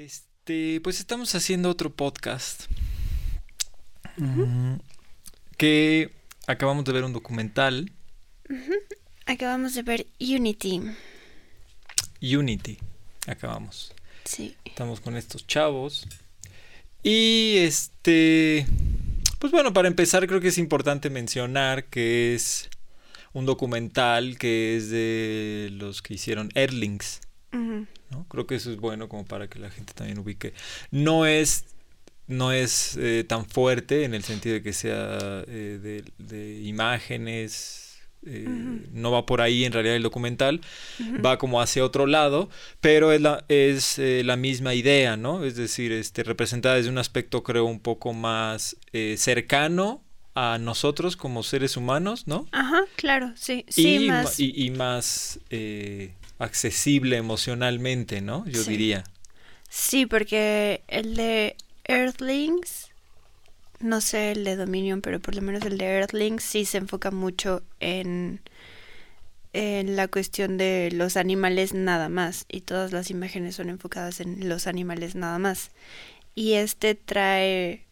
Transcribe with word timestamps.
Este, 0.00 0.80
pues 0.80 0.98
estamos 0.98 1.34
haciendo 1.34 1.68
otro 1.68 1.90
podcast. 1.94 2.70
Mm, 4.16 4.76
que 5.58 6.10
acabamos 6.46 6.86
de 6.86 6.92
ver 6.92 7.04
un 7.04 7.12
documental. 7.12 7.92
Acabamos 9.26 9.74
de 9.74 9.82
ver 9.82 10.06
Unity. 10.18 10.80
Unity. 12.22 12.78
Acabamos. 13.26 13.92
Sí. 14.24 14.56
Estamos 14.64 15.00
con 15.00 15.18
estos 15.18 15.46
chavos. 15.46 16.06
Y 17.02 17.56
este. 17.58 18.66
Pues 19.38 19.52
bueno, 19.52 19.74
para 19.74 19.88
empezar, 19.88 20.26
creo 20.26 20.40
que 20.40 20.48
es 20.48 20.56
importante 20.56 21.10
mencionar 21.10 21.84
que 21.84 22.34
es 22.34 22.70
un 23.34 23.44
documental 23.44 24.38
que 24.38 24.78
es 24.78 24.88
de 24.88 25.68
los 25.72 26.00
que 26.00 26.14
hicieron 26.14 26.48
Erlings. 26.54 27.20
Ujú. 27.52 27.86
¿No? 28.10 28.26
Creo 28.28 28.46
que 28.46 28.56
eso 28.56 28.70
es 28.70 28.76
bueno 28.78 29.08
como 29.08 29.24
para 29.24 29.48
que 29.48 29.58
la 29.58 29.70
gente 29.70 29.92
también 29.94 30.18
ubique. 30.18 30.52
No 30.90 31.26
es, 31.26 31.64
no 32.26 32.52
es 32.52 32.96
eh, 32.96 33.24
tan 33.26 33.46
fuerte 33.46 34.04
en 34.04 34.14
el 34.14 34.22
sentido 34.24 34.54
de 34.54 34.62
que 34.62 34.72
sea 34.72 35.44
eh, 35.48 35.78
de, 35.82 36.04
de 36.18 36.60
imágenes. 36.62 38.00
eh. 38.26 38.46
No 38.92 39.10
va 39.12 39.24
por 39.26 39.40
ahí 39.40 39.64
en 39.64 39.72
realidad 39.72 39.96
el 39.96 40.02
documental, 40.02 40.60
va 41.24 41.38
como 41.38 41.60
hacia 41.60 41.84
otro 41.84 42.06
lado, 42.06 42.50
pero 42.80 43.12
es 43.12 43.20
la, 43.20 43.44
es, 43.48 43.98
la 43.98 44.36
misma 44.36 44.74
idea, 44.74 45.16
¿no? 45.16 45.44
Es 45.44 45.56
decir, 45.56 45.90
este, 45.92 46.22
representada 46.22 46.74
desde 46.76 46.90
un 46.90 46.98
aspecto 46.98 47.42
creo 47.42 47.64
un 47.64 47.80
poco 47.80 48.12
más 48.12 48.76
cercano 49.16 50.02
a 50.34 50.58
nosotros 50.58 51.16
como 51.16 51.42
seres 51.42 51.76
humanos, 51.76 52.26
¿no? 52.26 52.46
Ajá, 52.52 52.82
claro, 52.96 53.32
sí. 53.36 53.64
Sí, 53.68 54.04
y, 54.04 54.08
más. 54.08 54.38
y- 54.38 54.66
y 54.66 54.70
más 54.70 55.40
accesible 56.40 57.16
emocionalmente, 57.16 58.20
¿no? 58.20 58.44
Yo 58.46 58.62
Sí. 58.64 58.70
diría. 58.70 59.04
Sí, 59.68 60.06
porque 60.06 60.82
el 60.88 61.14
de 61.14 61.56
Earthlings, 61.84 62.90
no 63.78 64.00
sé 64.00 64.32
el 64.32 64.42
de 64.44 64.56
Dominion, 64.56 65.00
pero 65.00 65.20
por 65.20 65.34
lo 65.36 65.42
menos 65.42 65.64
el 65.64 65.78
de 65.78 65.84
Earthlings 65.84 66.42
sí 66.42 66.64
se 66.64 66.78
enfoca 66.78 67.10
mucho 67.12 67.62
en, 67.78 68.40
en 69.52 69.94
la 69.96 70.08
cuestión 70.08 70.58
de 70.58 70.90
los 70.92 71.16
animales 71.16 71.72
nada 71.72 72.08
más. 72.08 72.46
Y 72.48 72.62
todas 72.62 72.90
las 72.92 73.10
imágenes 73.10 73.54
son 73.54 73.68
enfocadas 73.68 74.20
en 74.20 74.48
los 74.48 74.66
animales 74.66 75.14
nada 75.14 75.38
más. 75.38 75.70
Y 76.34 76.54
este 76.54 76.94
trae, 76.94 77.84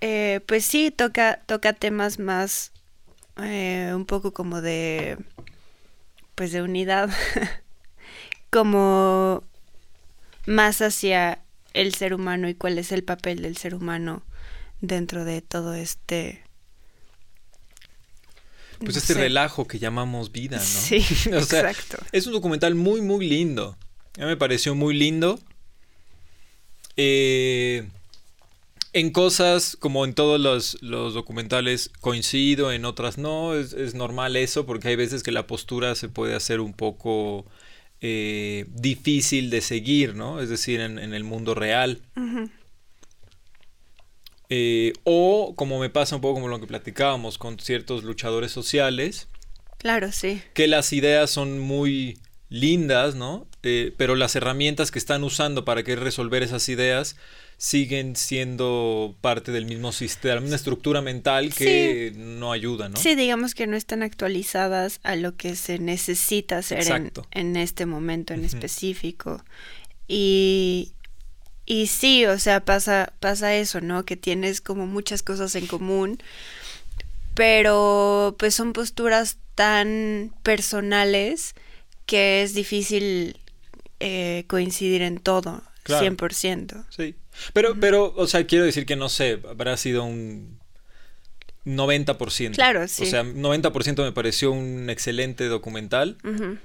eh, 0.00 0.40
pues 0.46 0.64
sí, 0.64 0.90
toca, 0.90 1.40
toca 1.46 1.72
temas 1.72 2.18
más, 2.18 2.72
eh, 3.42 3.92
un 3.94 4.06
poco 4.06 4.32
como 4.32 4.60
de, 4.60 5.18
pues 6.36 6.52
de 6.52 6.62
unidad, 6.62 7.10
como 8.50 9.42
más 10.46 10.80
hacia 10.82 11.40
el 11.74 11.94
ser 11.94 12.14
humano 12.14 12.48
y 12.48 12.54
cuál 12.54 12.78
es 12.78 12.92
el 12.92 13.02
papel 13.02 13.42
del 13.42 13.56
ser 13.56 13.74
humano 13.74 14.22
dentro 14.80 15.24
de 15.24 15.42
todo 15.42 15.74
este 15.74 16.42
Pues 18.78 18.94
no 18.94 18.98
este 19.00 19.14
sé. 19.14 19.20
relajo 19.20 19.66
que 19.66 19.78
llamamos 19.78 20.30
vida, 20.32 20.58
¿no? 20.58 20.62
Sí, 20.62 20.98
O 21.34 21.40
sea, 21.42 21.70
exacto. 21.70 21.98
Es 22.12 22.26
un 22.26 22.32
documental 22.34 22.74
muy, 22.74 23.00
muy 23.00 23.28
lindo. 23.28 23.76
A 24.16 24.20
mí 24.20 24.26
me 24.26 24.36
pareció 24.36 24.74
muy 24.74 24.94
lindo. 24.94 25.40
Eh, 26.96 27.88
en 28.98 29.10
cosas, 29.10 29.76
como 29.78 30.04
en 30.06 30.14
todos 30.14 30.40
los, 30.40 30.78
los 30.82 31.12
documentales, 31.12 31.90
coincido, 32.00 32.72
en 32.72 32.84
otras 32.86 33.18
no. 33.18 33.54
Es, 33.54 33.72
es 33.74 33.94
normal 33.94 34.36
eso, 34.36 34.64
porque 34.64 34.88
hay 34.88 34.96
veces 34.96 35.22
que 35.22 35.32
la 35.32 35.46
postura 35.46 35.94
se 35.94 36.08
puede 36.08 36.34
hacer 36.34 36.60
un 36.60 36.72
poco 36.72 37.44
eh, 38.00 38.64
difícil 38.70 39.50
de 39.50 39.60
seguir, 39.60 40.14
¿no? 40.14 40.40
Es 40.40 40.48
decir, 40.48 40.80
en, 40.80 40.98
en 40.98 41.12
el 41.12 41.24
mundo 41.24 41.54
real. 41.54 42.00
Eh, 44.48 44.92
o 45.04 45.54
como 45.56 45.80
me 45.80 45.90
pasa 45.90 46.14
un 46.14 46.22
poco 46.22 46.34
como 46.34 46.48
lo 46.48 46.60
que 46.60 46.66
platicábamos 46.66 47.36
con 47.36 47.58
ciertos 47.58 48.04
luchadores 48.04 48.52
sociales, 48.52 49.28
Claro, 49.78 50.10
sí. 50.12 50.40
que 50.54 50.68
las 50.68 50.92
ideas 50.92 51.30
son 51.30 51.58
muy 51.58 52.18
lindas, 52.48 53.14
¿no? 53.16 53.46
Eh, 53.62 53.92
pero 53.96 54.14
las 54.14 54.36
herramientas 54.36 54.90
que 54.90 54.98
están 55.00 55.24
usando 55.24 55.64
para 55.64 55.82
que 55.82 55.96
resolver 55.96 56.42
esas 56.44 56.68
ideas 56.68 57.16
siguen 57.58 58.16
siendo 58.16 59.16
parte 59.20 59.50
del 59.50 59.64
mismo 59.64 59.90
sistema, 59.92 60.40
misma 60.40 60.56
estructura 60.56 61.00
mental 61.00 61.54
que 61.54 62.12
no 62.14 62.52
ayuda, 62.52 62.88
¿no? 62.88 62.96
Sí, 62.98 63.14
digamos 63.14 63.54
que 63.54 63.66
no 63.66 63.76
están 63.76 64.02
actualizadas 64.02 65.00
a 65.02 65.16
lo 65.16 65.36
que 65.36 65.56
se 65.56 65.78
necesita 65.78 66.58
hacer 66.58 66.86
en, 66.90 67.12
en 67.30 67.56
este 67.56 67.86
momento 67.86 68.34
en 68.34 68.44
específico. 68.44 69.42
Y, 70.06 70.92
y 71.64 71.86
sí, 71.86 72.26
o 72.26 72.38
sea, 72.38 72.64
pasa, 72.64 73.12
pasa 73.20 73.54
eso, 73.54 73.80
¿no? 73.80 74.04
Que 74.04 74.16
tienes 74.16 74.60
como 74.60 74.86
muchas 74.86 75.22
cosas 75.22 75.54
en 75.54 75.66
común, 75.66 76.18
pero 77.34 78.36
pues 78.38 78.54
son 78.54 78.72
posturas 78.72 79.38
tan 79.54 80.32
personales 80.42 81.54
que 82.04 82.42
es 82.42 82.54
difícil 82.54 83.38
eh, 84.00 84.44
coincidir 84.46 85.02
en 85.02 85.18
todo, 85.18 85.62
Claro. 85.82 86.16
100%. 86.16 86.84
Sí. 86.90 87.14
Pero, 87.52 87.76
pero, 87.80 88.12
o 88.16 88.26
sea, 88.26 88.46
quiero 88.46 88.64
decir 88.64 88.86
que 88.86 88.96
no 88.96 89.08
sé, 89.08 89.40
habrá 89.48 89.76
sido 89.76 90.04
un 90.04 90.58
90%. 91.64 92.54
Claro, 92.54 92.86
sí. 92.88 93.02
O 93.04 93.06
sea, 93.06 93.24
90% 93.24 94.02
me 94.04 94.12
pareció 94.12 94.52
un 94.52 94.88
excelente 94.90 95.46
documental. 95.46 96.16
Ujú. 96.24 96.58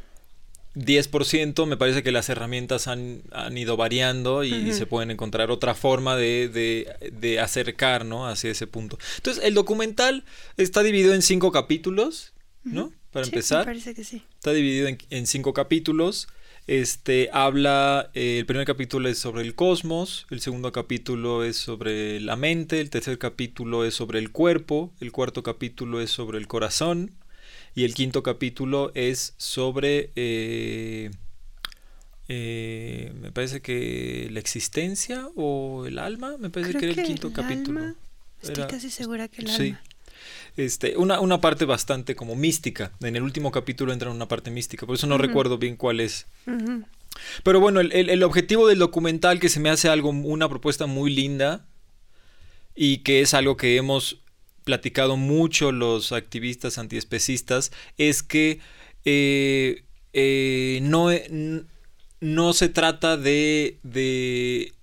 10% 0.76 1.66
me 1.66 1.76
parece 1.76 2.02
que 2.02 2.14
las 2.14 2.30
herramientas 2.30 2.88
han, 2.88 3.24
han 3.32 3.58
ido 3.58 3.76
variando 3.76 4.46
y, 4.46 4.72
se 4.72 4.86
pueden 4.86 5.12
encontrar 5.12 5.52
otra 5.52 5.76
forma 5.76 6.16
de, 6.16 6.48
de, 6.48 7.12
de 7.12 7.42
acercar 7.42 8.06
¿no? 8.06 8.26
hacia 8.28 8.52
ese 8.52 8.68
punto. 8.68 8.98
Entonces, 9.18 9.44
el 9.44 9.54
documental 9.54 10.24
está 10.56 10.82
dividido 10.82 11.14
en 11.14 11.24
cinco 11.24 11.52
capítulos, 11.52 12.32
¿no? 12.64 12.94
Para 13.12 13.26
Sí, 13.26 13.32
me 13.32 13.36
empezar. 13.36 13.66
parece 13.66 13.94
que 13.94 14.06
sí. 14.06 14.24
Está 14.36 14.54
dividido 14.54 14.88
en, 14.88 14.98
en 15.10 15.28
cinco 15.28 15.52
capítulos. 15.54 16.30
Este 16.82 17.28
habla, 17.34 18.12
eh, 18.14 18.38
el 18.40 18.46
primer 18.46 18.66
capítulo 18.66 19.10
es 19.10 19.18
sobre 19.18 19.42
el 19.42 19.56
cosmos, 19.56 20.26
el 20.30 20.40
segundo 20.40 20.72
capítulo 20.72 21.44
es 21.44 21.58
sobre 21.58 22.22
la 22.22 22.38
mente, 22.38 22.80
el 22.80 22.90
tercer 22.90 23.18
capítulo 23.18 23.84
es 23.84 23.94
sobre 23.94 24.20
el 24.20 24.32
cuerpo, 24.32 24.94
el 25.02 25.12
cuarto 25.12 25.44
capítulo 25.44 26.00
es 26.00 26.12
sobre 26.12 26.38
el 26.38 26.48
corazón 26.48 27.12
y 27.76 27.84
el 27.84 27.94
quinto 27.94 28.24
capítulo 28.24 28.94
es 28.96 29.34
sobre, 29.36 30.12
eh, 30.16 31.12
eh, 32.30 33.12
me 33.20 33.34
parece 33.34 33.60
que 33.62 34.30
la 34.32 34.40
existencia 34.40 35.28
o 35.36 35.86
el 35.86 36.00
alma, 36.00 36.38
me 36.40 36.50
parece 36.50 36.70
Creo 36.72 36.80
que 36.80 36.92
era 36.94 37.02
el 37.02 37.06
quinto 37.06 37.28
el 37.28 37.34
capítulo. 37.34 37.80
alma, 37.82 37.96
Estoy 38.42 38.64
Era- 38.64 38.68
casi 38.72 38.90
segura 38.90 39.28
que 39.28 39.42
el 39.42 39.50
Sí. 39.50 39.64
alma. 39.72 39.82
Este, 40.58 40.98
una, 40.98 41.20
una 41.22 41.40
parte 41.42 41.66
bastante 41.66 42.16
como 42.16 42.36
mística. 42.36 42.92
En 43.02 43.16
el 43.16 43.24
último 43.24 43.52
capítulo 43.52 43.94
entra 43.94 44.12
una 44.12 44.28
parte 44.28 44.52
mística. 44.52 44.86
Por 44.86 44.96
eso 44.96 45.08
no 45.08 45.18
recuerdo 45.18 45.58
bien 45.58 45.76
cuál 45.78 46.00
es. 46.00 46.28
Pero 47.44 47.60
bueno, 47.60 47.80
el, 47.80 47.92
el- 47.94 48.10
el 48.10 48.24
objetivo 48.24 48.68
del 48.68 48.80
documental 48.80 49.40
que 49.40 49.50
se 49.50 49.60
me 49.60 49.70
hace 49.70 49.90
algo, 49.90 50.10
una 50.10 50.50
propuesta 50.50 50.86
muy 50.88 51.14
linda 51.14 51.66
y 52.76 52.98
que 53.00 53.22
es 53.22 53.34
algo 53.34 53.58
que 53.58 53.76
hemos 53.78 54.22
platicado 54.64 55.18
mucho 55.18 55.72
los 55.72 56.12
activistas 56.12 56.78
antiespecistas, 56.78 57.72
es 57.98 58.22
que 58.24 58.60
eh, 59.06 59.84
eh, 60.14 60.80
no, 60.84 61.12
n- 61.12 61.64
no 62.20 62.54
se 62.54 62.70
trata 62.70 63.18
de, 63.18 63.78
de, 63.84 64.74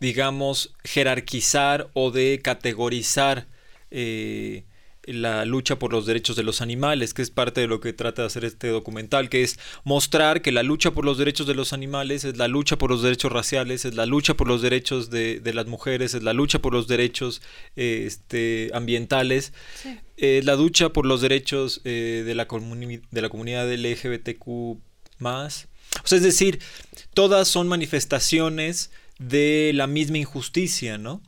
digamos, 0.00 0.74
jerarquizar 0.84 1.88
o 1.94 2.10
de 2.10 2.40
categorizar 2.42 3.46
eh, 3.92 4.64
la 5.04 5.44
lucha 5.44 5.78
por 5.80 5.92
los 5.92 6.06
derechos 6.06 6.36
de 6.36 6.44
los 6.44 6.60
animales, 6.60 7.12
que 7.12 7.22
es 7.22 7.30
parte 7.30 7.60
de 7.60 7.66
lo 7.66 7.80
que 7.80 7.92
trata 7.92 8.22
de 8.22 8.26
hacer 8.26 8.44
este 8.44 8.68
documental, 8.68 9.28
que 9.28 9.42
es 9.42 9.58
mostrar 9.84 10.42
que 10.42 10.52
la 10.52 10.62
lucha 10.62 10.92
por 10.92 11.04
los 11.04 11.18
derechos 11.18 11.46
de 11.48 11.54
los 11.54 11.72
animales 11.72 12.24
es 12.24 12.36
la 12.36 12.46
lucha 12.46 12.78
por 12.78 12.90
los 12.90 13.02
derechos 13.02 13.32
raciales, 13.32 13.84
es 13.84 13.94
la 13.96 14.06
lucha 14.06 14.34
por 14.34 14.46
los 14.46 14.62
derechos 14.62 15.10
de, 15.10 15.40
de 15.40 15.54
las 15.54 15.66
mujeres, 15.66 16.14
es 16.14 16.22
la 16.22 16.32
lucha 16.32 16.60
por 16.60 16.72
los 16.72 16.86
derechos 16.86 17.42
eh, 17.74 18.04
este, 18.06 18.70
ambientales, 18.74 19.52
Sí. 19.82 19.98
eh, 20.18 20.40
la 20.44 20.54
lucha 20.54 20.90
por 20.90 21.04
los 21.04 21.20
derechos 21.20 21.80
eh, 21.84 22.22
de, 22.24 22.34
la 22.36 22.46
de 23.10 23.22
la 23.22 23.28
comunidad 23.28 23.72
LGBTQ 23.72 24.78
más. 25.18 25.66
O 26.04 26.06
sea, 26.06 26.16
es 26.18 26.22
decir, 26.24 26.60
todas 27.12 27.48
son 27.48 27.66
manifestaciones 27.68 28.90
de 29.18 29.72
la 29.74 29.86
misma 29.88 30.18
injusticia, 30.18 30.96
¿no? 30.96 31.20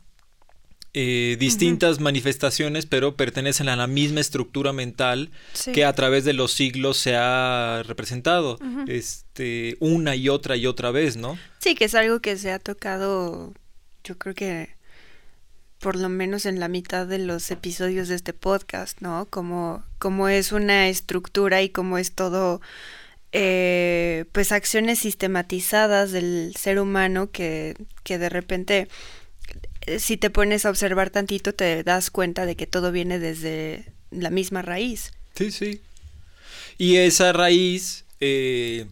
Eh, 0.96 1.36
distintas 1.40 1.98
manifestaciones, 1.98 2.86
pero 2.86 3.16
pertenecen 3.16 3.68
a 3.68 3.74
la 3.74 3.88
misma 3.88 4.20
estructura 4.20 4.72
mental 4.72 5.32
Sí. 5.52 5.72
que 5.72 5.84
a 5.84 5.92
través 5.92 6.24
de 6.24 6.34
los 6.34 6.52
siglos 6.52 6.98
se 6.98 7.16
ha 7.16 7.82
representado 7.84 8.58
este, 8.86 9.76
una 9.80 10.14
y 10.14 10.28
otra 10.28 10.54
y 10.56 10.66
otra 10.66 10.92
vez, 10.92 11.16
¿no? 11.16 11.36
Sí, 11.58 11.74
que 11.74 11.86
es 11.86 11.96
algo 11.96 12.20
que 12.20 12.36
se 12.36 12.52
ha 12.52 12.60
tocado, 12.60 13.52
yo 14.04 14.16
creo 14.18 14.34
que 14.36 14.76
por 15.80 15.96
lo 15.96 16.08
menos 16.08 16.46
en 16.46 16.60
la 16.60 16.68
mitad 16.68 17.08
de 17.08 17.18
los 17.18 17.50
episodios 17.50 18.06
de 18.06 18.14
este 18.14 18.32
podcast, 18.32 19.00
¿no? 19.00 19.26
Como, 19.28 19.82
como 19.98 20.28
es 20.28 20.52
una 20.52 20.88
estructura 20.88 21.60
y 21.60 21.70
como 21.70 21.98
es 21.98 22.12
todo 22.12 22.60
eh, 23.32 24.26
pues 24.30 24.52
acciones 24.52 25.00
sistematizadas 25.00 26.12
del 26.12 26.54
ser 26.56 26.78
humano 26.78 27.30
que, 27.32 27.74
que 28.04 28.16
de 28.18 28.28
repente 28.28 28.88
si 29.98 30.16
te 30.16 30.30
pones 30.30 30.64
a 30.64 30.70
observar 30.70 31.10
tantito 31.10 31.54
te 31.54 31.82
das 31.82 32.10
cuenta 32.10 32.46
de 32.46 32.56
que 32.56 32.66
todo 32.66 32.92
viene 32.92 33.18
desde 33.18 33.84
la 34.10 34.30
misma 34.30 34.62
raíz. 34.62 35.12
Sí, 35.34 35.50
sí. 35.50 35.80
Y 36.78 36.96
esa 36.96 37.32
raíz 37.32 38.04
eh, 38.20 38.86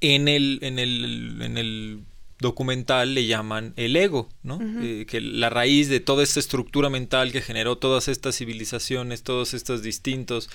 en, 0.00 0.28
el, 0.28 0.58
en, 0.62 0.78
el, 0.78 1.42
en 1.42 1.58
el 1.58 2.00
documental 2.40 3.14
le 3.14 3.26
llaman 3.26 3.74
el 3.76 3.94
ego, 3.96 4.28
¿no? 4.42 4.58
Eh, 4.82 5.04
que 5.06 5.20
la 5.20 5.50
raíz 5.50 5.88
de 5.88 6.00
toda 6.00 6.22
esta 6.22 6.40
estructura 6.40 6.88
mental 6.88 7.32
que 7.32 7.42
generó 7.42 7.76
todas 7.76 8.08
estas 8.08 8.36
civilizaciones, 8.36 9.22
todos 9.22 9.52
estos 9.52 9.82
distintos 9.82 10.48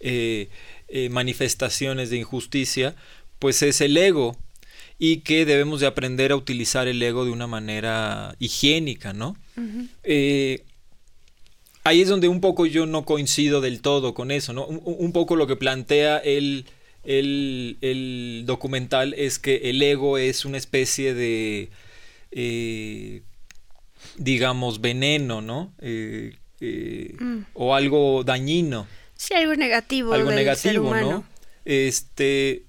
eh, 0.00 0.50
eh, 0.88 1.08
manifestaciones 1.08 2.10
de 2.10 2.18
injusticia, 2.18 2.94
pues 3.38 3.62
es 3.62 3.80
el 3.80 3.96
ego 3.96 4.36
y 5.00 5.22
que 5.22 5.44
debemos 5.44 5.80
de 5.80 5.88
aprender 5.88 6.30
a 6.30 6.36
utilizar 6.36 6.86
el 6.86 7.02
ego 7.02 7.24
de 7.24 7.32
una 7.32 7.48
manera 7.48 8.36
higiénica, 8.38 9.12
¿no? 9.12 9.36
ahí 11.82 12.02
es 12.02 12.08
donde 12.08 12.28
un 12.28 12.40
poco 12.40 12.66
yo 12.66 12.86
no 12.86 13.04
coincido 13.04 13.60
del 13.60 13.80
todo 13.80 14.14
con 14.14 14.30
eso, 14.30 14.52
¿no? 14.52 14.66
un 14.66 15.12
poco 15.12 15.34
lo 15.34 15.48
que 15.48 15.56
plantea 15.56 16.18
el 16.18 16.66
el, 17.04 18.42
documental 18.46 19.14
es 19.16 19.38
que 19.38 19.70
el 19.70 19.82
ego 19.82 20.18
es 20.18 20.44
una 20.44 20.58
especie 20.58 21.14
de, 21.14 21.70
eh, 22.30 23.22
digamos, 24.16 24.80
veneno, 24.80 25.40
¿no? 25.40 25.72
Eh, 25.80 26.36
eh, 26.60 27.14
mm. 27.18 27.38
O 27.54 27.74
algo 27.74 28.24
dañino. 28.24 28.86
Sí, 29.16 29.34
algo 29.34 29.54
negativo. 29.54 30.12
Algo 30.12 30.30
negativo, 30.30 30.94
¿no? 30.94 31.24
Este, 31.64 32.64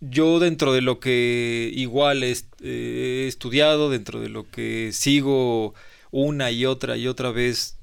yo 0.00 0.38
dentro 0.38 0.72
de 0.72 0.80
lo 0.80 0.98
que 1.00 1.70
igual 1.74 2.22
he 2.22 3.26
estudiado, 3.26 3.90
dentro 3.90 4.20
de 4.20 4.28
lo 4.28 4.50
que 4.50 4.90
sigo 4.92 5.74
una 6.10 6.50
y 6.50 6.66
otra 6.66 6.96
y 6.96 7.06
otra 7.06 7.30
vez 7.30 7.80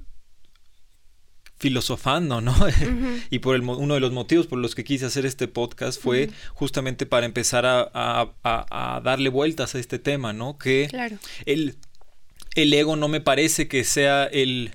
filosofando, 1.59 2.39
¿no? 2.41 2.55
y 3.29 3.39
por 3.39 3.55
el, 3.55 3.63
uno 3.63 3.95
de 3.95 3.99
los 3.99 4.11
motivos 4.11 4.47
por 4.47 4.59
los 4.59 4.75
que 4.75 4.83
quise 4.83 5.05
hacer 5.05 5.25
este 5.25 5.47
podcast 5.47 6.01
fue 6.01 6.29
justamente 6.53 7.05
para 7.05 7.25
empezar 7.25 7.65
a, 7.65 9.01
darle 9.03 9.29
vueltas 9.29 9.75
a 9.75 9.79
este 9.79 9.99
tema, 9.99 10.33
¿no? 10.33 10.57
Que 10.57 10.87
el, 11.45 11.77
el, 12.55 12.73
ego 12.73 12.95
no 12.95 13.07
me 13.07 13.21
parece 13.21 13.67
que 13.67 13.83
sea 13.83 14.25
el, 14.25 14.71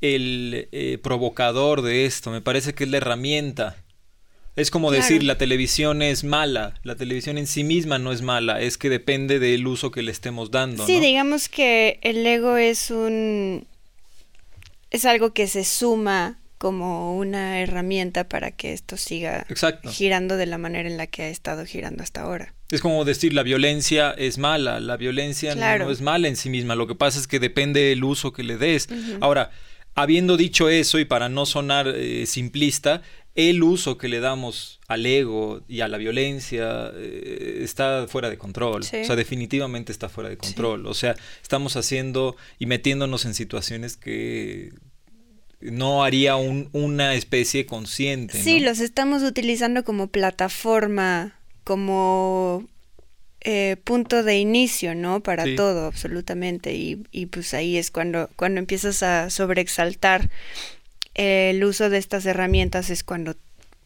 el 0.00 0.68
eh, 0.72 0.98
provocador 1.02 1.82
de 1.82 2.06
esto, 2.06 2.30
me 2.30 2.40
parece 2.40 2.74
que 2.74 2.84
es 2.84 2.90
la 2.90 2.96
herramienta. 2.96 3.76
Es 4.56 4.70
como 4.70 4.90
decir, 4.90 5.22
la 5.22 5.38
televisión 5.38 6.02
es 6.02 6.24
mala, 6.24 6.74
la 6.82 6.96
televisión 6.96 7.38
en 7.38 7.46
sí 7.46 7.64
misma 7.64 7.98
no 7.98 8.12
es 8.12 8.20
mala, 8.20 8.60
es 8.60 8.76
que 8.76 8.90
depende 8.90 9.38
del 9.38 9.66
uso 9.66 9.90
que 9.90 10.02
le 10.02 10.10
estemos 10.10 10.50
dando. 10.50 10.86
Sí, 10.86 11.00
digamos 11.00 11.48
que 11.48 11.98
el 12.02 12.26
ego 12.26 12.56
es 12.56 12.90
un 12.90 13.66
es 14.90 15.04
algo 15.04 15.32
que 15.32 15.46
se 15.46 15.64
suma 15.64 16.38
como 16.58 17.16
una 17.16 17.60
herramienta 17.60 18.28
para 18.28 18.50
que 18.50 18.74
esto 18.74 18.98
siga 18.98 19.46
girando 19.88 20.36
de 20.36 20.44
la 20.44 20.58
manera 20.58 20.90
en 20.90 20.98
la 20.98 21.06
que 21.06 21.22
ha 21.22 21.28
estado 21.28 21.64
girando 21.64 22.02
hasta 22.02 22.20
ahora. 22.20 22.54
Es 22.70 22.82
como 22.82 23.04
decir, 23.04 23.32
la 23.32 23.42
violencia 23.42 24.10
es 24.10 24.36
mala, 24.36 24.78
la 24.78 24.96
violencia 24.96 25.54
no, 25.54 25.90
es 25.90 26.02
mala 26.02 26.28
en 26.28 26.36
sí 26.36 26.50
misma, 26.50 26.74
lo 26.74 26.86
que 26.86 26.94
pasa 26.94 27.18
es 27.18 27.26
que 27.26 27.40
depende 27.40 27.80
del 27.80 28.04
uso 28.04 28.32
que 28.32 28.42
le 28.42 28.58
des. 28.58 28.88
Ahora, 29.20 29.50
habiendo 29.94 30.36
dicho 30.36 30.68
eso 30.68 30.98
y 30.98 31.04
para 31.04 31.28
no 31.28 31.46
sonar 31.46 31.88
eh, 31.88 32.26
simplista, 32.26 33.02
el 33.34 33.62
uso 33.62 33.96
que 33.96 34.08
le 34.08 34.20
damos 34.20 34.80
al 34.88 35.06
ego 35.06 35.62
y 35.68 35.80
a 35.80 35.88
la 35.88 35.98
violencia 35.98 36.90
eh, 36.94 37.60
está 37.62 38.06
fuera 38.08 38.28
de 38.28 38.38
control. 38.38 38.80
O 38.80 38.84
sea, 38.84 39.16
definitivamente 39.16 39.92
está 39.92 40.08
fuera 40.08 40.30
de 40.30 40.36
control. 40.36 40.86
O 40.86 40.94
sea, 40.94 41.14
estamos 41.42 41.76
haciendo 41.76 42.36
y 42.58 42.66
metiéndonos 42.66 43.24
en 43.24 43.34
situaciones 43.34 43.96
que 43.96 44.72
no 45.60 46.02
haría 46.02 46.36
una 46.36 47.14
especie 47.14 47.66
consciente. 47.66 48.42
Sí, 48.42 48.60
los 48.60 48.80
estamos 48.80 49.22
utilizando 49.22 49.84
como 49.84 50.08
plataforma, 50.08 51.38
como 51.64 52.66
eh, 53.42 53.76
punto 53.84 54.22
de 54.22 54.38
inicio, 54.38 54.94
¿no? 54.94 55.22
Para 55.22 55.44
todo, 55.54 55.86
absolutamente. 55.86 56.74
Y, 56.74 57.04
y 57.12 57.26
pues 57.26 57.54
ahí 57.54 57.76
es 57.76 57.90
cuando, 57.90 58.28
cuando 58.36 58.58
empiezas 58.58 59.02
a 59.02 59.30
sobreexaltar 59.30 60.30
el 61.14 61.62
uso 61.64 61.90
de 61.90 61.98
estas 61.98 62.26
herramientas 62.26 62.90
es 62.90 63.04
cuando 63.04 63.36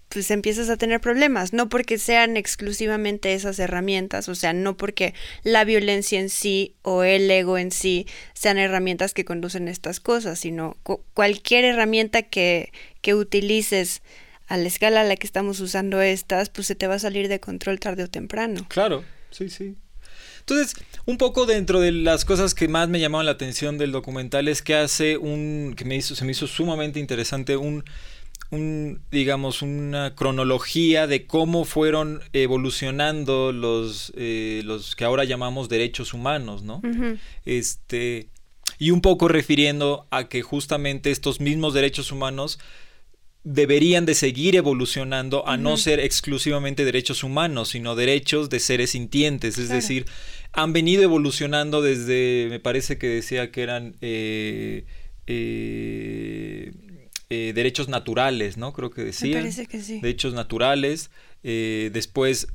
pues 0.09 0.31
empiezas 0.31 0.71
a 0.71 0.77
tener 0.77 1.01
problemas, 1.01 1.53
no 1.53 1.69
porque 1.69 1.99
sean 1.99 2.37
exclusivamente 2.37 3.35
esas 3.35 3.59
herramientas, 3.59 4.29
o 4.29 4.37
sea, 4.37 4.53
no 4.53 4.77
porque 4.77 5.13
la 5.43 5.65
violencia 5.65 6.21
en 6.21 6.29
sí 6.29 6.77
o 6.83 7.03
el 7.03 7.29
ego 7.29 7.59
en 7.59 7.73
sí 7.73 8.07
sean 8.33 8.59
herramientas 8.59 9.13
que 9.13 9.25
conducen 9.25 9.67
a 9.67 9.73
estas 9.73 9.99
cosas, 9.99 10.39
sino 10.39 10.77
cualquier 11.15 11.65
herramienta 11.65 12.23
que, 12.23 12.73
que 13.01 13.15
utilices 13.15 14.03
a 14.47 14.57
la 14.57 14.69
escala 14.69 15.01
a 15.01 15.05
la 15.05 15.17
que 15.17 15.27
estamos 15.27 15.59
usando 15.59 16.01
estas, 16.01 16.49
pues 16.49 16.69
se 16.69 16.77
te 16.77 16.87
va 16.87 16.95
a 16.95 17.01
salir 17.01 17.27
de 17.27 17.41
control 17.41 17.81
tarde 17.81 18.05
o 18.05 18.09
temprano. 18.09 18.67
Claro, 18.69 19.05
sí, 19.31 19.49
sí. 19.49 19.75
Entonces, 20.47 20.75
un 21.07 21.17
poco 21.17 21.47
dentro 21.47 21.81
de 21.81 21.91
las 21.91 22.27
cosas 22.27 22.55
que 22.55 22.69
más 22.69 22.89
me 22.91 23.01
llamaron 23.01 23.25
la 23.25 23.33
atención 23.33 23.79
del 23.79 23.93
documental 23.93 24.47
es 24.49 24.61
que 24.61 24.75
hace 24.75 25.17
un, 25.17 25.75
que 25.75 25.87
me 25.87 25.97
hizo, 25.97 26.15
se 26.15 26.25
me 26.27 26.33
hizo 26.33 26.47
sumamente 26.47 27.01
interesante, 27.01 27.57
un, 27.57 27.83
un, 28.51 29.01
digamos, 29.11 29.63
una 29.63 30.15
cronología 30.15 31.07
de 31.07 31.27
cómo 31.27 31.65
fueron 31.65 32.21
evolucionando 32.35 33.53
los, 33.53 34.13
eh, 34.17 34.61
los 34.65 34.95
que 34.97 35.07
ahora 35.07 35.25
llamamos 35.25 35.71
derechos 35.71 36.13
humanos, 36.13 36.63
¿no? 36.63 36.83
Este, 37.47 38.29
y 38.79 38.91
un 38.91 39.01
poco 39.01 39.29
refiriendo 39.29 40.07
a 40.11 40.29
que 40.29 40.43
justamente 40.43 41.11
estos 41.11 41.41
mismos 41.41 41.73
derechos 41.73 42.13
humanos 42.13 42.59
deberían 43.45 44.07
de 44.07 44.15
seguir 44.15 44.57
evolucionando 44.57 45.47
a 45.47 45.59
no 45.59 45.77
ser 45.77 46.01
exclusivamente 46.01 46.87
derechos 46.87 47.23
humanos, 47.23 47.69
sino 47.69 47.95
derechos 47.95 48.49
de 48.49 48.59
seres 48.59 48.91
sintientes, 48.91 49.59
es 49.59 49.69
decir, 49.69 50.07
han 50.53 50.73
venido 50.73 51.03
evolucionando 51.03 51.83
desde, 51.83 52.47
me 52.49 52.59
parece 52.59 52.97
que 52.97 53.07
decía 53.07 53.53
que 53.53 53.63
eran 53.63 53.97
eh, 54.01 54.87
eh, 55.27 56.73
eh, 57.29 57.53
derechos 57.55 57.89
naturales, 57.89 58.57
¿no? 58.57 58.73
Creo 58.73 58.91
que 58.91 59.05
decía. 59.05 59.37
Me 59.37 59.43
parece 59.43 59.67
que 59.67 59.83
sí. 59.83 60.01
Derechos 60.01 60.33
naturales, 60.33 61.11
después, 61.43 62.49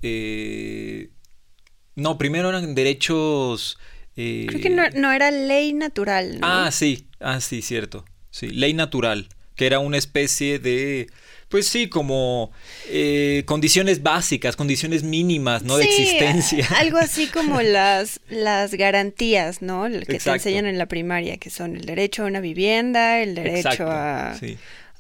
no, 1.96 2.18
primero 2.18 2.50
eran 2.50 2.74
derechos... 2.74 3.78
Creo 4.16 4.60
que 4.60 4.70
no, 4.70 4.90
no, 4.96 5.14
era 5.14 5.32
ley 5.32 5.72
natural. 5.72 6.40
Ah, 6.42 6.72
sí, 6.74 7.08
ah, 7.22 7.40
sí, 7.40 7.62
cierto, 7.62 8.04
sí, 8.32 8.50
ley 8.50 8.74
natural 8.74 9.30
que 9.60 9.66
era 9.66 9.80
una 9.80 9.98
especie 9.98 10.58
de, 10.58 11.10
pues 11.50 11.68
sí, 11.68 11.90
como 11.90 12.50
eh, 12.88 13.44
condiciones 13.46 14.02
básicas, 14.02 14.56
condiciones 14.56 15.04
mínimas, 15.04 15.64
¿no? 15.64 15.76
de 15.76 15.84
existencia. 15.84 16.66
Algo 16.78 16.98
así 16.98 17.28
como 17.34 17.62
las, 17.62 18.22
las 18.30 18.74
garantías, 18.74 19.62
¿no? 19.62 19.90
Que 20.08 20.18
te 20.18 20.30
enseñan 20.30 20.66
en 20.66 20.78
la 20.78 20.86
primaria, 20.86 21.36
que 21.36 21.50
son 21.50 21.76
el 21.76 21.84
derecho 21.84 22.24
a 22.24 22.28
una 22.28 22.40
vivienda, 22.40 23.20
el 23.20 23.36
derecho 23.36 23.86
a... 23.90 24.40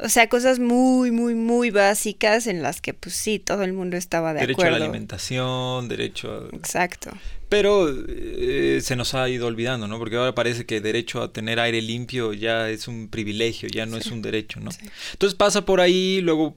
O 0.01 0.09
sea, 0.09 0.27
cosas 0.27 0.59
muy, 0.59 1.11
muy, 1.11 1.35
muy 1.35 1.71
básicas 1.71 2.45
en 2.45 2.61
las 2.61 2.81
que, 2.81 2.93
pues 2.93 3.15
sí, 3.15 3.39
todo 3.39 3.63
el 3.63 3.71
mundo 3.71 3.95
estaba 3.95 4.33
de 4.33 4.41
acuerdo. 4.41 4.57
Derecho 4.57 4.75
a 4.75 4.77
la 4.77 4.85
alimentación, 4.85 5.87
derecho 5.87 6.49
a... 6.51 6.55
Exacto. 6.55 7.11
Pero 7.49 7.89
eh, 8.07 8.79
se 8.81 8.95
nos 8.95 9.15
ha 9.15 9.27
ido 9.27 9.47
olvidando, 9.47 9.87
¿no? 9.87 9.97
Porque 9.97 10.15
ahora 10.15 10.35
parece 10.35 10.65
que 10.65 10.81
derecho 10.81 11.21
a 11.21 11.33
tener 11.33 11.59
aire 11.59 11.81
limpio 11.81 12.33
ya 12.33 12.69
es 12.69 12.87
un 12.87 13.09
privilegio, 13.09 13.67
ya 13.67 13.87
no 13.87 13.97
es 13.97 14.07
un 14.07 14.21
derecho, 14.21 14.59
¿no? 14.59 14.69
Entonces 15.13 15.35
pasa 15.35 15.65
por 15.65 15.81
ahí, 15.81 16.21
luego 16.21 16.55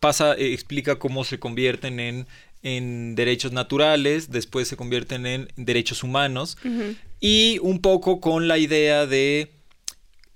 pasa, 0.00 0.34
eh, 0.34 0.52
explica 0.52 0.98
cómo 0.98 1.22
se 1.22 1.38
convierten 1.38 2.00
en, 2.00 2.26
en 2.62 3.14
derechos 3.14 3.52
naturales, 3.52 4.30
después 4.30 4.66
se 4.66 4.76
convierten 4.76 5.26
en 5.26 5.48
derechos 5.56 6.02
humanos, 6.02 6.58
y 7.20 7.58
un 7.62 7.80
poco 7.80 8.20
con 8.20 8.48
la 8.48 8.58
idea 8.58 9.06
de 9.06 9.52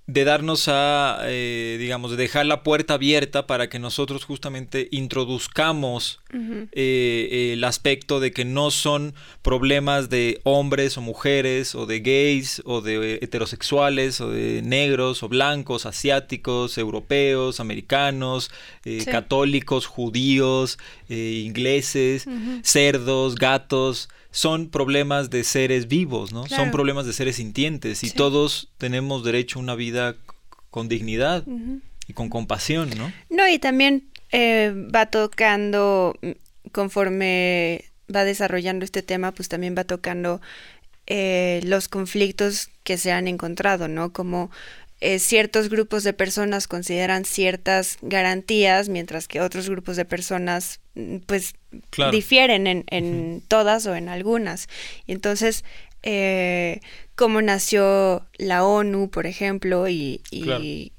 de 0.06 0.22
darnos 0.22 0.68
a, 0.68 1.18
eh, 1.24 1.76
digamos, 1.80 2.12
de 2.12 2.16
dejar 2.16 2.46
la 2.46 2.62
puerta 2.62 2.94
abierta 2.94 3.48
para 3.48 3.68
que 3.68 3.80
nosotros 3.80 4.24
justamente 4.24 4.88
introduzcamos 4.92 6.20
eh, 6.72 7.52
el 7.54 7.64
aspecto 7.64 8.20
de 8.20 8.30
que 8.30 8.44
no 8.44 8.70
son 8.70 9.14
problemas 9.42 10.08
de 10.08 10.40
hombres 10.44 10.96
o 10.96 11.00
mujeres 11.00 11.74
o 11.74 11.86
de 11.86 12.00
gays 12.00 12.62
o 12.66 12.82
de 12.82 13.18
heterosexuales 13.20 14.20
o 14.20 14.30
de 14.30 14.62
negros 14.62 15.24
o 15.24 15.28
blancos, 15.28 15.86
asiáticos, 15.86 16.78
europeos, 16.78 17.58
americanos, 17.58 18.52
eh, 18.84 19.04
católicos, 19.06 19.86
judíos, 19.86 20.78
ingleses, 21.08 22.26
cerdos, 22.62 23.34
gatos, 23.34 24.08
son 24.36 24.68
problemas 24.68 25.30
de 25.30 25.44
seres 25.44 25.88
vivos, 25.88 26.30
¿no? 26.30 26.46
Son 26.46 26.70
problemas 26.70 27.06
de 27.06 27.14
seres 27.14 27.36
sintientes 27.36 28.04
y 28.04 28.10
todos 28.10 28.68
tenemos 28.76 29.24
derecho 29.24 29.58
a 29.58 29.62
una 29.62 29.74
vida 29.74 30.14
con 30.68 30.90
dignidad 30.90 31.42
y 32.06 32.12
con 32.12 32.28
compasión, 32.28 32.90
¿no? 32.98 33.10
No, 33.30 33.48
y 33.48 33.58
también 33.58 34.10
eh, 34.32 34.74
va 34.94 35.06
tocando 35.06 36.18
conforme 36.70 37.86
va 38.14 38.24
desarrollando 38.24 38.84
este 38.84 39.02
tema, 39.02 39.32
pues 39.32 39.48
también 39.48 39.74
va 39.74 39.84
tocando 39.84 40.42
eh, 41.06 41.62
los 41.64 41.88
conflictos 41.88 42.68
que 42.84 42.98
se 42.98 43.12
han 43.12 43.28
encontrado, 43.28 43.88
¿no? 43.88 44.12
Como 44.12 44.50
eh, 45.00 45.18
ciertos 45.18 45.68
grupos 45.68 46.04
de 46.04 46.12
personas 46.12 46.68
consideran 46.68 47.24
ciertas 47.24 47.98
garantías, 48.00 48.88
mientras 48.88 49.28
que 49.28 49.40
otros 49.40 49.68
grupos 49.68 49.96
de 49.96 50.04
personas, 50.04 50.80
mm, 50.94 51.18
pues, 51.26 51.54
difieren 52.10 52.66
en, 52.66 52.84
en 52.88 53.42
todas 53.46 53.86
o 53.86 53.94
en 53.94 54.08
algunas. 54.08 54.68
Y 55.06 55.12
entonces, 55.12 55.64
eh, 56.02 56.80
cómo 57.14 57.42
nació 57.42 58.24
la 58.38 58.64
ONU, 58.64 59.10
por 59.10 59.26
ejemplo, 59.26 59.88
y, 59.88 60.22
y, 60.30 60.92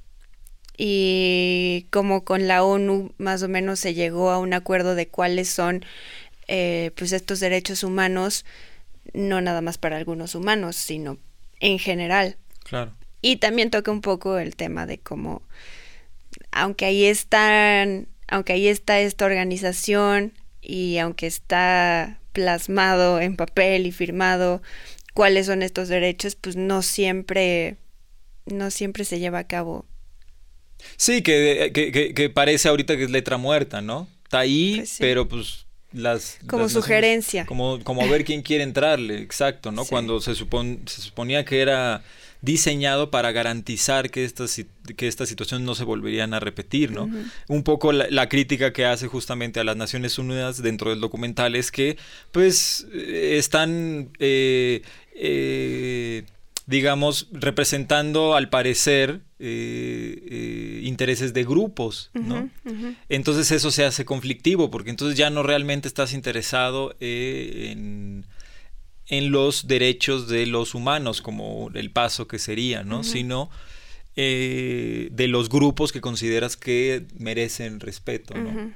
y 0.77 1.87
cómo 1.89 2.23
con 2.23 2.47
la 2.47 2.63
ONU 2.63 3.13
más 3.17 3.41
o 3.41 3.47
menos 3.47 3.79
se 3.79 3.93
llegó 3.93 4.29
a 4.29 4.37
un 4.37 4.53
acuerdo 4.53 4.93
de 4.93 5.07
cuáles 5.07 5.49
son 5.49 5.83
eh, 6.47 6.91
pues 6.95 7.13
estos 7.13 7.39
derechos 7.39 7.83
humanos, 7.83 8.45
no 9.13 9.41
nada 9.41 9.61
más 9.61 9.77
para 9.77 9.97
algunos 9.97 10.35
humanos, 10.35 10.75
sino 10.75 11.17
en 11.59 11.79
general. 11.79 12.37
Claro. 12.63 12.93
Y 13.21 13.37
también 13.37 13.71
toca 13.71 13.91
un 13.91 14.01
poco 14.01 14.37
el 14.37 14.55
tema 14.55 14.85
de 14.85 14.99
cómo, 14.99 15.41
aunque 16.51 16.85
ahí 16.85 17.05
están, 17.05 18.07
aunque 18.27 18.53
ahí 18.53 18.67
está 18.67 18.99
esta 18.99 19.25
organización 19.25 20.33
y 20.61 20.97
aunque 20.97 21.27
está 21.27 22.19
plasmado 22.33 23.19
en 23.19 23.35
papel 23.35 23.87
y 23.87 23.91
firmado 23.91 24.61
cuáles 25.13 25.47
son 25.47 25.63
estos 25.63 25.87
derechos, 25.87 26.35
pues 26.35 26.55
no 26.55 26.83
siempre, 26.83 27.77
no 28.45 28.69
siempre 28.69 29.03
se 29.05 29.19
lleva 29.19 29.39
a 29.39 29.47
cabo. 29.47 29.85
Sí, 30.95 31.23
que, 31.23 31.71
que, 31.73 32.29
parece 32.29 32.69
ahorita 32.69 32.95
que 32.97 33.05
es 33.05 33.09
letra 33.09 33.37
muerta, 33.37 33.81
¿no? 33.81 34.07
Está 34.23 34.39
ahí, 34.39 34.75
pues 34.77 34.97
pero 34.99 35.27
pues 35.27 35.65
las... 35.91 36.37
Como 36.47 36.69
sugerencia. 36.69 37.47
como, 37.47 37.83
como 37.83 38.07
ver 38.07 38.25
quién 38.25 38.43
quiere 38.43 38.63
entrarle, 38.63 39.19
exacto, 39.19 39.71
¿no? 39.71 39.85
Cuando 39.89 40.21
se, 40.21 40.35
supon, 40.35 40.81
se 40.85 41.01
suponía 41.01 41.45
que 41.45 41.61
era 41.61 42.03
diseñado 42.41 43.11
para 43.11 43.31
garantizar 43.31 44.09
que 44.09 44.25
estas, 44.25 44.63
que 44.95 45.07
estas 45.07 45.29
situaciones 45.29 45.65
no 45.65 45.75
se 45.75 45.83
volverían 45.83 46.33
a 46.33 46.39
repetir, 46.39 46.91
¿no? 46.91 47.09
Un 47.47 47.63
poco 47.63 47.91
la, 47.91 48.29
crítica 48.29 48.73
que 48.73 48.85
hace 48.85 49.07
justamente 49.07 49.59
a 49.59 49.63
las 49.63 49.77
Naciones 49.77 50.17
Unidas 50.17 50.61
dentro 50.61 50.89
del 50.89 50.99
documental 50.99 51.55
es 51.55 51.71
que, 51.71 51.97
pues, 52.31 52.87
eh, 52.93 53.35
están... 53.37 54.09
Eh, 54.19 54.81
eh, 55.13 56.23
digamos, 56.67 57.29
representando 57.31 58.35
al 58.35 58.49
parecer 58.49 59.21
intereses 59.39 61.33
de 61.33 61.45
grupos, 61.45 62.11
¿no? 62.13 62.49
Entonces 63.07 63.51
eso 63.51 63.71
se 63.71 63.85
hace 63.85 64.03
conflictivo, 64.03 64.69
porque 64.69 64.89
entonces 64.89 65.17
ya 65.17 65.29
no 65.29 65.43
realmente 65.43 65.87
estás 65.87 66.11
interesado 66.11 66.93
en 66.99 68.25
en 69.09 69.31
los 69.31 69.67
derechos 69.67 70.27
de 70.27 70.45
los 70.45 70.75
humanos, 70.75 71.21
como 71.21 71.69
el 71.73 71.91
paso 71.91 72.27
que 72.27 72.39
sería, 72.39 72.83
¿no? 72.83 73.03
Sino 73.03 73.49
eh, 74.15 75.09
de 75.11 75.27
los 75.27 75.49
grupos 75.49 75.91
que 75.91 76.01
consideras 76.01 76.57
que 76.57 77.05
merecen 77.17 77.79
respeto, 77.79 78.33
¿no? 78.35 78.73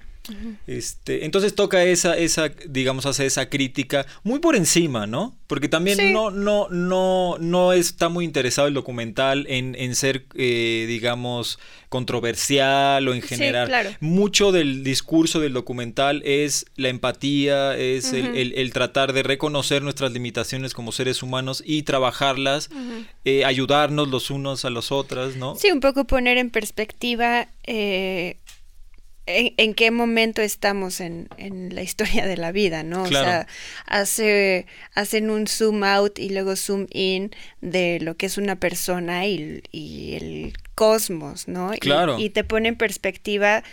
Este, 0.67 1.25
entonces 1.25 1.55
toca 1.55 1.83
esa, 1.83 2.15
esa, 2.17 2.49
digamos, 2.67 3.05
hace 3.05 3.25
esa 3.25 3.49
crítica 3.49 4.05
muy 4.23 4.39
por 4.39 4.55
encima, 4.55 5.07
¿no? 5.07 5.35
Porque 5.47 5.67
también 5.67 6.13
no, 6.13 6.31
no, 6.31 6.69
no, 6.69 7.37
no 7.39 7.73
está 7.73 8.07
muy 8.07 8.23
interesado 8.25 8.67
el 8.67 8.73
documental 8.73 9.45
en, 9.49 9.75
en 9.77 9.95
ser, 9.95 10.25
eh, 10.35 10.85
digamos, 10.87 11.59
controversial 11.89 13.05
o 13.09 13.13
en 13.13 13.21
general. 13.21 13.97
Mucho 13.99 14.53
del 14.53 14.81
discurso 14.83 15.41
del 15.41 15.51
documental 15.51 16.21
es 16.23 16.65
la 16.77 16.87
empatía, 16.87 17.75
es 17.77 18.13
el, 18.13 18.71
tratar 18.71 19.11
de 19.11 19.23
reconocer 19.23 19.81
nuestras 19.81 20.13
limitaciones 20.13 20.73
como 20.73 20.93
seres 20.93 21.21
humanos 21.21 21.61
y 21.65 21.83
trabajarlas, 21.83 22.69
eh, 23.25 23.43
ayudarnos 23.43 24.07
los 24.07 24.31
unos 24.31 24.63
a 24.63 24.69
los 24.69 24.93
otros, 24.93 25.35
¿no? 25.35 25.55
Sí, 25.55 25.69
un 25.69 25.81
poco 25.81 26.05
poner 26.05 26.37
en 26.37 26.49
perspectiva 26.49 27.49
eh, 27.63 28.37
en, 29.57 29.73
qué 29.73 29.91
momento 29.91 30.41
estamos 30.41 31.01
en, 31.01 31.27
en, 31.37 31.73
la 31.73 31.81
historia 31.83 32.25
de 32.25 32.37
la 32.37 32.51
vida, 32.51 32.83
¿no? 32.83 33.03
O 33.03 33.07
sea, 33.07 33.47
hace, 33.85 34.65
hacen 34.93 35.29
un 35.29 35.47
zoom 35.47 35.83
out 35.83 36.19
y 36.19 36.29
luego 36.29 36.55
zoom 36.55 36.87
in 36.91 37.31
de 37.61 37.99
lo 38.01 38.15
que 38.15 38.25
es 38.25 38.37
una 38.37 38.55
persona 38.57 39.25
y, 39.27 39.61
el 40.15 40.53
cosmos, 40.75 41.47
¿no? 41.47 41.71
Claro. 41.79 42.19
Y, 42.19 42.29
te 42.29 42.43
pone 42.43 42.69
en 42.69 42.75
perspectiva 42.75 43.63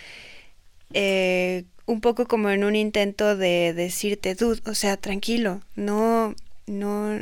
eh, 0.95 1.65
un 1.87 2.01
poco 2.01 2.27
como 2.27 2.51
en 2.51 2.65
un 2.65 2.77
intento 2.77 3.37
de 3.37 3.73
decirte, 3.75 4.35
dude, 4.35 4.61
o 4.67 4.75
sea, 4.75 4.97
tranquilo, 4.97 5.63
no, 5.75 6.35
no, 6.67 7.19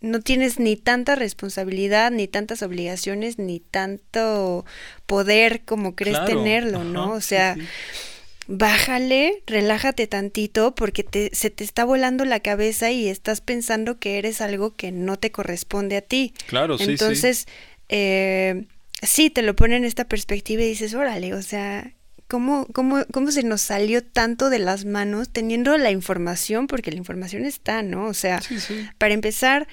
no 0.00 0.20
tienes 0.20 0.58
ni 0.58 0.76
tanta 0.76 1.14
responsabilidad, 1.14 2.10
ni 2.10 2.26
tantas 2.28 2.62
obligaciones, 2.62 3.38
ni 3.38 3.60
tanto 3.60 4.64
poder 5.06 5.62
como 5.64 5.94
crees 5.94 6.24
tenerlo, 6.24 6.84
¿no? 6.84 7.12
O 7.12 7.20
sea, 7.20 7.56
bájale, 8.46 9.42
relájate 9.46 10.06
tantito 10.06 10.74
porque 10.74 11.04
te, 11.04 11.30
se 11.34 11.50
te 11.50 11.62
está 11.64 11.84
volando 11.84 12.24
la 12.24 12.40
cabeza 12.40 12.90
y 12.90 13.08
estás 13.08 13.40
pensando 13.40 13.98
que 13.98 14.18
eres 14.18 14.40
algo 14.40 14.74
que 14.74 14.90
no 14.90 15.18
te 15.18 15.30
corresponde 15.30 15.96
a 15.96 16.02
ti. 16.02 16.34
Claro, 16.46 16.78
sí. 16.78 16.84
Entonces, 16.90 17.46
Eh, 17.92 18.66
sí, 19.02 19.30
te 19.30 19.42
lo 19.42 19.56
pone 19.56 19.74
en 19.76 19.84
esta 19.84 20.04
perspectiva 20.06 20.62
y 20.62 20.68
dices, 20.68 20.94
órale, 20.94 21.34
o 21.34 21.42
sea, 21.42 21.92
¿Cómo, 22.30 22.68
cómo, 22.72 23.04
cómo 23.12 23.32
se 23.32 23.42
nos 23.42 23.60
salió 23.60 24.04
tanto 24.04 24.50
de 24.50 24.60
las 24.60 24.84
manos 24.84 25.30
teniendo 25.30 25.76
la 25.76 25.90
información? 25.90 26.68
Porque 26.68 26.92
la 26.92 26.98
información 26.98 27.44
está, 27.44 27.82
¿no? 27.82 28.06
O 28.06 28.14
sea, 28.14 28.40
para 28.98 29.14
empezar, 29.14 29.66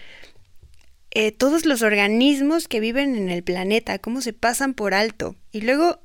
eh, 1.11 1.31
todos 1.31 1.67
los 1.67 1.83
organismos 1.83 2.67
que 2.67 2.79
viven 2.79 3.15
en 3.15 3.29
el 3.29 3.43
planeta, 3.43 3.99
cómo 3.99 4.21
se 4.21 4.33
pasan 4.33 4.73
por 4.73 4.95
alto. 4.95 5.35
Y 5.51 5.61
luego, 5.61 5.99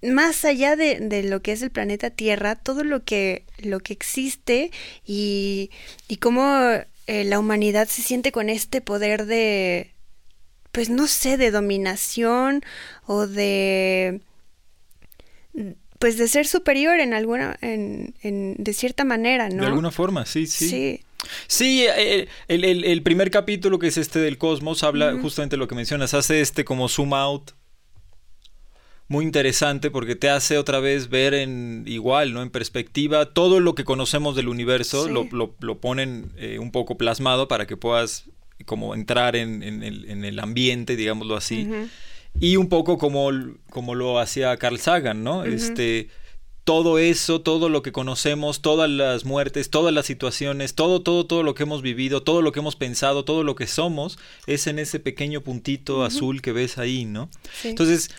más 0.00 0.46
allá 0.46 0.76
de, 0.76 0.98
de 0.98 1.22
lo 1.24 1.42
que 1.42 1.52
es 1.52 1.60
el 1.60 1.70
planeta 1.70 2.08
Tierra, 2.08 2.56
todo 2.56 2.82
lo 2.82 3.04
que, 3.04 3.44
lo 3.58 3.80
que 3.80 3.92
existe 3.92 4.70
y, 5.04 5.70
y 6.08 6.16
cómo 6.16 6.70
eh, 7.06 7.24
la 7.24 7.38
humanidad 7.38 7.86
se 7.86 8.00
siente 8.00 8.32
con 8.32 8.48
este 8.48 8.80
poder 8.80 9.26
de, 9.26 9.92
pues 10.72 10.88
no 10.88 11.06
sé, 11.06 11.36
de 11.36 11.50
dominación 11.50 12.62
o 13.04 13.26
de 13.26 14.22
pues 15.98 16.18
de 16.18 16.28
ser 16.28 16.46
superior 16.46 17.00
en 17.00 17.14
alguna, 17.14 17.56
en, 17.60 18.14
en, 18.22 18.54
de 18.58 18.72
cierta 18.72 19.04
manera, 19.04 19.48
¿no? 19.48 19.62
De 19.62 19.68
alguna 19.68 19.90
forma, 19.90 20.26
sí, 20.26 20.46
sí. 20.46 20.68
Sí. 20.68 21.00
Sí, 21.48 21.84
eh, 21.88 22.28
el, 22.46 22.64
el, 22.64 22.84
el, 22.84 23.02
primer 23.02 23.30
capítulo 23.30 23.80
que 23.80 23.88
es 23.88 23.96
este 23.96 24.20
del 24.20 24.38
cosmos 24.38 24.84
habla 24.84 25.16
justamente 25.20 25.56
lo 25.56 25.66
que 25.66 25.74
mencionas, 25.74 26.14
hace 26.14 26.40
este 26.40 26.64
como 26.64 26.88
zoom 26.88 27.14
out 27.14 27.50
muy 29.08 29.24
interesante 29.24 29.90
porque 29.90 30.16
te 30.16 30.28
hace 30.28 30.58
otra 30.58 30.80
vez 30.80 31.08
ver 31.08 31.34
en 31.34 31.84
igual, 31.86 32.32
¿no? 32.32 32.42
En 32.42 32.50
perspectiva, 32.50 33.26
todo 33.26 33.60
lo 33.60 33.74
que 33.74 33.84
conocemos 33.84 34.36
del 34.36 34.48
universo 34.48 35.08
lo, 35.08 35.28
lo, 35.30 35.54
lo, 35.60 35.78
ponen 35.78 36.32
eh, 36.36 36.58
un 36.58 36.72
poco 36.72 36.96
plasmado 36.96 37.48
para 37.48 37.66
que 37.66 37.76
puedas 37.76 38.24
como 38.64 38.94
entrar 38.94 39.36
en, 39.36 39.62
en, 39.62 39.82
el, 39.82 40.08
en 40.08 40.24
el, 40.24 40.38
ambiente, 40.38 40.96
digámoslo 40.96 41.36
así 41.36 41.68
y 42.40 42.56
un 42.56 42.68
poco 42.68 42.98
como, 42.98 43.30
como 43.70 43.94
lo 43.94 44.18
hacía 44.18 44.56
Carl 44.56 44.78
Sagan, 44.78 45.24
¿no? 45.24 45.44
Este 45.44 46.08
todo 46.66 46.98
eso, 46.98 47.42
todo 47.42 47.68
lo 47.68 47.82
que 47.82 47.92
conocemos, 47.92 48.60
todas 48.60 48.90
las 48.90 49.24
muertes, 49.24 49.70
todas 49.70 49.94
las 49.94 50.04
situaciones, 50.04 50.74
todo, 50.74 51.00
todo, 51.00 51.24
todo 51.24 51.44
lo 51.44 51.54
que 51.54 51.62
hemos 51.62 51.80
vivido, 51.80 52.24
todo 52.24 52.42
lo 52.42 52.50
que 52.50 52.58
hemos 52.58 52.74
pensado, 52.74 53.24
todo 53.24 53.44
lo 53.44 53.54
que 53.54 53.68
somos, 53.68 54.18
es 54.48 54.66
en 54.66 54.80
ese 54.80 54.98
pequeño 54.98 55.42
puntito 55.42 56.04
azul 56.04 56.42
que 56.42 56.50
ves 56.50 56.76
ahí, 56.78 57.04
¿no? 57.04 57.30
Entonces, 57.62 58.10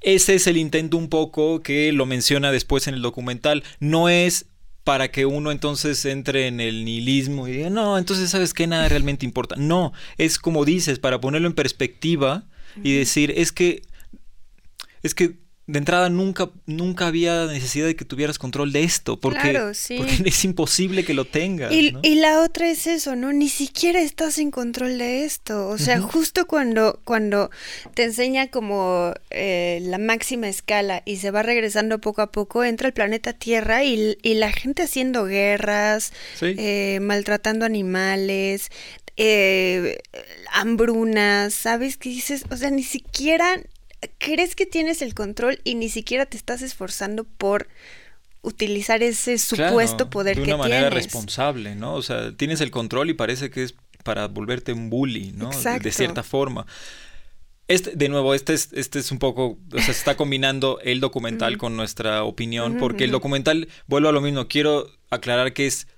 ese 0.00 0.34
es 0.34 0.48
el 0.48 0.56
intento 0.56 0.96
un 0.96 1.08
poco 1.08 1.62
que 1.62 1.92
lo 1.92 2.04
menciona 2.04 2.50
después 2.50 2.88
en 2.88 2.94
el 2.94 3.02
documental. 3.02 3.62
No 3.78 4.08
es 4.08 4.46
para 4.82 5.12
que 5.12 5.24
uno 5.24 5.52
entonces 5.52 6.04
entre 6.04 6.48
en 6.48 6.60
el 6.60 6.84
nihilismo 6.84 7.46
y 7.46 7.52
diga, 7.52 7.70
no, 7.70 7.96
entonces 7.96 8.28
sabes 8.28 8.54
que 8.54 8.66
nada 8.66 8.88
realmente 8.88 9.24
importa. 9.24 9.54
No, 9.56 9.92
es 10.18 10.40
como 10.40 10.64
dices, 10.64 10.98
para 10.98 11.20
ponerlo 11.20 11.46
en 11.46 11.54
perspectiva, 11.54 12.44
y 12.82 12.96
decir, 12.96 13.32
es 13.36 13.52
que, 13.52 13.82
es 15.02 15.14
que 15.14 15.36
de 15.66 15.78
entrada 15.78 16.10
nunca, 16.10 16.50
nunca 16.66 17.06
había 17.06 17.46
necesidad 17.46 17.86
de 17.86 17.96
que 17.96 18.04
tuvieras 18.04 18.38
control 18.38 18.70
de 18.70 18.84
esto, 18.84 19.18
porque, 19.18 19.58
porque 19.96 20.22
es 20.26 20.44
imposible 20.44 21.04
que 21.04 21.14
lo 21.14 21.24
tengas. 21.24 21.72
Y, 21.72 21.96
y, 22.02 22.16
la 22.16 22.40
otra 22.40 22.68
es 22.68 22.86
eso, 22.86 23.16
¿no? 23.16 23.32
Ni 23.32 23.48
siquiera 23.48 24.02
estás 24.02 24.38
en 24.38 24.50
control 24.50 24.98
de 24.98 25.24
esto. 25.24 25.68
O 25.68 25.78
sea, 25.78 26.00
justo 26.00 26.46
cuando, 26.46 27.00
cuando 27.04 27.50
te 27.94 28.04
enseña 28.04 28.48
como 28.48 29.14
eh, 29.30 29.78
la 29.82 29.96
máxima 29.96 30.48
escala 30.48 31.02
y 31.06 31.16
se 31.16 31.30
va 31.30 31.42
regresando 31.42 31.98
poco 31.98 32.20
a 32.20 32.30
poco, 32.30 32.62
entra 32.62 32.88
el 32.88 32.92
planeta 32.92 33.32
Tierra 33.32 33.84
y, 33.84 34.18
y 34.22 34.34
la 34.34 34.52
gente 34.52 34.82
haciendo 34.82 35.24
guerras, 35.24 36.12
eh, 36.42 36.98
maltratando 37.00 37.64
animales, 37.64 38.70
eh, 39.16 39.98
hambrunas, 40.52 41.54
¿sabes 41.54 41.96
qué 41.96 42.08
dices? 42.08 42.44
O 42.50 42.56
sea, 42.56 42.70
ni 42.70 42.82
siquiera 42.82 43.60
crees 44.18 44.54
que 44.56 44.66
tienes 44.66 45.02
el 45.02 45.14
control 45.14 45.60
y 45.64 45.74
ni 45.74 45.88
siquiera 45.88 46.26
te 46.26 46.36
estás 46.36 46.62
esforzando 46.62 47.24
por 47.24 47.68
utilizar 48.42 49.02
ese 49.02 49.38
supuesto 49.38 50.10
poder 50.10 50.36
que 50.36 50.44
tienes. 50.44 50.48
De 50.48 50.54
una 50.54 50.62
manera 50.62 50.90
tienes. 50.90 51.04
responsable, 51.04 51.74
¿no? 51.74 51.94
O 51.94 52.02
sea, 52.02 52.36
tienes 52.36 52.60
el 52.60 52.70
control 52.70 53.10
y 53.10 53.14
parece 53.14 53.50
que 53.50 53.64
es 53.64 53.74
para 54.02 54.28
volverte 54.28 54.72
un 54.72 54.90
bully, 54.90 55.32
¿no? 55.32 55.50
De 55.80 55.90
cierta 55.90 56.22
forma. 56.22 56.66
Este, 57.66 57.92
de 57.96 58.10
nuevo, 58.10 58.34
este 58.34 58.52
es, 58.52 58.70
este 58.74 58.98
es 58.98 59.10
un 59.10 59.18
poco, 59.18 59.58
o 59.72 59.76
sea, 59.76 59.86
se 59.86 59.92
está 59.92 60.16
combinando 60.16 60.78
el 60.82 61.00
documental 61.00 61.56
con 61.56 61.76
nuestra 61.76 62.22
opinión, 62.24 62.76
porque 62.78 63.04
el 63.04 63.10
documental, 63.10 63.68
vuelvo 63.86 64.10
a 64.10 64.12
lo 64.12 64.20
mismo, 64.20 64.46
quiero 64.48 64.90
aclarar 65.08 65.54
que 65.54 65.66
es 65.66 65.88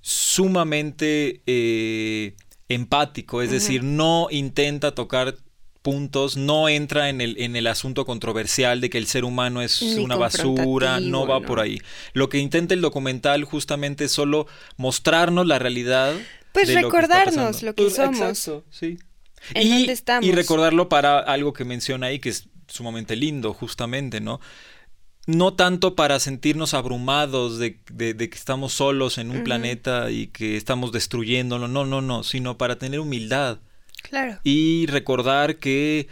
sumamente 0.00 1.42
eh, 1.46 2.36
empático, 2.68 3.42
es 3.42 3.50
decir, 3.50 3.82
no 3.82 4.28
intenta 4.30 4.94
tocar 4.94 5.34
puntos, 5.88 6.36
no 6.36 6.68
entra 6.68 7.08
en 7.08 7.22
el, 7.22 7.40
en 7.40 7.56
el 7.56 7.66
asunto 7.66 8.04
controversial 8.04 8.82
de 8.82 8.90
que 8.90 8.98
el 8.98 9.06
ser 9.06 9.24
humano 9.24 9.62
es 9.62 9.80
una 9.80 10.16
basura, 10.16 11.00
no 11.00 11.26
va 11.26 11.40
por 11.40 11.60
ahí. 11.60 11.80
Lo 12.12 12.28
que 12.28 12.36
intenta 12.36 12.74
el 12.74 12.82
documental 12.82 13.44
justamente 13.44 14.04
es 14.04 14.12
solo 14.12 14.46
mostrarnos 14.76 15.46
la 15.46 15.58
realidad. 15.58 16.14
Pues 16.52 16.74
recordarnos 16.74 17.62
lo 17.62 17.74
que, 17.74 17.84
pues, 17.84 17.96
somos. 17.96 18.20
Exacto, 18.20 18.64
sí. 18.70 18.98
y, 19.54 19.88
estamos? 19.88 20.28
y 20.28 20.32
recordarlo 20.32 20.90
para 20.90 21.20
algo 21.20 21.54
que 21.54 21.64
menciona 21.64 22.08
ahí 22.08 22.18
que 22.18 22.28
es 22.28 22.48
sumamente 22.66 23.16
lindo, 23.16 23.54
justamente, 23.54 24.20
¿no? 24.20 24.40
no 25.24 25.54
tanto 25.54 25.94
para 25.94 26.20
sentirnos 26.20 26.74
abrumados 26.74 27.58
de, 27.58 27.80
que 27.80 28.28
estamos 28.34 28.74
solos 28.74 29.16
en 29.16 29.30
un 29.30 29.42
planeta 29.42 30.10
y 30.10 30.26
que 30.26 30.58
estamos 30.58 30.92
destruyéndolo, 30.92 31.66
no, 31.66 31.86
no, 31.86 32.02
no, 32.02 32.24
sino 32.24 32.58
para 32.58 32.76
tener 32.76 33.00
humildad. 33.00 33.60
Claro. 34.02 34.38
Y 34.44 34.86
recordar 34.86 35.56
que 35.56 36.08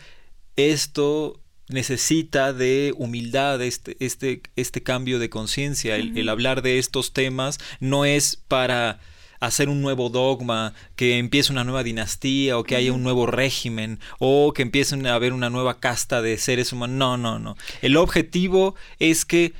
esto 0.56 1.40
necesita 1.68 2.52
de 2.52 2.94
humildad, 2.96 3.60
este, 3.62 3.96
este, 4.00 4.42
este 4.54 4.82
cambio 4.82 5.18
de 5.18 5.30
conciencia, 5.30 5.96
el 5.96 6.28
hablar 6.28 6.62
de 6.62 6.78
estos 6.78 7.12
temas 7.12 7.58
no 7.80 8.04
es 8.04 8.36
para 8.48 9.00
hacer 9.40 9.68
un 9.68 9.82
nuevo 9.82 10.08
dogma, 10.08 10.74
que 10.94 11.18
empiece 11.18 11.52
una 11.52 11.64
nueva 11.64 11.82
dinastía 11.82 12.58
o 12.58 12.64
que 12.64 12.76
haya 12.76 12.92
un 12.92 13.02
nuevo 13.02 13.26
régimen 13.26 14.00
o 14.18 14.52
que 14.52 14.62
empiecen 14.62 15.06
a 15.06 15.14
haber 15.14 15.32
una 15.32 15.50
nueva 15.50 15.78
casta 15.78 16.22
de 16.22 16.38
seres 16.38 16.72
humanos. 16.72 16.96
No, 16.96 17.16
no, 17.16 17.38
no. 17.38 17.56
El 17.82 17.96
objetivo 17.96 18.74
es 18.98 19.24
que 19.24 19.52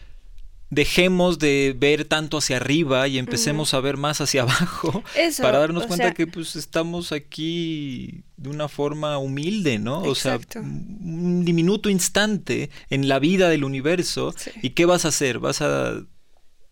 dejemos 0.70 1.38
de 1.38 1.74
ver 1.78 2.04
tanto 2.06 2.38
hacia 2.38 2.56
arriba 2.56 3.06
y 3.08 3.18
empecemos 3.18 3.72
a 3.74 3.80
ver 3.80 3.96
más 3.96 4.20
hacia 4.20 4.42
abajo 4.42 5.02
para 5.40 5.58
darnos 5.58 5.86
cuenta 5.86 6.12
que 6.12 6.26
pues 6.26 6.56
estamos 6.56 7.12
aquí 7.12 8.24
de 8.36 8.48
una 8.48 8.68
forma 8.68 9.18
humilde, 9.18 9.78
¿no? 9.78 10.00
O 10.02 10.14
sea, 10.14 10.40
un 10.56 11.44
diminuto 11.44 11.88
instante 11.88 12.70
en 12.90 13.08
la 13.08 13.18
vida 13.18 13.48
del 13.48 13.64
universo 13.64 14.34
y 14.62 14.70
qué 14.70 14.86
vas 14.86 15.04
a 15.04 15.08
hacer? 15.08 15.38
¿Vas 15.38 15.62
a 15.62 16.02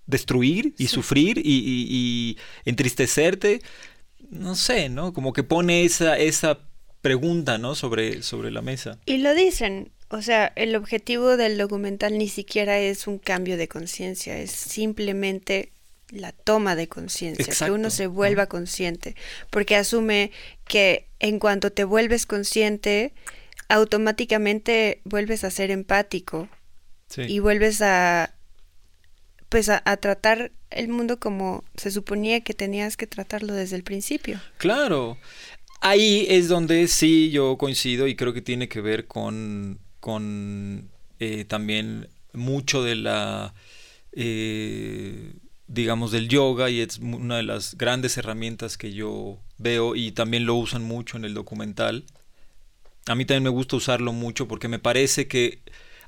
destruir 0.06 0.74
y 0.78 0.88
sufrir 0.88 1.40
y, 1.44 2.36
entristecerte. 2.64 3.62
No 4.30 4.54
sé, 4.54 4.88
¿no? 4.88 5.12
Como 5.12 5.32
que 5.32 5.42
pone 5.42 5.84
esa, 5.84 6.18
esa 6.18 6.58
pregunta, 7.00 7.58
¿no? 7.58 7.74
Sobre, 7.74 8.22
sobre 8.22 8.50
la 8.50 8.62
mesa. 8.62 8.98
Y 9.06 9.18
lo 9.18 9.34
dicen, 9.34 9.92
o 10.14 10.22
sea, 10.22 10.52
el 10.54 10.76
objetivo 10.76 11.36
del 11.36 11.58
documental 11.58 12.16
ni 12.18 12.28
siquiera 12.28 12.78
es 12.78 13.08
un 13.08 13.18
cambio 13.18 13.56
de 13.56 13.66
conciencia, 13.66 14.38
es 14.38 14.52
simplemente 14.52 15.72
la 16.10 16.30
toma 16.30 16.76
de 16.76 16.88
conciencia, 16.88 17.52
que 17.52 17.72
uno 17.72 17.90
se 17.90 18.06
vuelva 18.06 18.46
consciente, 18.46 19.16
porque 19.50 19.74
asume 19.74 20.30
que 20.68 21.08
en 21.18 21.40
cuanto 21.40 21.72
te 21.72 21.82
vuelves 21.82 22.26
consciente, 22.26 23.12
automáticamente 23.68 25.00
vuelves 25.04 25.42
a 25.42 25.50
ser 25.50 25.72
empático 25.72 26.48
y 27.16 27.40
vuelves 27.40 27.82
a, 27.82 28.34
pues 29.48 29.68
a, 29.68 29.80
tratar 29.96 30.52
el 30.70 30.88
mundo 30.88 31.18
como 31.18 31.64
se 31.76 31.90
suponía 31.90 32.40
que 32.42 32.54
tenías 32.54 32.96
que 32.96 33.08
tratarlo 33.08 33.52
desde 33.52 33.74
el 33.74 33.82
principio. 33.82 34.40
Claro. 34.58 35.18
Ahí 35.80 36.24
es 36.30 36.46
donde 36.46 36.86
sí 36.86 37.30
yo 37.30 37.58
coincido 37.58 38.06
y 38.06 38.14
creo 38.14 38.32
que 38.32 38.42
tiene 38.42 38.68
que 38.68 38.80
ver 38.80 39.06
con, 39.06 39.80
con 40.04 40.90
eh, 41.18 41.46
también 41.46 42.10
mucho 42.34 42.82
de 42.82 42.94
la, 42.94 43.54
eh, 44.12 45.32
digamos, 45.66 46.12
del 46.12 46.28
yoga 46.28 46.68
y 46.68 46.82
es 46.82 46.98
una 46.98 47.38
de 47.38 47.42
las 47.42 47.78
grandes 47.78 48.18
herramientas 48.18 48.76
que 48.76 48.92
yo 48.92 49.38
veo 49.56 49.96
y 49.96 50.12
también 50.12 50.44
lo 50.44 50.56
usan 50.56 50.82
mucho 50.82 51.16
en 51.16 51.24
el 51.24 51.32
documental. 51.32 52.04
A 53.06 53.14
mí 53.14 53.24
también 53.24 53.44
me 53.44 53.48
gusta 53.48 53.76
usarlo 53.76 54.12
mucho 54.12 54.46
porque 54.46 54.68
me 54.68 54.78
parece 54.78 55.26
que 55.26 55.60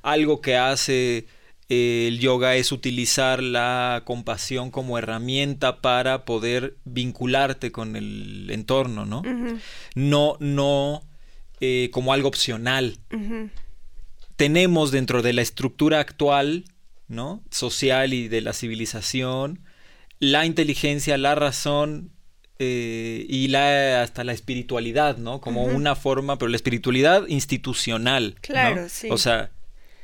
algo 0.03 0.41
que 0.41 0.57
hace 0.57 1.25
el 1.67 2.19
yoga 2.19 2.55
es 2.55 2.71
utilizar 2.71 3.41
la 3.41 4.03
compasión 4.05 4.69
como 4.69 4.99
herramienta 4.99 5.81
para 5.81 6.23
poder 6.23 6.77
vincularte 6.85 7.71
con 7.71 7.95
el 7.95 8.47
entorno, 8.51 9.07
¿no? 9.07 9.23
No, 9.95 10.37
no 10.39 11.01
eh, 11.59 11.89
como 11.91 12.13
algo 12.13 12.27
opcional. 12.27 12.99
Tenemos 14.37 14.91
dentro 14.91 15.21
de 15.21 15.33
la 15.33 15.41
estructura 15.41 15.99
actual, 15.99 16.65
¿no? 17.07 17.43
Social 17.51 18.13
y 18.13 18.27
de 18.27 18.41
la 18.41 18.53
civilización, 18.53 19.59
la 20.19 20.45
inteligencia, 20.45 21.17
la 21.17 21.35
razón 21.35 22.11
eh, 22.59 23.25
y 23.29 23.49
la, 23.49 24.01
hasta 24.01 24.23
la 24.23 24.33
espiritualidad, 24.33 25.17
¿no? 25.17 25.41
Como 25.41 25.63
una 25.63 25.95
forma, 25.95 26.37
pero 26.37 26.49
la 26.49 26.55
espiritualidad 26.55 27.27
institucional. 27.27 28.35
Claro, 28.41 28.87
sí. 28.89 29.09
O 29.11 29.17
sea, 29.17 29.51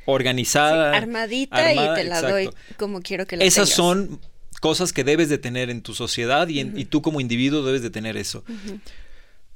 organizada. 0.04 0.96
armadita 0.96 1.72
y 1.72 1.94
te 1.94 2.04
la 2.04 2.22
doy 2.22 2.50
como 2.76 3.00
quiero 3.00 3.26
que 3.26 3.36
la 3.36 3.44
Esas 3.44 3.70
son 3.70 4.20
cosas 4.60 4.92
que 4.92 5.04
debes 5.04 5.28
de 5.28 5.38
tener 5.38 5.68
en 5.68 5.82
tu 5.82 5.94
sociedad 5.94 6.48
y, 6.48 6.84
tú 6.86 7.02
como 7.02 7.20
individuo 7.20 7.62
debes 7.64 7.82
de 7.82 7.90
tener 7.90 8.16
eso. 8.16 8.44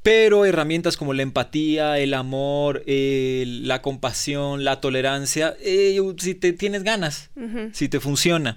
Pero 0.09 0.47
herramientas 0.47 0.97
como 0.97 1.13
la 1.13 1.21
empatía, 1.21 1.99
el 1.99 2.15
amor, 2.15 2.83
la 2.87 3.83
compasión, 3.83 4.65
la 4.65 4.81
tolerancia, 4.81 5.55
eh, 5.61 6.01
si 6.17 6.35
te 6.35 6.55
tienes 6.55 6.83
ganas, 6.83 7.29
si 7.73 7.91
te 7.91 8.01
funciona. 8.01 8.57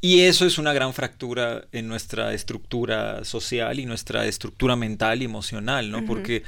Y 0.00 0.20
eso 0.20 0.46
es 0.46 0.58
una 0.58 0.72
gran 0.72 0.94
fractura 0.94 1.64
en 1.72 1.88
nuestra 1.88 2.34
estructura 2.34 3.24
social 3.24 3.80
y 3.80 3.84
nuestra 3.84 4.26
estructura 4.26 4.76
mental 4.76 5.22
y 5.22 5.24
emocional, 5.24 5.90
¿no? 5.90 6.04
Porque 6.04 6.44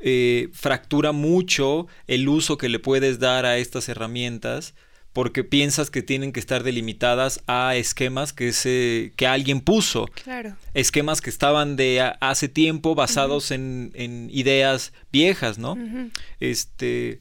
eh, 0.00 0.50
fractura 0.52 1.12
mucho 1.12 1.86
el 2.06 2.28
uso 2.28 2.58
que 2.58 2.68
le 2.68 2.80
puedes 2.80 3.18
dar 3.18 3.46
a 3.46 3.56
estas 3.56 3.88
herramientas 3.88 4.74
porque 5.18 5.42
piensas 5.42 5.90
que 5.90 6.00
tienen 6.00 6.30
que 6.30 6.38
estar 6.38 6.62
delimitadas 6.62 7.42
a 7.48 7.74
esquemas 7.74 8.32
que, 8.32 8.52
se, 8.52 9.12
que 9.16 9.26
alguien 9.26 9.60
puso. 9.60 10.06
Claro. 10.22 10.54
Esquemas 10.74 11.20
que 11.20 11.28
estaban 11.28 11.74
de 11.74 12.12
hace 12.20 12.48
tiempo 12.48 12.94
basados 12.94 13.50
en, 13.50 13.90
ideas 14.30 14.92
viejas, 15.10 15.58
¿no? 15.58 15.76
Este. 16.38 17.18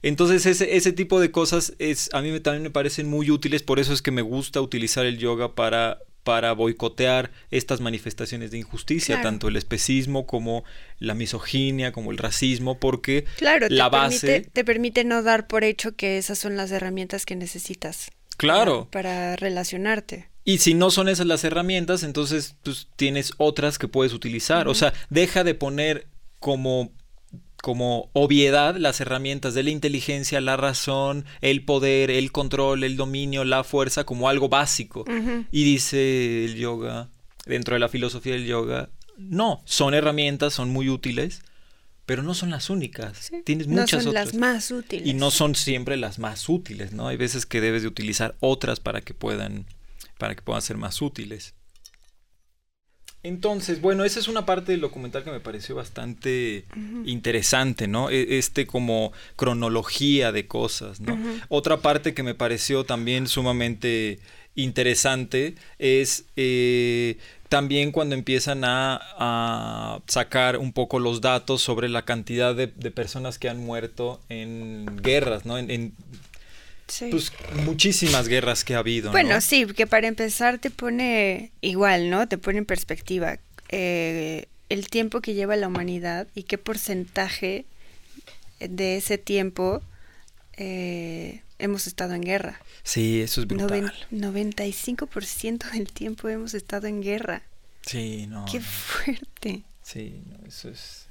Entonces 0.00 0.46
ese, 0.46 0.74
ese 0.74 0.90
tipo 0.92 1.20
de 1.20 1.30
cosas 1.30 1.74
es, 1.78 2.08
a 2.14 2.22
mí 2.22 2.40
también 2.40 2.62
me 2.62 2.70
parecen 2.70 3.10
muy 3.10 3.30
útiles, 3.30 3.62
por 3.62 3.78
eso 3.78 3.92
es 3.92 4.00
que 4.00 4.10
me 4.10 4.22
gusta 4.22 4.62
utilizar 4.62 5.04
el 5.04 5.18
yoga 5.18 5.54
para 5.54 5.98
para 6.28 6.52
boicotear 6.52 7.30
estas 7.50 7.80
manifestaciones 7.80 8.50
de 8.50 8.58
injusticia, 8.58 9.22
tanto 9.22 9.48
el 9.48 9.56
especismo 9.56 10.26
como 10.26 10.62
la 10.98 11.14
misoginia, 11.14 11.90
como 11.90 12.10
el 12.10 12.18
racismo, 12.18 12.78
porque 12.78 13.24
la 13.70 13.88
base... 13.88 14.46
te 14.52 14.62
permite 14.62 15.04
no 15.04 15.22
dar 15.22 15.46
por 15.46 15.64
hecho 15.64 15.96
que 15.96 16.18
esas 16.18 16.38
son 16.38 16.54
las 16.54 16.70
herramientas 16.70 17.24
que 17.24 17.34
necesitas. 17.34 18.10
Claro. 18.36 18.88
Para, 18.92 19.36
relacionarte. 19.36 20.28
Y 20.44 20.58
si 20.58 20.74
no 20.74 20.90
son 20.90 21.08
esas 21.08 21.26
las 21.26 21.44
herramientas, 21.44 22.02
entonces 22.02 22.56
pues, 22.62 22.88
tienes 22.96 23.32
otras 23.38 23.78
que 23.78 23.88
puedes 23.88 24.12
utilizar. 24.12 24.68
O 24.68 24.74
sea, 24.74 24.92
deja 25.08 25.44
de 25.44 25.54
poner 25.54 26.08
como 26.40 26.92
como 27.62 28.10
obviedad 28.12 28.76
las 28.76 29.00
herramientas 29.00 29.54
de 29.54 29.62
la 29.62 29.70
inteligencia, 29.70 30.40
la 30.40 30.56
razón, 30.56 31.24
el 31.40 31.64
poder, 31.64 32.10
el 32.10 32.30
control, 32.32 32.84
el 32.84 32.96
dominio, 32.96 33.44
la 33.44 33.64
fuerza 33.64 34.04
como 34.04 34.28
algo 34.28 34.48
básico. 34.48 35.04
Y 35.50 35.64
dice 35.64 36.44
el 36.44 36.56
yoga, 36.56 37.08
dentro 37.46 37.74
de 37.74 37.80
la 37.80 37.88
filosofía 37.88 38.34
del 38.34 38.46
yoga, 38.46 38.90
no, 39.16 39.62
son 39.64 39.94
herramientas, 39.94 40.54
son 40.54 40.70
muy 40.70 40.88
útiles, 40.88 41.42
pero 42.06 42.22
no 42.22 42.32
son 42.34 42.50
las 42.50 42.70
únicas. 42.70 43.30
Tienes 43.44 43.66
muchas 43.66 44.04
no 44.04 44.12
son 44.12 44.14
las 44.14 44.34
más 44.34 44.70
útiles. 44.70 45.06
Y 45.06 45.14
no 45.14 45.30
son 45.30 45.54
siempre 45.54 45.96
las 45.96 46.18
más 46.18 46.48
útiles, 46.48 46.92
¿no? 46.92 47.08
Hay 47.08 47.16
veces 47.16 47.44
que 47.44 47.60
debes 47.60 47.82
de 47.82 47.88
utilizar 47.88 48.36
otras 48.40 48.80
para 48.80 49.00
que 49.00 49.14
puedan 49.14 49.66
para 50.16 50.34
que 50.34 50.42
puedan 50.42 50.62
ser 50.62 50.76
más 50.76 51.02
útiles. 51.02 51.54
Entonces, 53.28 53.82
bueno, 53.82 54.04
esa 54.04 54.20
es 54.20 54.26
una 54.26 54.46
parte 54.46 54.72
del 54.72 54.80
documental 54.80 55.22
que 55.22 55.30
me 55.30 55.38
pareció 55.40 55.74
bastante 55.74 56.64
interesante, 57.04 57.86
¿no? 57.86 58.08
E, 58.08 58.38
este 58.38 58.66
como 58.66 59.12
cronología 59.36 60.32
de 60.32 60.46
cosas, 60.46 61.00
¿no? 61.00 61.18
Otra 61.48 61.76
parte 61.82 62.14
que 62.14 62.22
me 62.22 62.34
pareció 62.34 62.84
también 62.84 63.28
sumamente 63.28 64.18
interesante 64.54 65.56
es 65.78 66.24
eh, 66.36 67.18
también 67.50 67.92
cuando 67.92 68.14
empiezan 68.14 68.62
a, 68.64 70.00
sacar 70.06 70.56
un 70.56 70.72
poco 70.72 70.98
los 70.98 71.20
datos 71.20 71.60
sobre 71.60 71.90
la 71.90 72.06
cantidad 72.06 72.54
de, 72.54 72.68
personas 72.68 73.38
que 73.38 73.50
han 73.50 73.58
muerto 73.58 74.20
en 74.30 74.86
guerras, 75.02 75.44
¿no? 75.44 75.58
En, 75.58 75.92
pues 77.10 77.32
muchísimas 77.64 78.28
guerras 78.28 78.64
que 78.64 78.74
ha 78.74 78.78
habido. 78.78 79.10
Bueno, 79.10 79.40
sí, 79.40 79.66
que 79.66 79.86
para 79.86 80.08
empezar 80.08 80.58
te 80.58 80.70
pone 80.70 81.52
igual, 81.60 82.10
¿no? 82.10 82.28
Te 82.28 82.38
pone 82.38 82.58
en 82.58 82.66
perspectiva 82.66 83.38
eh, 83.68 84.46
el 84.68 84.88
tiempo 84.88 85.20
que 85.20 85.34
lleva 85.34 85.56
la 85.56 85.68
humanidad 85.68 86.28
y 86.34 86.44
qué 86.44 86.58
porcentaje 86.58 87.64
de 88.60 88.96
ese 88.96 89.18
tiempo 89.18 89.82
eh, 90.56 91.42
hemos 91.58 91.86
estado 91.86 92.14
en 92.14 92.22
guerra. 92.22 92.60
Sí, 92.82 93.20
eso 93.20 93.40
es 93.40 93.46
brutal. 93.46 93.92
95% 94.10 95.70
del 95.72 95.92
tiempo 95.92 96.28
hemos 96.28 96.54
estado 96.54 96.86
en 96.86 97.02
guerra. 97.02 97.42
Sí, 97.82 98.26
no. 98.26 98.44
Qué 98.50 98.60
fuerte. 98.60 99.62
Sí, 99.82 100.22
eso 100.46 100.68
es 100.68 101.07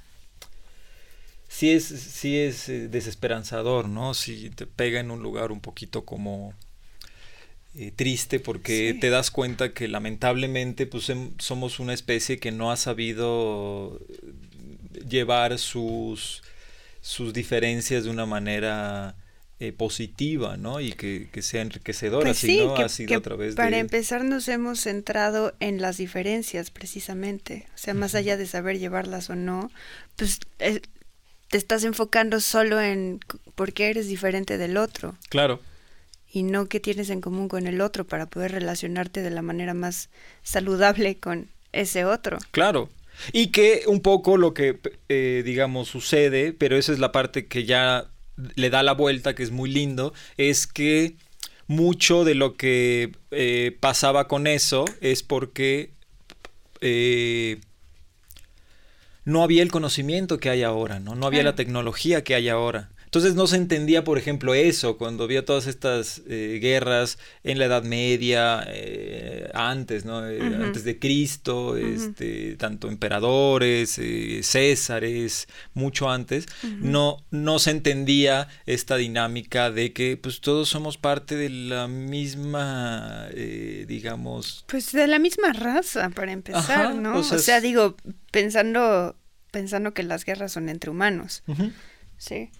sí 1.58 1.72
es, 1.72 1.86
sí 1.86 2.38
es 2.38 2.68
eh, 2.68 2.86
desesperanzador, 2.86 3.88
¿no? 3.88 4.14
Si 4.14 4.48
te 4.50 4.64
pega 4.64 5.00
en 5.00 5.10
un 5.10 5.24
lugar 5.24 5.50
un 5.50 5.60
poquito 5.60 6.04
como 6.04 6.54
eh, 7.74 7.90
triste 7.90 8.38
porque 8.38 8.96
te 9.00 9.10
das 9.10 9.32
cuenta 9.32 9.72
que 9.72 9.88
lamentablemente 9.88 10.86
pues 10.86 11.10
em, 11.10 11.32
somos 11.38 11.80
una 11.80 11.94
especie 11.94 12.38
que 12.38 12.52
no 12.52 12.70
ha 12.70 12.76
sabido 12.76 14.00
llevar 15.08 15.58
sus, 15.58 16.44
sus 17.00 17.32
diferencias 17.32 18.04
de 18.04 18.10
una 18.10 18.24
manera 18.24 19.16
eh, 19.58 19.72
positiva, 19.72 20.56
¿no? 20.56 20.80
Y 20.80 20.92
que, 20.92 21.28
sea 21.42 21.62
enriquecedora, 21.62 22.26
pues 22.26 22.38
sí, 22.38 22.58
no 22.58 22.76
ha 22.76 22.88
sido 22.88 23.16
a 23.16 23.20
través 23.20 23.56
para 23.56 23.78
empezar 23.78 24.22
nos 24.22 24.46
hemos 24.46 24.82
centrado 24.82 25.56
en 25.58 25.82
las 25.82 25.96
diferencias, 25.96 26.70
precisamente. 26.70 27.66
O 27.74 27.78
sea, 27.78 27.94
más 27.94 28.14
allá 28.14 28.36
de 28.36 28.46
saber 28.46 28.78
llevarlas 28.78 29.28
o 29.28 29.34
no, 29.34 29.72
pues 30.14 30.38
te 31.48 31.58
estás 31.58 31.84
enfocando 31.84 32.40
solo 32.40 32.80
en 32.80 33.20
por 33.54 33.72
qué 33.72 33.90
eres 33.90 34.08
diferente 34.08 34.58
del 34.58 34.76
otro. 34.76 35.16
Claro. 35.28 35.60
Y 36.30 36.42
no 36.42 36.68
qué 36.68 36.78
tienes 36.78 37.10
en 37.10 37.20
común 37.20 37.48
con 37.48 37.66
el 37.66 37.80
otro 37.80 38.06
para 38.06 38.26
poder 38.26 38.52
relacionarte 38.52 39.22
de 39.22 39.30
la 39.30 39.42
manera 39.42 39.74
más 39.74 40.10
saludable 40.42 41.16
con 41.18 41.48
ese 41.72 42.04
otro. 42.04 42.38
Claro. 42.50 42.90
Y 43.32 43.48
que 43.48 43.82
un 43.86 44.00
poco 44.00 44.36
lo 44.36 44.54
que, 44.54 44.78
eh, 45.08 45.42
digamos, 45.44 45.88
sucede, 45.88 46.52
pero 46.52 46.76
esa 46.76 46.92
es 46.92 46.98
la 46.98 47.12
parte 47.12 47.46
que 47.46 47.64
ya 47.64 48.06
le 48.54 48.70
da 48.70 48.82
la 48.82 48.92
vuelta, 48.92 49.34
que 49.34 49.42
es 49.42 49.50
muy 49.50 49.70
lindo, 49.70 50.12
es 50.36 50.66
que 50.66 51.16
mucho 51.66 52.24
de 52.24 52.34
lo 52.34 52.56
que 52.56 53.12
eh, 53.30 53.76
pasaba 53.80 54.28
con 54.28 54.46
eso 54.46 54.84
es 55.00 55.22
porque 55.22 55.90
eh, 56.80 57.60
no 59.28 59.42
había 59.42 59.62
el 59.62 59.70
conocimiento 59.70 60.38
que 60.38 60.48
hay 60.48 60.62
ahora, 60.62 61.00
¿no? 61.00 61.14
No 61.14 61.26
había 61.26 61.42
la 61.42 61.54
tecnología 61.54 62.24
que 62.24 62.34
hay 62.34 62.48
ahora. 62.48 62.88
Entonces 63.08 63.34
no 63.34 63.46
se 63.46 63.56
entendía, 63.56 64.04
por 64.04 64.18
ejemplo, 64.18 64.52
eso, 64.52 64.98
cuando 64.98 65.24
había 65.24 65.42
todas 65.42 65.66
estas 65.66 66.20
eh, 66.28 66.58
guerras 66.60 67.18
en 67.42 67.58
la 67.58 67.64
Edad 67.64 67.82
Media, 67.82 68.62
eh, 68.68 69.50
antes, 69.54 70.04
¿no? 70.04 70.28
Eh, 70.28 70.38
antes 70.42 70.84
de 70.84 70.98
Cristo, 70.98 71.78
este, 71.78 72.56
tanto 72.56 72.88
emperadores, 72.88 73.98
césares, 74.42 75.48
mucho 75.72 76.10
antes, 76.10 76.48
no, 76.62 77.24
no 77.30 77.58
se 77.58 77.70
entendía 77.70 78.48
esta 78.66 78.96
dinámica 78.96 79.70
de 79.70 79.94
que 79.94 80.18
pues 80.18 80.42
todos 80.42 80.68
somos 80.68 80.98
parte 80.98 81.34
de 81.34 81.48
la 81.48 81.88
misma, 81.88 83.28
digamos... 83.86 84.66
Pues 84.68 84.92
de 84.92 85.06
la 85.06 85.18
misma 85.18 85.54
raza, 85.54 86.10
para 86.10 86.32
empezar, 86.32 86.94
¿no? 86.94 87.20
O 87.20 87.22
sea, 87.22 87.62
digo, 87.62 87.96
pensando, 88.32 89.16
pensando 89.50 89.94
que 89.94 90.02
las 90.02 90.26
guerras 90.26 90.52
son 90.52 90.68
entre 90.68 90.90
humanos. 90.90 91.42
Sí 92.18 92.50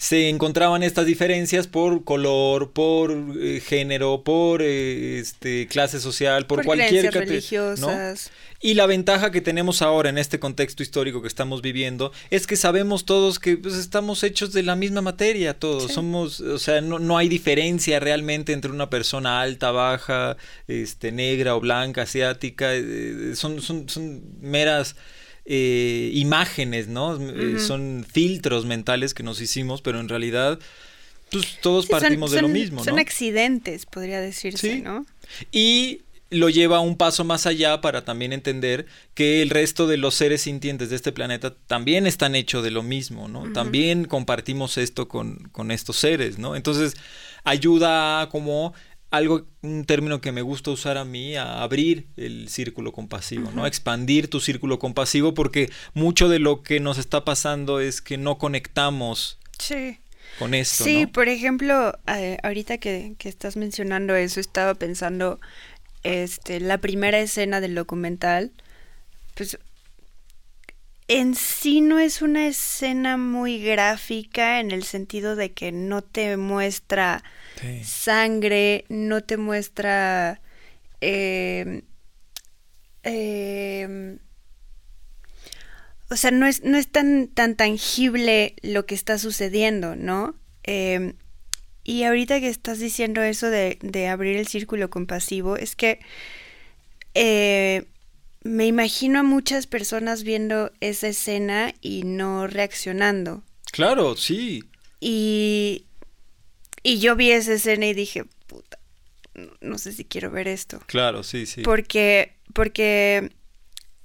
se 0.00 0.30
encontraban 0.30 0.82
estas 0.82 1.04
diferencias 1.04 1.66
por 1.66 2.04
color, 2.04 2.70
por 2.70 3.12
eh, 3.38 3.60
género, 3.60 4.24
por 4.24 4.62
eh, 4.62 5.18
este, 5.18 5.66
clase 5.66 6.00
social, 6.00 6.46
por, 6.46 6.64
cualquier 6.64 7.12
religiosas. 7.12 8.30
Y 8.60 8.74
la 8.74 8.86
ventaja 8.86 9.30
que 9.30 9.42
tenemos 9.42 9.82
ahora 9.82 10.08
en 10.08 10.16
este 10.16 10.40
contexto 10.40 10.82
histórico 10.82 11.20
que 11.20 11.28
estamos 11.28 11.60
viviendo 11.60 12.12
es 12.30 12.46
que 12.46 12.56
sabemos 12.56 13.04
todos 13.04 13.38
que 13.38 13.58
pues, 13.58 13.74
estamos 13.74 14.24
hechos 14.24 14.54
de 14.54 14.62
la 14.62 14.74
misma 14.74 15.02
materia, 15.02 15.58
todos. 15.58 15.92
Somos, 15.92 16.40
o 16.40 16.58
sea, 16.58 16.80
no, 16.80 16.98
no, 16.98 17.18
hay 17.18 17.28
diferencia 17.28 18.00
realmente 18.00 18.54
entre 18.54 18.70
una 18.70 18.88
persona 18.88 19.42
alta, 19.42 19.70
baja, 19.70 20.38
este, 20.66 21.12
negra 21.12 21.54
o 21.54 21.60
blanca, 21.60 22.02
asiática. 22.02 22.74
Eh, 22.74 23.32
son, 23.34 23.60
son, 23.60 23.86
son 23.86 24.22
meras 24.40 24.96
eh, 25.52 26.12
imágenes, 26.14 26.86
¿no? 26.86 27.16
Eh, 27.20 27.58
son 27.58 28.06
filtros 28.08 28.66
mentales 28.66 29.14
que 29.14 29.24
nos 29.24 29.40
hicimos, 29.40 29.82
pero 29.82 29.98
en 29.98 30.08
realidad 30.08 30.60
pues, 31.32 31.58
todos 31.60 31.86
partimos 31.86 32.30
de 32.30 32.40
lo 32.40 32.46
mismo, 32.46 32.78
¿no? 32.78 32.84
Son 32.84 33.00
accidentes, 33.00 33.84
podría 33.84 34.20
decirse, 34.20 34.78
¿no? 34.78 35.04
Y 35.50 36.02
lo 36.30 36.50
lleva 36.50 36.78
un 36.78 36.96
paso 36.96 37.24
más 37.24 37.46
allá 37.46 37.80
para 37.80 38.04
también 38.04 38.32
entender 38.32 38.86
que 39.14 39.42
el 39.42 39.50
resto 39.50 39.88
de 39.88 39.96
los 39.96 40.14
seres 40.14 40.42
sintientes 40.42 40.88
de 40.88 40.94
este 40.94 41.10
planeta 41.10 41.52
también 41.66 42.06
están 42.06 42.36
hechos 42.36 42.62
de 42.62 42.70
lo 42.70 42.84
mismo, 42.84 43.26
¿no? 43.26 43.52
También 43.52 44.04
compartimos 44.04 44.78
esto 44.78 45.08
con, 45.08 45.48
con, 45.50 45.72
estos 45.72 45.96
seres, 45.96 46.38
¿no? 46.38 46.54
Entonces 46.54 46.94
ayuda 47.42 48.20
a 48.20 48.28
como 48.28 48.72
algo, 49.10 49.46
un 49.62 49.84
término 49.84 50.20
que 50.20 50.32
me 50.32 50.42
gusta 50.42 50.70
usar 50.70 50.96
a 50.96 51.04
mí, 51.04 51.36
a 51.36 51.62
abrir 51.62 52.06
el 52.16 52.48
círculo 52.48 52.92
compasivo, 52.92 53.50
¿no? 53.52 53.66
Expandir 53.66 54.28
tu 54.28 54.40
círculo 54.40 54.78
compasivo 54.78 55.34
porque 55.34 55.70
mucho 55.94 56.28
de 56.28 56.38
lo 56.38 56.62
que 56.62 56.80
nos 56.80 56.98
está 56.98 57.24
pasando 57.24 57.80
es 57.80 58.00
que 58.00 58.16
no 58.18 58.38
conectamos 58.38 59.38
con 60.38 60.54
esto. 60.54 60.84
Sí, 60.84 61.06
por 61.06 61.28
ejemplo, 61.28 61.98
eh, 62.06 62.38
ahorita 62.42 62.78
que, 62.78 63.14
que, 63.18 63.28
estás 63.28 63.56
mencionando 63.56 64.14
eso, 64.14 64.40
estaba 64.40 64.74
pensando, 64.74 65.40
este, 66.04 66.60
la 66.60 66.78
primera 66.78 67.18
escena 67.18 67.60
del 67.60 67.74
documental, 67.74 68.52
pues 69.34 69.58
en 71.10 71.34
sí 71.34 71.80
no 71.80 71.98
es 71.98 72.22
una 72.22 72.46
escena 72.46 73.16
muy 73.16 73.60
gráfica 73.60 74.60
en 74.60 74.70
el 74.70 74.84
sentido 74.84 75.34
de 75.34 75.50
que 75.50 75.72
no 75.72 76.02
te 76.02 76.36
muestra 76.36 77.24
sangre, 77.82 78.84
no 78.88 79.20
te 79.20 79.36
muestra... 79.36 80.40
Em, 81.00 81.82
em, 83.02 84.20
o 86.10 86.14
sea, 86.14 86.30
no 86.30 86.46
es, 86.46 86.62
no 86.62 86.78
es 86.78 86.86
tan, 86.86 87.26
tan 87.26 87.56
tangible 87.56 88.54
lo 88.62 88.86
que 88.86 88.94
está 88.94 89.18
sucediendo, 89.18 89.96
¿no? 89.96 90.36
Em, 90.62 91.14
y 91.82 92.04
ahorita 92.04 92.38
que 92.38 92.48
estás 92.48 92.78
diciendo 92.78 93.20
eso 93.20 93.50
de, 93.50 93.80
de, 93.82 94.06
abrir 94.06 94.36
el 94.36 94.46
círculo 94.46 94.90
compasivo, 94.90 95.56
es 95.56 95.74
que 95.74 95.98
eh, 97.14 97.86
me 98.42 98.66
imagino 98.66 99.20
a 99.20 99.22
muchas 99.22 99.66
personas 99.66 100.22
viendo 100.22 100.72
esa 100.80 101.08
escena 101.08 101.74
y 101.80 102.02
no 102.04 102.46
reaccionando. 102.46 103.42
Claro, 103.72 104.16
sí. 104.16 104.64
Y 105.00 105.86
y 106.82 106.98
yo 106.98 107.16
vi 107.16 107.30
esa 107.30 107.52
escena 107.52 107.86
y 107.86 107.94
dije, 107.94 108.24
puta, 108.46 108.78
no 109.60 109.78
sé 109.78 109.92
si 109.92 110.04
quiero 110.04 110.30
ver 110.30 110.48
esto. 110.48 110.80
Claro, 110.86 111.22
sí, 111.22 111.46
sí. 111.46 111.62
Porque, 111.62 112.36
porque 112.54 113.30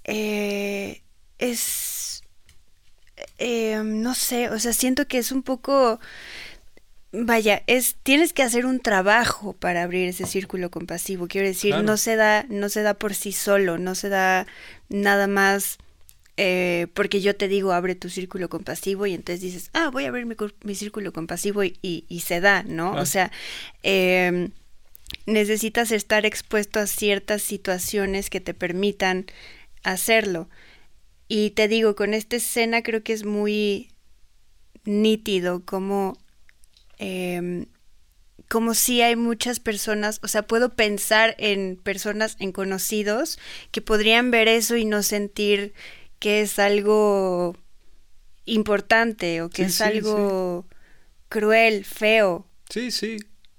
eh, 0.03 1.01
es, 1.37 2.23
eh, 3.37 3.81
no 3.83 4.13
sé, 4.13 4.49
o 4.49 4.59
sea, 4.59 4.73
siento 4.73 5.07
que 5.07 5.19
es 5.19 5.31
un 5.31 5.43
poco, 5.43 5.99
vaya, 7.23 7.63
es, 7.67 7.95
tienes 8.03 8.33
que 8.33 8.43
hacer 8.43 8.65
un 8.65 8.79
trabajo 8.79 9.53
para 9.53 9.83
abrir 9.83 10.09
ese 10.09 10.25
círculo 10.25 10.71
compasivo. 10.71 11.27
Quiero 11.27 11.47
decir, 11.47 11.75
no 11.77 11.97
se 11.97 12.15
da, 12.15 12.45
no 12.49 12.69
se 12.69 12.81
da 12.81 12.93
por 12.93 13.13
sí 13.13 13.31
solo, 13.31 13.77
no 13.77 13.95
se 13.95 14.09
da 14.09 14.47
nada 14.89 15.27
más 15.27 15.77
eh, 16.37 16.87
porque 16.93 17.21
yo 17.21 17.35
te 17.35 17.47
digo, 17.47 17.71
abre 17.71 17.95
tu 17.95 18.09
círculo 18.09 18.49
compasivo 18.49 19.05
y 19.05 19.13
entonces 19.13 19.41
dices, 19.41 19.69
ah, 19.73 19.89
voy 19.89 20.05
a 20.05 20.09
abrir 20.09 20.25
mi, 20.25 20.75
círculo 20.75 21.13
compasivo 21.13 21.63
y, 21.63 21.77
y, 21.81 22.19
se 22.21 22.41
da, 22.41 22.63
¿no? 22.63 22.93
O 22.95 23.05
sea, 23.05 23.31
em, 23.83 24.51
necesitas 25.25 25.91
estar 25.91 26.25
expuesto 26.25 26.79
a 26.79 26.87
ciertas 26.87 27.41
situaciones 27.41 28.29
que 28.29 28.41
te 28.41 28.53
permitan 28.53 29.27
hacerlo. 29.83 30.49
Y 31.29 31.51
te 31.51 31.69
digo, 31.69 31.95
con 31.95 32.13
esta 32.13 32.35
escena 32.35 32.83
creo 32.83 33.01
que 33.01 33.13
es 33.13 33.23
muy 33.23 33.89
nítido 34.83 35.63
como, 35.63 36.17
eh, 36.97 37.65
como 38.47 38.73
si 38.73 39.01
hay 39.01 39.15
muchas 39.15 39.59
personas, 39.59 40.19
o 40.23 40.27
sea, 40.27 40.43
puedo 40.43 40.75
pensar 40.75 41.35
en 41.39 41.77
personas, 41.81 42.35
en 42.39 42.51
conocidos, 42.51 43.39
que 43.71 43.81
podrían 43.81 44.31
ver 44.31 44.47
eso 44.47 44.75
y 44.75 44.85
no 44.85 45.03
sentir 45.03 45.73
que 46.19 46.41
es 46.41 46.59
algo 46.59 47.55
importante 48.45 49.41
o 49.41 49.49
que 49.49 49.63
es 49.63 49.81
algo 49.81 50.65
cruel, 51.29 51.85
feo. 51.85 52.45
Sí, 52.69 52.91
sí. 52.91 53.17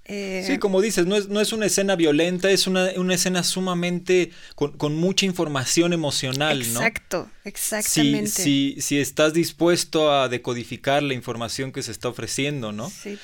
Eh, 0.09 0.43
sí, 0.47 0.57
como 0.57 0.81
dices, 0.81 1.05
no 1.05 1.17
es, 1.17 1.27
no 1.27 1.41
es 1.41 1.51
una 1.51 1.65
escena 1.65 1.97
violenta, 1.97 2.49
es 2.49 2.65
una, 2.65 2.91
una 2.95 3.13
escena 3.13 3.43
sumamente 3.43 4.31
con, 4.55 4.95
mucha 4.95 5.25
información 5.25 5.91
emocional, 5.91 6.59
¿no? 6.73 6.79
Exacto, 6.79 7.29
exactamente. 7.43 8.29
Si, 8.29 8.77
si, 8.79 8.99
estás 8.99 9.33
dispuesto 9.33 10.13
a 10.13 10.29
decodificar 10.29 11.03
la 11.03 11.13
información 11.13 11.73
que 11.73 11.83
se 11.83 11.91
está 11.91 12.07
ofreciendo, 12.07 12.71
¿no? 12.71 12.89
Sí, 12.89 13.19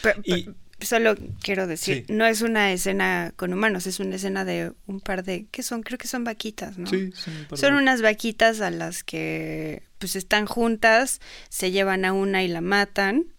solo 0.82 1.16
quiero 1.42 1.68
decir, 1.68 2.06
no 2.10 2.26
es 2.26 2.42
una 2.42 2.74
escena 2.74 3.32
con 3.38 3.54
humanos, 3.54 3.88
es 3.88 4.02
una 4.02 4.18
escena 4.18 4.44
de 4.44 4.74
un 4.86 5.00
par 5.00 5.24
de, 5.24 5.46
¿qué 5.52 5.64
son? 5.64 5.84
Creo 5.84 5.98
que 5.98 6.10
son 6.10 6.26
vaquitas, 6.26 6.78
¿no? 6.78 6.88
Sí, 6.88 7.12
son, 7.14 7.58
son 7.58 7.74
unas 7.76 8.02
vaquitas 8.02 8.60
a 8.60 8.70
las 8.70 9.04
que 9.04 9.84
pues 10.00 10.18
están 10.18 10.46
juntas, 10.46 11.22
se 11.48 11.72
llevan 11.72 12.04
a 12.04 12.12
una 12.12 12.44
y 12.44 12.50
la 12.50 12.60
matan. 12.60 13.33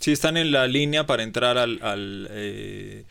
Sí, 0.00 0.12
están 0.12 0.36
en 0.36 0.50
la 0.50 0.66
línea 0.66 1.06
para 1.06 1.22
entrar 1.22 1.58
al, 1.58 2.28
eh, 2.30 3.04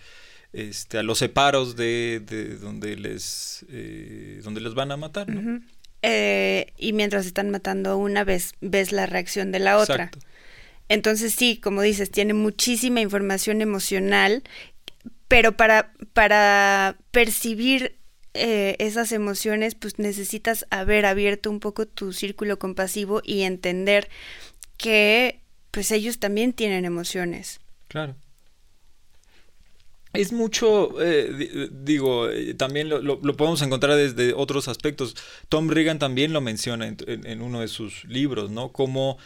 este, 0.54 0.98
a 0.98 1.04
los 1.04 1.20
separos 1.20 1.76
de, 1.76 2.20
donde 2.62 2.96
les 2.96 3.66
eh, 3.70 4.42
donde 4.44 4.62
les 4.62 4.74
van 4.74 4.92
a 4.92 4.98
matar, 4.98 5.30
¿no? 5.30 5.62
Eh, 6.02 6.74
y 6.78 6.94
mientras 6.94 7.26
están 7.26 7.50
matando 7.50 7.98
una 7.98 8.24
vez 8.24 8.54
ves 8.62 8.92
la 8.92 9.06
reacción 9.06 9.52
de 9.52 9.60
la 9.60 9.78
otra. 9.78 10.06
Exacto. 10.06 10.20
Entonces 10.88 11.36
sí, 11.36 11.58
como 11.58 11.84
dices, 11.84 12.10
tiene 12.10 12.34
muchísima 12.34 13.00
información 13.00 13.62
emocional, 13.62 14.42
pero 15.28 15.56
para, 15.56 15.94
para 16.14 16.98
percibir 17.12 17.96
eh, 18.34 18.76
esas 18.80 19.12
emociones, 19.12 19.76
pues 19.76 20.00
necesitas 20.00 20.66
haber 20.72 21.06
abierto 21.06 21.52
un 21.52 21.60
poco 21.60 21.86
tu 21.86 22.12
círculo 22.12 22.58
compasivo 22.58 23.22
y 23.24 23.42
entender 23.42 24.10
que 24.78 25.42
pues 25.72 25.92
ellos 25.92 26.20
también 26.20 26.54
tienen 26.54 26.86
emociones. 26.86 27.60
Claro. 27.88 28.16
Es 30.14 30.34
mucho, 30.34 31.00
eh, 31.02 31.70
digo, 31.72 32.30
eh, 32.30 32.56
también 32.56 32.90
lo, 32.90 33.20
podemos 33.38 33.62
encontrar 33.62 33.96
desde 33.96 34.34
otros 34.34 34.68
aspectos. 34.68 35.16
Tom 35.50 35.70
Reagan 35.70 36.00
también 36.00 36.34
lo 36.34 36.42
menciona 36.42 36.88
en, 36.88 36.98
en 37.08 37.42
uno 37.42 37.62
de 37.62 37.68
sus 37.68 38.06
libros, 38.06 38.50
¿no? 38.50 38.72
Como 38.72 39.20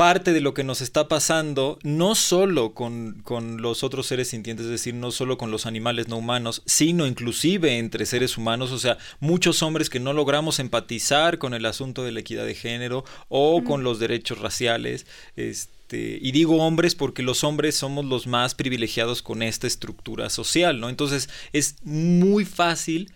parte 0.00 0.32
de 0.32 0.40
lo 0.40 0.54
que 0.54 0.64
nos 0.64 0.80
está 0.80 1.08
pasando, 1.08 1.78
no 1.82 2.14
solo 2.14 2.72
con, 2.72 3.22
los 3.58 3.84
otros 3.84 4.06
seres 4.06 4.28
sintientes, 4.28 4.64
es 4.64 4.72
decir, 4.72 4.94
no 4.94 5.10
solo 5.10 5.36
con 5.36 5.50
los 5.50 5.66
animales 5.66 6.08
no 6.08 6.16
humanos, 6.16 6.62
sino 6.64 7.06
inclusive 7.06 7.76
entre 7.76 8.06
seres 8.06 8.38
humanos, 8.38 8.72
o 8.72 8.78
sea, 8.78 8.96
muchos 9.18 9.62
hombres 9.62 9.90
que 9.90 10.00
no 10.00 10.14
logramos 10.14 10.58
empatizar 10.58 11.36
con 11.36 11.52
el 11.52 11.66
asunto 11.66 12.02
de 12.02 12.12
la 12.12 12.20
equidad 12.20 12.46
de 12.46 12.54
género 12.54 13.04
o 13.28 13.62
con 13.62 13.84
los 13.84 13.98
derechos 13.98 14.38
raciales, 14.38 15.04
este, 15.36 16.18
y 16.18 16.32
digo 16.32 16.64
hombres 16.64 16.94
porque 16.94 17.22
los 17.22 17.44
hombres 17.44 17.74
somos 17.74 18.06
los 18.06 18.26
más 18.26 18.54
privilegiados 18.54 19.20
con 19.20 19.42
esta 19.42 19.66
estructura 19.66 20.30
social, 20.30 20.80
¿no? 20.80 20.88
Entonces 20.88 21.28
es 21.52 21.76
muy 21.84 22.46
fácil 22.46 23.12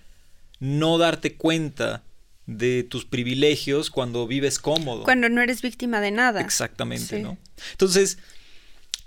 no 0.61 0.99
darte 0.99 1.35
cuenta 1.35 2.03
de 2.47 2.83
tus 2.83 3.05
privilegios 3.05 3.91
cuando 3.91 4.27
vives 4.27 4.59
cómodo. 4.59 5.05
Cuando 5.05 5.29
no 5.29 5.41
eres 5.41 5.63
víctima 5.63 6.01
de 6.01 6.11
nada. 6.11 6.41
Exactamente, 6.41 7.21
¿no? 7.21 7.39
Entonces, 7.73 8.19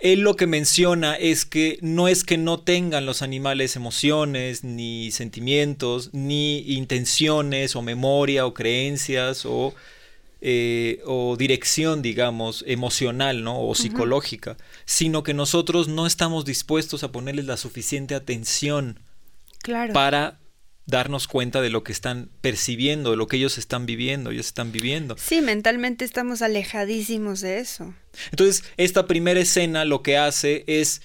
él 0.00 0.20
lo 0.20 0.36
que 0.36 0.46
menciona 0.46 1.14
es 1.14 1.44
que 1.44 1.78
no 1.82 2.08
es 2.08 2.24
que 2.24 2.38
no 2.38 2.60
tengan 2.60 3.04
los 3.06 3.22
animales 3.22 3.74
emociones, 3.74 4.62
ni 4.62 5.10
sentimientos, 5.10 6.10
ni 6.12 6.60
intenciones, 6.72 7.74
o 7.74 7.82
memoria, 7.82 8.46
o 8.46 8.54
creencias, 8.54 9.44
o, 9.44 9.74
eh, 10.40 11.00
o 11.04 11.36
dirección, 11.36 12.00
digamos, 12.00 12.64
emocional, 12.66 13.42
¿no? 13.42 13.60
O 13.60 13.74
psicológica, 13.74 14.56
sino 14.84 15.24
que 15.24 15.34
nosotros 15.34 15.88
no 15.88 16.06
estamos 16.06 16.44
dispuestos 16.44 17.02
a 17.02 17.10
ponerles 17.10 17.46
la 17.46 17.56
suficiente 17.56 18.14
atención 18.14 19.00
claro. 19.62 19.92
para 19.92 20.38
darnos 20.88 21.28
cuenta 21.28 21.60
de 21.60 21.68
lo 21.68 21.84
que 21.84 21.92
están 21.92 22.30
percibiendo, 22.40 23.10
de 23.10 23.18
lo 23.18 23.26
que 23.26 23.36
ellos 23.36 23.58
están 23.58 23.84
viviendo, 23.84 24.30
ellos 24.30 24.46
están 24.46 24.72
viviendo. 24.72 25.16
Sí, 25.18 25.42
mentalmente 25.42 26.04
estamos 26.04 26.40
alejadísimos 26.40 27.42
de 27.42 27.60
eso. 27.60 27.94
Entonces, 28.30 28.64
esta 28.78 29.06
primera 29.06 29.38
escena 29.38 29.84
lo 29.84 30.02
que 30.02 30.16
hace 30.16 30.64
es 30.66 31.02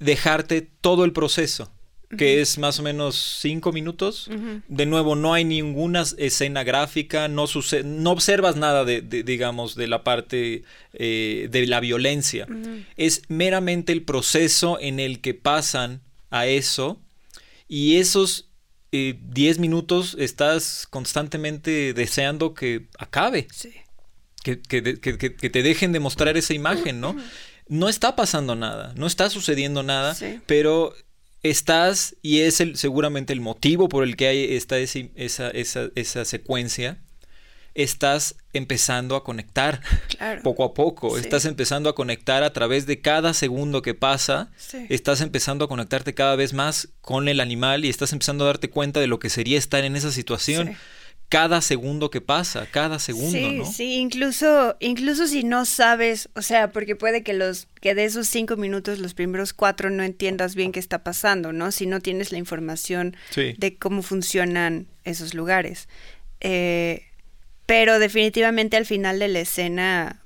dejarte 0.00 0.62
todo 0.62 1.04
el 1.04 1.12
proceso, 1.12 1.70
que 2.16 2.40
es 2.40 2.58
más 2.58 2.80
o 2.80 2.82
menos 2.82 3.38
cinco 3.40 3.70
minutos. 3.70 4.28
De 4.66 4.86
nuevo, 4.86 5.14
no 5.14 5.32
hay 5.32 5.44
ninguna 5.44 6.04
escena 6.16 6.64
gráfica, 6.64 7.28
no, 7.28 7.44
no 7.84 8.10
observas 8.10 8.56
nada 8.56 8.84
de, 8.84 9.00
digamos, 9.00 9.76
de 9.76 9.86
la 9.86 10.02
parte 10.02 10.64
eh, 10.92 11.48
de 11.52 11.66
la 11.66 11.78
violencia. 11.78 12.48
Es 12.96 13.22
meramente 13.28 13.92
el 13.92 14.02
proceso 14.02 14.76
en 14.80 14.98
el 14.98 15.20
que 15.20 15.34
pasan 15.34 16.00
a 16.30 16.46
eso 16.46 16.98
y 17.68 17.96
esos 17.98 18.47
10 18.92 19.58
minutos 19.58 20.16
estás 20.18 20.86
constantemente 20.88 21.92
deseando 21.92 22.54
que 22.54 22.88
acabe. 22.98 23.48
Sí. 23.52 23.72
Que, 24.42 24.56
te 24.56 25.62
dejen 25.62 25.92
de 25.92 26.00
mostrar 26.00 26.36
esa 26.36 26.54
imagen, 26.54 27.00
¿no? 27.00 27.16
No 27.68 27.88
está 27.90 28.16
pasando 28.16 28.54
nada, 28.54 28.94
no 28.96 29.06
está 29.06 29.28
sucediendo 29.28 29.82
nada, 29.82 30.16
pero 30.46 30.94
estás, 31.42 32.16
y 32.22 32.40
es 32.40 32.60
el, 32.60 32.76
seguramente 32.76 33.34
el 33.34 33.42
motivo 33.42 33.90
por 33.90 34.04
el 34.04 34.16
que 34.16 34.28
hay 34.28 34.56
esta, 34.56 34.78
esa, 34.78 35.50
esa, 35.50 35.90
esa 35.94 36.24
secuencia, 36.24 36.98
estás 37.78 38.34
empezando 38.52 39.14
a 39.14 39.22
conectar 39.22 39.80
poco 40.42 40.64
a 40.64 40.74
poco, 40.74 41.16
estás 41.16 41.44
empezando 41.44 41.88
a 41.88 41.94
conectar 41.94 42.42
a 42.42 42.52
través 42.52 42.86
de 42.86 43.00
cada 43.00 43.32
segundo 43.34 43.82
que 43.82 43.94
pasa, 43.94 44.50
estás 44.88 45.20
empezando 45.20 45.64
a 45.64 45.68
conectarte 45.68 46.12
cada 46.12 46.34
vez 46.34 46.52
más 46.52 46.88
con 47.00 47.28
el 47.28 47.38
animal 47.38 47.84
y 47.84 47.88
estás 47.88 48.12
empezando 48.12 48.44
a 48.44 48.48
darte 48.48 48.68
cuenta 48.68 48.98
de 48.98 49.06
lo 49.06 49.20
que 49.20 49.30
sería 49.30 49.56
estar 49.56 49.84
en 49.84 49.94
esa 49.94 50.10
situación. 50.10 50.76
Cada 51.28 51.60
segundo 51.60 52.10
que 52.10 52.22
pasa, 52.22 52.66
cada 52.70 52.98
segundo, 52.98 53.66
sí, 53.66 53.72
Sí, 53.74 53.96
incluso, 53.96 54.76
incluso 54.80 55.26
si 55.26 55.44
no 55.44 55.66
sabes, 55.66 56.30
o 56.34 56.40
sea, 56.40 56.72
porque 56.72 56.96
puede 56.96 57.22
que 57.22 57.34
los, 57.34 57.68
que 57.82 57.94
de 57.94 58.06
esos 58.06 58.28
cinco 58.28 58.56
minutos, 58.56 58.98
los 58.98 59.12
primeros 59.12 59.52
cuatro 59.52 59.90
no 59.90 60.02
entiendas 60.04 60.54
bien 60.54 60.72
qué 60.72 60.80
está 60.80 61.04
pasando, 61.04 61.52
¿no? 61.52 61.70
Si 61.70 61.84
no 61.84 62.00
tienes 62.00 62.32
la 62.32 62.38
información 62.38 63.14
de 63.36 63.76
cómo 63.78 64.00
funcionan 64.00 64.86
esos 65.04 65.34
lugares. 65.34 65.86
Eh, 66.40 67.07
pero 67.68 67.98
definitivamente 67.98 68.78
al 68.78 68.86
final 68.86 69.18
de 69.18 69.28
la 69.28 69.40
escena 69.40 70.24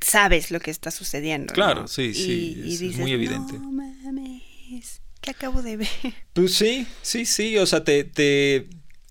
sabes 0.00 0.50
lo 0.50 0.58
que 0.58 0.70
está 0.70 0.90
sucediendo. 0.90 1.52
Claro, 1.52 1.88
sí, 1.88 2.14
sí, 2.14 2.58
es 2.66 2.96
muy 2.96 3.12
evidente. 3.12 3.58
No 3.58 3.70
mames, 3.70 5.02
¿qué 5.20 5.32
acabo 5.32 5.60
de 5.60 5.76
ver? 5.76 5.88
Pues 6.32 6.54
sí, 6.54 6.86
sí, 7.02 7.26
sí, 7.26 7.58
o 7.58 7.66
sea, 7.66 7.84
te, 7.84 8.04
te 8.04 8.66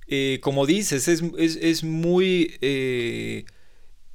eh, 0.08 0.40
como 0.42 0.66
dices, 0.66 1.08
es, 1.08 1.22
es, 1.38 1.84
muy, 1.84 2.58
eh, 2.60 3.46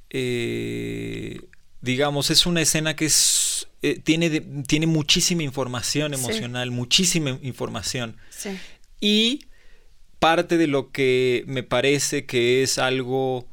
eh, 0.09 1.39
digamos, 1.79 2.29
es 2.29 2.45
una 2.45 2.59
escena 2.59 2.93
que 2.97 3.05
es, 3.05 3.69
tiene, 4.03 4.41
tiene 4.67 4.85
muchísima 4.85 5.43
información 5.43 6.13
emocional, 6.13 6.71
muchísima 6.71 7.39
información. 7.41 8.17
Sí. 8.31 8.49
Y 8.99 9.45
parte 10.25 10.57
de 10.57 10.65
lo 10.65 10.89
que 10.89 11.43
me 11.45 11.61
parece 11.61 12.25
que 12.25 12.63
es 12.63 12.79
algo 12.79 13.47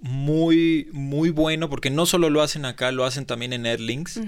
muy, 0.00 0.88
muy 0.90 1.30
bueno, 1.30 1.70
porque 1.70 1.88
no 1.88 2.04
solo 2.04 2.30
lo 2.30 2.42
hacen 2.42 2.64
acá, 2.64 2.90
lo 2.90 3.04
hacen 3.04 3.26
también 3.26 3.52
en 3.52 3.64
Erlings, 3.64 4.18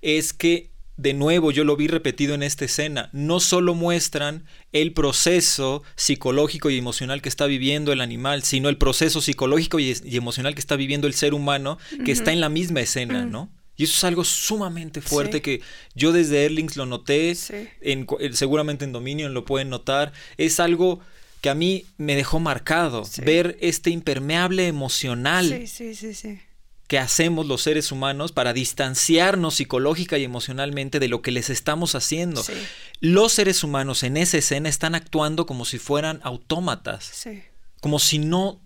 es 0.00 0.32
que, 0.32 0.70
de 0.96 1.12
nuevo, 1.12 1.50
yo 1.50 1.64
lo 1.64 1.76
vi 1.76 1.88
repetido 1.88 2.32
en 2.34 2.42
esta 2.42 2.64
escena, 2.64 3.10
no 3.12 3.40
solo 3.40 3.74
muestran 3.74 4.46
el 4.72 4.94
proceso 4.94 5.82
psicológico 5.94 6.70
y 6.70 6.78
emocional 6.78 7.20
que 7.20 7.28
está 7.28 7.44
viviendo 7.44 7.92
el 7.92 8.00
animal, 8.00 8.42
sino 8.42 8.70
el 8.70 8.78
proceso 8.78 9.20
psicológico 9.20 9.78
y, 9.78 9.94
emocional 10.12 10.54
que 10.54 10.60
está 10.60 10.76
viviendo 10.76 11.06
el 11.06 11.12
ser 11.12 11.34
humano, 11.34 11.76
que 12.06 12.12
está 12.12 12.32
en 12.32 12.40
la 12.40 12.48
misma 12.48 12.80
escena, 12.80 13.26
¿no? 13.26 13.50
Y 13.76 13.84
eso 13.84 13.92
es 13.94 14.04
algo 14.04 14.24
sumamente 14.24 15.02
fuerte 15.02 15.42
que 15.42 15.60
yo 15.94 16.12
desde 16.12 16.46
Erlings 16.46 16.78
lo 16.78 16.86
noté, 16.86 17.36
en, 17.82 18.06
seguramente 18.32 18.86
en 18.86 18.92
Dominion 18.92 19.34
lo 19.34 19.44
pueden 19.44 19.68
notar, 19.68 20.14
es 20.38 20.60
algo 20.60 21.00
que 21.46 21.50
a 21.50 21.54
mí 21.54 21.86
me 21.96 22.16
dejó 22.16 22.40
marcado, 22.40 23.04
ver 23.24 23.56
este 23.60 23.90
impermeable 23.90 24.66
emocional 24.66 25.62
que 26.88 26.98
hacemos 26.98 27.46
los 27.46 27.62
seres 27.62 27.92
humanos 27.92 28.32
para 28.32 28.52
distanciarnos 28.52 29.54
psicológica 29.54 30.18
y 30.18 30.24
emocionalmente 30.24 30.98
de 30.98 31.06
lo 31.06 31.22
que 31.22 31.30
les 31.30 31.48
estamos 31.48 31.94
haciendo. 31.94 32.42
Los 32.98 33.34
seres 33.34 33.62
humanos 33.62 34.02
en 34.02 34.16
esa 34.16 34.38
escena 34.38 34.68
están 34.68 34.96
actuando 34.96 35.46
como 35.46 35.64
si 35.64 35.78
fueran 35.78 36.18
autómatas, 36.24 37.28
como 37.80 38.00
si 38.00 38.18
no 38.18 38.60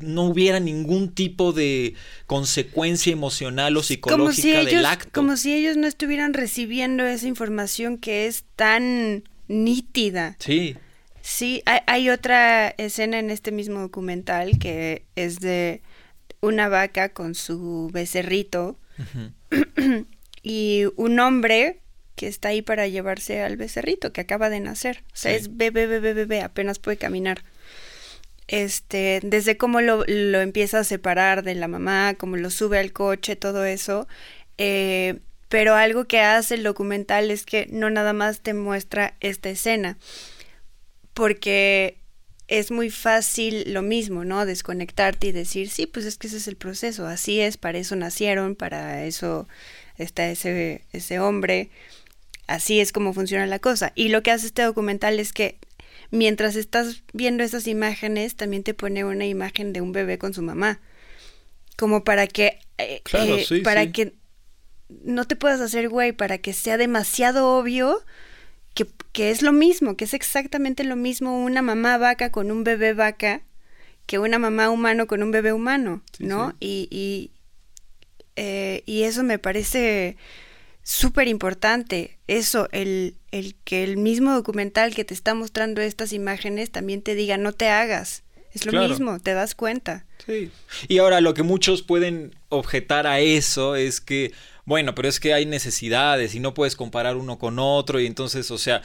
no 0.00 0.24
hubiera 0.24 0.58
ningún 0.58 1.14
tipo 1.14 1.52
de 1.52 1.94
consecuencia 2.26 3.12
emocional 3.12 3.76
o 3.76 3.84
psicológica 3.84 4.64
del 4.64 4.86
acto. 4.86 5.10
Como 5.12 5.36
si 5.36 5.54
ellos 5.54 5.76
no 5.76 5.86
estuvieran 5.86 6.34
recibiendo 6.34 7.06
esa 7.06 7.28
información 7.28 7.96
que 7.96 8.26
es 8.26 8.42
tan 8.56 9.22
nítida. 9.46 10.36
Sí. 10.40 10.76
Sí, 11.28 11.62
hay, 11.66 12.08
otra 12.08 12.70
escena 12.78 13.18
en 13.18 13.28
este 13.28 13.52
mismo 13.52 13.80
documental 13.80 14.58
que 14.58 15.04
es 15.14 15.40
de 15.40 15.82
una 16.40 16.70
vaca 16.70 17.10
con 17.10 17.34
su 17.34 17.90
becerrito 17.92 18.78
y 20.42 20.84
un 20.96 21.20
hombre 21.20 21.80
que 22.16 22.28
está 22.28 22.48
ahí 22.48 22.62
para 22.62 22.88
llevarse 22.88 23.42
al 23.42 23.58
becerrito 23.58 24.10
que 24.10 24.22
acaba 24.22 24.48
de 24.48 24.60
nacer. 24.60 25.04
O 25.12 25.16
sea, 25.16 25.32
es 25.32 25.58
bebé, 25.58 25.86
bebé, 25.86 26.14
bebé, 26.14 26.40
apenas 26.40 26.78
puede 26.78 26.96
caminar. 26.96 27.44
Este, 28.46 29.20
desde 29.22 29.58
cómo 29.58 29.82
lo, 29.82 30.04
lo, 30.08 30.40
empieza 30.40 30.78
a 30.78 30.84
separar 30.84 31.42
de 31.42 31.54
la 31.56 31.68
mamá, 31.68 32.14
cómo 32.14 32.38
lo 32.38 32.48
sube 32.48 32.78
al 32.78 32.92
coche, 32.92 33.36
todo 33.36 33.66
eso. 33.66 34.08
Eh, 34.56 35.18
Pero 35.50 35.74
algo 35.74 36.06
que 36.06 36.20
hace 36.20 36.54
el 36.54 36.62
documental 36.62 37.30
es 37.30 37.44
que 37.44 37.66
no 37.70 37.90
nada 37.90 38.14
más 38.14 38.40
te 38.40 38.54
muestra 38.54 39.14
esta 39.20 39.50
escena, 39.50 39.98
porque 41.18 41.98
es 42.46 42.70
muy 42.70 42.90
fácil 42.90 43.74
lo 43.74 43.82
mismo, 43.82 44.24
¿no? 44.24 44.46
Desconectarte 44.46 45.26
y 45.26 45.32
decir, 45.32 45.68
sí, 45.68 45.84
pues 45.84 46.06
es 46.06 46.16
que 46.16 46.28
ese 46.28 46.36
es 46.36 46.46
el 46.46 46.54
proceso, 46.54 47.08
así 47.08 47.40
es, 47.40 47.56
para 47.56 47.78
eso 47.78 47.96
nacieron, 47.96 48.54
para 48.54 49.04
eso 49.04 49.48
está 49.96 50.30
ese, 50.30 50.84
ese 50.92 51.18
hombre, 51.18 51.70
así 52.46 52.78
es 52.78 52.92
como 52.92 53.14
funciona 53.14 53.46
la 53.46 53.58
cosa. 53.58 53.90
Y 53.96 54.10
lo 54.10 54.22
que 54.22 54.30
hace 54.30 54.46
este 54.46 54.62
documental 54.62 55.18
es 55.18 55.32
que 55.32 55.58
mientras 56.12 56.54
estás 56.54 57.02
viendo 57.12 57.42
esas 57.42 57.66
imágenes, 57.66 58.36
también 58.36 58.62
te 58.62 58.72
pone 58.72 59.04
una 59.04 59.26
imagen 59.26 59.72
de 59.72 59.80
un 59.80 59.90
bebé 59.90 60.18
con 60.18 60.34
su 60.34 60.42
mamá, 60.42 60.80
como 61.76 62.04
para 62.04 62.28
que, 62.28 62.60
eh, 62.78 63.02
eh, 63.12 63.62
para 63.64 63.90
que 63.90 64.14
no 64.88 65.24
te 65.24 65.34
puedas 65.34 65.60
hacer 65.60 65.88
güey, 65.88 66.12
para 66.12 66.38
que 66.38 66.52
sea 66.52 66.76
demasiado 66.76 67.58
obvio 67.58 68.04
que, 68.78 68.86
que, 69.10 69.30
es 69.30 69.42
lo 69.42 69.52
mismo, 69.52 69.96
que 69.96 70.04
es 70.04 70.14
exactamente 70.14 70.84
lo 70.84 70.94
mismo 70.94 71.42
una 71.42 71.62
mamá 71.62 71.98
vaca 71.98 72.30
con 72.30 72.52
un 72.52 72.62
bebé 72.62 72.94
vaca 72.94 73.42
que 74.06 74.20
una 74.20 74.38
mamá 74.38 74.70
humano 74.70 75.08
con 75.08 75.24
un 75.24 75.32
bebé 75.32 75.52
humano, 75.52 76.00
¿no? 76.20 76.54
Y, 76.60 76.86
y, 76.92 77.32
eh, 78.36 78.84
y, 78.86 79.02
eso 79.02 79.24
me 79.24 79.40
parece 79.40 80.16
súper 80.84 81.26
importante, 81.26 82.18
eso, 82.28 82.68
el, 82.70 83.16
el 83.32 83.56
que 83.64 83.82
el 83.82 83.96
mismo 83.96 84.32
documental 84.32 84.94
que 84.94 85.04
te 85.04 85.12
está 85.12 85.34
mostrando 85.34 85.80
estas 85.80 86.12
imágenes 86.12 86.70
también 86.70 87.02
te 87.02 87.16
diga, 87.16 87.36
no 87.36 87.52
te 87.52 87.68
hagas. 87.68 88.22
Es 88.54 88.64
lo 88.64 88.88
mismo, 88.88 89.18
te 89.18 89.34
das 89.34 89.54
cuenta. 89.54 90.06
Sí. 90.24 90.50
Y 90.86 90.98
ahora 90.98 91.20
lo 91.20 91.34
que 91.34 91.42
muchos 91.42 91.82
pueden 91.82 92.34
objetar 92.48 93.06
a 93.06 93.20
eso 93.20 93.76
es 93.76 94.00
que 94.00 94.32
bueno, 94.68 94.94
pero 94.94 95.08
es 95.08 95.18
que 95.18 95.32
hay 95.32 95.46
necesidades 95.46 96.34
y 96.34 96.40
no 96.40 96.52
puedes 96.52 96.76
comparar 96.76 97.16
uno 97.16 97.38
con 97.38 97.58
otro 97.58 98.00
y 98.00 98.06
entonces, 98.06 98.50
o 98.50 98.58
sea, 98.58 98.82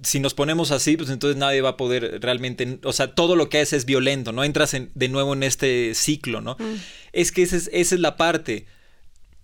si 0.00 0.20
nos 0.20 0.32
ponemos 0.32 0.70
así, 0.70 0.96
pues 0.96 1.10
entonces 1.10 1.36
nadie 1.36 1.60
va 1.60 1.70
a 1.70 1.76
poder 1.76 2.20
realmente, 2.22 2.78
o 2.84 2.92
sea, 2.92 3.16
todo 3.16 3.34
lo 3.34 3.48
que 3.48 3.58
haces 3.58 3.72
es 3.72 3.84
violento, 3.84 4.30
¿no? 4.30 4.44
Entras 4.44 4.76
de 4.94 5.08
nuevo 5.08 5.32
en 5.32 5.42
este 5.42 5.96
ciclo, 5.96 6.40
¿no? 6.40 6.56
Mm. 6.60 6.76
Es 7.12 7.32
que 7.32 7.42
esa 7.42 7.56
es, 7.56 7.68
esa 7.72 7.96
es 7.96 8.00
la 8.00 8.16
parte 8.16 8.66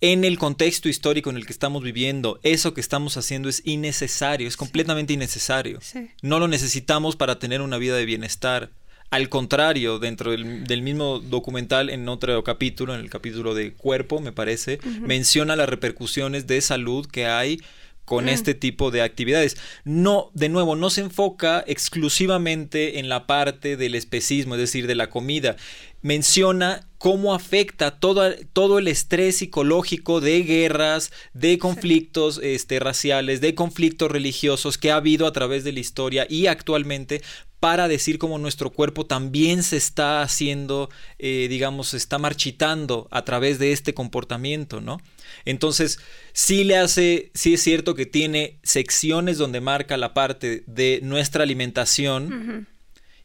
en 0.01 0.23
el 0.23 0.39
contexto 0.39 0.89
histórico 0.89 1.31
en 1.31 1.39
el 1.39 1.45
que 1.45 1.53
estamos 1.53 1.83
viviendo, 1.83 2.39
eso 2.45 2.73
que 2.73 2.81
estamos 2.81 3.17
haciendo 3.17 3.49
es 3.49 3.61
innecesario, 3.65 4.47
es 4.47 4.57
completamente 4.57 5.15
innecesario. 5.15 5.81
No 6.23 6.39
lo 6.39 6.47
necesitamos 6.47 7.17
para 7.17 7.41
tener 7.41 7.63
una 7.63 7.79
vida 7.79 7.97
de 7.97 8.05
bienestar. 8.05 8.71
Al 9.15 9.29
contrario, 9.29 10.01
dentro 10.01 10.33
del, 10.33 10.83
mismo 10.83 11.21
documental, 11.21 11.89
en 11.89 12.09
otro 12.09 12.43
capítulo, 12.43 12.97
en 12.97 13.01
el 13.01 13.11
capítulo 13.11 13.55
de 13.55 13.73
cuerpo, 13.73 14.21
me 14.21 14.33
parece, 14.33 14.81
menciona 15.03 15.55
las 15.55 15.69
repercusiones 15.69 16.49
de 16.49 16.61
salud 16.61 17.07
que 17.07 17.27
hay 17.27 17.61
con 18.05 18.25
mm. 18.25 18.31
este 18.31 18.55
tipo 18.55 18.91
de 18.91 19.03
actividades. 19.03 19.57
No, 19.85 20.33
de 20.35 20.49
nuevo, 20.49 20.75
no 20.75 20.91
se 20.91 21.03
enfoca 21.03 21.63
exclusivamente 21.69 22.99
en 22.99 23.09
la 23.09 23.29
parte 23.29 23.77
del 23.77 23.95
especismo, 23.95 24.57
es 24.57 24.61
decir, 24.61 24.89
de 24.89 24.97
la 24.97 25.11
comida. 25.11 25.55
Menciona 26.03 26.89
cómo 26.99 27.35
afecta 27.35 28.01
todo, 28.01 28.35
todo 28.53 28.81
el 28.81 28.89
estrés 28.89 29.37
psicológico 29.37 30.21
de 30.21 30.43
guerras, 30.43 31.13
de 31.35 31.57
conflictos 31.59 32.41
este, 32.43 32.81
raciales, 32.81 33.41
de 33.41 33.55
conflictos 33.55 34.11
religiosos 34.11 34.77
que 34.77 34.91
ha 34.91 34.97
habido 34.97 35.29
a 35.29 35.33
través 35.33 35.63
de 35.63 35.73
la 35.73 35.81
historia 35.81 36.27
y 36.29 36.49
actualmente 36.49 37.23
para 37.65 37.89
decir 37.89 38.19
cómo 38.19 38.37
nuestro 38.37 38.69
cuerpo 38.69 39.07
también 39.07 39.63
se 39.63 39.79
está 39.79 40.21
haciendo, 40.21 40.91
eh, 41.19 41.47
digamos, 41.49 41.89
se 41.89 41.97
está 41.97 42.19
marchitando 42.19 43.09
a 43.11 43.25
través 43.25 43.59
de 43.59 43.73
este 43.73 43.95
comportamiento, 43.95 44.83
¿no? 44.83 45.01
Entonces, 45.47 45.99
sí 46.35 46.65
le 46.65 46.77
hace, 46.77 47.31
sí 47.33 47.55
es 47.55 47.63
cierto 47.63 47.95
que 47.95 48.05
tiene 48.05 48.59
secciones 48.63 49.39
donde 49.39 49.63
marca 49.63 49.97
la 49.97 50.13
parte 50.13 50.63
de 50.67 51.01
nuestra 51.03 51.43
alimentación. 51.43 52.69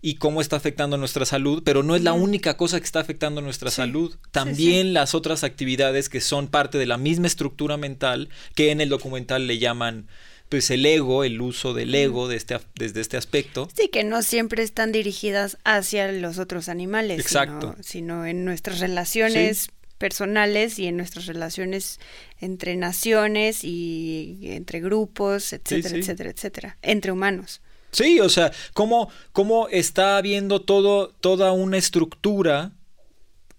y 0.01 0.15
cómo 0.15 0.39
está 0.39 0.55
afectando 0.55 0.95
nuestra 0.95 1.25
salud, 1.25 1.61
pero 1.65 1.83
no 1.83 1.93
es 1.93 2.03
la 2.03 2.13
única 2.13 2.55
cosa 2.55 2.79
que 2.79 2.85
está 2.85 3.01
afectando 3.01 3.41
nuestra 3.41 3.69
salud. 3.69 4.15
También 4.31 4.93
las 4.93 5.13
otras 5.13 5.43
actividades 5.43 6.07
que 6.07 6.21
son 6.21 6.47
parte 6.47 6.77
de 6.77 6.85
la 6.85 6.97
misma 6.97 7.27
estructura 7.27 7.75
mental 7.75 8.29
que 8.55 8.71
en 8.71 8.79
el 8.79 8.87
documental 8.87 9.47
le 9.47 9.57
llaman 9.57 10.07
pues 10.49 10.71
el 10.71 10.85
ego, 10.85 11.23
el 11.23 11.39
uso 11.41 11.73
del 11.73 11.93
ego 11.93 12.27
de 12.27 12.35
este, 12.35 12.59
desde 12.75 13.01
este 13.01 13.17
aspecto. 13.17 13.69
Sí, 13.75 13.87
que 13.89 14.03
no 14.03 14.23
siempre 14.23 14.63
están 14.63 14.91
dirigidas 14.91 15.57
hacia 15.63 16.11
los 16.11 16.39
otros 16.39 16.69
animales, 16.69 17.19
Exacto. 17.19 17.75
Sino, 17.81 18.25
en 18.25 18.45
nuestras 18.45 18.79
relaciones 18.79 19.69
personales 19.99 20.79
y 20.79 20.87
en 20.87 20.97
nuestras 20.97 21.27
relaciones 21.27 21.99
entre 22.39 22.75
naciones 22.75 23.63
y 23.63 24.39
entre 24.43 24.79
grupos, 24.79 25.53
etcétera, 25.53 25.97
etcétera, 25.97 26.29
etcétera, 26.31 26.77
entre 26.81 27.11
humanos. 27.11 27.61
Sí, 27.91 28.19
o 28.19 28.29
sea, 28.29 28.51
cómo, 28.73 29.09
cómo 29.31 29.67
está 29.69 30.17
habiendo 30.17 30.61
todo, 30.61 31.09
toda 31.19 31.51
una 31.51 31.77
estructura 31.77 32.71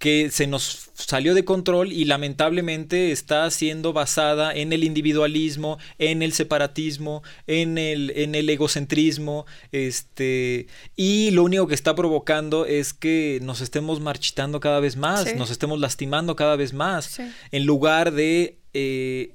que 0.00 0.30
se 0.30 0.46
nos 0.46 0.88
salió 0.94 1.34
de 1.34 1.44
control 1.44 1.92
y 1.92 2.06
lamentablemente 2.06 3.12
está 3.12 3.48
siendo 3.50 3.92
basada 3.92 4.50
en 4.54 4.72
el 4.72 4.82
individualismo, 4.82 5.78
en 5.98 6.22
el 6.22 6.32
separatismo, 6.32 7.22
en 7.46 7.76
el, 7.76 8.10
en 8.16 8.34
el 8.34 8.48
egocentrismo, 8.48 9.44
este, 9.72 10.68
y 10.96 11.32
lo 11.32 11.44
único 11.44 11.66
que 11.66 11.74
está 11.74 11.94
provocando 11.94 12.64
es 12.64 12.94
que 12.94 13.40
nos 13.42 13.60
estemos 13.60 14.00
marchitando 14.00 14.58
cada 14.58 14.80
vez 14.80 14.96
más, 14.96 15.36
nos 15.36 15.50
estemos 15.50 15.78
lastimando 15.78 16.34
cada 16.34 16.56
vez 16.56 16.72
más, 16.72 17.20
en 17.50 17.66
lugar 17.66 18.12
de 18.12 18.58
eh, 18.72 19.34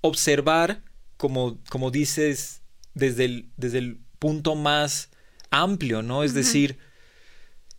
observar, 0.00 0.82
como, 1.16 1.60
como 1.70 1.92
dices, 1.92 2.62
desde 2.94 3.26
el, 3.26 3.48
desde 3.56 3.78
el 3.78 4.00
punto 4.18 4.56
más 4.56 5.10
amplio, 5.50 6.02
¿no? 6.02 6.24
Es 6.24 6.34
decir, 6.34 6.78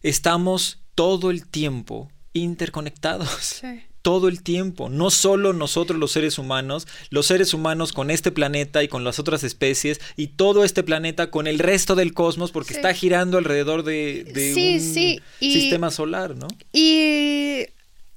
estamos 0.02 0.83
todo 0.96 1.32
el 1.32 1.48
tiempo 1.48 2.12
interconectados. 2.34 3.62
Todo 4.02 4.28
el 4.28 4.44
tiempo, 4.44 4.90
no 4.90 5.10
solo 5.10 5.54
nosotros 5.54 5.98
los 5.98 6.12
seres 6.12 6.38
humanos, 6.38 6.90
los 7.10 7.26
seres 7.26 7.54
humanos 7.54 7.94
con 7.94 8.12
este 8.12 8.34
planeta 8.34 8.84
y 8.84 8.90
con 8.90 9.06
las 9.06 9.18
otras 9.18 9.46
especies 9.46 10.02
y 10.18 10.28
todo 10.28 10.66
este 10.66 10.84
planeta 10.84 11.32
con 11.32 11.48
el 11.48 11.58
resto 11.58 11.96
del 11.96 12.14
cosmos 12.14 12.52
porque 12.52 12.74
está 12.74 12.94
girando 12.94 13.38
alrededor 13.38 13.84
de, 13.84 14.26
un 14.30 15.22
sistema 15.40 15.90
solar, 15.90 16.36
¿no? 16.36 16.50
Y 16.74 17.68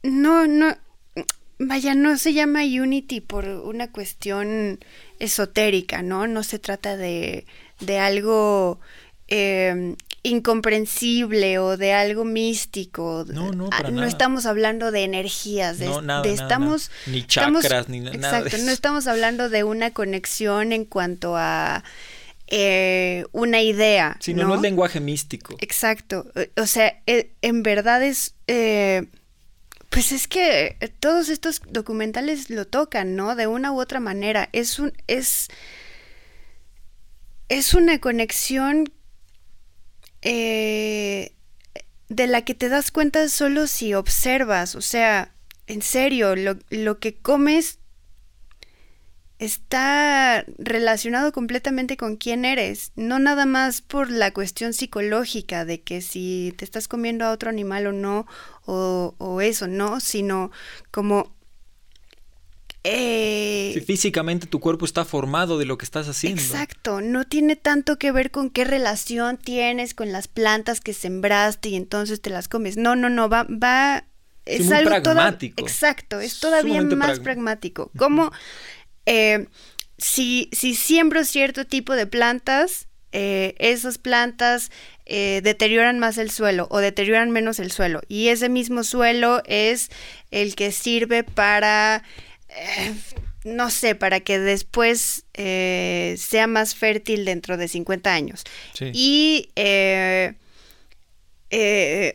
no, 0.03 0.49
no, 0.49 0.77
vaya, 1.61 1.95
no 1.95 2.19
se 2.19 2.33
llama 2.33 2.65
Unity 2.65 3.21
por 3.21 3.47
una 3.47 3.93
cuestión 3.93 4.81
esotérica, 5.21 6.03
¿no? 6.03 6.27
No 6.27 6.43
se 6.43 6.59
trata 6.59 6.97
de, 6.97 7.47
de 7.79 7.99
algo 8.01 8.81
eh, 9.29 9.95
incomprensible 10.27 11.59
o 11.59 11.77
de 11.77 11.93
algo 11.93 12.25
místico. 12.25 13.25
No, 13.29 13.53
no, 13.53 13.69
ah, 13.73 13.91
No 13.91 14.05
estamos 14.05 14.47
hablando 14.47 14.91
de 14.91 15.05
energías, 15.05 15.79
de, 15.79 15.91
estamos 16.25 16.91
ni 17.07 17.27
chakras 17.27 17.89
ni 17.89 18.01
nada. 18.01 18.41
Exacto, 18.41 18.59
no 18.65 18.73
estamos 18.73 19.07
hablando 19.07 19.49
de 19.49 19.65
una 19.65 19.93
conexión 19.93 20.73
en 20.73 20.85
cuanto 20.85 21.37
a 21.37 21.85
eh, 22.49 23.25
una 23.33 23.63
idea. 23.63 24.17
Sino 24.21 24.43
¿no? 24.43 24.49
no 24.49 24.55
es 24.57 24.63
lenguaje 24.63 25.01
místico. 25.01 25.57
Exacto. 25.61 26.27
O 26.57 26.67
sea, 26.67 27.01
e, 27.07 27.31
en 27.43 27.63
verdad 27.63 28.03
es 28.03 28.35
eh, 28.49 29.07
pues 29.91 30.13
es 30.13 30.27
que 30.27 30.77
todos 30.99 31.29
estos 31.29 31.63
documentales 31.71 32.51
lo 32.51 32.67
tocan, 32.67 33.15
¿no? 33.15 33.37
De 33.37 33.47
una 33.47 33.73
u 33.73 33.81
otra 33.81 34.01
manera. 34.01 34.49
Es 34.53 34.79
un, 34.79 34.93
es, 35.07 35.49
es 37.49 37.75
una 37.75 38.01
conexión 38.01 38.93
eh, 40.29 41.31
de 42.09 42.27
la 42.27 42.43
que 42.43 42.57
te 42.57 42.69
das 42.69 42.91
cuenta 42.91 43.29
solo 43.29 43.69
si 43.69 43.95
observas, 43.95 44.75
o 44.75 44.81
sea, 44.81 45.33
en 45.69 45.83
serio, 45.83 46.35
lo, 46.37 46.99
que 46.99 47.15
comes 47.15 47.79
está 49.39 50.45
relacionado 50.59 51.31
completamente 51.31 51.97
con 51.97 52.17
quién 52.17 52.45
eres, 52.45 52.91
no 52.97 53.21
nada 53.21 53.47
más 53.47 53.83
por 53.83 54.11
la 54.11 54.33
cuestión 54.33 54.73
psicológica 54.73 55.65
de 55.65 55.83
que 55.83 56.03
si 56.03 56.53
te 56.57 56.65
estás 56.65 56.89
comiendo 56.89 57.25
a 57.25 57.31
otro 57.31 57.49
animal 57.49 57.87
o 57.87 57.93
no, 57.93 58.27
o, 58.65 59.15
o 59.19 59.41
eso, 59.41 59.69
no, 59.69 60.01
sino 60.01 60.51
como 60.91 61.36
eh, 62.89 63.83
físicamente 63.85 64.47
tu 64.47 64.61
cuerpo 64.61 64.85
está 64.85 65.05
formado 65.05 65.59
de 65.59 65.65
lo 65.65 65.77
que 65.77 65.85
estás 65.85 66.09
haciendo. 66.09 66.41
Exacto, 66.41 67.01
no 67.01 67.25
tiene 67.25 67.57
tanto 67.57 67.99
que 67.99 68.13
ver 68.13 68.31
con 68.31 68.49
qué 68.49 68.65
relación 68.65 69.39
tienes 69.39 69.93
con 69.93 70.13
las 70.13 70.29
plantas 70.29 70.81
que 70.81 70.95
sembraste 70.95 71.71
y 71.71 71.75
entonces 71.77 72.21
te 72.21 72.31
las 72.31 72.47
comes. 72.47 72.77
No, 72.77 72.95
no, 72.95 73.11
no, 73.11 73.29
va, 73.29 73.45
va, 73.45 74.05
es, 74.45 74.71
algo 74.71 74.91
pragmático. 75.03 75.61
exacto, 75.61 76.21
es 76.21 76.39
todavía 76.39 76.81
más 76.83 77.19
pragmático. 77.19 77.91
Como 77.97 78.31
eh, 79.05 79.49
si, 79.99 80.49
si 80.53 80.77
siembro 80.77 81.25
cierto 81.25 81.65
tipo 81.65 81.95
de 81.95 82.07
plantas, 82.07 82.87
eh, 83.11 83.57
esas 83.59 83.99
plantas 83.99 84.71
deterioran 85.07 86.01
más 86.01 86.19
el 86.19 86.33
suelo 86.33 86.67
o 86.71 86.79
deterioran 86.79 87.31
menos 87.31 87.61
el 87.61 87.71
suelo. 87.71 88.01
Y 88.09 88.29
ese 88.29 88.49
mismo 88.49 88.83
suelo 88.83 89.41
es 89.47 89.89
el 90.33 90.57
que 90.57 90.73
sirve 90.73 91.23
para 91.23 92.03
eh, 92.49 92.95
no 93.45 93.71
sé, 93.71 93.95
para 93.95 94.21
que 94.21 94.39
después 94.39 95.25
eh, 95.35 96.17
sea 96.19 96.47
más 96.47 96.75
fértil 96.75 97.25
dentro 97.25 97.57
de 97.57 97.69
50 97.69 98.13
años. 98.13 98.45
Y, 98.93 99.51
eh, 99.57 100.35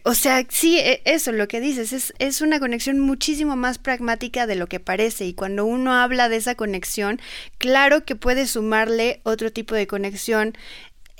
o 0.03 0.13
sea, 0.13 0.45
sí, 0.49 0.77
e, 0.77 1.01
eso, 1.05 1.32
lo 1.32 1.47
que 1.47 1.61
dices, 1.61 1.93
es, 1.93 2.13
es 2.19 2.41
una 2.41 2.59
conexión 2.59 2.99
muchísimo 2.99 3.55
más 3.55 3.77
pragmática 3.77 4.47
de 4.47 4.55
lo 4.55 4.67
que 4.67 4.79
parece. 4.79 5.25
Y 5.25 5.34
cuando 5.34 5.65
uno 5.65 5.93
habla 5.93 6.29
de 6.29 6.38
esa 6.38 6.55
conexión, 6.55 7.21
claro 7.57 8.03
que 8.05 8.15
puede 8.15 8.47
sumarle 8.47 9.21
otro 9.23 9.51
tipo 9.51 9.75
de 9.75 9.88
conexión 9.88 10.57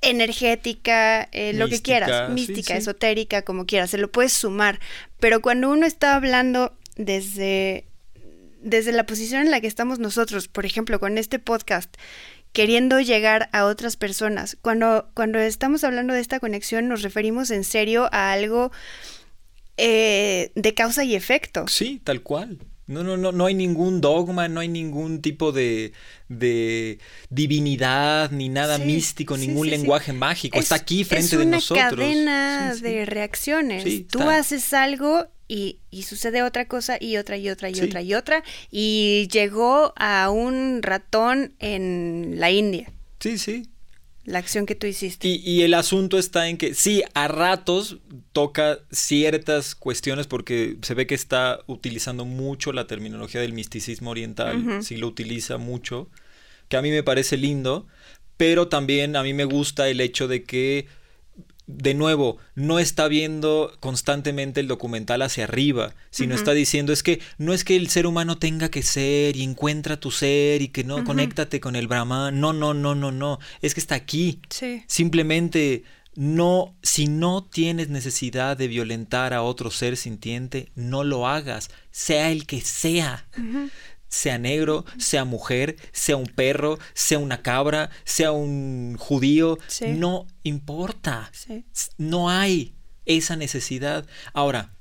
energética, 0.02 1.30
lo 1.54 1.70
que 1.70 1.80
quieras, 1.80 2.32
mística, 2.32 2.76
esotérica, 2.76 3.44
como 3.44 3.68
quieras, 3.68 3.92
se 3.92 4.00
lo 4.00 4.12
puedes 4.12 4.34
sumar. 4.34 4.80
Pero 5.20 5.42
cuando 5.42 5.70
uno 5.70 5.86
está 5.86 6.16
hablando 6.16 6.76
desde 6.96 7.86
desde 8.62 8.92
la 8.92 9.06
posición 9.06 9.42
en 9.42 9.52
la 9.52 9.62
que 9.62 9.68
estamos 9.68 10.00
nosotros, 10.00 10.48
por 10.48 10.66
ejemplo, 10.66 11.00
con 11.00 11.18
este 11.18 11.40
podcast, 11.40 11.96
queriendo 12.54 13.00
llegar 13.00 13.50
a 13.54 13.66
otras 13.66 13.98
personas, 13.98 14.58
cuando, 14.62 15.10
cuando 15.14 15.40
estamos 15.40 15.84
hablando 15.84 16.14
de 16.14 16.20
esta 16.20 16.40
conexión 16.40 16.88
nos 16.88 17.02
referimos 17.02 17.50
en 17.52 17.64
serio 17.64 18.10
a 18.12 18.32
algo 18.32 18.72
eh, 19.78 20.52
de 20.56 20.74
causa 20.74 21.04
y 21.04 21.16
efecto. 21.16 21.68
Sí, 21.68 22.02
tal 22.04 22.22
cual. 22.22 22.60
No, 22.88 23.04
no, 23.04 23.16
no, 23.16 23.32
no 23.32 23.46
hay 23.46 23.54
ningún 23.54 24.02
dogma, 24.02 24.50
no 24.50 24.60
hay 24.60 24.68
ningún 24.68 25.22
tipo 25.22 25.54
de, 25.54 25.94
divinidad, 27.30 28.32
ni 28.32 28.50
nada 28.50 28.80
místico, 28.80 29.38
ningún 29.38 29.70
lenguaje 29.70 30.12
mágico. 30.12 30.60
Está 30.60 30.76
aquí 30.76 31.06
frente 31.06 31.38
de 31.38 31.46
nosotros. 31.46 31.86
Es 31.88 31.94
una 31.94 32.04
cadena 32.04 32.76
de 32.76 33.06
reacciones. 33.06 34.08
Tú 34.08 34.22
haces 34.24 34.74
algo 34.74 35.28
y, 35.52 36.04
sucede 36.04 36.44
otra 36.44 36.66
cosa 36.66 36.98
y 37.00 37.18
otra 37.18 37.38
y 37.38 37.50
otra 37.50 37.70
y 37.70 37.82
otra 37.82 38.02
y 38.02 38.14
otra. 38.14 38.44
Y 38.72 39.28
llegó 39.32 39.94
a 39.98 40.30
un 40.30 40.82
ratón 40.82 41.54
en 41.60 42.36
la 42.38 42.52
India. 42.52 42.90
Sí, 43.20 43.38
sí. 43.38 43.68
La 44.24 44.40
acción 44.40 44.66
que 44.66 44.76
tú 44.76 44.88
hiciste. 44.88 45.28
Y, 45.28 45.64
el 45.64 45.74
asunto 45.74 46.18
está 46.18 46.48
en 46.48 46.58
que 46.58 46.74
sí, 46.74 47.04
a 47.16 47.28
ratos 47.28 47.98
toca 48.32 48.80
ciertas 48.92 49.76
cuestiones 49.76 50.28
porque 50.28 50.78
se 50.84 50.94
ve 50.94 51.06
que 51.06 51.16
está 51.16 51.60
utilizando 51.68 52.24
mucho 52.24 52.72
la 52.72 52.88
terminología 52.88 53.42
del 53.42 53.54
misticismo 53.54 54.12
oriental, 54.12 54.84
sí 54.84 54.96
lo 54.96 55.08
utiliza 55.08 55.58
mucho, 55.58 56.08
que 56.70 56.78
a 56.78 56.82
mí 56.82 56.92
me 56.92 57.04
parece 57.04 57.36
lindo, 57.36 57.88
pero 58.38 58.68
también 58.70 59.16
a 59.16 59.24
mí 59.24 59.34
me 59.34 59.46
gusta 59.46 59.90
el 59.90 60.00
hecho 60.00 60.28
de 60.28 60.44
que 60.44 60.88
de 61.76 61.94
nuevo, 61.94 62.38
no 62.56 62.80
está 62.80 63.08
viendo 63.08 63.74
constantemente 63.80 64.60
el 64.60 64.68
documental 64.68 65.22
hacia 65.22 65.46
arriba, 65.46 65.94
sino 66.10 66.36
está 66.36 66.54
diciendo 66.54 66.94
es 66.94 67.04
que 67.04 67.20
no 67.38 67.54
es 67.54 67.64
que 67.64 67.76
el 67.76 67.90
ser 67.90 68.06
humano 68.06 68.38
tenga 68.38 68.70
que 68.70 68.84
ser 68.84 69.36
y 69.36 69.44
encuentra 69.44 70.00
tu 70.00 70.12
ser 70.12 70.62
y 70.62 70.70
que 70.70 70.84
no, 70.84 71.04
conéctate 71.04 71.60
con 71.60 71.76
el 71.76 71.88
Brahman, 71.88 72.40
no, 72.40 72.54
no, 72.54 72.74
no, 72.74 72.96
no, 72.96 73.12
no, 73.12 73.40
es 73.62 73.74
que 73.74 73.80
está 73.80 73.96
aquí. 73.96 74.40
Simplemente 74.88 75.84
no, 76.16 76.76
si 76.84 77.08
no 77.08 77.44
tienes 77.44 77.90
necesidad 77.90 78.58
de 78.58 78.68
violentar 78.68 79.34
a 79.34 79.44
otro 79.44 79.72
ser 79.72 79.96
sintiente, 79.96 80.72
no 80.76 81.04
lo 81.04 81.28
hagas, 81.28 81.70
sea 81.92 82.32
el 82.32 82.46
que 82.46 82.62
sea 82.62 83.26
sea 84.12 84.38
negro, 84.38 84.86
sea 84.98 85.24
mujer, 85.24 85.78
sea 85.94 86.18
un 86.18 86.28
perro, 86.28 86.78
sea 86.94 87.18
una 87.18 87.42
cabra, 87.42 87.90
sea 88.04 88.34
un 88.34 88.98
judío, 89.00 89.58
no 89.88 90.28
importa. 90.44 91.32
No 91.98 92.30
hay 92.30 92.76
esa 93.06 93.38
necesidad. 93.38 94.06
Ahora, 94.34 94.76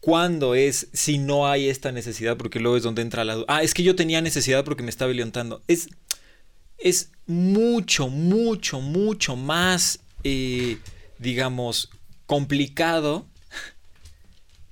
¿cuándo 0.00 0.54
es 0.54 0.88
si 0.94 1.18
no 1.18 1.46
hay 1.46 1.68
esta 1.68 1.92
necesidad? 1.92 2.38
Porque 2.38 2.58
luego 2.58 2.78
es 2.78 2.82
donde 2.82 3.02
entra 3.02 3.24
la 3.24 3.34
duda. 3.34 3.44
Ah, 3.48 3.62
es 3.62 3.74
que 3.74 3.82
yo 3.82 3.94
tenía 3.94 4.22
necesidad 4.22 4.64
porque 4.64 4.82
me 4.82 4.90
estaba 4.90 5.12
violentando. 5.12 5.62
Es, 5.68 5.90
es 6.78 7.12
mucho, 7.26 8.08
mucho, 8.08 8.80
mucho 8.80 9.36
más, 9.36 10.00
eh, 10.24 10.78
digamos, 11.18 11.90
complicado. 12.26 13.26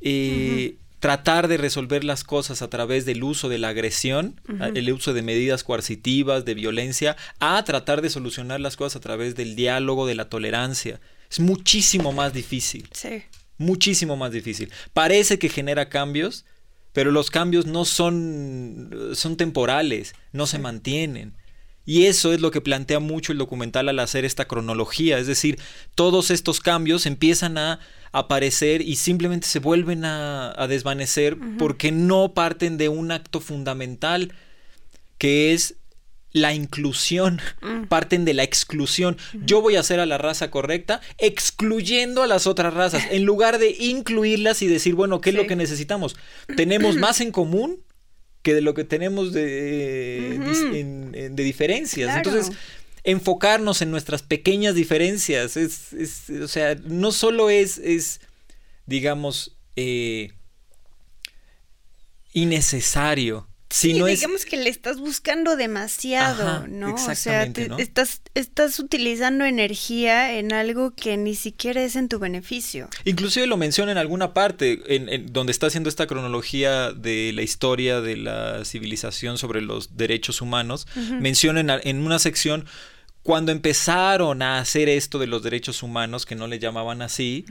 Eh, 0.09 0.77
tratar 1.07 1.47
de 1.47 1.57
resolver 1.57 2.03
las 2.03 2.25
cosas 2.25 2.63
a 2.63 2.69
través 2.69 3.07
del 3.07 3.23
uso 3.23 3.49
de 3.49 3.59
la 3.59 3.69
agresión, 3.69 4.41
el 4.75 4.93
uso 4.93 5.15
de 5.15 5.23
medidas 5.23 5.63
coercitivas, 5.63 6.45
de 6.45 6.55
violencia, 6.55 7.17
a 7.39 7.63
tratar 7.63 8.03
de 8.03 8.11
solucionar 8.11 8.59
las 8.59 8.77
cosas 8.77 8.97
a 8.97 9.01
través 9.01 9.37
del 9.37 9.55
diálogo, 9.55 10.09
de 10.09 10.17
la 10.17 10.29
tolerancia. 10.29 11.01
Es 11.31 11.39
muchísimo 11.39 12.13
más 12.13 12.33
difícil. 12.33 12.89
Sí. 12.91 13.23
Muchísimo 13.57 14.17
más 14.17 14.33
difícil. 14.33 14.73
Parece 14.95 15.39
que 15.39 15.49
genera 15.49 15.91
cambios, 15.91 16.45
pero 16.93 17.13
los 17.13 17.31
cambios 17.31 17.67
no 17.67 17.85
son, 17.85 19.13
son 19.15 19.37
temporales, 19.37 20.17
no 20.33 20.49
se 20.49 20.59
mantienen. 20.59 21.35
Y 21.87 22.07
eso 22.07 22.33
es 22.33 22.41
lo 22.41 22.51
que 22.51 22.61
plantea 22.61 22.99
mucho 22.99 23.33
el 23.33 23.39
documental 23.39 23.89
al 23.89 24.01
hacer 24.01 24.25
esta 24.25 24.47
cronología, 24.47 25.19
es 25.19 25.29
decir, 25.29 25.59
todos 25.95 26.31
estos 26.31 26.61
cambios 26.61 27.07
empiezan 27.07 27.57
a 27.57 27.79
aparecer 28.13 28.83
y 28.83 28.97
simplemente 28.97 29.47
se 29.47 29.61
vuelven 29.61 30.05
a, 30.05 30.67
desvanecer 30.69 31.37
porque 31.59 31.93
no 31.93 32.35
parten 32.35 32.77
de 32.77 32.89
un 32.89 33.13
acto 33.13 33.41
fundamental 33.41 34.33
que 35.19 35.53
es 35.55 35.77
la 36.33 36.53
inclusión, 36.53 37.41
mm. 37.63 37.85
parten 37.85 38.25
de 38.25 38.35
la 38.35 38.43
exclusión. 38.43 39.17
Yo 39.45 39.63
voy 39.63 39.77
a 39.77 39.81
hacer 39.81 40.01
a 40.01 40.07
la 40.07 40.19
raza 40.19 40.51
correcta 40.51 41.01
excluyendo 41.19 42.23
a 42.23 42.27
las 42.27 42.47
otras 42.47 42.75
razas, 42.75 43.05
en 43.11 43.25
lugar 43.25 43.59
de 43.59 43.71
incluirlas 43.71 44.61
y 44.61 44.67
decir, 44.67 44.95
bueno, 44.95 45.21
¿qué 45.21 45.31
es 45.31 45.37
lo 45.37 45.47
que 45.47 45.57
necesitamos? 45.57 46.17
¿Tenemos 46.57 46.97
más 46.99 47.21
en 47.21 47.33
común? 47.33 47.81
Que 48.47 48.55
de 48.55 48.61
lo 48.61 48.75
que 48.75 48.85
tenemos 48.85 49.33
de, 49.33 50.39
de 51.33 51.43
diferencias. 51.43 52.17
Entonces, 52.17 52.57
enfocarnos 53.03 53.83
en 53.83 53.91
nuestras 53.91 54.23
pequeñas 54.23 54.77
diferencias, 54.77 55.57
es, 55.57 55.93
es 55.93 56.31
o 56.31 56.47
sea, 56.47 56.77
no 56.77 57.11
solo 57.11 57.51
es, 57.51 57.79
es 57.79 58.21
digamos, 58.87 59.57
eh, 59.75 60.31
innecesario, 62.35 63.49
Sí, 63.77 63.93
digamos 63.93 64.47
que 64.47 64.57
le 64.57 64.71
estás 64.71 64.99
buscando 64.99 65.55
demasiado, 65.55 66.67
¿no? 66.67 66.95
O 66.95 67.15
sea, 67.15 67.45
Estás, 67.77 68.23
estás 68.35 68.79
utilizando 68.81 69.45
energía 69.45 70.39
en 70.39 70.55
algo 70.55 70.95
que 70.95 71.19
ni 71.19 71.35
siquiera 71.35 71.83
es 71.83 71.95
en 71.95 72.09
tu 72.09 72.19
beneficio. 72.19 72.89
Inclusive 73.05 73.47
lo 73.47 73.59
menciona 73.59 73.93
en 73.93 73.99
alguna 73.99 74.33
parte, 74.33 74.81
en, 74.87 75.27
donde 75.31 75.53
está 75.53 75.67
haciendo 75.67 75.91
esta 75.91 76.07
cronología 76.07 76.93
de 76.93 77.33
la 77.35 77.43
historia 77.43 78.01
de 78.01 78.17
la 78.17 78.65
civilización 78.65 79.37
sobre 79.37 79.61
los 79.61 79.99
derechos 79.99 80.41
humanos, 80.41 80.87
menciona 81.21 81.79
en, 81.83 81.99
una 81.99 82.19
sección 82.19 82.65
cuando 83.23 83.53
empezaron 83.53 84.41
a 84.41 84.59
hacer 84.59 84.89
esto 84.89 85.19
de 85.19 85.27
los 85.27 85.43
derechos 85.43 85.83
humanos, 85.83 86.25
que 86.25 86.35
no 86.35 86.47
le 86.47 86.59
llamaban 86.59 87.03
así, 87.03 87.45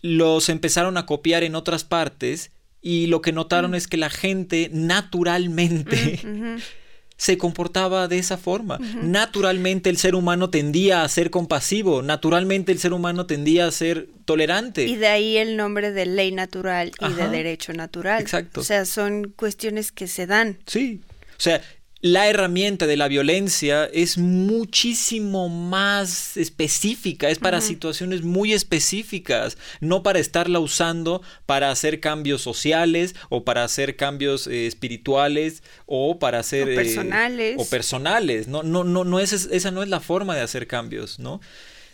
los 0.00 0.48
empezaron 0.48 0.96
a 0.96 1.04
copiar 1.04 1.44
en 1.44 1.54
otras 1.54 1.84
partes 1.84 2.50
y 2.86 3.08
lo 3.08 3.20
que 3.20 3.32
notaron 3.32 3.72
mm. 3.72 3.74
es 3.74 3.88
que 3.88 3.96
la 3.96 4.10
gente 4.10 4.70
naturalmente 4.72 6.20
mm, 6.24 6.58
se 7.16 7.36
comportaba 7.36 8.06
de 8.06 8.18
esa 8.18 8.36
forma. 8.36 8.78
Naturalmente 9.02 9.90
el 9.90 9.96
ser 9.96 10.14
humano 10.14 10.50
tendía 10.50 11.02
a 11.02 11.08
ser 11.08 11.30
compasivo, 11.30 12.02
naturalmente 12.02 12.70
el 12.70 12.78
ser 12.78 12.92
humano 12.92 13.26
tendía 13.26 13.66
a 13.66 13.72
ser 13.72 14.08
tolerante. 14.24 14.84
Y 14.84 14.94
de 14.94 15.08
ahí 15.08 15.36
el 15.36 15.56
nombre 15.56 15.90
de 15.90 16.06
ley 16.06 16.30
natural 16.30 16.92
y 17.00 17.12
de 17.12 17.28
derecho 17.28 17.72
natural. 17.72 18.22
Exacto. 18.22 18.60
O 18.60 18.62
sea, 18.62 18.84
son 18.84 19.32
cuestiones 19.34 19.90
que 19.90 20.06
se 20.06 20.28
dan. 20.28 20.58
Sí. 20.66 21.00
O 21.36 21.40
sea, 21.40 21.62
la 22.06 22.28
herramienta 22.28 22.86
de 22.86 22.96
la 22.96 23.08
violencia 23.08 23.84
es 23.86 24.16
muchísimo 24.16 25.48
más 25.48 26.36
específica, 26.36 27.30
es 27.30 27.40
para 27.40 27.60
situaciones 27.60 28.22
muy 28.22 28.52
específicas, 28.52 29.58
no 29.80 30.04
para 30.04 30.20
estarla 30.20 30.60
usando 30.60 31.20
para 31.46 31.72
hacer 31.72 31.98
cambios 31.98 32.42
sociales 32.42 33.16
o 33.28 33.44
para 33.44 33.64
hacer 33.64 33.96
cambios 33.96 34.46
eh, 34.46 34.68
espirituales 34.68 35.64
o 35.86 36.20
para 36.20 36.38
hacer... 36.38 36.68
O 36.68 36.70
eh, 36.70 36.74
personales. 36.76 37.56
o 37.58 37.68
personales, 37.68 38.46
no, 38.46 38.62
no, 38.62 38.84
no, 38.84 39.02
no 39.02 39.18
es, 39.18 39.32
esa 39.32 39.72
no 39.72 39.82
es 39.82 39.88
la 39.88 39.98
forma 39.98 40.36
de 40.36 40.42
hacer 40.42 40.68
cambios, 40.68 41.18
¿no? 41.18 41.40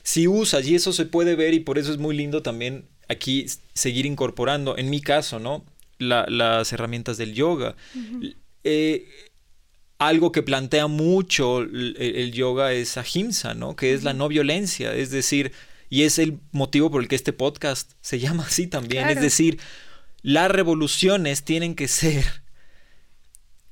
Si 0.03 0.29
usas, 0.29 0.67
y 0.67 0.75
eso 0.75 0.93
se 0.93 1.07
puede 1.07 1.37
ver 1.37 1.55
y 1.55 1.61
por 1.61 1.79
eso 1.79 1.91
es 1.91 1.97
muy 1.97 2.15
lindo 2.15 2.43
también 2.43 2.85
aquí 3.09 3.47
seguir 3.73 4.05
incorporando, 4.05 4.77
en 4.77 4.91
mi 4.91 5.01
caso, 5.01 5.39
¿no? 5.39 5.65
las 5.99 6.73
herramientas 6.73 7.17
del 7.17 7.33
yoga 7.33 7.77
algo 10.07 10.33
que 10.33 10.43
plantea 10.43 10.87
mucho 10.87 11.61
el, 11.61 12.33
yoga 12.33 12.73
es 12.73 12.97
ahimsa, 12.97 13.55
¿no? 13.55 13.77
Que 13.77 13.95
es 13.95 14.03
la 14.03 14.13
no 14.13 14.29
violencia, 14.29 14.95
es 14.95 15.11
decir, 15.11 15.53
y 15.91 16.03
es 16.03 16.19
el 16.19 16.39
motivo 16.53 16.91
por 16.91 17.03
el 17.03 17.09
que 17.09 17.17
este 17.17 17.33
podcast 17.33 17.93
se 18.01 18.19
llama 18.19 18.45
así 18.47 18.67
también, 18.67 19.09
es 19.09 19.21
decir, 19.21 19.61
las 20.23 20.51
revoluciones 20.51 21.43
tienen 21.43 21.75
que 21.75 21.89
ser 21.89 22.25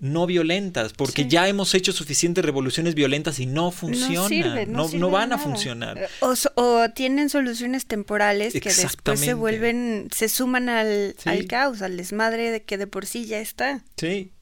no 0.00 0.26
violentas, 0.26 0.94
porque 0.94 1.28
ya 1.28 1.46
hemos 1.46 1.74
hecho 1.74 1.92
suficientes 1.92 2.44
revoluciones 2.44 2.94
violentas 2.94 3.38
y 3.38 3.46
no 3.46 3.70
funcionan, 3.70 4.72
no, 4.72 4.88
no, 4.88 5.10
van 5.10 5.32
a 5.32 5.38
funcionar. 5.38 6.08
O, 6.20 6.88
tienen 6.90 7.28
soluciones 7.28 7.86
temporales 7.86 8.54
que 8.54 8.72
después 8.72 9.20
se 9.20 9.34
vuelven, 9.34 10.08
se 10.14 10.28
suman 10.28 10.68
al, 10.68 11.14
al 11.26 11.46
caos, 11.46 11.82
al 11.82 11.96
desmadre 11.96 12.50
de 12.50 12.62
que 12.62 12.78
de 12.78 12.86
por 12.86 13.06
sí 13.06 13.26
ya 13.26 13.40
está. 13.40 13.84
Sí. 13.96 14.32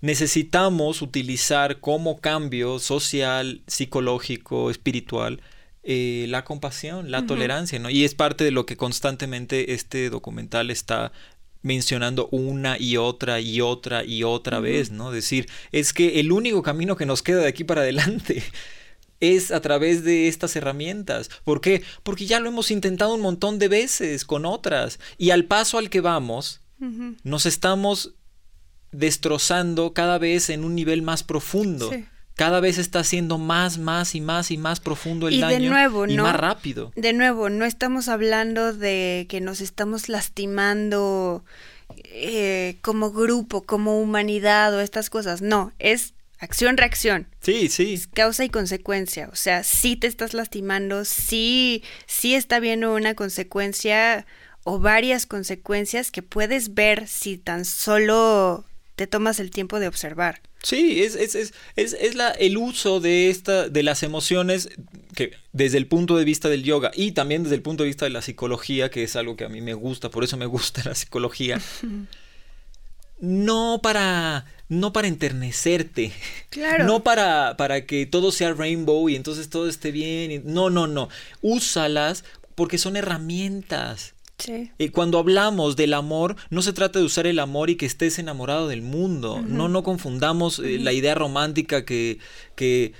Necesitamos 0.00 1.02
utilizar 1.02 1.80
como 1.80 2.20
cambio 2.20 2.78
social, 2.78 3.62
psicológico, 3.66 4.70
espiritual, 4.70 5.40
eh, 5.82 6.26
la 6.28 6.44
compasión, 6.44 7.10
la 7.10 7.26
tolerancia, 7.26 7.78
¿no? 7.78 7.88
Y 7.90 8.04
es 8.04 8.14
parte 8.14 8.44
de 8.44 8.50
lo 8.50 8.66
que 8.66 8.76
constantemente 8.76 9.72
este 9.72 10.10
documental 10.10 10.70
está 10.70 11.12
mencionando 11.62 12.28
una 12.30 12.78
y 12.78 12.96
otra 12.96 13.40
y 13.40 13.60
otra 13.60 14.04
y 14.04 14.22
otra 14.22 14.60
vez, 14.60 14.90
¿no? 14.90 15.10
Decir, 15.10 15.48
es 15.72 15.92
que 15.92 16.20
el 16.20 16.30
único 16.30 16.62
camino 16.62 16.96
que 16.96 17.06
nos 17.06 17.22
queda 17.22 17.40
de 17.40 17.48
aquí 17.48 17.64
para 17.64 17.80
adelante 17.80 18.42
es 19.20 19.50
a 19.50 19.60
través 19.60 20.04
de 20.04 20.28
estas 20.28 20.54
herramientas. 20.56 21.30
¿Por 21.44 21.60
qué? 21.60 21.82
Porque 22.02 22.26
ya 22.26 22.38
lo 22.40 22.48
hemos 22.48 22.70
intentado 22.70 23.14
un 23.14 23.20
montón 23.20 23.58
de 23.58 23.68
veces 23.68 24.24
con 24.24 24.46
otras 24.46 25.00
y 25.16 25.30
al 25.30 25.44
paso 25.46 25.78
al 25.78 25.90
que 25.90 26.00
vamos, 26.00 26.60
nos 27.24 27.44
estamos 27.44 28.14
destrozando 28.92 29.92
cada 29.92 30.18
vez 30.18 30.50
en 30.50 30.64
un 30.64 30.74
nivel 30.74 31.02
más 31.02 31.22
profundo 31.22 31.90
cada 32.38 32.60
vez 32.60 32.78
está 32.78 33.02
siendo 33.02 33.36
más, 33.36 33.78
más 33.78 34.14
y 34.14 34.20
más 34.20 34.52
y 34.52 34.58
más 34.58 34.78
profundo 34.78 35.26
el 35.26 35.40
daño 35.40 35.58
de 35.58 35.68
nuevo, 35.70 36.06
y 36.06 36.16
más 36.16 36.36
rápido. 36.36 36.92
De 36.94 37.12
nuevo, 37.12 37.50
no 37.50 37.64
estamos 37.64 38.06
hablando 38.06 38.72
de 38.72 39.26
que 39.28 39.40
nos 39.40 39.60
estamos 39.60 40.08
lastimando 40.08 41.44
eh, 42.04 42.76
como 42.80 43.10
grupo, 43.10 43.64
como 43.64 44.00
humanidad 44.00 44.72
o 44.72 44.80
estas 44.80 45.10
cosas. 45.10 45.42
No, 45.42 45.72
es 45.80 46.14
acción-reacción. 46.38 47.26
Sí, 47.40 47.68
sí. 47.68 48.00
causa 48.14 48.44
y 48.44 48.50
consecuencia. 48.50 49.28
O 49.32 49.36
sea, 49.36 49.64
si 49.64 49.96
te 49.96 50.06
estás 50.06 50.32
lastimando, 50.32 51.04
sí, 51.04 51.82
sí 52.06 52.36
está 52.36 52.60
viendo 52.60 52.94
una 52.94 53.14
consecuencia 53.16 54.26
o 54.62 54.78
varias 54.78 55.26
consecuencias 55.26 56.12
que 56.12 56.22
puedes 56.22 56.74
ver 56.74 57.08
si 57.08 57.36
tan 57.36 57.64
solo 57.64 58.64
te 58.98 59.06
tomas 59.06 59.38
el 59.38 59.52
tiempo 59.52 59.78
de 59.78 59.86
observar. 59.86 60.40
Sí, 60.60 61.04
es, 61.04 61.14
es, 61.14 61.36
es, 61.36 61.52
es, 61.76 62.14
la, 62.16 62.32
el 62.32 62.56
uso 62.56 62.98
de, 62.98 63.30
esta, 63.30 63.68
de 63.68 63.84
las 63.84 64.02
emociones 64.02 64.70
que 65.14 65.30
desde 65.52 65.78
el 65.78 65.86
punto 65.86 66.16
de 66.16 66.24
vista 66.24 66.48
del 66.48 66.64
yoga 66.64 66.90
y 66.96 67.12
también 67.12 67.44
desde 67.44 67.54
el 67.54 67.62
punto 67.62 67.84
de 67.84 67.86
vista 67.86 68.06
de 68.06 68.10
la 68.10 68.22
psicología, 68.22 68.90
que 68.90 69.04
es 69.04 69.14
algo 69.14 69.36
que 69.36 69.44
a 69.44 69.48
mí 69.48 69.60
me 69.60 69.72
gusta, 69.74 70.10
por 70.10 70.24
eso 70.24 70.36
me 70.36 70.46
gusta 70.46 70.82
la 70.84 70.96
psicología. 70.96 71.60
no 73.20 73.78
para 73.84 74.46
no 74.68 74.92
para 74.92 75.06
enternecerte, 75.06 76.10
claro. 76.50 76.84
no 76.84 77.04
para, 77.04 77.56
para 77.56 77.86
que 77.86 78.04
todo 78.04 78.32
sea 78.32 78.52
rainbow 78.52 79.08
y 79.08 79.14
entonces 79.14 79.48
todo 79.48 79.68
esté 79.68 79.92
bien. 79.92 80.42
No, 80.44 80.70
no, 80.70 80.88
no. 80.88 81.08
Úsalas 81.40 82.24
porque 82.56 82.78
son 82.78 82.96
herramientas. 82.96 84.14
Y 84.78 84.88
cuando 84.90 85.18
hablamos 85.18 85.76
del 85.76 85.94
amor, 85.94 86.36
no 86.50 86.62
se 86.62 86.72
trata 86.72 86.98
de 86.98 87.04
usar 87.04 87.26
el 87.26 87.38
amor 87.38 87.70
y 87.70 87.76
que 87.76 87.86
estés 87.86 88.18
enamorado 88.18 88.68
del 88.68 88.82
mundo. 88.82 89.42
No, 89.46 89.68
no 89.68 89.82
confundamos 89.82 90.60
eh, 90.60 90.78
la 90.78 90.92
idea 90.92 91.14
romántica 91.14 91.84
que, 91.84 92.18
que 92.54 92.92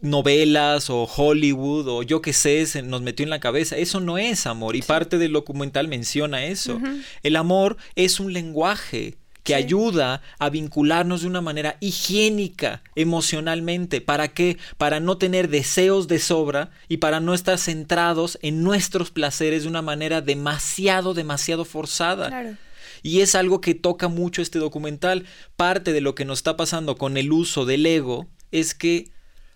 novelas 0.00 0.90
o 0.90 1.04
Hollywood 1.04 1.88
o 1.88 2.02
yo 2.02 2.20
qué 2.22 2.32
sé 2.32 2.64
nos 2.82 3.02
metió 3.02 3.24
en 3.24 3.30
la 3.30 3.40
cabeza. 3.40 3.76
Eso 3.76 4.00
no 4.00 4.18
es 4.18 4.46
amor 4.46 4.76
y 4.76 4.82
parte 4.82 5.18
del 5.18 5.32
documental 5.32 5.88
menciona 5.88 6.44
eso. 6.44 6.80
El 7.22 7.36
amor 7.36 7.76
es 7.94 8.20
un 8.20 8.32
lenguaje 8.32 9.16
que 9.46 9.54
ayuda 9.54 10.22
a 10.40 10.50
vincularnos 10.50 11.20
de 11.20 11.28
una 11.28 11.40
manera 11.40 11.76
higiénica 11.78 12.82
emocionalmente. 12.96 14.00
¿Para 14.00 14.26
qué? 14.26 14.58
Para 14.76 14.98
no 14.98 15.18
tener 15.18 15.48
deseos 15.48 16.08
de 16.08 16.18
sobra 16.18 16.72
y 16.88 16.96
para 16.96 17.20
no 17.20 17.32
estar 17.32 17.56
centrados 17.56 18.40
en 18.42 18.64
nuestros 18.64 19.12
placeres 19.12 19.62
de 19.62 19.68
una 19.68 19.82
manera 19.82 20.20
demasiado, 20.20 21.14
demasiado 21.14 21.64
forzada. 21.64 22.58
Y 23.04 23.20
es 23.20 23.36
algo 23.36 23.60
que 23.60 23.76
toca 23.76 24.08
mucho 24.08 24.42
este 24.42 24.58
documental. 24.58 25.26
Parte 25.54 25.92
de 25.92 26.00
lo 26.00 26.16
que 26.16 26.24
nos 26.24 26.40
está 26.40 26.56
pasando 26.56 26.96
con 26.96 27.16
el 27.16 27.30
uso 27.30 27.64
del 27.64 27.86
ego 27.86 28.26
es 28.50 28.74
que 28.74 29.12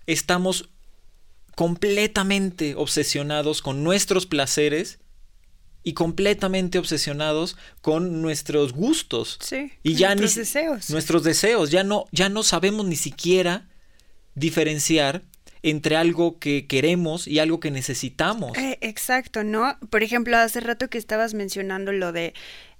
estamos 0.07 0.70
completamente 1.57 2.76
obsesionados 2.76 3.61
con 3.61 3.82
nuestros 3.82 4.26
placeres 4.26 5.01
y 5.82 5.94
completamente 5.94 6.78
obsesionados 6.78 7.56
con 7.80 8.22
nuestros 8.22 8.72
gustos. 8.72 9.38
Sí, 9.40 9.72
y 9.82 9.94
ya 9.94 10.14
nuestros 10.14 10.46
deseos. 10.46 10.90
Nuestros 10.90 11.24
deseos. 11.24 11.70
Ya 11.70 11.84
no, 11.84 12.06
ya 12.12 12.28
no 12.28 12.42
sabemos 12.42 12.86
ni 12.86 12.96
siquiera 12.96 13.68
diferenciar 14.34 15.22
entre 15.62 15.96
algo 15.96 16.38
que 16.38 16.66
queremos 16.66 17.26
y 17.26 17.38
algo 17.38 17.60
que 17.60 17.70
necesitamos. 17.70 18.56
Eh, 18.56 18.78
exacto, 18.80 19.44
¿no? 19.44 19.78
Por 19.90 20.02
ejemplo, 20.02 20.36
hace 20.36 20.60
rato 20.60 20.88
que 20.88 20.98
estabas 20.98 21.34
mencionando 21.34 21.92
lo 21.92 22.12
de 22.12 22.34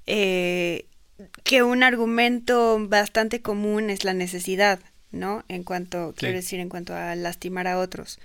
eh, 0.07 0.86
que 1.44 1.62
un 1.62 1.82
argumento 1.82 2.78
bastante 2.88 3.42
común 3.42 3.90
es 3.90 4.05
la 4.05 4.14
necesidad, 4.14 4.80
¿no? 5.11 5.44
En 5.48 5.64
cuanto, 5.64 6.14
quiero 6.16 6.36
decir, 6.36 6.61
en 6.61 6.68
cuanto 6.68 6.94
a 6.94 7.14
lastimar 7.14 7.66
a 7.66 7.78
otros. 7.78 8.18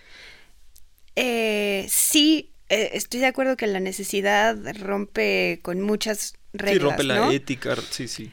Eh, 1.16 1.86
sí, 1.90 2.52
eh, 2.70 2.92
estoy 2.94 3.20
de 3.20 3.28
acuerdo 3.28 3.58
que 3.58 3.68
la 3.68 3.80
necesidad 3.80 4.58
rompe 4.80 5.60
con 5.62 5.82
muchas 5.82 6.34
reglas. 6.54 6.74
Sí, 6.74 6.80
rompe 6.80 7.04
la 7.04 7.34
ética, 7.34 7.76
sí, 7.90 8.08
sí. 8.08 8.32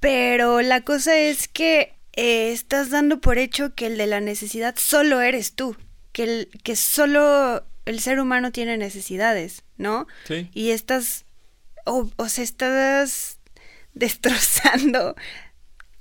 Pero 0.00 0.62
la 0.62 0.82
cosa 0.82 1.18
es 1.18 1.48
que 1.48 1.94
eh, 2.14 2.52
estás 2.52 2.90
dando 2.90 3.20
por 3.20 3.38
hecho 3.38 3.74
que 3.74 3.86
el 3.86 3.96
de 3.96 4.06
la 4.06 4.20
necesidad 4.20 4.74
solo 4.78 5.20
eres 5.20 5.54
tú, 5.54 5.76
que, 6.12 6.24
el, 6.24 6.48
que 6.62 6.76
solo 6.76 7.64
el 7.86 8.00
ser 8.00 8.20
humano 8.20 8.52
tiene 8.52 8.76
necesidades, 8.76 9.62
¿no? 9.76 10.06
Sí. 10.24 10.50
Y 10.52 10.70
estás, 10.70 11.24
o, 11.84 12.10
o 12.16 12.28
sea, 12.28 12.44
estás 12.44 13.38
destrozando 13.94 15.16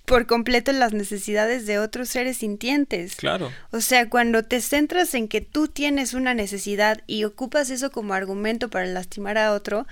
por 0.09 0.25
completo 0.25 0.71
las 0.71 0.91
necesidades 0.91 1.67
de 1.67 1.77
otros 1.77 2.09
seres 2.09 2.37
sintientes. 2.37 3.15
Claro. 3.15 3.53
O 3.69 3.79
sea, 3.79 4.09
cuando 4.09 4.41
te 4.41 4.59
centras 4.59 5.13
en 5.13 5.27
que 5.27 5.39
tú 5.39 5.67
tienes 5.67 6.15
una 6.15 6.33
necesidad 6.33 7.03
y 7.05 7.25
ocupas 7.25 7.69
eso 7.69 7.91
como 7.91 8.15
argumento 8.15 8.69
para 8.69 8.87
lastimar 8.87 9.37
a 9.37 9.53
otro, 9.53 9.85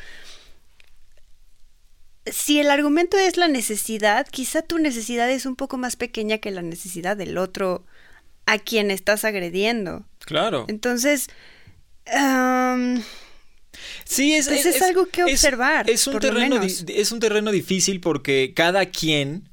si 2.26 2.60
el 2.60 2.72
argumento 2.72 3.16
es 3.16 3.38
la 3.38 3.48
necesidad, 3.48 4.26
quizá 4.28 4.64
tu 4.64 4.80
necesidad 4.80 5.30
es 5.30 5.46
un 5.46 5.56
poco 5.56 5.78
más 5.78 5.96
pequeña 5.96 6.40
que 6.40 6.50
la 6.50 6.64
necesidad 6.64 7.16
del 7.16 7.38
otro 7.38 7.86
a 8.48 8.58
quien 8.58 8.90
estás 8.90 9.24
agrediendo. 9.24 10.04
Claro. 10.26 10.66
Entonces, 10.68 11.30
Sí, 14.04 14.34
es, 14.34 14.48
pues 14.48 14.66
es, 14.66 14.82
algo 14.82 15.06
que 15.06 15.26
observar. 15.26 15.88
Es, 15.88 16.08
un 16.08 16.18
terreno, 16.18 16.60
es 16.64 17.12
un 17.12 17.20
terreno 17.20 17.52
difícil 17.52 18.00
porque 18.00 18.54
cada 18.56 18.88
quien 18.88 19.48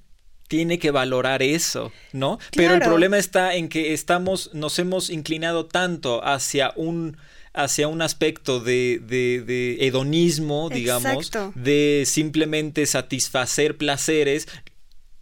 tiene 0.49 0.79
que 0.79 0.91
valorar 0.91 1.43
eso, 1.43 1.93
¿no? 2.13 2.39
Pero 2.55 2.75
el 2.75 2.81
problema 2.81 3.19
está 3.19 3.55
en 3.55 3.69
que 3.69 3.93
estamos, 3.95 4.51
nos 4.53 4.79
hemos 4.79 5.11
inclinado 5.11 5.67
tanto 5.67 6.25
hacia 6.25 6.73
un 6.77 7.17
hacia 7.57 7.87
un 7.87 8.03
aspecto 8.03 8.59
de, 8.59 9.01
de, 9.01 9.77
hedonismo, 9.87 10.69
digamos, 10.71 11.31
de 11.55 12.03
simplemente 12.05 12.85
satisfacer 12.85 13.77
placeres, 13.77 14.49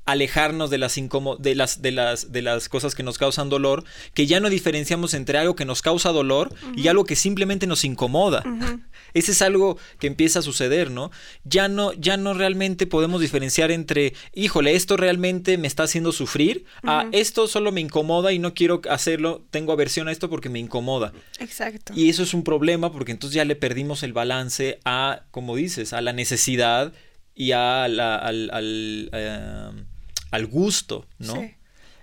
alejarnos 0.04 0.70
de 0.70 0.78
las, 0.78 0.94
de, 0.94 1.54
las, 1.54 1.82
de, 1.82 1.92
las, 1.92 2.32
de 2.32 2.42
las 2.42 2.68
cosas 2.68 2.94
que 2.94 3.02
nos 3.02 3.18
causan 3.18 3.48
dolor, 3.48 3.84
que 4.14 4.26
ya 4.26 4.40
no 4.40 4.50
diferenciamos 4.50 5.14
entre 5.14 5.38
algo 5.38 5.54
que 5.54 5.64
nos 5.64 5.82
causa 5.82 6.10
dolor 6.10 6.52
y 6.76 6.88
algo 6.88 7.04
que 7.04 7.16
simplemente 7.16 7.66
nos 7.66 7.84
incomoda. 7.84 8.42
Ese 9.14 9.32
es 9.32 9.42
algo 9.42 9.78
que 9.98 10.06
empieza 10.06 10.38
a 10.38 10.42
suceder, 10.42 10.90
¿no? 10.90 11.10
Ya 11.44 11.68
no, 11.68 11.92
ya 11.92 12.16
no 12.16 12.34
realmente 12.34 12.86
podemos 12.86 13.20
diferenciar 13.20 13.70
entre, 13.70 14.14
híjole, 14.34 14.74
esto 14.74 14.96
realmente 14.96 15.58
me 15.58 15.66
está 15.66 15.82
haciendo 15.84 16.12
sufrir, 16.12 16.64
a 16.82 17.06
esto 17.12 17.46
solo 17.46 17.72
me 17.72 17.80
incomoda 17.80 18.32
y 18.32 18.38
no 18.38 18.54
quiero 18.54 18.80
hacerlo, 18.88 19.44
tengo 19.50 19.72
aversión 19.72 20.08
a 20.08 20.12
esto 20.12 20.30
porque 20.30 20.48
me 20.48 20.58
incomoda. 20.58 21.12
Exacto. 21.38 21.92
Y 21.94 22.08
eso 22.08 22.22
es 22.22 22.34
un 22.34 22.42
problema 22.42 22.90
porque 22.90 23.12
entonces 23.12 23.34
ya 23.34 23.44
le 23.44 23.54
perdimos 23.54 24.02
el 24.02 24.12
balance 24.12 24.80
a, 24.84 25.24
como 25.30 25.56
dices, 25.56 25.92
a 25.92 26.00
la 26.00 26.12
necesidad 26.12 26.92
y 27.34 27.52
a 27.52 27.88
la, 27.88 28.16
al, 28.16 28.50
al, 28.52 29.10
em, 29.12 29.86
al 30.32 30.46
gusto, 30.46 31.06
¿no? 31.18 31.34
Sí. 31.36 31.54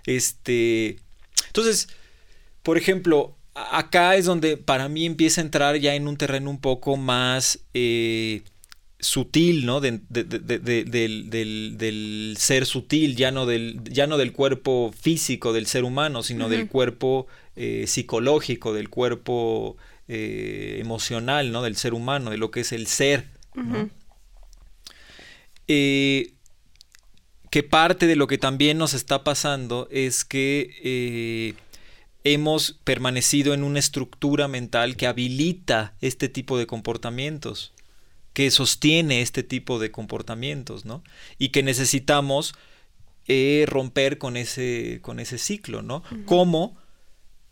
Este. 0.06 0.96
Entonces, 1.48 1.88
por 2.62 2.78
ejemplo, 2.78 3.36
acá 3.54 4.16
es 4.16 4.24
donde 4.24 4.56
para 4.56 4.88
mí 4.88 5.04
empieza 5.04 5.40
a 5.40 5.44
entrar 5.44 5.76
ya 5.76 5.94
en 5.94 6.08
un 6.08 6.16
terreno 6.16 6.50
un 6.50 6.60
poco 6.60 6.96
más 6.96 7.60
eh, 7.74 8.42
sutil, 8.98 9.66
¿no? 9.66 9.80
del, 9.80 10.00
ser 12.38 12.66
sutil, 12.66 13.16
ya 13.16 13.30
no 13.30 13.46
del, 13.46 13.80
ya 13.84 14.06
no 14.06 14.18
del 14.18 14.32
cuerpo 14.32 14.92
físico 14.98 15.52
del 15.52 15.66
ser 15.66 15.84
humano, 15.84 16.22
sino 16.22 16.48
del 16.48 16.68
cuerpo 16.68 17.26
eh, 17.56 17.84
psicológico, 17.86 18.72
del 18.72 18.88
cuerpo 18.88 19.76
eh, 20.08 20.78
emocional, 20.80 21.52
¿no? 21.52 21.62
Del 21.62 21.76
ser 21.76 21.94
humano, 21.94 22.30
de 22.30 22.38
lo 22.38 22.50
que 22.50 22.60
es 22.60 22.72
el 22.72 22.86
ser. 22.86 23.26
Que 27.50 27.64
parte 27.64 28.06
de 28.06 28.16
lo 28.16 28.28
que 28.28 28.38
también 28.38 28.78
nos 28.78 28.94
está 28.94 29.24
pasando 29.24 29.88
es 29.90 30.24
que 30.24 30.70
eh, 30.82 31.54
hemos 32.22 32.78
permanecido 32.84 33.54
en 33.54 33.64
una 33.64 33.80
estructura 33.80 34.46
mental 34.46 34.96
que 34.96 35.08
habilita 35.08 35.94
este 36.00 36.28
tipo 36.28 36.58
de 36.58 36.66
comportamientos, 36.66 37.72
que 38.32 38.50
sostiene 38.52 39.20
este 39.20 39.42
tipo 39.42 39.80
de 39.80 39.90
comportamientos, 39.90 40.84
¿no? 40.84 41.02
Y 41.38 41.48
que 41.48 41.64
necesitamos 41.64 42.54
eh, 43.26 43.64
romper 43.66 44.18
con 44.18 44.36
ese, 44.36 45.00
con 45.02 45.18
ese 45.18 45.36
ciclo, 45.36 45.82
¿no? 45.82 46.04
Como 46.26 46.76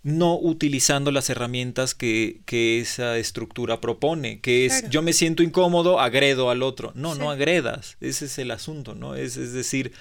no 0.03 0.39
utilizando 0.39 1.11
las 1.11 1.29
herramientas 1.29 1.95
que, 1.95 2.41
que, 2.47 2.81
esa 2.81 3.19
estructura 3.19 3.81
propone, 3.81 4.41
que 4.41 4.65
es 4.65 4.89
yo 4.91 5.03
me 5.03 5.13
siento 5.13 5.43
incómodo, 5.43 6.01
agredo 6.01 6.51
al 6.51 6.63
otro. 6.63 6.93
No, 6.95 7.15
no 7.15 7.31
agredas, 7.31 7.97
ese 8.01 8.27
es 8.27 8.39
el 8.39 8.51
asunto, 8.51 8.95
¿no? 8.95 9.17
Es, 9.17 9.37
es 9.37 9.53
decir, 9.53 9.93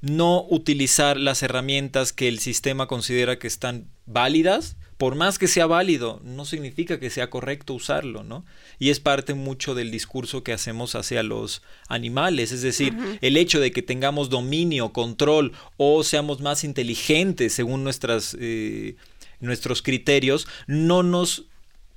no 0.00 0.44
utilizar 0.48 1.16
las 1.16 1.42
herramientas 1.42 2.12
que 2.12 2.28
el 2.28 2.40
sistema 2.40 2.86
considera 2.86 3.38
que 3.38 3.46
están 3.46 3.86
válidas, 4.04 4.76
por 5.02 5.14
más 5.16 5.38
que 5.38 5.48
sea 5.48 5.66
válido, 5.66 6.20
no 6.24 6.44
significa 6.44 7.00
que 7.00 7.10
sea 7.10 7.28
correcto 7.28 7.74
usarlo, 7.74 8.22
¿no? 8.22 8.44
Y 8.78 8.90
es 8.90 9.00
parte 9.00 9.34
mucho 9.34 9.74
del 9.74 9.90
discurso 9.90 10.44
que 10.44 10.52
hacemos 10.52 10.94
hacia 10.94 11.22
los 11.22 11.62
animales, 11.88 12.52
es 12.52 12.62
decir, 12.62 12.96
el 13.20 13.36
hecho 13.36 13.58
de 13.58 13.72
que 13.72 13.82
tengamos 13.82 14.30
dominio, 14.30 14.92
control 14.92 15.52
o 15.76 16.04
seamos 16.04 16.40
más 16.40 16.62
inteligentes 16.62 17.52
según 17.52 17.82
nuestras, 17.82 18.36
eh, 18.38 18.94
nuestros 19.42 19.82
criterios, 19.82 20.46
no 20.66 21.02
nos 21.02 21.46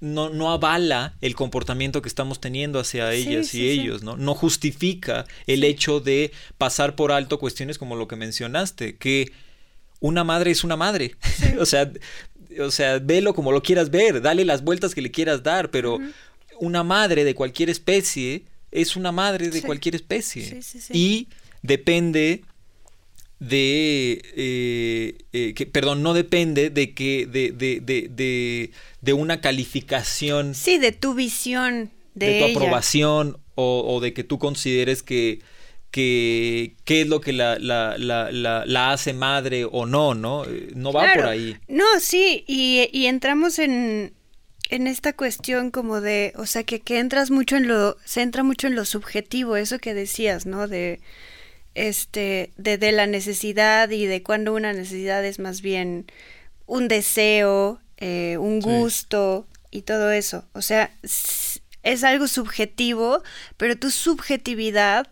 no, 0.01 0.29
no, 0.29 0.51
avala 0.51 1.15
el 1.21 1.35
comportamiento 1.35 2.01
que 2.01 2.09
estamos 2.09 2.41
teniendo 2.41 2.79
hacia 2.79 3.13
ellas 3.13 3.55
y 3.55 3.69
ellos, 3.69 4.03
¿no? 4.03 4.17
No 4.17 4.35
justifica 4.35 5.25
el 5.47 5.63
hecho 5.63 6.01
de 6.01 6.31
pasar 6.57 6.95
por 6.95 7.13
alto 7.13 7.39
cuestiones 7.39 7.77
como 7.77 7.95
lo 7.95 8.07
que 8.07 8.17
mencionaste, 8.17 8.97
que 8.97 9.31
una 10.01 10.23
madre 10.23 10.51
es 10.51 10.63
una 10.63 10.75
madre. 10.75 11.15
o 11.59 11.65
sea, 11.65 11.91
o 12.59 12.71
sea, 12.71 12.99
velo 12.99 13.33
como 13.33 13.51
lo 13.51 13.63
quieras 13.63 13.89
ver, 13.89 14.21
dale 14.21 14.45
las 14.45 14.63
vueltas 14.63 14.93
que 14.93 15.01
le 15.01 15.11
quieras 15.11 15.43
dar, 15.43 15.71
pero 15.71 15.97
una 16.59 16.83
madre 16.83 17.23
de 17.23 17.33
cualquier 17.33 17.69
especie 17.69 18.45
es 18.71 18.95
una 18.95 19.11
madre 19.11 19.49
de 19.49 19.61
cualquier 19.61 19.95
especie. 19.95 20.59
Y 20.91 21.29
depende 21.61 22.43
de 23.39 24.21
eh, 24.35 25.17
eh, 25.33 25.53
que 25.53 25.65
perdón 25.65 26.03
no 26.03 26.13
depende 26.13 26.69
de 26.69 26.93
que 26.93 27.25
de, 27.25 27.51
de, 27.51 27.81
de, 27.81 28.71
de, 29.01 29.13
una 29.13 29.41
calificación 29.41 30.55
sí 30.55 30.77
de 30.77 30.93
tu 30.93 31.13
visión 31.15 31.91
de, 32.13 32.39
tu 32.39 32.57
aprobación 32.57 33.37
o, 33.55 33.83
o, 33.85 33.99
de 33.99 34.13
que 34.13 34.23
tú 34.23 34.39
consideres 34.39 35.03
que 35.03 35.41
que 35.91 36.75
qué 36.83 37.01
es 37.01 37.07
lo 37.07 37.21
que 37.21 37.33
la, 37.33 37.57
la, 37.57 37.97
la, 37.97 38.29
la, 38.31 38.91
hace 38.91 39.13
madre 39.13 39.63
o 39.63 39.85
no, 39.85 40.13
¿no? 40.13 40.43
Eh, 40.43 40.71
no 40.75 40.91
va 40.91 41.13
por 41.15 41.27
ahí. 41.27 41.55
No, 41.69 41.85
sí, 42.01 42.43
y, 42.47 42.89
y 42.91 43.05
entramos 43.05 43.59
en, 43.59 44.13
en 44.69 44.87
esta 44.87 45.13
cuestión 45.13 45.71
como 45.71 46.01
de, 46.01 46.33
o 46.35 46.45
sea, 46.45 46.65
que, 46.65 46.81
que 46.81 46.99
entras 46.99 47.31
mucho 47.31 47.55
en 47.55 47.69
lo, 47.69 47.95
se 48.03 48.23
entra 48.23 48.43
mucho 48.43 48.67
en 48.67 48.75
lo 48.75 48.83
subjetivo, 48.83 49.55
eso 49.55 49.79
que 49.79 49.93
decías, 49.93 50.45
¿no? 50.45 50.67
De, 50.67 50.99
este, 51.75 52.51
de, 52.57 52.77
de 52.77 52.91
la 52.91 53.05
necesidad 53.05 53.89
y 53.89 54.05
de 54.05 54.23
cuando 54.23 54.53
una 54.53 54.73
necesidad 54.73 55.23
es 55.23 55.39
más 55.39 55.61
bien 55.61 56.07
un 56.65 56.87
deseo, 56.87 57.79
eh, 57.97 58.37
un 58.39 58.59
gusto 58.59 59.47
y 59.71 59.83
todo 59.83 60.11
eso. 60.11 60.45
O 60.53 60.61
sea, 60.61 60.91
es 61.03 62.03
algo 62.03 62.27
subjetivo, 62.27 63.21
pero 63.57 63.77
tu 63.77 63.91
subjetividad 63.91 65.07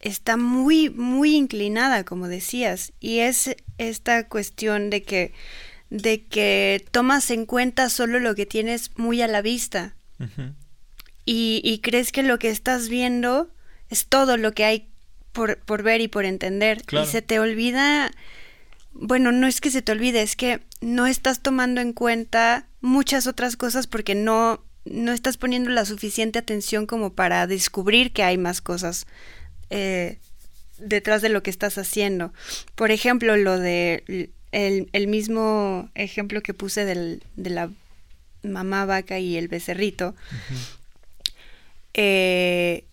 está 0.00 0.36
muy, 0.36 0.90
muy 0.90 1.34
inclinada, 1.34 2.04
como 2.04 2.28
decías, 2.28 2.92
y 3.00 3.20
es 3.20 3.56
esta 3.78 4.28
cuestión 4.28 4.90
de 4.90 5.02
que, 5.02 5.32
de 5.90 6.24
que 6.24 6.84
tomas 6.90 7.30
en 7.30 7.46
cuenta 7.46 7.88
solo 7.88 8.20
lo 8.20 8.34
que 8.34 8.46
tienes 8.46 8.90
muy 8.96 9.22
a 9.22 9.28
la 9.28 9.42
vista. 9.42 9.96
Y, 11.26 11.60
y, 11.64 11.80
crees 11.80 12.12
que 12.12 12.22
lo 12.22 12.38
que 12.38 12.48
estás 12.48 12.88
viendo 12.88 13.50
es 13.90 14.06
todo 14.06 14.36
lo 14.36 14.52
que 14.52 14.64
hay 14.64 14.88
por, 15.34 15.58
por 15.58 15.82
ver 15.82 16.00
y 16.00 16.08
por 16.08 16.24
entender 16.24 16.82
y 16.90 17.04
se 17.06 17.20
te 17.20 17.38
olvida, 17.40 18.10
bueno, 18.92 19.32
no 19.32 19.46
es 19.46 19.60
que 19.60 19.70
se 19.70 19.82
te 19.82 19.92
olvide, 19.92 20.22
es 20.22 20.36
que 20.36 20.60
no 20.80 21.06
estás 21.06 21.40
tomando 21.40 21.82
en 21.82 21.92
cuenta 21.92 22.66
muchas 22.80 23.26
otras 23.26 23.56
cosas 23.56 23.86
porque 23.86 24.14
no, 24.14 24.64
no 24.84 25.12
estás 25.12 25.36
poniendo 25.36 25.68
la 25.70 25.84
suficiente 25.84 26.38
atención 26.38 26.86
como 26.86 27.12
para 27.12 27.46
descubrir 27.46 28.12
que 28.12 28.22
hay 28.22 28.38
más 28.38 28.62
cosas 28.62 29.06
eh, 29.70 30.18
detrás 30.78 31.20
de 31.20 31.28
lo 31.28 31.42
que 31.42 31.50
estás 31.50 31.76
haciendo. 31.76 32.32
Por 32.76 32.92
ejemplo, 32.92 33.36
lo 33.36 33.58
de 33.58 34.30
el, 34.52 35.06
mismo 35.08 35.90
ejemplo 35.96 36.42
que 36.42 36.54
puse 36.54 36.84
del, 36.84 37.24
de 37.34 37.50
la 37.50 37.70
mamá 38.44 38.84
vaca 38.86 39.18
y 39.18 39.36
el 39.36 39.48
becerrito. 39.48 40.14
Eh, 41.94 42.84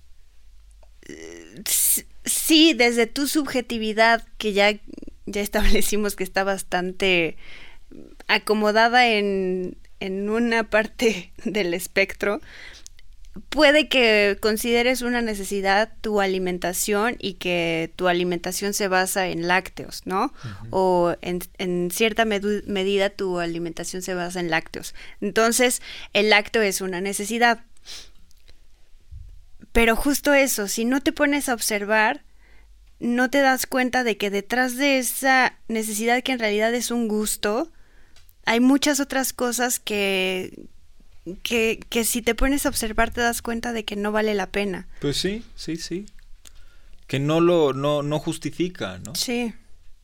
sí, 2.32 2.74
desde 2.74 3.08
tu 3.08 3.28
subjetividad, 3.28 4.24
que 4.38 4.54
ya, 4.54 4.72
ya 5.26 5.42
establecimos 5.42 6.16
que 6.16 6.24
está 6.24 6.44
bastante 6.44 7.38
acomodada 8.28 9.08
en, 9.08 9.78
en 10.00 10.30
una 10.30 10.70
parte 10.70 11.32
del 11.46 11.74
espectro, 11.74 12.42
puede 13.50 13.88
que 13.88 14.38
consideres 14.42 15.02
una 15.02 15.22
necesidad 15.22 15.94
tu 16.02 16.20
alimentación 16.20 17.16
y 17.20 17.34
que 17.36 17.94
tu 17.96 18.08
alimentación 18.08 18.74
se 18.74 18.88
basa 18.88 19.28
en 19.28 19.48
lácteos, 19.48 20.02
¿no? 20.06 20.34
O 20.70 21.16
en, 21.22 21.92
cierta 21.92 22.26
medida 22.26 23.10
tu 23.10 23.40
alimentación 23.40 24.02
se 24.02 24.14
basa 24.16 24.40
en 24.40 24.50
lácteos. 24.50 24.94
Entonces, 25.22 25.82
el 26.14 26.30
lácteo 26.30 26.62
es 26.62 26.82
una 26.82 27.00
necesidad. 27.00 27.64
Pero 29.72 29.96
justo 29.96 30.34
eso, 30.34 30.68
si 30.68 30.86
no 30.86 31.02
te 31.02 31.14
pones 31.14 31.50
a 31.50 31.54
observar, 31.54 32.24
no 33.00 33.30
te 33.30 33.40
das 33.40 33.66
cuenta 33.66 34.04
de 34.04 34.18
que 34.18 34.30
detrás 34.30 34.78
de 34.78 35.00
esa 35.00 35.58
necesidad 35.68 36.22
que 36.24 36.34
en 36.34 36.40
realidad 36.40 36.74
es 36.74 36.92
un 36.92 37.08
gusto, 37.08 37.72
hay 38.46 38.60
muchas 38.60 39.00
otras 39.00 39.34
cosas 39.34 39.80
que, 39.80 40.68
que, 41.44 41.80
que 41.90 42.04
si 42.04 42.22
te 42.22 42.36
pones 42.36 42.66
a 42.66 42.70
observar 42.70 43.12
te 43.12 43.22
das 43.22 43.42
cuenta 43.42 43.74
de 43.74 43.86
que 43.86 43.96
no 43.96 44.12
vale 44.12 44.34
la 44.36 44.52
pena. 44.52 44.88
Pues 45.00 45.18
sí, 45.18 45.44
sí, 45.56 45.78
sí. 45.78 46.06
Que 47.08 47.20
no 47.20 47.40
lo, 47.42 47.74
no, 47.74 48.04
no 48.04 48.20
justifica, 48.20 49.00
¿no? 49.00 49.16
Sí. 49.16 49.54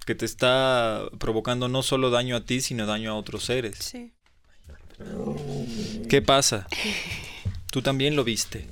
Que 0.05 0.15
te 0.15 0.25
está 0.25 1.03
provocando 1.19 1.67
no 1.67 1.83
solo 1.83 2.09
daño 2.09 2.35
a 2.35 2.45
ti, 2.45 2.61
sino 2.61 2.85
daño 2.85 3.11
a 3.11 3.15
otros 3.15 3.45
seres. 3.45 3.77
Sí. 3.79 4.11
¿Qué 6.09 6.21
pasa? 6.21 6.67
Tú 7.71 7.81
también 7.81 8.15
lo 8.15 8.23
viste. 8.23 8.67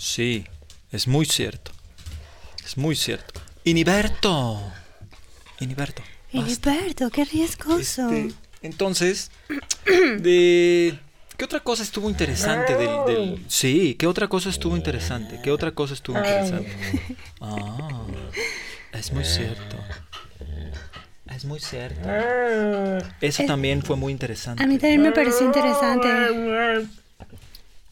Sí, 0.00 0.46
es 0.90 1.06
muy 1.06 1.26
cierto. 1.26 1.72
Es 2.64 2.78
muy 2.78 2.96
cierto. 2.96 3.38
Iniberto. 3.64 4.72
Iniberto. 5.60 6.02
Iniberto, 6.32 7.10
qué 7.10 7.26
riesgoso. 7.26 8.08
Este, 8.08 8.34
entonces, 8.62 9.30
de 10.20 10.98
¿Qué 11.36 11.44
otra 11.44 11.60
cosa 11.60 11.82
estuvo 11.82 12.08
interesante 12.08 12.76
del, 12.76 13.44
Sí, 13.48 13.94
¿qué 13.98 14.06
otra 14.06 14.28
cosa 14.28 14.48
estuvo 14.48 14.74
interesante? 14.74 15.38
¿Qué 15.42 15.50
otra 15.50 15.72
cosa 15.72 15.92
estuvo 15.92 16.16
interesante? 16.16 16.70
Ah, 17.42 18.06
es 18.92 19.12
muy 19.12 19.24
cierto. 19.24 19.76
Es 21.34 21.44
muy 21.44 21.60
cierto. 21.60 22.08
Eso 23.20 23.44
también 23.44 23.82
fue 23.82 23.96
muy 23.96 24.12
interesante. 24.12 24.62
A 24.62 24.66
mí 24.66 24.78
también 24.78 25.02
me 25.02 25.12
pareció 25.12 25.44
interesante. 25.44 26.08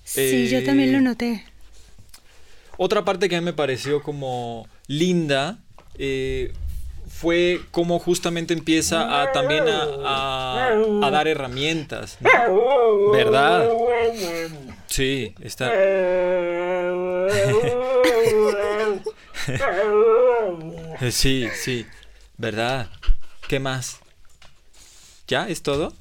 Sí, 0.05 0.49
yo 0.49 0.65
también 0.65 0.93
lo 0.93 0.99
eh, 0.99 1.03
noté. 1.03 1.45
Otra 2.81 3.05
parte 3.05 3.29
que 3.29 3.35
a 3.35 3.41
mí 3.41 3.45
me 3.45 3.53
pareció 3.53 4.05
como 4.05 4.69
linda 4.87 5.59
eh, 5.99 6.53
fue 7.09 7.61
como 7.73 7.99
justamente 7.99 8.55
empieza 8.55 9.21
a 9.21 9.33
también 9.33 9.65
a, 9.69 11.11
dar 11.11 11.27
herramientas, 11.27 12.19
¿verdad? 13.13 13.69
Sí, 14.87 15.35
está. 15.41 15.73
sí, 21.11 21.49
sí, 21.61 21.85
¿verdad? 22.37 22.89
¿Qué 23.49 23.59
más? 23.59 23.99
¿Ya 25.27 25.49
es 25.49 25.63
todo? 25.63 25.95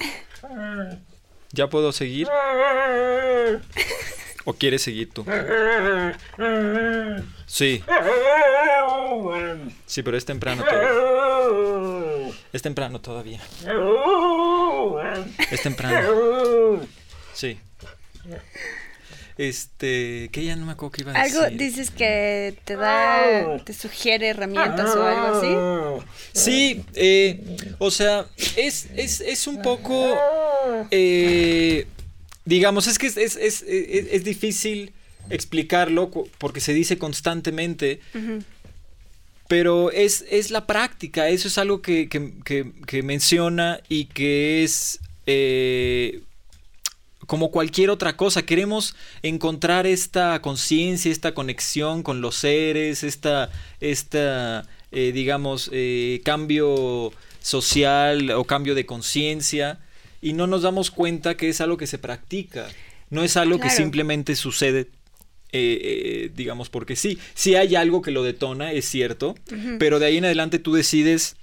¿Ya 1.54 1.70
puedo 1.70 1.92
seguir? 1.92 2.28
¿O 4.50 4.54
quieres 4.54 4.82
seguir 4.82 5.10
tú? 5.10 5.26
Sí. 7.46 7.84
Sí, 9.86 10.04
pero 10.04 10.16
es 10.16 10.24
temprano 10.24 10.64
todavía. 10.64 12.34
Es 12.54 12.62
temprano 12.62 13.02
todavía. 13.02 13.42
Es 15.52 15.62
temprano. 15.62 16.80
Sí. 17.34 17.60
Este, 19.38 20.30
que 20.32 20.46
ya 20.46 20.56
no 20.56 20.66
me 20.66 20.72
acuerdo 20.72 20.94
qué 20.94 21.02
iba 21.02 21.12
a 21.12 21.24
decir. 21.24 21.42
Algo 21.42 21.58
dices 21.58 21.92
que 21.92 22.58
te 22.64 22.78
da, 22.78 23.58
te 23.66 23.74
sugiere 23.74 24.30
herramientas 24.30 24.96
o 24.96 25.04
algo 25.04 26.02
así. 26.02 26.06
Sí, 26.32 26.86
eh, 26.96 27.58
o 27.80 27.92
sea, 27.92 28.28
es, 28.56 28.88
es, 28.96 29.20
es 29.20 29.46
un 29.46 29.62
poco, 29.62 30.18
eh, 30.90 31.86
digamos, 32.48 32.88
es 32.88 32.98
que 32.98 33.08
es, 33.08 33.18
es, 33.18 33.36
es, 33.36 33.64
es, 33.68 34.24
difícil 34.24 34.94
explicarlo 35.30 36.10
porque 36.38 36.62
se 36.62 36.74
dice 36.74 36.98
constantemente. 36.98 38.00
Pero 39.50 39.92
es, 39.92 40.26
es 40.30 40.50
la 40.50 40.66
práctica, 40.66 41.30
eso 41.30 41.48
es 41.48 41.58
algo 41.58 41.82
que, 41.82 42.10
que, 42.10 43.04
menciona 43.04 43.80
y 43.88 44.06
que 44.06 44.64
es 44.64 45.00
eh, 45.26 46.22
como 47.26 47.52
cualquier 47.52 47.90
otra 47.90 48.16
cosa. 48.16 48.46
Queremos 48.46 48.96
encontrar 49.24 49.86
esta 49.86 50.42
conciencia, 50.42 51.12
esta 51.12 51.34
conexión 51.34 52.02
con 52.02 52.22
los 52.22 52.36
seres, 52.36 53.04
esta, 53.04 53.50
esta 53.80 54.66
eh, 54.92 55.12
digamos, 55.14 55.70
eh, 55.74 56.22
cambio 56.24 57.12
social 57.42 58.32
o 58.32 58.46
cambio 58.46 58.74
de 58.74 58.86
conciencia 58.86 59.80
y 60.22 60.34
no 60.34 60.48
nos 60.48 60.64
damos 60.64 60.92
cuenta 60.92 61.38
que 61.38 61.50
es 61.50 61.62
algo 61.62 61.78
que 61.78 61.88
se 61.88 61.98
practica. 61.98 62.68
No 63.10 63.24
es 63.24 63.38
algo 63.38 63.60
que 63.60 63.70
simplemente 63.70 64.36
sucede 64.36 64.90
eh, 65.54 65.80
eh, 65.82 66.32
digamos, 66.36 66.70
porque 66.70 66.98
sí, 66.98 67.18
sí 67.34 67.56
hay 67.56 67.76
algo 67.76 68.02
que 68.02 68.12
lo 68.12 68.22
detona, 68.22 68.74
es 68.74 68.84
cierto, 68.86 69.34
pero 69.80 69.98
de 69.98 70.08
ahí 70.08 70.18
en 70.18 70.26
adelante 70.26 70.60
tú 70.60 70.74
decides 70.74 71.38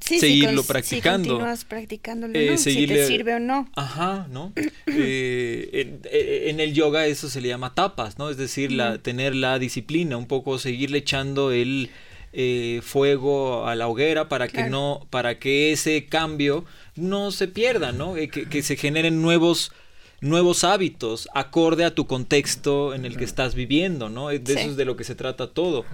seguirlo 0.00 0.64
practicando. 0.64 1.38
Si 1.56 1.64
practicándolo, 1.66 2.34
eh, 2.36 2.58
si 2.58 2.88
te 2.88 3.06
sirve 3.06 3.36
o 3.36 3.38
no. 3.38 3.70
Ajá, 3.76 4.26
¿no? 4.28 4.52
en, 4.86 6.60
el 6.60 6.74
yoga 6.74 7.06
eso 7.06 7.30
se 7.30 7.40
le 7.40 7.46
llama 7.46 7.74
tapas, 7.76 8.18
¿no? 8.18 8.28
Es 8.28 8.38
decir, 8.38 8.72
la, 8.72 8.98
tener 8.98 9.36
la 9.36 9.60
disciplina, 9.60 10.16
un 10.16 10.26
poco 10.26 10.58
seguirle 10.58 10.98
echando 10.98 11.52
el 11.52 11.90
fuego 12.82 13.68
a 13.68 13.76
la 13.76 13.86
hoguera 13.86 14.28
para 14.28 14.48
que 14.48 14.68
no, 14.68 15.06
para 15.10 15.38
que 15.38 15.70
ese 15.70 16.06
cambio 16.06 16.64
no 16.98 17.30
se 17.30 17.48
pierda, 17.48 17.92
¿no? 17.92 18.14
que, 18.14 18.28
que 18.28 18.62
se 18.62 18.76
generen 18.76 19.22
nuevos 19.22 19.72
nuevos 20.20 20.64
hábitos 20.64 21.28
acorde 21.34 21.84
a 21.84 21.94
tu 21.94 22.06
contexto 22.06 22.94
en 22.94 23.04
el 23.04 23.16
que 23.16 23.24
estás 23.24 23.54
viviendo, 23.54 24.08
¿no? 24.08 24.28
De 24.28 24.36
eso 24.36 24.70
es 24.70 24.76
de 24.76 24.84
lo 24.84 24.96
que 24.96 25.04
se 25.04 25.14
trata 25.14 25.48
todo. 25.48 25.84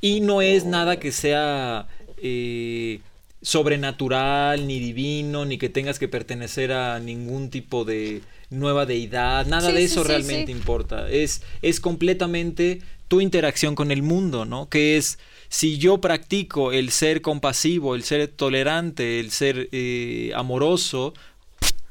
Y 0.00 0.20
no 0.20 0.40
es 0.40 0.64
nada 0.64 0.98
que 0.98 1.12
sea 1.12 1.86
eh, 2.22 3.00
sobrenatural, 3.42 4.66
ni 4.66 4.78
divino, 4.78 5.44
ni 5.44 5.58
que 5.58 5.68
tengas 5.68 5.98
que 5.98 6.08
pertenecer 6.08 6.72
a 6.72 6.98
ningún 7.00 7.50
tipo 7.50 7.84
de 7.84 8.22
nueva 8.48 8.86
deidad, 8.86 9.46
nada 9.46 9.70
de 9.72 9.84
eso 9.84 10.04
realmente 10.04 10.50
importa. 10.50 11.08
Es, 11.10 11.42
es 11.62 11.80
completamente 11.80 12.80
tu 13.08 13.20
interacción 13.20 13.74
con 13.74 13.90
el 13.90 14.02
mundo, 14.02 14.44
¿no? 14.44 14.68
Que 14.68 14.96
es 14.96 15.18
si 15.50 15.78
yo 15.78 16.00
practico 16.00 16.70
el 16.70 16.90
ser 16.90 17.22
compasivo, 17.22 17.96
el 17.96 18.04
ser 18.04 18.28
tolerante, 18.28 19.18
el 19.18 19.32
ser 19.32 19.68
eh, 19.72 20.30
amoroso, 20.36 21.12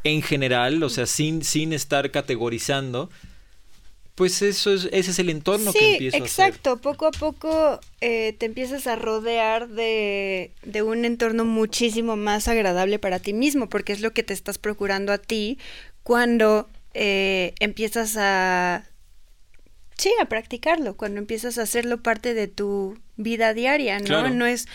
en 0.05 0.21
general, 0.21 0.81
o 0.81 0.89
sea, 0.89 1.05
sin, 1.05 1.43
sin 1.43 1.73
estar 1.73 2.09
categorizando, 2.09 3.09
pues 4.15 4.41
eso 4.41 4.73
es, 4.73 4.87
ese 4.93 5.11
es 5.11 5.19
el 5.19 5.29
entorno 5.29 5.73
que 5.73 5.91
empiezo 5.91 6.17
exacto. 6.17 6.77
Poco 6.77 7.07
a 7.07 7.11
poco 7.11 7.81
eh, 7.99 8.33
te 8.37 8.45
empiezas 8.45 8.87
a 8.87 8.95
rodear 8.95 9.67
de, 9.67 10.51
de, 10.63 10.81
un 10.81 11.03
entorno 11.03 11.43
muchísimo 11.43 12.15
más 12.15 12.47
agradable 12.47 12.97
para 12.97 13.19
ti 13.19 13.33
mismo, 13.33 13.67
porque 13.67 13.91
es 13.91 13.99
lo 13.99 14.11
que 14.11 14.23
te 14.23 14.33
estás 14.33 14.57
procurando 14.57 15.11
a 15.11 15.17
ti 15.17 15.57
cuando 16.03 16.69
eh, 16.93 17.53
empiezas 17.59 18.15
a... 18.17 18.85
Sí, 19.97 20.13
a 20.21 20.25
practicarlo, 20.25 20.95
cuando 20.95 21.19
empiezas 21.19 21.57
a 21.57 21.63
hacerlo 21.63 22.01
parte 22.01 22.33
de 22.33 22.47
tu 22.47 22.97
vida 23.19 23.53
diaria, 23.53 23.99
¿no? 23.99 24.29
No 24.29 24.47
es 24.47 24.67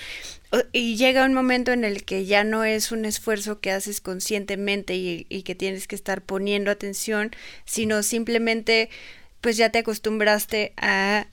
y 0.73 0.97
llega 0.97 1.25
un 1.25 1.35
momento 1.35 1.73
en 1.73 1.85
el 1.85 2.05
que 2.05 2.27
ya 2.27 2.45
no 2.45 2.65
es 2.65 2.93
un 2.93 3.05
esfuerzo 3.05 3.61
que 3.61 3.71
haces 3.71 4.01
conscientemente 4.01 4.95
y, 4.97 5.43
que 5.43 5.55
tienes 5.55 5.87
que 5.87 5.97
estar 5.97 6.23
poniendo 6.23 6.71
atención, 6.71 7.31
sino 7.65 8.03
simplemente 8.03 8.91
pues 9.41 9.57
ya 9.57 9.71
te 9.71 9.79
acostumbraste 9.81 10.73
a, 10.77 11.27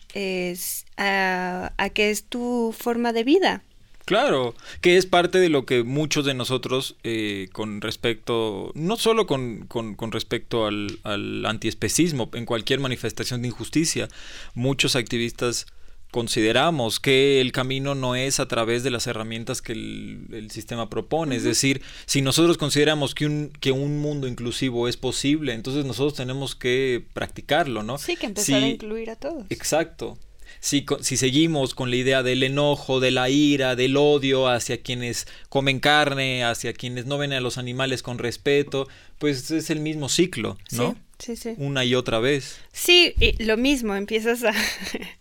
a, 0.98 1.90
que 1.94 2.10
es 2.10 2.24
tu 2.24 2.76
forma 2.78 3.14
de 3.14 3.24
vida. 3.24 3.64
Claro, 4.04 4.56
que 4.82 4.98
es 4.98 5.06
parte 5.06 5.38
de 5.38 5.48
lo 5.48 5.66
que 5.66 5.84
muchos 5.84 6.26
de 6.26 6.34
nosotros 6.34 6.96
eh, 7.04 7.48
con 7.54 7.80
respecto, 7.80 8.72
no 8.74 8.98
solo 8.98 9.28
con, 9.28 9.68
con, 9.68 9.96
con 9.96 10.12
respecto 10.12 10.66
al, 10.66 11.00
al 11.04 11.46
antiespecismo, 11.46 12.30
en 12.34 12.46
cualquier 12.46 12.80
manifestación 12.80 13.42
de 13.42 13.50
injusticia, 13.50 14.10
muchos 14.56 14.98
activistas 14.98 15.68
consideramos 16.12 17.00
que 17.00 17.40
el 17.40 17.54
camino 17.54 17.96
no 17.96 18.16
es 18.16 18.40
a 18.40 18.48
través 18.48 18.84
de 18.84 18.92
las 18.92 19.08
herramientas 19.08 19.62
que 19.62 19.72
el, 19.72 20.50
sistema 20.52 20.90
propone. 20.90 21.38
Es 21.38 21.44
decir, 21.44 21.82
si 22.06 22.22
nosotros 22.22 22.58
consideramos 22.58 23.16
que 23.16 23.26
un, 23.26 23.52
que 23.62 23.72
un 23.72 24.00
mundo 24.00 24.28
inclusivo 24.28 24.90
es 24.90 24.98
posible, 24.98 25.54
entonces 25.54 25.86
nosotros 25.86 26.16
tenemos 26.16 26.56
que 26.56 27.06
practicarlo, 27.14 27.84
¿no? 27.84 27.98
Sí, 27.98 28.18
que 28.18 28.26
empezar 28.26 28.62
a 28.62 28.68
incluir 28.68 29.10
a 29.10 29.16
todos. 29.16 29.46
Exacto. 29.50 30.18
Si, 30.60 30.86
si 31.00 31.16
seguimos 31.16 31.74
con 31.74 31.90
la 31.90 31.96
idea 31.96 32.24
del 32.24 32.44
enojo, 32.44 33.00
de 33.00 33.12
la 33.12 33.30
ira, 33.30 33.78
del 33.78 33.96
odio 33.96 34.50
hacia 34.50 34.82
quienes 34.82 35.26
comen 35.48 35.80
carne, 35.80 36.44
hacia 36.44 36.74
quienes 36.74 37.06
no 37.06 37.18
ven 37.18 37.32
a 37.32 37.40
los 37.40 37.58
animales 37.58 38.04
con 38.04 38.18
respeto, 38.18 38.88
pues 39.18 39.50
es 39.50 39.70
el 39.70 39.80
mismo 39.80 40.10
ciclo, 40.10 40.58
¿no? 40.72 40.98
Sí, 41.18 41.36
sí, 41.36 41.36
sí. 41.38 41.54
Una 41.58 41.86
y 41.86 41.96
otra 41.96 42.20
vez. 42.20 42.60
Sí, 42.74 43.14
y 43.20 43.42
lo 43.44 43.56
mismo, 43.56 43.96
empiezas 43.96 44.44
a 44.44 44.54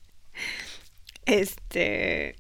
este, 1.27 2.37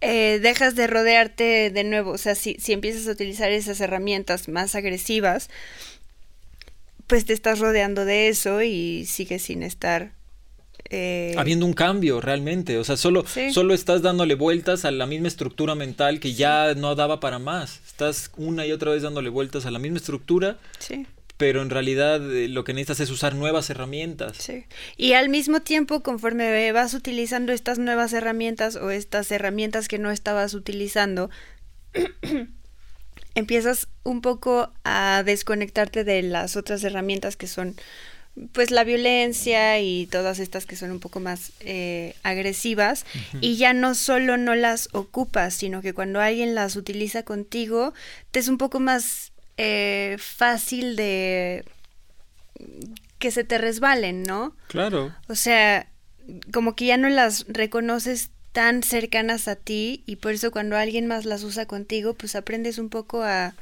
eh, 0.00 0.38
dejas 0.42 0.74
de 0.76 0.86
rodearte 0.86 1.70
de 1.70 1.84
nuevo, 1.84 2.12
o 2.12 2.18
sea, 2.18 2.34
si, 2.34 2.56
si 2.58 2.72
empiezas 2.72 3.08
a 3.08 3.12
utilizar 3.12 3.50
esas 3.50 3.80
herramientas 3.80 4.48
más 4.48 4.74
agresivas, 4.74 5.48
pues 7.06 7.24
te 7.24 7.32
estás 7.32 7.58
rodeando 7.60 8.04
de 8.04 8.28
eso 8.28 8.62
y 8.62 9.06
sigues 9.06 9.42
sin 9.42 9.62
estar... 9.62 10.12
Eh, 10.90 11.34
Habiendo 11.36 11.66
un 11.66 11.72
cambio 11.72 12.20
realmente, 12.20 12.78
o 12.78 12.84
sea, 12.84 12.96
solo, 12.96 13.24
solo 13.52 13.74
estás 13.74 14.02
dándole 14.02 14.36
vueltas 14.36 14.84
a 14.84 14.92
la 14.92 15.06
misma 15.06 15.26
estructura 15.26 15.74
mental 15.74 16.20
que 16.20 16.34
ya 16.34 16.74
no 16.74 16.94
daba 16.94 17.18
para 17.18 17.40
más. 17.40 17.80
Estás 17.86 18.30
una 18.36 18.66
y 18.66 18.72
otra 18.72 18.92
vez 18.92 19.02
dándole 19.02 19.28
vueltas 19.28 19.66
a 19.66 19.72
la 19.72 19.80
misma 19.80 19.98
estructura 19.98 20.58
sí 20.78 21.06
pero 21.36 21.62
en 21.62 21.70
realidad 21.70 22.20
eh, 22.34 22.48
lo 22.48 22.64
que 22.64 22.72
necesitas 22.72 23.00
es 23.00 23.10
usar 23.10 23.34
nuevas 23.34 23.68
herramientas. 23.70 24.36
Sí. 24.38 24.64
Y 24.96 25.12
al 25.12 25.28
mismo 25.28 25.60
tiempo, 25.60 26.02
conforme 26.02 26.72
vas 26.72 26.94
utilizando 26.94 27.52
estas 27.52 27.78
nuevas 27.78 28.12
herramientas 28.12 28.76
o 28.76 28.90
estas 28.90 29.30
herramientas 29.30 29.88
que 29.88 29.98
no 29.98 30.10
estabas 30.10 30.54
utilizando, 30.54 31.30
empiezas 33.34 33.88
un 34.02 34.22
poco 34.22 34.72
a 34.84 35.22
desconectarte 35.24 36.04
de 36.04 36.22
las 36.22 36.56
otras 36.56 36.82
herramientas 36.84 37.36
que 37.36 37.46
son 37.46 37.76
pues 38.52 38.70
la 38.70 38.84
violencia 38.84 39.80
y 39.80 40.06
todas 40.06 40.38
estas 40.38 40.66
que 40.66 40.76
son 40.76 40.90
un 40.90 41.00
poco 41.00 41.20
más 41.20 41.52
eh, 41.60 42.14
agresivas 42.22 43.06
y 43.40 43.56
ya 43.56 43.72
no 43.72 43.94
solo 43.94 44.36
no 44.36 44.54
las 44.54 44.90
ocupas, 44.92 45.54
sino 45.54 45.80
que 45.80 45.94
cuando 45.94 46.20
alguien 46.20 46.54
las 46.54 46.76
utiliza 46.76 47.22
contigo, 47.22 47.94
te 48.32 48.40
es 48.40 48.48
un 48.48 48.58
poco 48.58 48.78
más 48.78 49.32
eh, 49.56 50.16
fácil 50.18 50.96
de 50.96 51.64
que 53.18 53.30
se 53.30 53.44
te 53.44 53.58
resbalen, 53.58 54.22
¿no? 54.22 54.54
Claro. 54.68 55.14
O 55.28 55.34
sea, 55.34 55.88
como 56.52 56.74
que 56.74 56.86
ya 56.86 56.96
no 56.96 57.08
las 57.08 57.46
reconoces 57.48 58.30
tan 58.52 58.82
cercanas 58.82 59.48
a 59.48 59.56
ti 59.56 60.02
y 60.06 60.16
por 60.16 60.32
eso 60.32 60.50
cuando 60.50 60.76
alguien 60.76 61.06
más 61.06 61.24
las 61.24 61.42
usa 61.42 61.66
contigo, 61.66 62.14
pues 62.14 62.34
aprendes 62.34 62.78
un 62.78 62.88
poco 62.88 63.22
a, 63.22 63.54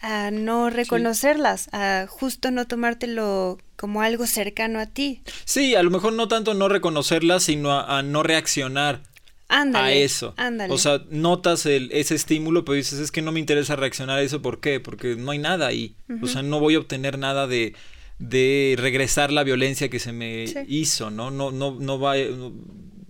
a 0.00 0.30
no 0.30 0.70
reconocerlas, 0.70 1.68
a 1.72 2.06
justo 2.08 2.50
no 2.50 2.66
tomártelo 2.66 3.58
como 3.76 4.02
algo 4.02 4.26
cercano 4.26 4.78
a 4.78 4.86
ti. 4.86 5.22
Sí, 5.44 5.74
a 5.74 5.82
lo 5.82 5.90
mejor 5.90 6.12
no 6.12 6.28
tanto 6.28 6.54
no 6.54 6.68
reconocerlas, 6.68 7.44
sino 7.44 7.72
a 7.72 8.02
no 8.02 8.22
reaccionar 8.22 9.02
a 9.50 9.92
eso. 9.92 10.34
O 10.68 10.78
sea, 10.78 11.02
notas 11.10 11.66
el, 11.66 11.90
ese 11.92 12.14
estímulo, 12.14 12.64
pero 12.64 12.76
dices, 12.76 12.98
es 12.98 13.10
que 13.10 13.22
no 13.22 13.32
me 13.32 13.40
interesa 13.40 13.76
reaccionar 13.76 14.18
a 14.18 14.22
eso. 14.22 14.40
¿Por 14.40 14.60
qué? 14.60 14.80
Porque 14.80 15.16
no 15.16 15.32
hay 15.32 15.38
nada 15.38 15.66
ahí. 15.66 15.94
O 16.22 16.26
sea, 16.26 16.42
no 16.42 16.60
voy 16.60 16.76
a 16.76 16.78
obtener 16.78 17.18
nada 17.18 17.46
de, 17.46 17.74
de 18.18 18.76
regresar 18.78 19.32
la 19.32 19.44
violencia 19.44 19.88
que 19.88 19.98
se 19.98 20.12
me 20.12 20.44
hizo, 20.68 21.10
¿no? 21.10 21.30
No, 21.30 21.50
no, 21.50 21.76
no 21.78 21.98
va, 21.98 22.14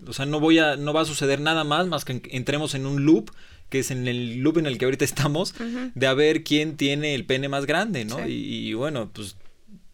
o 0.07 0.13
sea, 0.13 0.27
no 0.27 0.41
voy 0.41 0.59
a, 0.59 0.77
no 0.77 0.93
va 0.93 1.03
a 1.03 1.05
suceder 1.05 1.41
nada 1.41 1.65
más 1.65 1.87
más 1.87 2.05
que 2.05 2.23
entremos 2.31 2.75
en 2.75 2.87
un 2.87 3.05
loop 3.05 3.31
que 3.69 3.79
es 3.79 3.91
en 3.93 4.09
el 4.09 4.39
loop 4.41 4.59
en 4.59 4.67
el 4.67 4.79
que 4.79 4.85
ahorita 4.85 5.05
estamos, 5.05 5.55
de 5.95 6.07
a 6.09 6.15
ver 6.15 6.43
quién 6.43 6.77
tiene 6.77 7.15
el 7.15 7.25
pene 7.25 7.49
más 7.49 7.67
grande, 7.67 8.05
¿no? 8.05 8.27
Y, 8.27 8.33
y, 8.33 8.75
bueno, 8.75 9.11
pues 9.13 9.37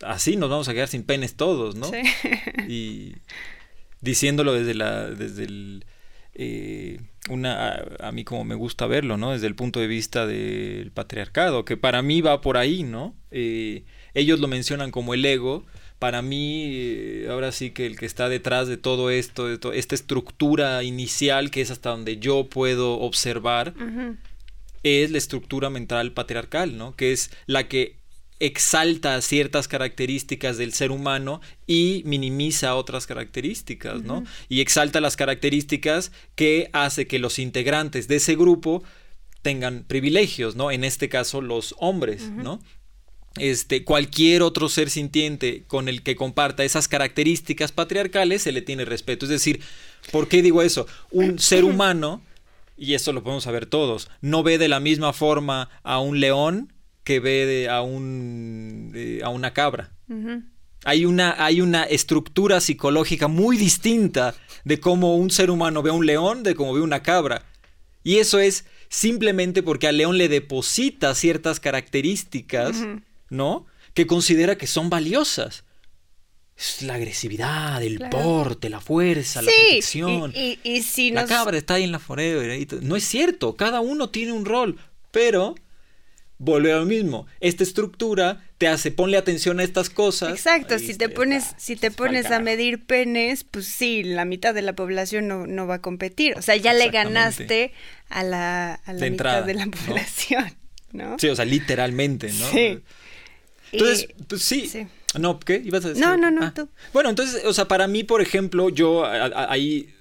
así 0.00 0.36
nos 0.36 0.48
vamos 0.48 0.68
a 0.68 0.72
quedar 0.72 0.88
sin 0.88 1.02
penes 1.02 1.34
todos, 1.34 1.76
¿no? 1.76 1.90
Sí. 1.90 1.98
Y 2.68 3.12
diciéndolo 4.00 4.54
desde 4.54 4.74
la, 4.74 5.10
desde 5.10 5.44
el 5.44 5.84
eh, 6.38 7.00
una, 7.30 7.82
a, 7.98 8.12
mí 8.12 8.22
como 8.24 8.44
me 8.44 8.54
gusta 8.54 8.86
verlo, 8.86 9.16
¿no? 9.16 9.32
Desde 9.32 9.46
el 9.46 9.54
punto 9.54 9.80
de 9.80 9.86
vista 9.86 10.26
del 10.26 10.92
patriarcado, 10.92 11.64
que 11.64 11.78
para 11.78 12.02
mí 12.02 12.20
va 12.20 12.42
por 12.42 12.58
ahí, 12.58 12.82
¿no? 12.82 13.14
Eh, 13.30 13.84
ellos 14.12 14.38
lo 14.38 14.46
mencionan 14.46 14.90
como 14.90 15.14
el 15.14 15.24
ego, 15.24 15.64
para 15.98 16.20
mí, 16.20 16.64
eh, 16.66 17.28
ahora 17.30 17.52
sí 17.52 17.70
que 17.70 17.86
el 17.86 17.98
que 17.98 18.04
está 18.04 18.28
detrás 18.28 18.68
de 18.68 18.76
todo 18.76 19.08
esto, 19.08 19.46
de 19.48 19.78
esta 19.78 19.94
estructura 19.94 20.82
inicial, 20.82 21.50
que 21.50 21.62
es 21.62 21.70
hasta 21.70 21.90
donde 21.90 22.18
yo 22.18 22.48
puedo 22.50 23.00
observar, 23.00 23.72
es 24.82 25.10
la 25.10 25.18
estructura 25.18 25.70
mental 25.70 26.12
patriarcal, 26.12 26.76
¿no? 26.76 26.94
Que 26.94 27.12
es 27.12 27.30
la 27.46 27.66
que 27.66 27.96
exalta 28.38 29.20
ciertas 29.22 29.68
características 29.68 30.58
del 30.58 30.72
ser 30.72 30.90
humano 30.90 31.40
y 31.66 32.02
minimiza 32.04 32.74
otras 32.74 33.06
características, 33.06 34.02
¿no? 34.02 34.24
Y 34.48 34.60
exalta 34.60 35.00
las 35.00 35.16
características 35.16 36.12
que 36.34 36.68
hace 36.72 37.06
que 37.06 37.18
los 37.18 37.38
integrantes 37.38 38.08
de 38.08 38.16
ese 38.16 38.36
grupo 38.36 38.82
tengan 39.42 39.84
privilegios, 39.84 40.56
¿no? 40.56 40.70
En 40.70 40.84
este 40.84 41.08
caso, 41.08 41.40
los 41.40 41.74
hombres, 41.78 42.22
¿no? 42.30 42.60
Este, 43.38 43.84
cualquier 43.84 44.42
otro 44.42 44.68
ser 44.68 44.90
sintiente 44.90 45.64
con 45.66 45.88
el 45.88 46.02
que 46.02 46.16
comparta 46.16 46.64
esas 46.64 46.88
características 46.88 47.70
patriarcales 47.70 48.42
se 48.42 48.52
le 48.52 48.62
tiene 48.62 48.84
respeto. 48.84 49.26
Es 49.26 49.30
decir, 49.30 49.60
¿por 50.10 50.28
qué 50.28 50.42
digo 50.42 50.62
eso? 50.62 50.86
Un 51.10 51.38
ser 51.38 51.64
humano, 51.70 52.22
y 52.76 52.94
esto 52.94 53.12
lo 53.12 53.22
podemos 53.22 53.44
saber 53.44 53.66
todos, 53.66 54.08
no 54.20 54.42
ve 54.42 54.58
de 54.58 54.68
la 54.68 54.80
misma 54.80 55.12
forma 55.12 55.70
a 55.82 56.00
un 56.00 56.20
león 56.20 56.72
que 57.06 57.20
ve 57.20 57.68
a, 57.70 57.82
un, 57.82 58.92
a 59.22 59.28
una 59.28 59.52
cabra. 59.52 59.92
hay, 60.84 61.04
una, 61.04 61.36
hay 61.42 61.60
una 61.60 61.84
estructura 61.84 62.60
psicológica 62.60 63.28
muy 63.28 63.56
distinta 63.56 64.34
de 64.64 64.80
cómo 64.80 65.16
un 65.16 65.30
ser 65.30 65.52
humano 65.52 65.82
ve 65.82 65.90
a 65.90 65.92
un 65.92 66.04
león 66.04 66.42
de 66.42 66.56
cómo 66.56 66.74
ve 66.74 66.80
una 66.80 67.04
cabra. 67.04 67.44
Y 68.02 68.16
eso 68.16 68.40
es 68.40 68.64
simplemente 68.88 69.62
porque 69.62 69.86
al 69.86 69.98
león 69.98 70.18
le 70.18 70.28
deposita 70.28 71.14
ciertas 71.14 71.60
características, 71.60 72.76
¿no? 73.30 73.66
Que 73.94 74.08
considera 74.08 74.58
que 74.58 74.66
son 74.66 74.90
valiosas. 74.90 75.62
Es 76.56 76.82
la 76.82 76.94
agresividad, 76.94 77.84
el 77.84 78.00
porte, 78.10 78.68
la 78.68 78.80
fuerza, 78.80 79.42
la 79.42 79.52
protección. 79.52 80.32
Y, 80.34 80.58
y, 80.64 80.82
si 80.82 81.12
La 81.12 81.26
cabra 81.26 81.56
está 81.56 81.74
ahí 81.74 81.84
en 81.84 81.92
la 81.92 82.00
forever. 82.00 82.66
No 82.82 82.96
es 82.96 83.04
cierto, 83.04 83.54
cada 83.54 83.78
uno 83.78 84.08
tiene 84.08 84.32
un 84.32 84.44
rol, 84.44 84.76
pero 85.12 85.54
vuelve 86.38 86.72
a 86.72 86.76
lo 86.76 86.86
mismo. 86.86 87.26
Esta 87.40 87.62
estructura 87.62 88.44
te 88.58 88.68
hace, 88.68 88.90
ponle 88.90 89.16
atención 89.16 89.60
a 89.60 89.64
estas 89.64 89.90
cosas. 89.90 90.30
Exacto, 90.32 90.78
si 90.78 90.94
te 90.94 91.08
pones, 91.08 91.54
si 91.56 91.76
te 91.76 91.90
pones 91.90 92.26
a 92.30 92.40
medir 92.40 92.84
penes, 92.84 93.44
pues 93.44 93.66
sí, 93.66 94.02
la 94.02 94.24
mitad 94.24 94.54
de 94.54 94.62
la 94.62 94.74
población 94.74 95.28
no, 95.28 95.66
va 95.66 95.76
a 95.76 95.82
competir. 95.82 96.36
O 96.36 96.42
sea, 96.42 96.56
ya 96.56 96.72
le 96.72 96.88
ganaste 96.90 97.72
a 98.08 98.22
la, 98.22 98.74
a 98.74 98.92
la 98.92 99.10
mitad 99.10 99.44
de 99.44 99.54
la 99.54 99.66
población, 99.66 100.52
¿no? 100.92 101.18
Sí, 101.18 101.28
o 101.28 101.36
sea, 101.36 101.44
literalmente, 101.44 102.28
¿no? 102.32 102.50
Sí. 102.50 102.80
Entonces, 103.72 104.08
pues 104.28 104.42
sí. 104.42 104.86
No, 105.18 105.40
¿qué? 105.40 105.62
¿Ibas 105.64 105.84
a 105.84 105.88
decir? 105.88 106.04
No, 106.04 106.16
no, 106.16 106.30
no, 106.30 106.44
ah. 106.44 106.52
tú. 106.54 106.68
Bueno, 106.92 107.08
entonces, 107.08 107.44
o 107.44 107.52
sea, 107.52 107.66
para 107.68 107.86
mí, 107.88 108.04
por 108.04 108.20
ejemplo, 108.20 108.68
yo 108.68 109.04
ahí 109.06 109.94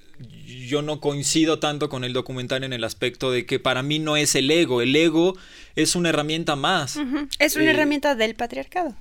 yo 0.65 0.81
no 0.81 0.99
coincido 0.99 1.59
tanto 1.59 1.89
con 1.89 2.03
el 2.03 2.13
documental 2.13 2.63
en 2.63 2.73
el 2.73 2.83
aspecto 2.83 3.31
de 3.31 3.45
que 3.45 3.59
para 3.59 3.83
mí 3.83 3.99
no 3.99 4.17
es 4.17 4.35
el 4.35 4.49
ego, 4.51 4.81
el 4.81 4.95
ego 4.95 5.35
es 5.75 5.95
una 5.95 6.09
herramienta 6.09 6.55
más. 6.55 6.97
Es 7.39 7.55
una 7.55 7.65
eh, 7.65 7.69
herramienta 7.71 8.15
del 8.15 8.35
patriarcado. 8.35 8.95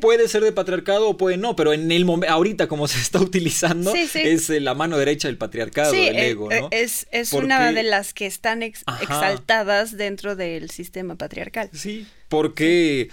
Puede 0.00 0.28
ser 0.28 0.42
de 0.42 0.52
patriarcado 0.52 1.08
o 1.08 1.16
puede 1.16 1.36
no, 1.36 1.56
pero 1.56 1.72
en 1.72 1.90
el 1.90 2.04
momento, 2.04 2.32
ahorita 2.32 2.68
como 2.68 2.88
se 2.88 2.98
está 2.98 3.18
utilizando, 3.20 3.92
es 3.94 4.48
eh, 4.48 4.60
la 4.60 4.74
mano 4.74 4.96
derecha 4.96 5.28
del 5.28 5.36
patriarcado, 5.36 5.92
el 5.92 6.16
eh, 6.16 6.28
ego, 6.30 6.48
¿no? 6.48 6.68
Es, 6.70 7.06
es 7.10 7.32
una 7.32 7.72
de 7.72 7.82
las 7.82 8.14
que 8.14 8.26
están 8.26 8.62
exaltadas 8.62 9.96
dentro 9.96 10.36
del 10.36 10.70
sistema 10.70 11.16
patriarcal. 11.16 11.68
Sí, 11.72 12.06
porque, 12.28 13.10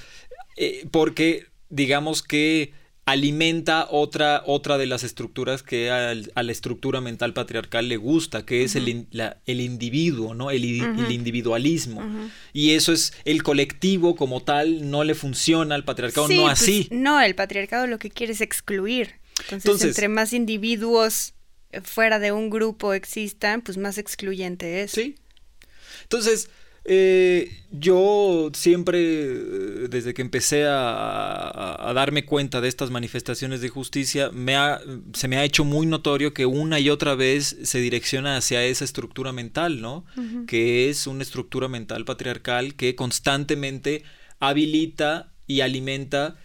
porque 0.92 1.48
digamos 1.70 2.22
que 2.24 2.74
alimenta 3.06 3.88
otra, 3.90 4.44
otra 4.46 4.78
de 4.78 4.86
las 4.86 5.04
estructuras 5.04 5.64
que 5.64 5.90
a, 5.90 6.14
la 6.14 6.52
estructura 6.52 7.02
mental 7.02 7.34
patriarcal 7.34 7.88
le 7.88 7.98
gusta, 7.98 8.46
que 8.46 8.64
es 8.64 8.76
el, 8.76 9.08
el, 9.46 9.62
individuo, 9.62 10.34
¿no? 10.34 10.52
El, 10.52 10.64
individualismo. 10.66 12.04
Y 12.54 12.72
eso 12.72 12.94
es 12.94 13.14
el 13.26 13.44
colectivo 13.44 14.16
como 14.16 14.44
tal, 14.44 14.90
no 14.90 15.04
le 15.04 15.16
funciona 15.16 15.76
al 15.76 15.84
patriarcado, 15.84 16.28
no 16.28 16.44
pues, 16.44 16.62
así. 16.62 16.88
No, 16.92 17.20
el 17.22 17.36
patriarcado 17.36 17.88
lo 17.88 18.00
que 18.00 18.10
quiere 18.12 18.34
es 18.34 18.42
excluir. 18.42 19.16
Entonces, 19.50 19.90
entre 19.90 20.08
más 20.08 20.34
individuos 20.34 21.34
fuera 21.84 22.20
de 22.20 22.32
un 22.32 22.50
grupo 22.50 22.94
existan, 22.94 23.62
pues 23.62 23.78
más 23.78 23.98
excluyente 23.98 24.84
es. 24.84 24.92
Sí. 24.92 25.16
Entonces, 26.04 26.50
eh, 26.84 27.52
yo 27.72 28.50
siempre, 28.54 29.00
eh, 29.00 29.88
desde 29.90 30.14
que 30.14 30.22
empecé 30.22 30.66
a, 30.68 31.92
darme 31.94 32.26
cuenta 32.26 32.60
de 32.60 32.68
estas 32.68 32.90
manifestaciones 32.90 33.62
de 33.62 33.70
justicia, 33.70 34.32
me 34.32 34.56
se 35.14 35.28
me 35.28 35.38
ha 35.38 35.44
hecho 35.44 35.64
muy 35.64 35.86
notorio 35.86 36.34
que 36.34 36.46
una 36.46 36.80
y 36.80 36.90
otra 36.90 37.16
vez 37.16 37.58
se 37.64 37.80
direcciona 37.80 38.38
hacia 38.38 38.64
esa 38.64 38.86
estructura 38.86 39.32
mental, 39.32 39.82
¿no? 39.82 40.06
Que 40.48 40.90
es 40.90 41.06
una 41.06 41.22
estructura 41.22 41.68
mental 41.68 42.06
patriarcal 42.06 42.76
que 42.76 42.96
constantemente 42.96 44.04
habilita 44.40 45.32
y 45.46 45.62
alimenta 45.62 46.38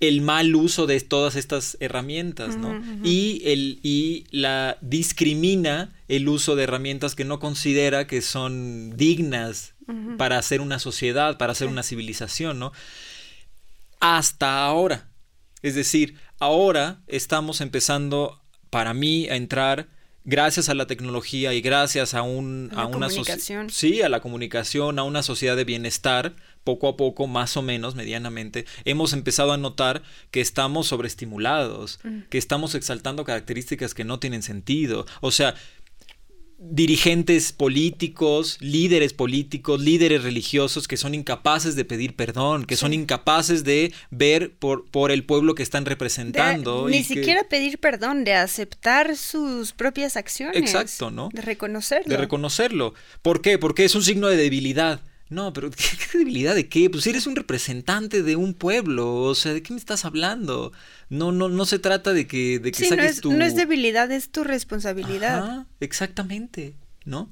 el 0.00 0.20
mal 0.20 0.54
uso 0.54 0.86
de 0.86 1.00
todas 1.00 1.36
estas 1.36 1.76
herramientas, 1.80 2.56
¿no? 2.58 2.82
y, 3.02 3.40
el, 3.44 3.80
y 3.82 4.24
la 4.30 4.76
discrimina 4.82 5.94
el 6.08 6.28
uso 6.28 6.54
de 6.54 6.64
herramientas 6.64 7.14
que 7.14 7.24
no 7.24 7.38
considera 7.38 8.06
que 8.06 8.20
son 8.20 8.94
dignas 8.96 9.75
para 10.18 10.38
hacer 10.38 10.60
una 10.60 10.78
sociedad, 10.78 11.38
para 11.38 11.52
hacer 11.52 11.68
una 11.68 11.82
civilización, 11.82 12.58
¿no? 12.58 12.72
Hasta 14.00 14.64
ahora. 14.64 15.08
Es 15.62 15.74
decir, 15.74 16.18
ahora 16.38 17.00
estamos 17.06 17.60
empezando, 17.60 18.42
para 18.70 18.94
mí, 18.94 19.28
a 19.28 19.36
entrar 19.36 19.88
gracias 20.26 20.68
a 20.68 20.74
la 20.74 20.86
tecnología 20.86 21.54
y 21.54 21.60
gracias 21.62 22.12
a, 22.12 22.22
un, 22.22 22.70
a, 22.74 22.86
una 22.86 23.06
comunicación. 23.06 23.70
Sí, 23.70 24.02
a 24.02 24.08
la 24.08 24.20
comunicación, 24.20 24.98
a 24.98 25.04
una 25.04 25.22
sociedad 25.22 25.56
de 25.56 25.64
bienestar, 25.64 26.34
poco 26.64 26.88
a 26.88 26.96
poco, 26.96 27.28
más 27.28 27.56
o 27.56 27.62
menos, 27.62 27.94
medianamente, 27.94 28.66
hemos 28.84 29.12
empezado 29.12 29.52
a 29.52 29.56
notar 29.56 30.02
que 30.32 30.40
estamos 30.40 30.88
sobreestimulados, 30.88 32.00
mm. 32.02 32.22
que 32.28 32.38
estamos 32.38 32.74
exaltando 32.74 33.24
características 33.24 33.94
que 33.94 34.04
no 34.04 34.18
tienen 34.18 34.42
sentido. 34.42 35.06
O 35.20 35.30
sea, 35.30 35.54
dirigentes 36.58 37.52
políticos, 37.52 38.56
líderes 38.60 39.12
políticos, 39.12 39.80
líderes 39.80 40.22
religiosos 40.22 40.88
que 40.88 40.96
son 40.96 41.14
incapaces 41.14 41.76
de 41.76 41.84
pedir 41.84 42.16
perdón, 42.16 42.64
que 42.64 42.76
son 42.76 42.94
incapaces 42.94 43.62
de 43.62 43.92
ver 44.10 44.52
por, 44.54 44.86
por 44.86 45.10
el 45.10 45.24
pueblo 45.24 45.54
que 45.54 45.62
están 45.62 45.84
representando. 45.84 46.88
ni 46.88 47.04
siquiera 47.04 47.44
pedir 47.48 47.78
perdón, 47.78 48.24
de 48.24 48.34
aceptar 48.34 49.16
sus 49.16 49.72
propias 49.72 50.16
acciones. 50.16 50.56
Exacto, 50.56 51.10
¿no? 51.10 51.28
De 51.32 51.42
reconocerlo. 51.42 52.10
De 52.10 52.16
reconocerlo. 52.16 52.94
¿Por 53.20 53.42
qué? 53.42 53.58
Porque 53.58 53.84
es 53.84 53.94
un 53.94 54.02
signo 54.02 54.28
de 54.28 54.36
debilidad. 54.36 55.00
No, 55.28 55.52
pero 55.52 55.70
¿qué, 55.70 56.18
debilidad 56.18 56.54
de 56.54 56.68
qué? 56.68 56.88
Pues 56.88 57.06
eres 57.06 57.26
un 57.26 57.36
representante 57.36 58.22
de 58.22 58.36
un 58.36 58.54
pueblo, 58.54 59.14
o 59.14 59.34
sea, 59.34 59.52
¿de 59.52 59.62
qué 59.62 59.72
me 59.72 59.78
estás 59.78 60.04
hablando? 60.04 60.72
No, 61.08 61.32
no, 61.32 61.48
no 61.48 61.66
se 61.66 61.78
trata 61.78 62.12
de 62.12 62.26
que, 62.26 62.58
de 62.58 62.72
que 62.72 62.88
saques 62.88 62.96
no 62.96 63.10
es, 63.10 63.20
tu... 63.20 63.32
no 63.32 63.44
es 63.44 63.56
debilidad, 63.56 64.10
es 64.12 64.30
tu 64.30 64.44
responsabilidad. 64.44 65.38
Ajá, 65.38 65.66
exactamente, 65.80 66.74
¿no? 67.04 67.28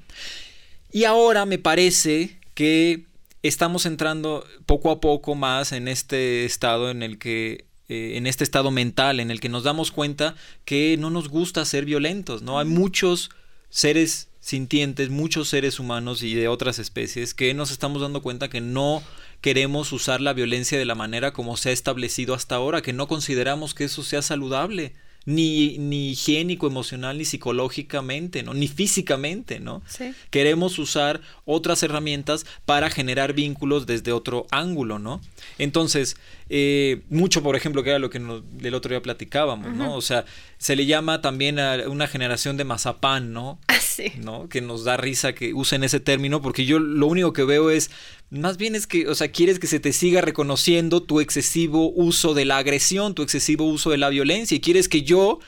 Y 0.90 1.04
ahora 1.04 1.46
me 1.46 1.58
parece 1.58 2.38
que 2.54 3.06
estamos 3.42 3.86
entrando 3.86 4.44
poco 4.66 4.90
a 4.90 5.00
poco 5.00 5.34
más 5.34 5.72
en 5.72 5.86
este 5.86 6.44
estado 6.44 6.90
en 6.90 7.02
el 7.02 7.18
que 7.18 7.66
eh, 7.88 8.12
en 8.16 8.26
este 8.26 8.42
estado 8.42 8.70
mental 8.70 9.20
en 9.20 9.30
el 9.30 9.40
que 9.40 9.50
nos 9.50 9.62
damos 9.62 9.92
cuenta 9.92 10.34
que 10.64 10.96
no 10.98 11.10
nos 11.10 11.28
gusta 11.28 11.64
ser 11.66 11.84
violentos, 11.84 12.40
¿no? 12.40 12.58
Hay 12.58 12.66
muchos 12.66 13.30
seres 13.68 14.28
sintientes, 14.44 15.08
muchos 15.08 15.48
seres 15.48 15.80
humanos 15.80 16.22
y 16.22 16.34
de 16.34 16.48
otras 16.48 16.78
especies, 16.78 17.32
que 17.32 17.54
nos 17.54 17.70
estamos 17.70 18.02
dando 18.02 18.20
cuenta 18.20 18.50
que 18.50 18.60
no 18.60 19.02
queremos 19.40 19.90
usar 19.90 20.20
la 20.20 20.34
violencia 20.34 20.78
de 20.78 20.84
la 20.84 20.94
manera 20.94 21.32
como 21.32 21.56
se 21.56 21.70
ha 21.70 21.72
establecido 21.72 22.34
hasta 22.34 22.56
ahora, 22.56 22.82
que 22.82 22.92
no 22.92 23.08
consideramos 23.08 23.72
que 23.72 23.84
eso 23.84 24.02
sea 24.02 24.20
saludable 24.20 24.92
ni, 25.24 25.78
ni 25.78 26.10
higiénico, 26.10 26.66
emocional, 26.66 27.16
ni 27.16 27.24
psicológicamente, 27.24 28.42
¿no? 28.42 28.52
Ni 28.52 28.68
físicamente, 28.68 29.60
¿no? 29.60 29.82
Queremos 30.30 30.78
usar 30.78 31.22
otras 31.46 31.82
herramientas 31.82 32.44
para 32.66 32.90
generar 32.90 33.32
vínculos 33.32 33.86
desde 33.86 34.12
otro 34.12 34.46
ángulo, 34.50 34.98
¿no? 34.98 35.22
Entonces, 35.58 36.16
eh, 36.48 37.02
mucho, 37.08 37.42
por 37.42 37.56
ejemplo, 37.56 37.82
que 37.82 37.90
era 37.90 37.98
lo 37.98 38.10
que 38.10 38.18
del 38.18 38.74
otro 38.74 38.90
día 38.90 39.00
platicábamos, 39.00 39.74
¿no? 39.74 39.94
O 39.94 40.02
sea, 40.02 40.24
se 40.58 40.76
le 40.76 40.86
llama 40.86 41.20
también 41.20 41.58
a 41.58 41.88
una 41.88 42.06
generación 42.06 42.56
de 42.56 42.64
mazapán, 42.64 43.32
¿no? 43.32 43.58
Ah, 43.68 43.78
sí. 43.80 44.12
¿No? 44.18 44.48
Que 44.48 44.60
nos 44.60 44.84
da 44.84 44.96
risa 44.96 45.34
que 45.34 45.54
usen 45.54 45.84
ese 45.84 46.00
término, 46.00 46.42
porque 46.42 46.66
yo 46.66 46.78
lo 46.78 47.06
único 47.06 47.32
que 47.32 47.44
veo 47.44 47.70
es, 47.70 47.90
más 48.30 48.58
bien 48.58 48.74
es 48.74 48.86
que, 48.86 49.08
o 49.08 49.14
sea, 49.14 49.30
quieres 49.30 49.58
que 49.58 49.66
se 49.66 49.80
te 49.80 49.92
siga 49.92 50.20
reconociendo 50.20 51.02
tu 51.02 51.20
excesivo 51.20 51.90
uso 51.90 52.34
de 52.34 52.44
la 52.44 52.58
agresión, 52.58 53.14
tu 53.14 53.22
excesivo 53.22 53.64
uso 53.64 53.90
de 53.90 53.98
la 53.98 54.10
violencia, 54.10 54.56
y 54.56 54.60
quieres 54.60 54.88
que 54.88 55.02
yo 55.02 55.38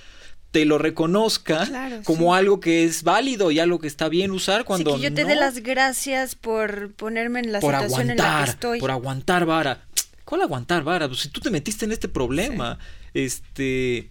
te 0.50 0.64
lo 0.64 0.78
reconozca 0.78 1.68
como 2.04 2.34
algo 2.34 2.60
que 2.60 2.84
es 2.84 3.02
válido 3.02 3.50
y 3.50 3.58
algo 3.58 3.78
que 3.78 3.88
está 3.88 4.08
bien 4.08 4.30
usar 4.30 4.64
cuando 4.64 4.92
sí, 4.92 5.02
que 5.02 5.10
yo 5.10 5.14
te 5.14 5.26
dé 5.26 5.34
las 5.34 5.58
gracias 5.58 6.34
por 6.34 6.94
ponerme 6.94 7.40
en 7.40 7.52
la 7.52 7.60
situación 7.60 8.10
en 8.10 8.16
la 8.16 8.44
que 8.44 8.50
estoy. 8.50 8.80
Por 8.80 8.90
aguantar 8.90 9.44
vara 9.44 9.84
¿cuál 10.26 10.42
aguantar 10.42 10.84
vara? 10.84 11.08
Pues 11.08 11.20
si 11.20 11.30
tú 11.30 11.40
te 11.40 11.50
metiste 11.50 11.86
en 11.86 11.92
este 11.92 12.08
problema, 12.08 12.78
este 13.14 14.10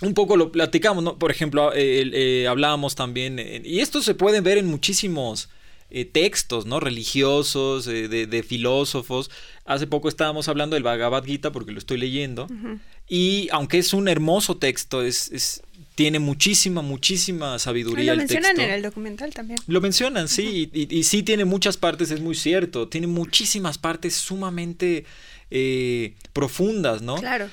un 0.00 0.14
poco 0.14 0.36
lo 0.36 0.50
platicamos, 0.50 1.04
¿no? 1.04 1.16
Por 1.16 1.30
ejemplo, 1.30 1.70
eh, 1.76 2.48
hablábamos 2.48 2.96
también, 2.96 3.38
y 3.64 3.78
esto 3.78 4.02
se 4.02 4.16
puede 4.16 4.40
ver 4.40 4.58
en 4.58 4.66
muchísimos 4.66 5.48
eh, 5.94 6.06
textos, 6.06 6.64
¿no? 6.64 6.80
Religiosos, 6.80 7.86
eh, 7.86 8.08
de, 8.08 8.42
filósofos. 8.42 9.30
Hace 9.66 9.86
poco 9.86 10.08
estábamos 10.08 10.48
hablando 10.48 10.72
del 10.72 10.82
Bhagavad 10.82 11.22
Gita 11.22 11.52
porque 11.52 11.70
lo 11.70 11.78
estoy 11.78 11.98
leyendo. 11.98 12.46
Y 13.08 13.48
aunque 13.52 13.76
es 13.76 13.92
un 13.92 14.08
hermoso 14.08 14.56
texto, 14.56 15.02
es, 15.02 15.62
tiene 15.94 16.18
muchísima, 16.18 16.80
muchísima 16.80 17.58
sabiduría. 17.58 18.14
Lo 18.14 18.18
mencionan 18.18 18.58
en 18.58 18.70
el 18.70 18.80
documental 18.80 19.34
también. 19.34 19.58
Lo 19.66 19.82
mencionan, 19.82 20.28
sí, 20.28 20.70
y, 20.72 21.02
sí 21.02 21.22
tiene 21.22 21.44
muchas 21.44 21.76
partes, 21.76 22.10
es 22.10 22.22
muy 22.22 22.36
cierto. 22.36 22.88
Tiene 22.88 23.06
muchísimas 23.06 23.76
partes 23.76 24.14
sumamente 24.14 25.04
eh, 25.52 26.14
profundas, 26.32 27.02
¿no? 27.02 27.16
Claro. 27.16 27.48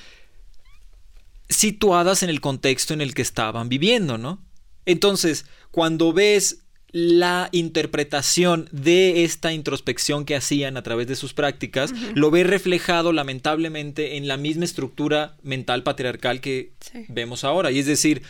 Situadas 1.49 2.23
en 2.23 2.29
el 2.29 2.41
contexto 2.41 2.93
en 2.93 3.01
el 3.01 3.13
que 3.13 3.21
estaban 3.21 3.67
viviendo, 3.69 4.17
¿no? 4.17 4.41
Entonces, 4.85 5.45
cuando 5.71 6.13
ves 6.13 6.63
la 6.91 7.49
interpretación 7.51 8.67
de 8.71 9.23
esta 9.23 9.53
introspección 9.53 10.25
que 10.25 10.35
hacían 10.35 10.77
a 10.77 10.83
través 10.83 11.07
de 11.07 11.15
sus 11.15 11.33
prácticas, 11.33 11.93
lo 12.15 12.31
ve 12.31 12.43
reflejado 12.43 13.13
lamentablemente 13.13 14.17
en 14.17 14.27
la 14.27 14.37
misma 14.37 14.65
estructura 14.65 15.35
mental 15.43 15.83
patriarcal 15.83 16.41
que 16.41 16.71
vemos 17.09 17.43
ahora. 17.43 17.71
Y 17.71 17.79
es 17.79 17.85
decir, 17.85 18.23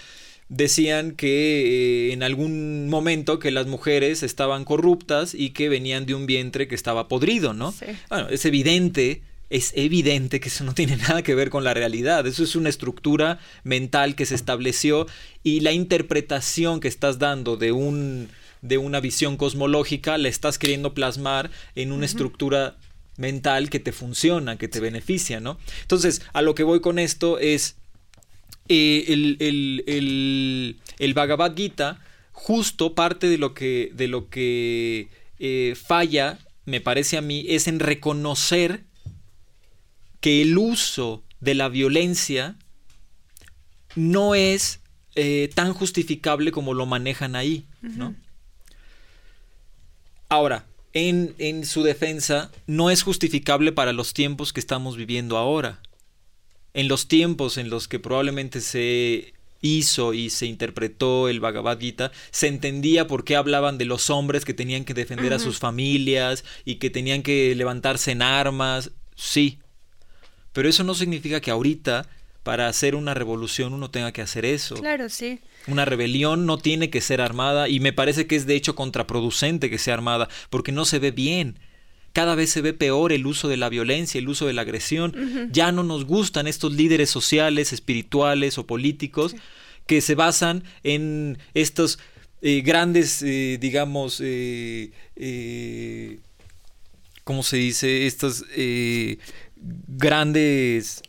decían 0.49 1.11
que 1.11 2.09
eh, 2.09 2.13
en 2.13 2.23
algún 2.23 2.89
momento 2.89 3.39
que 3.39 3.51
las 3.51 3.67
mujeres 3.67 4.23
estaban 4.23 4.65
corruptas 4.65 5.33
y 5.33 5.51
que 5.51 5.69
venían 5.69 6.05
de 6.05 6.15
un 6.15 6.25
vientre 6.25 6.67
que 6.67 6.75
estaba 6.75 7.07
podrido, 7.07 7.53
¿no? 7.53 7.73
Bueno, 8.09 8.27
es 8.29 8.43
evidente 8.45 9.21
es 9.49 9.73
evidente 9.75 10.39
que 10.39 10.49
eso 10.49 10.63
no 10.63 10.73
tiene 10.73 10.95
nada 11.07 11.21
que 11.21 11.35
ver 11.35 11.49
con 11.49 11.63
la 11.63 11.73
realidad. 11.73 12.25
Eso 12.27 12.43
es 12.43 12.55
una 12.55 12.69
estructura 12.69 13.39
mental 13.63 14.15
que 14.15 14.25
se 14.25 14.35
estableció 14.35 15.07
y 15.43 15.61
la 15.61 15.71
interpretación 15.71 16.79
que 16.79 16.87
estás 16.87 17.19
dando 17.19 17.57
de 17.57 17.71
un 17.71 18.29
de 18.61 18.77
una 18.77 18.99
visión 18.99 19.37
cosmológica, 19.37 20.17
la 20.17 20.27
estás 20.27 20.57
queriendo 20.59 20.93
plasmar 20.93 21.49
en 21.75 21.93
una 21.93 22.05
estructura 22.05 22.75
mental 23.15 23.69
que 23.69 23.79
te 23.79 23.93
funciona, 23.93 24.57
que 24.57 24.67
te 24.67 24.81
beneficia, 24.81 25.39
¿no? 25.39 25.57
Entonces, 25.81 26.21
a 26.33 26.41
lo 26.41 26.55
que 26.55 26.63
voy 26.63 26.81
con 26.81 26.99
esto 26.99 27.39
es 27.39 27.77
eh, 28.67 29.05
el, 29.07 29.37
el, 29.39 30.77
el, 30.99 31.13
Bhagavad 31.13 31.55
Gita, 31.55 32.01
justo 32.33 32.95
parte 32.95 33.27
de 33.27 33.37
lo 33.37 33.53
que, 33.53 33.91
de 33.93 34.07
lo 34.07 34.29
que 34.29 35.09
eh, 35.39 35.75
falla, 35.81 36.39
me 36.65 36.81
parece 36.81 37.17
a 37.17 37.21
mí, 37.21 37.45
es 37.47 37.67
en 37.67 37.79
reconocer 37.79 38.83
que 40.19 40.41
el 40.41 40.57
uso 40.57 41.23
de 41.39 41.55
la 41.55 41.69
violencia 41.69 42.55
no 43.95 44.35
es 44.35 44.81
eh, 45.15 45.49
tan 45.53 45.73
justificable 45.73 46.51
como 46.51 46.73
lo 46.73 46.85
manejan 46.85 47.35
ahí, 47.35 47.65
¿no? 47.81 48.15
Ahora, 50.27 50.67
en, 50.93 51.33
en, 51.39 51.65
su 51.65 51.83
defensa, 51.83 52.51
no 52.67 52.91
es 52.91 53.01
justificable 53.03 53.71
para 53.71 53.93
los 53.93 54.13
tiempos 54.13 54.53
que 54.53 54.59
estamos 54.59 54.95
viviendo 54.95 55.37
ahora. 55.37 55.81
En 56.73 56.87
los 56.87 57.07
tiempos 57.07 57.57
en 57.57 57.69
los 57.69 57.87
que 57.87 57.99
probablemente 57.99 58.61
se 58.61 59.33
hizo 59.61 60.13
y 60.13 60.29
se 60.29 60.45
interpretó 60.45 61.27
el 61.27 61.39
Bhagavad 61.39 61.79
Gita, 61.79 62.11
se 62.31 62.47
entendía 62.47 63.07
por 63.07 63.23
qué 63.23 63.35
hablaban 63.35 63.77
de 63.77 63.85
los 63.85 64.09
hombres 64.09 64.45
que 64.45 64.53
tenían 64.53 64.85
que 64.85 64.93
defender 64.93 65.33
a 65.33 65.39
sus 65.39 65.59
familias 65.59 66.45
y 66.65 66.75
que 66.75 66.89
tenían 66.89 67.23
que 67.23 67.55
levantarse 67.55 68.11
en 68.11 68.21
armas. 68.21 68.91
Sí. 69.15 69.59
Pero 70.53 70.69
eso 70.69 70.83
no 70.83 70.95
significa 70.95 71.41
que 71.41 71.51
ahorita, 71.51 72.07
para 72.43 72.67
hacer 72.67 72.95
una 72.95 73.13
revolución, 73.13 73.73
uno 73.73 73.91
tenga 73.91 74.11
que 74.11 74.21
hacer 74.21 74.45
eso. 74.45 74.75
Claro, 74.75 75.09
sí. 75.09 75.39
Una 75.67 75.85
rebelión 75.85 76.45
no 76.45 76.57
tiene 76.57 76.89
que 76.89 77.01
ser 77.01 77.21
armada 77.21 77.69
y 77.69 77.79
me 77.79 77.93
parece 77.93 78.27
que 78.27 78.35
es 78.35 78.45
de 78.45 78.55
hecho 78.55 78.75
contraproducente 78.75 79.69
que 79.69 79.77
sea 79.77 79.93
armada 79.93 80.29
porque 80.49 80.71
no 80.71 80.85
se 80.85 80.99
ve 80.99 81.11
bien. 81.11 81.59
Cada 82.13 82.33
vez 82.33 82.49
se 82.49 82.61
ve 82.61 82.73
peor 82.73 83.11
el 83.11 83.27
uso 83.27 83.47
de 83.49 83.57
la 83.57 83.69
violencia, 83.69 84.17
el 84.17 84.29
uso 84.29 84.47
de 84.47 84.53
la 84.53 84.63
agresión. 84.63 85.49
Ya 85.51 85.71
no 85.71 85.83
nos 85.83 86.05
gustan 86.05 86.47
estos 86.47 86.73
líderes 86.73 87.09
sociales, 87.09 87.71
espirituales 87.71 88.57
o 88.57 88.65
políticos 88.65 89.35
que 89.85 90.01
se 90.01 90.15
basan 90.15 90.63
en 90.83 91.37
estos 91.53 91.99
eh, 92.41 92.61
grandes, 92.61 93.21
eh, 93.21 93.57
digamos, 93.59 94.21
eh, 94.23 94.91
¿cómo 97.23 97.43
se 97.43 97.57
dice? 97.57 98.07
Estos 98.07 98.43
grandes 99.59 101.01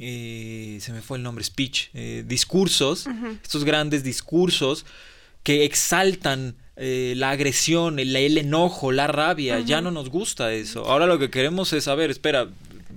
eh, 0.00 0.78
se 0.80 0.92
me 0.92 1.02
fue 1.02 1.16
el 1.16 1.24
nombre, 1.24 1.42
speech, 1.42 1.88
eh, 1.92 2.22
discursos, 2.24 3.06
estos 3.42 3.64
grandes 3.64 4.04
discursos 4.04 4.86
que 5.42 5.64
exaltan 5.64 6.54
eh, 6.76 7.14
la 7.16 7.30
agresión, 7.30 7.98
el, 7.98 8.14
enojo, 8.38 8.92
la 8.92 9.08
rabia, 9.08 9.58
ya 9.58 9.80
no 9.80 9.90
nos 9.90 10.08
gusta 10.08 10.52
eso. 10.52 10.84
Ahora 10.84 11.06
lo 11.06 11.18
que 11.18 11.30
queremos 11.30 11.72
es 11.72 11.84
saber, 11.84 12.10
espera, 12.10 12.48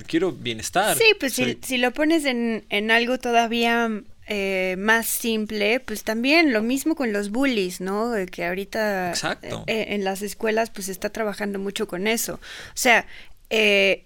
quiero 0.06 0.32
bienestar. 0.32 0.96
Sí, 0.96 1.16
pues 1.20 1.34
si, 1.34 1.78
lo 1.80 1.92
pones 1.92 2.26
en, 2.26 2.66
en 2.70 2.92
algo 2.92 3.18
todavía 3.18 3.89
más 4.78 5.08
simple, 5.08 5.82
pues 5.82 6.04
también 6.04 6.54
lo 6.54 6.62
mismo 6.62 6.96
con 6.96 7.12
los 7.12 7.32
bullies, 7.32 7.82
¿no? 7.82 8.14
Que 8.32 8.46
ahorita 8.46 9.14
en 9.68 10.04
las 10.06 10.22
escuelas 10.22 10.70
pues 10.70 10.88
está 10.88 11.10
trabajando 11.10 11.58
mucho 11.58 11.88
con 11.88 12.08
eso. 12.08 12.36
O 12.36 12.76
sea, 12.76 13.08
eh, 13.52 14.06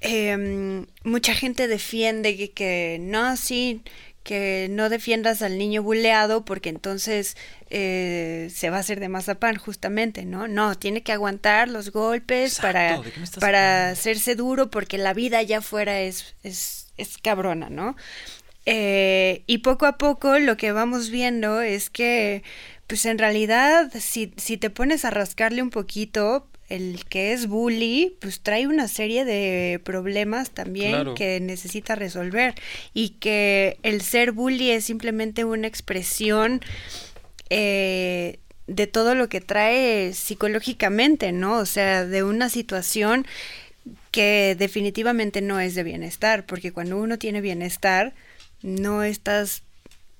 Em, 0.00 0.86
mucha 1.04 1.34
gente 1.34 1.68
defiende 1.68 2.36
que, 2.36 2.52
que, 2.52 2.98
no, 3.00 3.36
sí, 3.36 3.82
que 4.22 4.68
no 4.70 4.88
defiendas 4.88 5.40
al 5.40 5.56
niño 5.56 5.82
buleado 5.82 6.44
porque 6.44 6.68
entonces 6.68 7.36
eh, 7.70 8.48
se 8.54 8.68
va 8.68 8.76
a 8.76 8.80
hacer 8.80 9.00
de 9.00 9.08
mazapán 9.08 9.56
justamente, 9.56 10.24
¿no? 10.26 10.48
No, 10.48 10.76
tiene 10.76 11.02
que 11.02 11.12
aguantar 11.12 11.68
los 11.68 11.92
golpes 11.92 12.58
para, 12.60 13.00
para 13.40 13.90
hacerse 13.90 14.34
duro 14.34 14.70
porque 14.70 14.98
la 14.98 15.14
vida 15.14 15.38
allá 15.38 15.58
afuera 15.58 16.00
es, 16.00 16.34
es, 16.42 16.92
es 16.98 17.16
cabrona, 17.18 17.70
¿no? 17.70 17.96
Eh, 18.66 19.44
y 19.46 19.58
poco 19.58 19.86
a 19.86 19.96
poco 19.96 20.38
lo 20.38 20.56
que 20.56 20.72
vamos 20.72 21.08
viendo 21.08 21.62
es 21.62 21.88
que, 21.88 22.42
pues 22.86 23.06
en 23.06 23.16
realidad, 23.18 23.90
si, 23.98 24.34
si 24.36 24.56
te 24.56 24.70
pones 24.70 25.04
a 25.04 25.10
rascarle 25.10 25.62
un 25.62 25.70
poquito, 25.70 26.48
el 26.68 27.04
que 27.04 27.32
es 27.32 27.46
bully, 27.46 28.16
pues 28.20 28.40
trae 28.40 28.66
una 28.66 28.88
serie 28.88 29.24
de 29.24 29.80
problemas 29.84 30.50
también 30.50 31.14
que 31.14 31.40
necesita 31.40 31.94
resolver 31.94 32.54
y 32.92 33.10
que 33.10 33.78
el 33.82 34.00
ser 34.00 34.32
bully 34.32 34.70
es 34.70 34.84
simplemente 34.84 35.44
una 35.44 35.68
expresión 35.68 36.60
eh, 37.50 38.40
de 38.66 38.86
todo 38.88 39.14
lo 39.14 39.28
que 39.28 39.40
trae 39.40 40.12
psicológicamente, 40.12 41.30
¿no? 41.30 41.58
O 41.58 41.66
sea, 41.66 42.04
de 42.04 42.24
una 42.24 42.48
situación 42.48 43.26
que 44.10 44.56
definitivamente 44.58 45.40
no 45.40 45.60
es 45.60 45.76
de 45.76 45.84
bienestar, 45.84 46.46
porque 46.46 46.72
cuando 46.72 46.96
uno 46.96 47.18
tiene 47.18 47.40
bienestar, 47.40 48.12
no 48.62 49.04
estás 49.04 49.62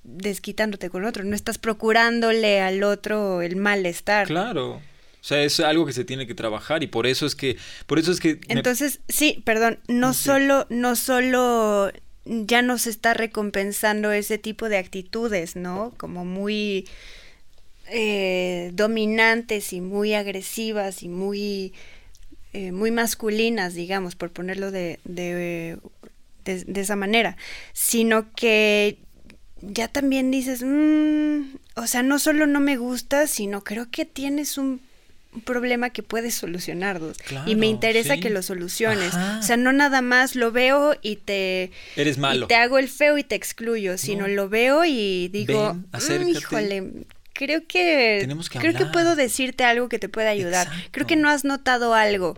desquitándote 0.03 0.89
con 0.89 1.03
otro, 1.03 1.25
no 1.25 1.35
estás 1.35 1.57
procurándole 1.57 2.61
al 2.61 2.83
otro 2.83 3.41
el 3.41 3.57
malestar. 3.57 4.27
Claro. 4.27 4.81
O 5.21 5.23
sea, 5.27 5.43
es 5.43 5.59
algo 5.59 5.85
que 5.85 5.93
se 5.93 6.05
tiene 6.05 6.25
que 6.27 6.35
trabajar 6.35 6.83
y 6.83 6.87
por 6.87 7.05
eso 7.07 7.25
es 7.25 7.35
que, 7.35 7.57
por 7.85 7.99
eso 7.99 8.11
es 8.11 8.19
que. 8.19 8.39
Entonces, 8.47 9.01
sí, 9.09 9.41
perdón, 9.45 9.79
no 9.87 10.13
solo, 10.13 10.67
no 10.69 10.95
solo 10.95 11.91
ya 12.25 12.61
nos 12.61 12.87
está 12.87 13.13
recompensando 13.13 14.11
ese 14.11 14.37
tipo 14.37 14.69
de 14.69 14.77
actitudes, 14.77 15.55
¿no? 15.55 15.93
Como 15.97 16.25
muy 16.25 16.87
eh, 17.89 18.71
dominantes 18.73 19.71
y 19.73 19.81
muy 19.81 20.13
agresivas 20.13 21.03
y 21.03 21.09
muy, 21.09 21.73
eh, 22.53 22.71
muy 22.71 22.91
masculinas, 22.91 23.73
digamos, 23.73 24.15
por 24.15 24.31
ponerlo 24.31 24.71
de, 24.71 24.99
de, 25.05 25.77
de, 26.43 26.81
esa 26.81 26.95
manera, 26.95 27.37
sino 27.73 28.33
que 28.33 28.97
ya 29.61 29.87
también 29.87 30.31
dices, 30.31 30.63
mm, 30.63 31.57
o 31.75 31.87
sea, 31.87 32.03
no 32.03 32.19
solo 32.19 32.45
no 32.45 32.59
me 32.59 32.77
gusta, 32.77 33.27
sino 33.27 33.63
creo 33.63 33.89
que 33.89 34.05
tienes 34.05 34.57
un 34.57 34.81
un 35.37 35.41
problema 35.41 35.91
que 35.91 36.03
puedes 36.03 36.35
solucionar, 36.35 36.99
y 37.45 37.55
me 37.55 37.67
interesa 37.67 38.17
que 38.17 38.29
lo 38.29 38.41
soluciones. 38.41 39.13
O 39.13 39.43
sea, 39.43 39.57
no 39.57 39.71
nada 39.71 40.01
más 40.01 40.35
lo 40.35 40.51
veo 40.51 40.95
y 41.01 41.17
te... 41.17 41.71
Eres 41.95 42.17
malo. 42.17 42.47
te 42.47 42.55
hago 42.55 42.77
el 42.79 42.89
feo 42.89 43.17
y 43.17 43.23
te 43.23 43.35
excluyo, 43.35 43.97
sino 43.97 44.27
lo 44.27 44.49
veo 44.49 44.83
y 44.85 45.29
digo, 45.29 45.75
mm, 45.75 46.29
híjole, 46.29 47.05
creo 47.33 47.67
que, 47.67 48.27
creo 48.59 48.73
que 48.73 48.85
puedo 48.87 49.15
decirte 49.15 49.63
algo 49.63 49.89
que 49.89 49.99
te 49.99 50.09
puede 50.09 50.27
ayudar. 50.27 50.67
Creo 50.91 51.07
que 51.07 51.15
no 51.15 51.29
has 51.29 51.45
notado 51.45 51.93
algo 51.93 52.37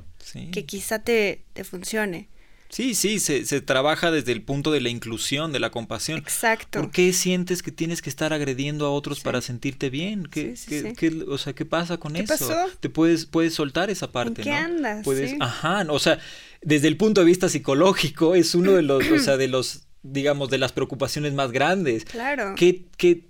que 0.51 0.65
quizá 0.65 0.99
te, 0.99 1.43
te 1.53 1.63
funcione. 1.63 2.27
Sí, 2.69 2.93
sí, 2.93 3.19
se, 3.19 3.45
se, 3.45 3.61
trabaja 3.61 4.11
desde 4.11 4.31
el 4.31 4.43
punto 4.43 4.71
de 4.71 4.79
la 4.79 4.89
inclusión, 4.89 5.51
de 5.51 5.59
la 5.59 5.71
compasión. 5.71 6.19
Exacto. 6.19 6.79
¿Por 6.81 6.91
qué 6.91 7.13
sientes 7.13 7.63
que 7.63 7.71
tienes 7.71 8.03
que 8.03 8.11
estar 8.11 8.31
agrediendo 8.31 8.85
a 8.85 8.91
otros 8.91 9.21
para 9.21 9.41
sentirte 9.41 9.89
bien? 9.89 10.27
¿Qué, 10.29 10.53
qué, 10.95 11.23
o 11.27 11.37
sea, 11.39 11.53
¿qué 11.53 11.65
pasa 11.65 11.97
con 11.97 12.15
eso? 12.15 12.47
Te 12.79 12.89
puedes, 12.89 13.25
puedes 13.25 13.55
soltar 13.55 13.89
esa 13.89 14.11
parte, 14.11 14.41
¿En 14.41 14.45
qué 14.45 14.53
andas? 14.53 15.03
Puedes, 15.03 15.35
ajá, 15.39 15.83
o 15.89 15.97
sea, 15.97 16.19
desde 16.61 16.87
el 16.87 16.95
punto 16.95 17.21
de 17.21 17.25
vista 17.25 17.49
psicológico, 17.49 18.35
es 18.35 18.53
uno 18.53 18.73
de 18.73 18.83
los, 18.83 19.03
o 19.09 19.17
sea, 19.17 19.35
de 19.35 19.47
los, 19.47 19.87
digamos, 20.03 20.51
de 20.51 20.59
las 20.59 20.71
preocupaciones 20.71 21.33
más 21.33 21.51
grandes. 21.51 22.05
Claro. 22.05 22.53
¿Qué, 22.55 22.85
qué, 22.97 23.29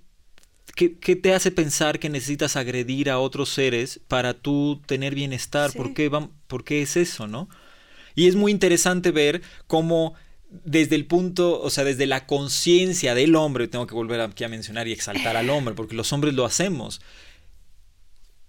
qué, 0.76 0.98
qué 0.98 1.16
te 1.16 1.32
hace 1.32 1.50
pensar 1.50 1.98
que 1.98 2.10
necesitas 2.10 2.56
agredir 2.56 3.08
a 3.08 3.18
otros 3.18 3.48
seres 3.48 4.00
para 4.06 4.34
tú 4.34 4.82
tener 4.84 5.14
bienestar? 5.14 5.70
Sí. 5.70 5.78
¿Por, 5.78 5.94
qué 5.94 6.10
vam- 6.10 6.30
¿Por 6.46 6.62
qué 6.62 6.82
es 6.82 6.98
eso, 6.98 7.26
no? 7.26 7.48
Y 8.14 8.28
es 8.28 8.36
muy 8.36 8.52
interesante 8.52 9.10
ver 9.10 9.42
cómo 9.66 10.14
desde 10.50 10.96
el 10.96 11.06
punto, 11.06 11.60
o 11.60 11.70
sea, 11.70 11.84
desde 11.84 12.06
la 12.06 12.26
conciencia 12.26 13.14
del 13.14 13.36
hombre, 13.36 13.68
tengo 13.68 13.86
que 13.86 13.94
volver 13.94 14.20
aquí 14.20 14.44
a 14.44 14.48
mencionar 14.48 14.88
y 14.88 14.92
exaltar 14.92 15.36
al 15.36 15.48
hombre, 15.50 15.74
porque 15.74 15.94
los 15.94 16.12
hombres 16.12 16.34
lo 16.34 16.44
hacemos. 16.44 17.00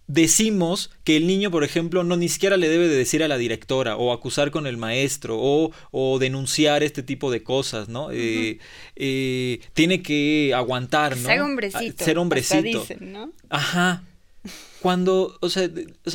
Decimos 0.07 0.89
que 1.05 1.15
el 1.15 1.25
niño, 1.25 1.51
por 1.51 1.63
ejemplo, 1.63 2.03
no 2.03 2.17
ni 2.17 2.27
siquiera 2.27 2.57
le 2.57 2.67
debe 2.67 2.89
de 2.89 2.95
decir 2.95 3.23
a 3.23 3.29
la 3.29 3.37
directora 3.37 3.95
o 3.95 4.11
acusar 4.11 4.51
con 4.51 4.67
el 4.67 4.75
maestro 4.75 5.37
o, 5.39 5.71
o 5.91 6.19
denunciar 6.19 6.83
este 6.83 7.01
tipo 7.01 7.31
de 7.31 7.43
cosas, 7.43 7.87
¿no? 7.87 8.11
Eh, 8.11 8.59
eh, 8.97 9.61
tiene 9.73 10.01
que 10.01 10.53
aguantar, 10.53 11.15
¿no? 11.15 11.29
Ser 11.29 11.39
hombrecito. 11.41 11.95
Ah, 12.01 12.03
Ser 12.03 12.17
hombrecito. 12.17 12.81
hasta 12.81 12.95
dicen, 12.95 13.13
¿no? 13.13 13.31
Ajá. 13.49 14.03
Cuando, 14.81 15.37
o 15.39 15.49
sea, 15.49 15.69
o 15.69 16.11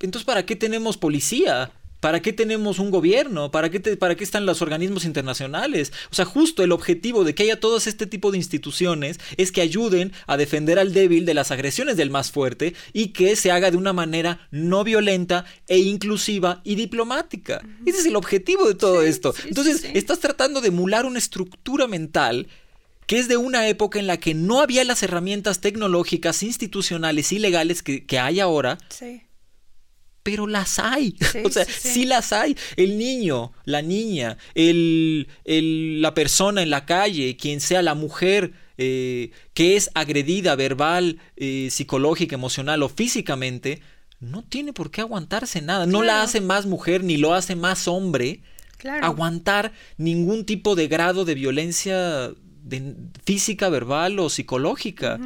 entonces 0.00 0.24
¿para 0.24 0.44
qué 0.44 0.56
tenemos 0.56 0.96
policía? 0.96 1.70
¿Para 2.00 2.20
qué 2.20 2.32
tenemos 2.32 2.78
un 2.78 2.90
gobierno? 2.90 3.50
¿Para 3.50 3.70
qué, 3.70 3.80
te- 3.80 3.96
¿Para 3.96 4.14
qué 4.14 4.22
están 4.24 4.44
los 4.46 4.60
organismos 4.62 5.04
internacionales? 5.04 5.92
O 6.10 6.14
sea, 6.14 6.24
justo 6.24 6.62
el 6.62 6.72
objetivo 6.72 7.24
de 7.24 7.34
que 7.34 7.44
haya 7.44 7.58
todo 7.58 7.78
este 7.78 8.06
tipo 8.06 8.30
de 8.30 8.38
instituciones 8.38 9.18
es 9.36 9.50
que 9.50 9.62
ayuden 9.62 10.12
a 10.26 10.36
defender 10.36 10.78
al 10.78 10.92
débil 10.92 11.24
de 11.24 11.34
las 11.34 11.50
agresiones 11.50 11.96
del 11.96 12.10
más 12.10 12.30
fuerte 12.30 12.74
y 12.92 13.08
que 13.08 13.34
se 13.34 13.50
haga 13.50 13.70
de 13.70 13.76
una 13.76 13.92
manera 13.92 14.46
no 14.50 14.84
violenta 14.84 15.46
e 15.68 15.78
inclusiva 15.78 16.60
y 16.64 16.74
diplomática. 16.74 17.62
Ese 17.86 18.00
es 18.00 18.06
el 18.06 18.16
objetivo 18.16 18.68
de 18.68 18.74
todo 18.74 19.02
Sí, 19.02 19.08
esto. 19.08 19.32
sí, 19.32 19.42
Entonces, 19.48 19.80
sí. 19.80 19.88
estás 19.94 20.20
tratando 20.20 20.60
de 20.60 20.68
emular 20.68 21.06
una 21.06 21.18
estructura 21.18 21.86
mental 21.86 22.46
que 23.06 23.18
es 23.20 23.28
de 23.28 23.36
una 23.36 23.68
época 23.68 23.98
en 24.00 24.08
la 24.08 24.18
que 24.18 24.34
no 24.34 24.60
había 24.60 24.82
las 24.84 25.02
herramientas 25.04 25.60
tecnológicas, 25.60 26.42
institucionales 26.42 27.30
y 27.32 27.38
legales 27.38 27.82
que, 27.82 28.04
que 28.04 28.18
hay 28.18 28.40
ahora, 28.40 28.78
Sí. 28.88 29.22
Pero 30.26 30.46
las 30.46 30.78
hay. 30.78 31.14
Sí, 31.32 31.38
o 31.44 31.50
sea, 31.50 31.64
sí, 31.64 31.72
sí, 31.72 31.88
sí. 32.00 32.04
las 32.04 32.32
hay. 32.34 32.54
El 32.76 32.98
niño, 32.98 33.52
la 33.64 33.80
niña, 33.80 34.36
el, 34.54 35.28
el- 35.44 36.02
la 36.02 36.12
persona 36.12 36.62
en 36.62 36.68
la 36.70 36.84
calle, 36.84 37.36
quien 37.38 37.60
sea 37.62 37.80
la 37.80 37.94
mujer 37.94 38.52
eh, 38.78 39.30
que 39.54 39.76
es 39.76 39.90
agredida 39.94 40.54
verbal, 40.56 41.18
eh, 41.36 41.68
psicológica, 41.70 42.34
emocional 42.34 42.82
o 42.82 42.88
físicamente, 42.90 43.80
no 44.20 44.42
tiene 44.42 44.72
por 44.74 44.90
qué 44.90 45.00
aguantarse 45.00 45.62
nada. 45.62 45.86
No 45.86 46.02
la 46.02 46.22
hace 46.22 46.40
más 46.42 46.66
mujer 46.66 47.02
ni 47.04 47.16
lo 47.16 47.32
hace 47.34 47.54
más 47.56 47.88
hombre 47.88 48.40
Claro. 48.78 49.06
aguantar 49.06 49.72
ningún 49.96 50.44
tipo 50.44 50.74
de 50.74 50.86
grado 50.88 51.24
de 51.24 51.34
violencia 51.34 52.30
de- 52.62 52.94
física, 53.24 53.68
verbal 53.70 54.18
o 54.18 54.28
psicológica. 54.28 55.18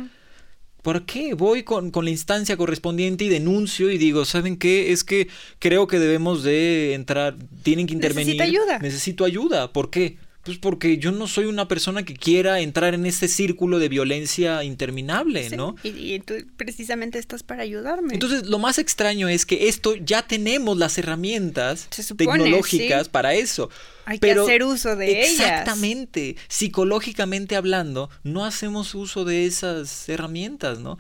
¿Por 0.82 1.04
qué? 1.04 1.34
Voy 1.34 1.62
con, 1.62 1.90
con 1.90 2.04
la 2.04 2.10
instancia 2.10 2.56
correspondiente 2.56 3.24
y 3.24 3.28
denuncio 3.28 3.90
y 3.90 3.98
digo, 3.98 4.24
¿saben 4.24 4.56
qué? 4.56 4.92
Es 4.92 5.04
que 5.04 5.28
creo 5.58 5.86
que 5.86 5.98
debemos 5.98 6.42
de 6.42 6.94
entrar, 6.94 7.36
tienen 7.62 7.86
que 7.86 7.94
intervenir. 7.94 8.36
Necesito 8.36 8.60
ayuda. 8.60 8.78
Necesito 8.78 9.24
ayuda. 9.24 9.72
¿Por 9.72 9.90
qué? 9.90 10.16
Pues 10.42 10.56
porque 10.56 10.96
yo 10.96 11.12
no 11.12 11.26
soy 11.26 11.44
una 11.44 11.68
persona 11.68 12.02
que 12.02 12.14
quiera 12.14 12.60
entrar 12.60 12.94
en 12.94 13.04
este 13.04 13.28
círculo 13.28 13.78
de 13.78 13.88
violencia 13.90 14.64
interminable, 14.64 15.50
Sí, 15.50 15.56
¿no? 15.56 15.76
Y, 15.82 16.14
y 16.14 16.20
tú 16.20 16.34
precisamente 16.56 17.18
estás 17.18 17.42
para 17.42 17.62
ayudarme. 17.62 18.14
Entonces, 18.14 18.46
lo 18.46 18.58
más 18.58 18.78
extraño 18.78 19.28
es 19.28 19.44
que 19.44 19.68
esto 19.68 19.96
ya 19.96 20.22
tenemos 20.26 20.78
las 20.78 20.96
herramientas 20.96 21.88
supone, 21.90 22.38
tecnológicas 22.38 23.04
sí. 23.04 23.10
para 23.10 23.34
eso. 23.34 23.68
Hay 24.06 24.18
que 24.18 24.26
Pero 24.26 24.44
hacer 24.44 24.64
uso 24.64 24.96
de 24.96 25.20
ellas. 25.20 25.40
Exactamente. 25.40 26.36
Psicológicamente 26.48 27.54
hablando, 27.56 28.08
no 28.24 28.44
hacemos 28.44 28.94
uso 28.94 29.24
de 29.24 29.46
esas 29.46 30.08
herramientas, 30.08 30.80
¿no? 30.80 30.98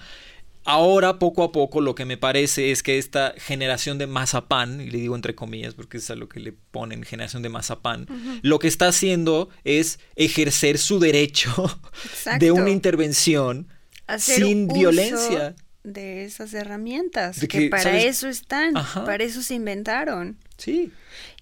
Ahora, 0.64 1.18
poco 1.18 1.42
a 1.42 1.52
poco, 1.52 1.80
lo 1.80 1.94
que 1.94 2.04
me 2.04 2.16
parece 2.18 2.70
es 2.70 2.82
que 2.82 2.98
esta 2.98 3.34
generación 3.38 3.96
de 3.98 4.06
mazapán, 4.06 4.80
y 4.80 4.90
le 4.90 4.98
digo 4.98 5.16
entre 5.16 5.34
comillas 5.34 5.74
porque 5.74 5.96
es 5.98 6.10
a 6.10 6.16
lo 6.16 6.28
que 6.28 6.38
le 6.40 6.52
ponen 6.52 7.02
generación 7.02 7.42
de 7.42 7.48
mazapán, 7.48 8.06
lo 8.42 8.58
que 8.58 8.68
está 8.68 8.88
haciendo 8.88 9.48
es 9.64 9.98
ejercer 10.16 10.76
su 10.78 10.98
derecho 11.00 11.80
de 12.38 12.52
una 12.52 12.70
intervención 12.70 13.68
Hacer 14.06 14.36
sin 14.44 14.64
uso 14.66 14.74
violencia. 14.74 15.54
de 15.82 16.24
esas 16.24 16.52
herramientas 16.52 17.40
De 17.40 17.48
que, 17.48 17.58
que, 17.60 17.68
para 17.70 17.82
¿sabes? 17.84 18.04
eso 18.04 18.28
están, 18.28 18.76
Ajá. 18.76 19.04
para 19.04 19.24
eso 19.24 19.42
se 19.42 19.54
inventaron. 19.54 20.36
Sí. 20.58 20.92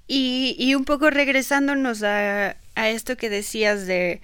Y, 0.06 0.54
y 0.58 0.74
un 0.74 0.84
poco 0.84 1.10
regresándonos 1.10 2.02
a, 2.02 2.56
a 2.76 2.88
esto 2.90 3.16
que 3.16 3.28
decías 3.30 3.86
de 3.86 4.20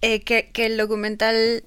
eh, 0.00 0.20
que, 0.22 0.50
que 0.52 0.66
el 0.66 0.76
documental 0.78 1.64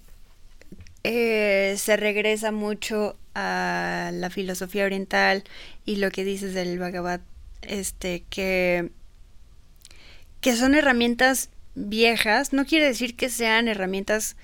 eh, 1.03 1.75
se 1.77 1.95
regresa 1.97 2.51
mucho 2.51 3.17
a 3.35 4.11
la 4.13 4.29
filosofía 4.29 4.85
oriental 4.85 5.43
y 5.85 5.97
lo 5.97 6.11
que 6.11 6.23
dices 6.25 6.53
del 6.53 6.77
Bhagavad, 6.79 7.21
este, 7.61 8.23
que, 8.29 8.89
que 10.41 10.55
son 10.55 10.75
herramientas 10.75 11.49
viejas, 11.75 12.53
no 12.53 12.65
quiere 12.65 12.85
decir 12.85 13.15
que 13.15 13.29
sean 13.29 13.67
herramientas 13.67 14.35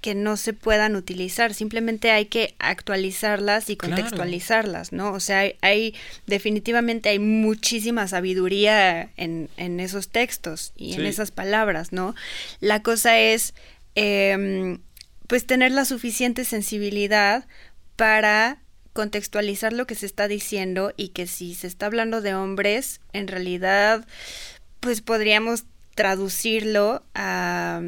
que 0.00 0.14
no 0.14 0.36
se 0.36 0.52
puedan 0.52 0.94
utilizar, 0.94 1.52
simplemente 1.54 2.12
hay 2.12 2.26
que 2.26 2.54
actualizarlas 2.60 3.70
y 3.70 3.76
Claro. 3.76 3.94
contextualizarlas, 3.96 4.92
¿no? 4.92 5.10
O 5.12 5.18
sea, 5.20 5.40
hay, 5.40 5.56
hay- 5.62 5.94
definitivamente 6.26 7.08
hay 7.08 7.18
muchísima 7.18 8.06
sabiduría 8.06 9.10
en, 9.16 9.48
en 9.56 9.80
esos 9.80 10.08
textos 10.08 10.72
y 10.76 10.94
en 10.94 11.06
esas 11.06 11.32
palabras, 11.32 11.92
¿no? 11.92 12.14
La 12.60 12.82
cosa 12.82 13.18
es, 13.18 13.54
em, 13.96 14.78
pues, 15.26 15.46
tener 15.46 15.72
la 15.72 15.84
suficiente 15.84 16.44
sensibilidad 16.44 17.46
para 17.96 18.58
contextualizar 18.92 19.72
lo 19.72 19.86
que 19.86 19.94
se 19.94 20.06
está 20.06 20.26
diciendo 20.28 20.92
y 20.96 21.08
que 21.08 21.26
si 21.26 21.54
se 21.54 21.66
está 21.66 21.86
hablando 21.86 22.20
de 22.22 22.34
hombres, 22.34 23.00
en 23.12 23.28
realidad, 23.28 24.06
pues 24.80 25.02
podríamos 25.02 25.64
traducirlo 25.94 27.02
a, 27.14 27.82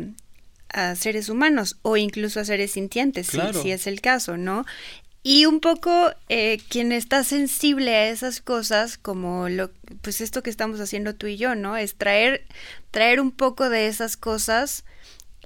a 0.71 0.95
seres 0.97 1.29
humanos 1.29 1.79
o 1.83 1.97
incluso 1.97 2.41
a 2.41 2.45
seres 2.45 2.73
sintientes, 2.73 3.29
si- 3.29 3.71
es 3.71 3.87
el 3.87 4.01
caso, 4.01 4.37
¿no? 4.37 4.67
Y 5.23 5.47
un 5.47 5.61
poco 5.61 6.11
eh, 6.29 6.59
quien 6.69 6.93
está 6.93 7.25
sensible 7.25 7.95
a 7.95 8.09
esas 8.09 8.41
cosas, 8.41 8.99
como 8.99 9.49
lo, 9.49 9.71
pues 10.03 10.21
esto 10.21 10.43
que 10.43 10.51
estamos 10.51 10.81
haciendo 10.81 11.15
tú 11.15 11.27
y 11.27 11.37
yo, 11.37 11.55
¿no? 11.55 11.77
Es 11.77 11.95
traer, 11.97 12.45
traer 12.91 13.21
un 13.21 13.31
poco 13.31 13.69
de 13.69 13.89
esas 13.89 14.17
cosas, 14.17 14.85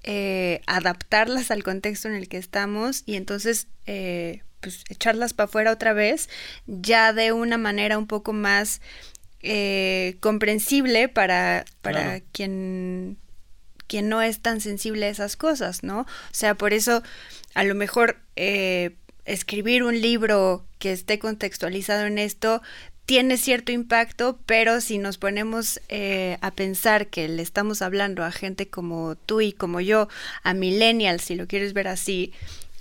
eh, 0.05 0.61
adaptarlas 0.67 1.51
al 1.51 1.63
contexto 1.63 2.09
en 2.09 2.15
el 2.15 2.29
que 2.29 2.37
estamos 2.39 3.03
y 3.07 3.15
entonces 3.17 3.69
eh, 3.87 4.43
pues 4.61 4.85
echarlas 4.89 5.33
para 5.33 5.47
afuera 5.47 5.73
otra 5.73 5.93
vez, 5.93 6.29
ya 6.67 7.13
de 7.13 7.33
una 7.33 7.59
manera 7.59 7.99
un 7.99 8.07
poco 8.07 8.33
más 8.33 8.81
eh, 9.43 10.17
comprensible 10.21 11.09
para, 11.09 11.65
para 11.81 12.03
Claro. 12.03 12.25
quien 12.33 13.19
quien 13.89 14.09
no 14.09 14.23
es 14.23 14.41
tan 14.41 14.61
sensible 14.63 15.05
a 15.07 15.11
esas 15.11 15.37
cosas, 15.37 15.83
¿no? 15.83 16.01
O 16.01 16.07
sea, 16.35 16.55
por 16.55 16.73
eso 16.73 17.03
a 17.55 17.63
lo 17.63 17.75
mejor 17.75 18.17
escribir 19.25 19.83
un 19.83 20.01
libro 20.01 20.65
que 20.79 20.93
esté 20.93 21.19
contextualizado 21.19 22.07
en 22.07 22.19
esto 22.19 22.63
tiene 23.07 23.37
cierto 23.37 23.73
impacto, 23.73 24.39
pero 24.47 24.81
si 24.81 24.99
nos 24.99 25.19
ponemos 25.19 25.81
eh, 25.89 26.39
a 26.41 26.53
pensar 26.53 27.09
que 27.09 27.29
le 27.29 27.43
estamos 27.43 27.83
hablando 27.83 28.25
a 28.25 28.31
gente 28.31 28.69
como 28.69 29.17
tú 29.17 29.41
y 29.41 29.53
como 29.53 29.81
yo, 29.81 30.09
a 30.43 30.55
millennials, 30.55 31.23
si 31.23 31.35
lo 31.35 31.47
quieres 31.47 31.73
ver 31.73 31.89
así, 31.89 32.33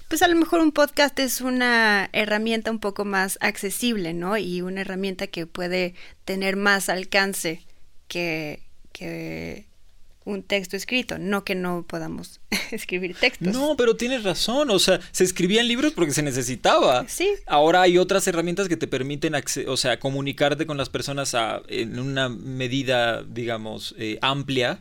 pues 0.07 0.22
a 0.22 0.27
lo 0.27 0.35
mejor 0.35 0.60
un 0.60 0.73
podcast 0.73 1.18
es 1.19 1.41
una 1.41 2.10
herramienta 2.11 2.69
un 2.69 2.80
poco 2.80 3.06
más 3.06 3.38
accesible, 3.41 4.14
¿no? 4.14 4.38
Y 4.38 4.61
una 4.61 4.81
herramienta 4.81 5.27
que 5.27 5.48
puede 5.48 5.95
tener 6.26 6.57
más 6.57 6.89
alcance 6.89 7.61
que, 8.07 8.61
que 8.91 9.70
un 10.23 10.43
texto 10.43 10.77
escrito, 10.77 11.18
no 11.18 11.43
que 11.43 11.56
no 11.56 11.84
podamos 11.88 12.39
escribir 12.72 13.15
textos. 13.15 13.48
No, 13.53 13.76
pero 13.76 13.95
tienes 13.95 14.23
razón. 14.23 14.69
O 14.69 14.77
sea, 14.80 14.99
se 15.11 15.23
escribían 15.23 15.68
libros 15.68 15.93
porque 15.93 16.11
se 16.14 16.22
necesitaba. 16.22 17.07
Sí. 17.07 17.27
Ahora 17.48 17.81
hay 17.81 17.98
otras 17.98 18.27
herramientas 18.27 18.68
que 18.69 18.77
te 18.77 18.88
permiten, 18.88 19.34
o 19.68 19.77
sea, 19.77 19.99
comunicarte 19.99 20.65
con 20.68 20.77
las 20.77 20.89
personas 20.89 21.34
a- 21.34 21.61
en 21.68 21.98
una 21.99 22.30
medida, 22.30 23.23
digamos, 23.23 23.95
eh, 23.98 24.19
amplia. 24.22 24.80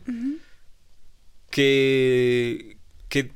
Que, 1.50 2.76
que, 3.08 3.32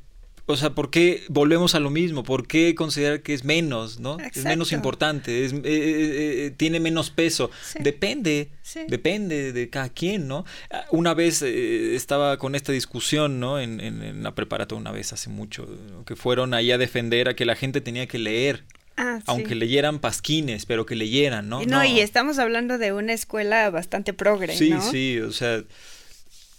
o 0.47 0.57
sea, 0.57 0.71
¿por 0.75 0.91
qué 0.91 1.23
volvemos 1.29 1.75
a 1.75 1.81
lo 1.81 1.89
mismo? 1.91 2.23
¿Por 2.23 2.47
qué 2.47 2.75
considerar 2.75 3.23
que 3.23 3.33
es 3.33 3.45
menos, 3.45 3.99
no? 3.99 4.19
Es 4.21 4.45
menos 4.45 4.73
importante, 4.73 5.45
es, 5.45 5.53
eh, 5.53 5.57
eh, 5.65 6.47
eh, 6.47 6.55
tiene 6.57 6.81
menos 6.81 7.11
peso. 7.11 7.51
Sí. 7.65 7.79
Depende, 7.83 8.51
Sí. 8.63 8.81
depende 8.89 9.53
de 9.53 9.71
cada 9.71 9.89
quien, 9.89 10.29
¿no? 10.29 10.45
Ah, 10.71 10.85
Una 10.91 11.15
vez 11.15 11.41
estaba 11.43 12.37
con 12.39 12.55
esta 12.55 12.73
discusión, 12.73 13.41
¿no? 13.41 13.59
En, 13.59 13.81
en, 13.81 14.03
en 14.03 14.23
la 14.23 14.35
preparatoria 14.35 14.81
una 14.81 14.93
vez 14.93 15.13
hace 15.13 15.31
mucho, 15.31 15.67
¿no? 15.91 16.05
que 16.05 16.17
fueron 16.17 16.53
ahí 16.55 16.73
a 16.73 16.79
defender 16.79 17.29
a 17.29 17.35
que 17.37 17.45
la 17.47 17.57
gente 17.57 17.81
tenía 17.81 18.07
que 18.07 18.19
leer. 18.19 18.65
Ah, 18.97 19.17
sí. 19.19 19.25
Aunque 19.27 19.55
leyeran 19.57 19.99
pasquines, 19.99 20.67
pero 20.67 20.87
que 20.87 20.95
leyeran, 20.95 21.49
¿no? 21.49 21.65
No, 21.65 21.85
y 21.85 21.99
estamos 22.01 22.39
hablando 22.39 22.79
de 22.79 22.93
una 22.93 23.13
escuela 23.13 23.69
bastante 23.71 24.13
progre, 24.13 24.57
Sí, 24.57 24.71
¿no? 24.71 24.81
sí, 24.91 25.19
o 25.19 25.33
sea, 25.33 25.65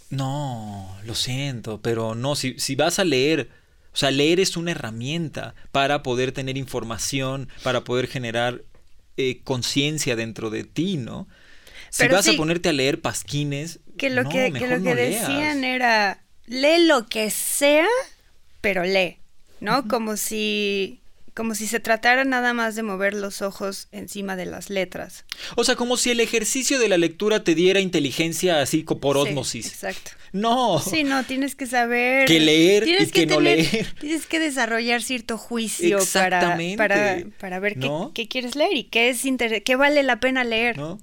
no, 0.10 0.98
lo 1.06 1.16
siento, 1.16 1.80
pero 1.82 2.16
no, 2.16 2.36
si, 2.36 2.56
si 2.60 2.76
vas 2.76 3.00
a 3.00 3.04
leer, 3.04 3.50
o 3.96 3.98
sea, 3.98 4.12
leer 4.12 4.42
es 4.42 4.58
una 4.58 4.72
herramienta 4.72 5.56
para 5.72 6.04
poder 6.04 6.34
tener 6.34 6.58
información, 6.58 7.50
para 7.64 7.86
poder 7.86 8.08
generar 8.08 8.62
eh, 9.18 9.40
conciencia 9.44 10.16
dentro 10.18 10.50
de 10.52 10.66
ti, 10.66 10.98
¿no? 10.98 11.28
Si 11.90 12.04
Pero 12.04 12.16
vas 12.18 12.28
a 12.28 12.34
ponerte 12.34 12.70
a 12.70 12.74
leer 12.74 13.02
pasquines, 13.02 13.80
Que 13.98 14.10
lo 14.10 14.24
no, 14.24 14.30
que, 14.30 14.50
lo 14.68 14.80
no 14.80 14.84
que 14.84 14.96
leas. 14.96 15.30
decían 15.30 15.64
era, 15.64 16.26
lee 16.46 16.86
lo 16.86 17.08
que 17.08 17.30
sea, 17.32 17.88
pero 18.62 18.84
lee, 18.84 19.20
¿no? 19.62 19.88
Como 19.88 20.18
si 20.18 21.00
como 21.36 21.54
si 21.54 21.68
se 21.68 21.80
tratara 21.80 22.24
nada 22.24 22.54
más 22.54 22.76
de 22.76 22.82
mover 22.84 23.14
los 23.14 23.42
ojos 23.44 23.88
encima 23.92 24.36
de 24.36 24.46
las 24.46 24.70
letras. 24.70 25.26
O 25.56 25.64
sea, 25.64 25.76
como 25.76 25.98
si 25.98 26.10
el 26.10 26.20
ejercicio 26.22 26.80
de 26.80 26.88
la 26.90 26.98
lectura 26.98 27.44
te 27.44 27.54
diera 27.56 27.80
inteligencia 27.82 28.62
así 28.62 28.84
co- 28.84 29.00
por 29.00 29.18
Sí, 29.18 29.22
ósmosis. 29.24 29.68
exacto. 29.68 30.12
No. 30.32 30.80
Sí, 30.80 31.04
no, 31.04 31.24
tienes 31.26 31.56
que 31.56 31.66
saber. 31.68 32.26
Que 32.28 32.40
leer 32.40 32.84
tienes 32.86 33.10
y 33.10 33.12
que 33.12 33.26
no 33.26 33.40
leer. 33.40 33.86
Tienes 34.00 34.26
que 34.26 34.40
desarrollar 34.40 35.02
cierto 35.04 35.38
juicio 35.38 35.98
para, 35.98 36.04
Exactamente. 36.04 36.78
para, 36.78 37.24
para 37.40 37.60
ver 37.60 37.74
qué, 37.74 37.88
¿No? 37.88 38.12
qué 38.16 38.28
quieres 38.28 38.56
leer 38.56 38.74
y 38.76 38.86
qué, 38.86 39.10
es 39.10 39.24
inter- 39.26 39.62
qué 39.64 39.76
vale 39.76 40.04
la 40.04 40.20
pena 40.20 40.44
leer. 40.44 40.78
¿no? 40.78 41.00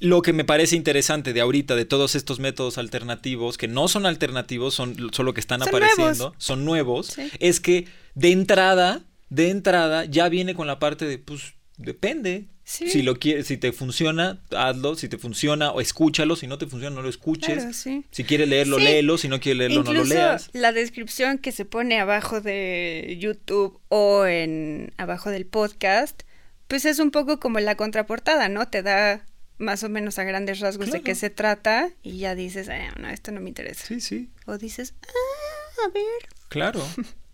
Lo 0.00 0.22
que 0.22 0.32
me 0.32 0.44
parece 0.44 0.74
interesante 0.74 1.32
de 1.32 1.40
ahorita, 1.40 1.76
de 1.76 1.84
todos 1.84 2.16
estos 2.16 2.40
métodos 2.40 2.78
alternativos, 2.78 3.56
que 3.58 3.68
no 3.68 3.86
son 3.86 4.06
alternativos, 4.06 4.74
son 4.74 4.96
solo 5.12 5.34
que 5.34 5.40
están 5.40 5.60
Son 5.60 5.68
apareciendo, 5.68 6.14
nuevos. 6.14 6.34
son 6.38 6.64
nuevos, 6.64 7.06
Sí. 7.06 7.30
es 7.38 7.60
que 7.60 7.86
de 8.16 8.32
entrada, 8.32 9.02
de 9.30 9.50
entrada, 9.50 10.04
ya 10.04 10.28
viene 10.28 10.54
con 10.54 10.66
la 10.66 10.78
parte 10.78 11.04
de, 11.06 11.18
pues, 11.18 11.54
depende. 11.76 12.46
Sí. 12.64 12.90
Si 12.90 13.00
lo 13.02 13.18
quieres, 13.18 13.46
si 13.46 13.56
te 13.56 13.72
funciona, 13.72 14.42
hazlo, 14.54 14.94
si 14.94 15.08
te 15.08 15.16
funciona, 15.16 15.70
o 15.72 15.80
escúchalo, 15.80 16.36
si 16.36 16.46
no 16.46 16.58
te 16.58 16.66
funciona, 16.66 16.94
no 16.96 17.02
lo 17.02 17.08
escuches. 17.08 17.56
Claro, 17.56 17.72
sí. 17.72 18.04
Si 18.10 18.24
quieres 18.24 18.46
leerlo, 18.48 18.76
Sí. 18.78 18.84
léelo, 18.84 19.16
si 19.16 19.28
no 19.28 19.40
quieres 19.40 19.58
leerlo, 19.58 19.84
no 19.84 19.92
lo 19.94 20.04
leas. 20.04 20.50
la 20.52 20.72
descripción 20.72 21.38
que 21.38 21.50
se 21.50 21.64
pone 21.64 21.98
abajo 21.98 22.42
de 22.42 23.16
YouTube 23.18 23.80
o 23.88 24.26
en 24.26 24.92
abajo 24.98 25.30
del 25.30 25.46
podcast, 25.46 26.22
pues 26.66 26.84
es 26.84 26.98
un 26.98 27.10
poco 27.10 27.40
como 27.40 27.58
la 27.60 27.74
contraportada, 27.76 28.50
¿no? 28.50 28.68
Te 28.68 28.82
da 28.82 29.24
más 29.56 29.82
o 29.82 29.88
menos 29.88 30.18
a 30.18 30.24
grandes 30.24 30.60
rasgos 30.60 30.90
de 30.90 31.00
qué 31.00 31.14
se 31.14 31.30
trata 31.30 31.88
y 32.02 32.18
ya 32.18 32.34
dices, 32.34 32.68
"Ah, 32.68 32.94
no, 33.00 33.08
esto 33.08 33.32
no 33.32 33.40
me 33.40 33.48
interesa. 33.48 33.86
Sí, 33.86 34.00
sí, 34.02 34.28
O 34.44 34.58
dices, 34.58 34.92
ah, 35.06 35.86
a 35.86 35.88
ver. 35.90 36.04
claro. 36.50 36.86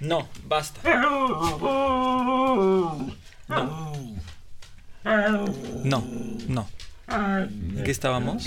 No, 0.00 0.28
basta. 0.46 0.80
No. 5.04 5.46
No, 5.84 6.04
no. 6.48 6.68
¿En 7.08 7.82
qué 7.84 7.90
estábamos? 7.90 8.44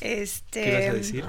Este. 0.00 0.62
¿Qué 0.62 0.70
ibas 0.70 0.88
a 0.88 0.92
decir? 0.94 1.24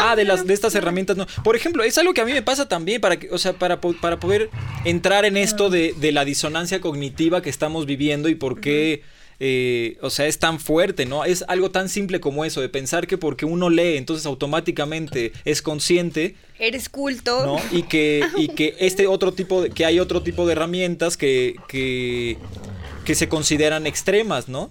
ah, 0.00 0.16
de 0.16 0.24
las 0.24 0.46
de 0.46 0.52
estas 0.52 0.74
herramientas 0.74 1.16
no. 1.16 1.26
Por 1.44 1.54
ejemplo, 1.54 1.84
es 1.84 1.96
algo 1.98 2.14
que 2.14 2.20
a 2.20 2.24
mí 2.24 2.32
me 2.32 2.42
pasa 2.42 2.68
también 2.68 3.00
para 3.00 3.16
que, 3.16 3.30
o 3.30 3.38
sea, 3.38 3.52
para, 3.52 3.80
para 3.80 4.18
poder 4.18 4.50
entrar 4.84 5.24
en 5.24 5.36
esto 5.36 5.70
de, 5.70 5.94
de 5.96 6.12
la 6.12 6.24
disonancia 6.24 6.80
cognitiva 6.80 7.42
que 7.42 7.50
estamos 7.50 7.86
viviendo 7.86 8.28
y 8.28 8.34
por 8.34 8.60
qué, 8.60 9.04
eh, 9.40 9.98
o 10.00 10.10
sea, 10.10 10.26
es 10.26 10.38
tan 10.38 10.58
fuerte, 10.58 11.06
¿no? 11.06 11.24
Es 11.24 11.44
algo 11.48 11.70
tan 11.70 11.88
simple 11.88 12.20
como 12.20 12.44
eso, 12.44 12.60
de 12.60 12.68
pensar 12.68 13.06
que 13.06 13.18
porque 13.18 13.44
uno 13.44 13.70
lee, 13.70 13.96
entonces 13.96 14.26
automáticamente 14.26 15.32
es 15.44 15.62
consciente, 15.62 16.34
Eres 16.58 16.88
culto. 16.88 17.46
¿no? 17.46 17.60
Y 17.70 17.84
que, 17.84 18.24
y 18.36 18.48
que 18.48 18.74
este 18.80 19.06
otro 19.06 19.32
tipo 19.32 19.62
de, 19.62 19.70
que 19.70 19.84
hay 19.84 20.00
otro 20.00 20.22
tipo 20.22 20.44
de 20.44 20.52
herramientas 20.52 21.16
que, 21.16 21.54
que, 21.68 22.36
que 23.04 23.14
se 23.14 23.28
consideran 23.28 23.86
extremas, 23.86 24.48
¿no? 24.48 24.70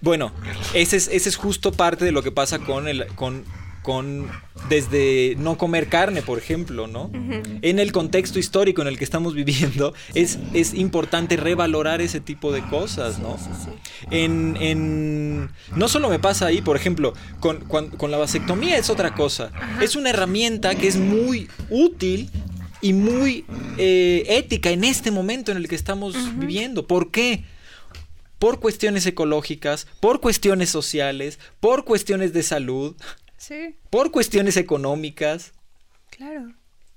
Bueno, 0.00 0.32
ese 0.72 0.96
es, 0.96 1.08
ese 1.08 1.28
es 1.28 1.36
justo 1.36 1.70
parte 1.70 2.04
de 2.04 2.10
lo 2.12 2.22
que 2.22 2.32
pasa 2.32 2.58
con 2.58 2.88
el, 2.88 3.06
con, 3.14 3.44
con 3.84 4.28
desde 4.70 5.36
no 5.38 5.58
comer 5.58 5.88
carne, 5.88 6.22
por 6.22 6.38
ejemplo, 6.38 6.86
¿no? 6.86 7.10
En 7.62 7.78
el 7.78 7.92
contexto 7.92 8.38
histórico 8.38 8.80
en 8.82 8.88
el 8.88 8.96
que 8.98 9.04
estamos 9.04 9.34
viviendo, 9.34 9.92
es, 10.14 10.38
es 10.54 10.72
importante 10.74 11.36
revalorar 11.36 12.00
ese 12.00 12.18
tipo 12.18 12.50
de 12.50 12.62
cosas, 12.62 13.18
¿no? 13.18 13.36
En, 14.10 14.56
en- 14.58 15.50
no 15.76 15.88
solo 15.88 16.08
me 16.08 16.18
pasa 16.18 16.46
ahí, 16.46 16.62
por 16.62 16.76
ejemplo, 16.76 17.12
con, 17.40 17.60
con- 17.66 17.90
con 17.90 18.10
la 18.10 18.16
vasectomía 18.16 18.78
es 18.78 18.88
otra 18.88 19.14
cosa. 19.14 19.52
Es 19.82 19.96
una 19.96 20.10
herramienta 20.10 20.74
que 20.74 20.88
es 20.88 20.96
muy 20.96 21.48
útil 21.68 22.30
y 22.80 22.94
muy 22.94 23.44
eh, 23.76 24.24
ética 24.28 24.70
en 24.70 24.84
este 24.84 25.10
momento 25.10 25.52
en 25.52 25.58
el 25.58 25.68
que 25.68 25.74
estamos 25.74 26.14
viviendo. 26.38 26.86
¿Por 26.86 27.10
qué? 27.10 27.44
Por 28.38 28.60
cuestiones 28.60 29.06
ecológicas, 29.06 29.86
por 30.00 30.20
cuestiones 30.20 30.68
sociales, 30.70 31.38
por 31.60 31.84
cuestiones 31.84 32.32
de 32.32 32.42
salud, 32.42 32.94
Sí, 33.36 33.76
por 33.90 34.10
cuestiones 34.10 34.56
económicas, 34.56 35.52
claro. 36.10 36.52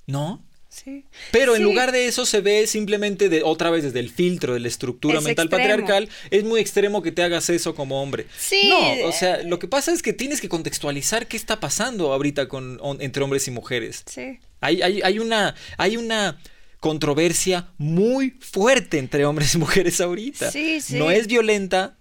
¿no? 0.05 0.43
Sí. 0.69 1.05
Pero 1.31 1.55
en 1.55 1.63
lugar 1.63 1.91
de 1.91 2.07
eso 2.07 2.25
se 2.25 2.39
ve 2.41 2.67
simplemente 2.67 3.29
de 3.29 3.41
otra 3.41 3.71
vez 3.71 3.83
desde 3.83 3.99
el 3.99 4.09
filtro 4.11 4.53
de 4.53 4.59
la 4.59 4.67
estructura 4.67 5.17
Es 5.17 5.23
mental 5.23 5.47
extremo. 5.47 5.69
patriarcal, 5.69 6.09
es 6.29 6.43
muy 6.43 6.59
extremo 6.61 7.01
que 7.01 7.11
te 7.11 7.23
hagas 7.23 7.49
eso 7.49 7.73
como 7.73 8.01
hombre. 8.01 8.27
Sí. 8.37 8.69
No, 8.69 9.07
o 9.07 9.11
sea, 9.11 9.41
lo 9.43 9.57
que 9.59 9.67
pasa 9.67 9.91
es 9.91 10.03
que 10.03 10.13
tienes 10.13 10.39
que 10.39 10.49
contextualizar 10.49 11.27
qué 11.27 11.35
está 11.35 11.59
pasando 11.59 12.13
ahorita 12.13 12.47
con 12.47 12.77
on- 12.81 13.01
entre 13.01 13.23
hombres 13.23 13.47
y 13.47 13.51
mujeres. 13.51 14.03
Sí. 14.05 14.39
Hay, 14.61 14.81
hay, 14.83 15.01
hay 15.03 15.17
una 15.19 15.55
hay 15.77 15.97
una 15.97 16.39
controversia 16.79 17.69
muy 17.79 18.31
fuerte 18.39 18.99
entre 18.99 19.25
hombres 19.25 19.55
y 19.55 19.57
mujeres 19.57 19.99
ahorita. 19.99 20.51
Sí, 20.51 20.79
sí. 20.81 20.95
No 20.99 21.09
es 21.09 21.25
violenta, 21.27 21.97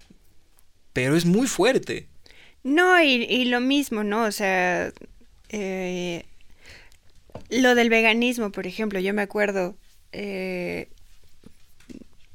pero 0.93 1.15
es 1.17 1.25
muy 1.25 1.47
fuerte. 1.47 2.07
No, 2.67 3.01
y, 3.01 3.23
y 3.23 3.45
lo 3.45 3.59
mismo, 3.61 4.03
¿no? 4.03 4.23
O 4.25 4.31
sea, 4.31 4.91
eh, 5.49 6.25
lo 7.49 7.75
del 7.75 7.89
veganismo, 7.89 8.51
por 8.51 8.67
ejemplo, 8.67 8.99
yo 8.99 9.13
me 9.13 9.21
acuerdo, 9.21 9.75
eh, 10.11 10.89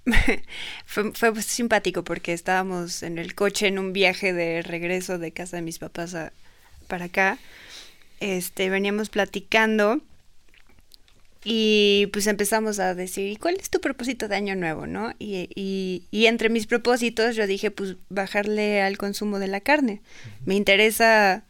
fue, 0.86 1.12
fue 1.12 1.42
simpático 1.42 2.02
porque 2.04 2.32
estábamos 2.32 3.02
en 3.02 3.18
el 3.18 3.34
coche 3.34 3.68
en 3.68 3.78
un 3.78 3.92
viaje 3.92 4.32
de 4.32 4.62
regreso 4.62 5.18
de 5.18 5.32
casa 5.32 5.56
de 5.56 5.62
mis 5.62 5.78
papás 5.78 6.14
a- 6.14 6.32
para 6.88 7.06
acá, 7.06 7.38
este, 8.20 8.70
veníamos 8.70 9.10
platicando 9.10 10.00
y 11.44 12.08
pues 12.12 12.26
empezamos 12.26 12.78
a 12.78 12.94
decir, 12.94 13.28
¿y 13.28 13.36
cuál 13.36 13.56
es 13.56 13.70
tu 13.70 13.80
propósito 13.80 14.28
de 14.28 14.36
año 14.36 14.54
nuevo, 14.56 14.86
no? 14.86 15.12
Y, 15.18 15.48
y, 15.54 16.06
y 16.10 16.26
entre 16.26 16.48
mis 16.48 16.66
propósitos 16.66 17.36
yo 17.36 17.46
dije, 17.46 17.70
pues 17.70 17.96
bajarle 18.08 18.82
al 18.82 18.98
consumo 18.98 19.38
de 19.38 19.48
la 19.48 19.60
carne. 19.60 20.02
Me 20.44 20.54
interesa 20.54 21.44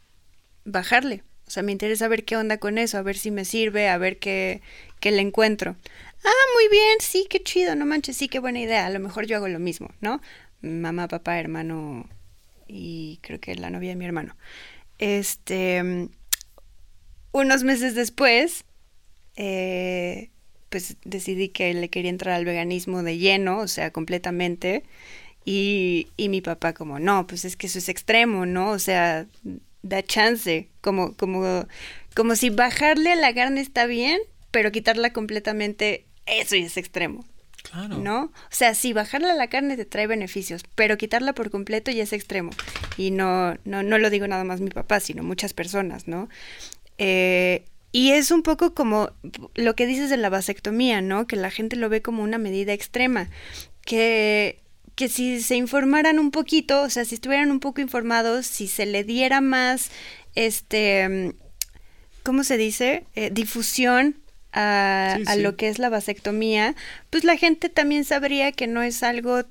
bajarle. 0.65 1.23
O 1.47 1.51
sea, 1.51 1.61
me 1.61 1.71
interesa 1.71 2.07
ver 2.07 2.23
qué 2.23 2.37
onda 2.37 2.57
con 2.57 2.77
eso, 2.77 2.97
a 2.97 3.01
ver 3.03 3.17
si 3.17 3.29
me 3.29 3.45
sirve, 3.45 3.89
a 3.89 3.97
ver 3.97 4.17
qué, 4.17 4.61
qué 4.99 5.11
le 5.11 5.21
encuentro. 5.21 5.75
Ah, 6.23 6.45
muy 6.55 6.69
bien, 6.69 6.97
sí, 7.01 7.27
qué 7.29 7.43
chido, 7.43 7.75
no 7.75 7.85
manches, 7.85 8.17
sí, 8.17 8.29
qué 8.29 8.39
buena 8.39 8.61
idea. 8.61 8.85
A 8.85 8.89
lo 8.89 8.99
mejor 8.99 9.27
yo 9.27 9.35
hago 9.35 9.47
lo 9.49 9.59
mismo, 9.59 9.91
¿no? 10.01 10.21
Mamá, 10.61 11.07
papá, 11.07 11.39
hermano 11.39 12.07
y 12.67 13.19
creo 13.21 13.39
que 13.39 13.55
la 13.55 13.69
novia 13.69 13.89
de 13.89 13.95
mi 13.95 14.05
hermano. 14.05 14.35
Este, 14.97 16.09
unos 17.31 17.63
meses 17.63 17.95
después, 17.95 18.65
eh, 19.35 20.29
pues 20.69 20.97
decidí 21.05 21.49
que 21.49 21.73
le 21.73 21.89
quería 21.89 22.09
entrar 22.09 22.35
al 22.35 22.45
veganismo 22.45 23.03
de 23.03 23.17
lleno, 23.17 23.59
o 23.59 23.67
sea, 23.67 23.91
completamente. 23.91 24.83
Y, 25.45 26.07
y 26.15 26.29
mi 26.29 26.41
papá 26.41 26.73
como, 26.73 26.99
no, 26.99 27.27
pues 27.27 27.45
es 27.45 27.57
que 27.57 27.67
eso 27.67 27.77
es 27.79 27.89
extremo, 27.89 28.45
¿no? 28.45 28.69
O 28.71 28.79
sea, 28.79 29.27
da 29.81 30.01
chance, 30.01 30.69
como, 30.81 31.13
como, 31.15 31.67
como 32.15 32.35
si 32.35 32.49
bajarle 32.49 33.11
a 33.11 33.15
la 33.17 33.33
carne 33.33 33.61
está 33.61 33.85
bien, 33.85 34.19
pero 34.51 34.71
quitarla 34.71 35.11
completamente, 35.11 36.05
eso 36.25 36.55
ya 36.55 36.65
es 36.65 36.77
extremo, 36.77 37.25
Claro. 37.63 37.97
¿no? 37.97 38.23
O 38.25 38.31
sea, 38.51 38.73
sí, 38.75 38.93
bajarle 38.93 39.31
a 39.31 39.35
la 39.35 39.47
carne 39.47 39.75
te 39.75 39.85
trae 39.85 40.07
beneficios, 40.07 40.63
pero 40.75 40.97
quitarla 40.97 41.33
por 41.33 41.49
completo 41.49 41.91
ya 41.91 42.03
es 42.03 42.13
extremo. 42.13 42.51
Y 42.97 43.11
no, 43.11 43.55
no, 43.65 43.83
no 43.83 43.97
lo 43.97 44.09
digo 44.09 44.27
nada 44.27 44.43
más 44.43 44.61
mi 44.61 44.69
papá, 44.69 44.99
sino 44.99 45.23
muchas 45.23 45.53
personas, 45.53 46.07
¿no? 46.07 46.29
Eh, 46.97 47.65
y 47.93 48.11
es 48.11 48.31
un 48.31 48.41
poco 48.41 48.73
como 48.73 49.11
lo 49.53 49.75
que 49.75 49.85
dices 49.85 50.09
de 50.09 50.17
la 50.17 50.29
vasectomía, 50.29 50.99
¿no? 51.01 51.27
Que 51.27 51.35
la 51.35 51.51
gente 51.51 51.75
lo 51.75 51.89
ve 51.89 52.01
como 52.01 52.23
una 52.23 52.39
medida 52.39 52.73
extrema. 52.73 53.29
Que, 53.85 54.59
que 54.95 55.07
si 55.09 55.39
se 55.41 55.55
informaran 55.55 56.17
un 56.17 56.31
poquito, 56.31 56.81
o 56.81 56.89
sea, 56.89 57.05
si 57.05 57.13
estuvieran 57.13 57.51
un 57.51 57.59
poco 57.59 57.81
informados, 57.81 58.47
si 58.47 58.67
se 58.67 58.87
le 58.87 59.03
diera 59.03 59.41
más, 59.41 59.91
este, 60.33 61.35
¿cómo 62.23 62.43
se 62.43 62.57
dice? 62.57 63.05
Eh, 63.13 63.29
difusión 63.31 64.17
a, 64.53 65.17
Sí, 65.17 65.23
a 65.27 65.35
lo 65.35 65.55
que 65.55 65.69
es 65.69 65.77
la 65.77 65.89
vasectomía, 65.89 66.75
pues 67.11 67.23
la 67.23 67.37
gente 67.37 67.69
también 67.69 68.05
sabría 68.05 68.51
que 68.51 68.65
no 68.65 68.81
es 68.81 69.03
algo 69.03 69.43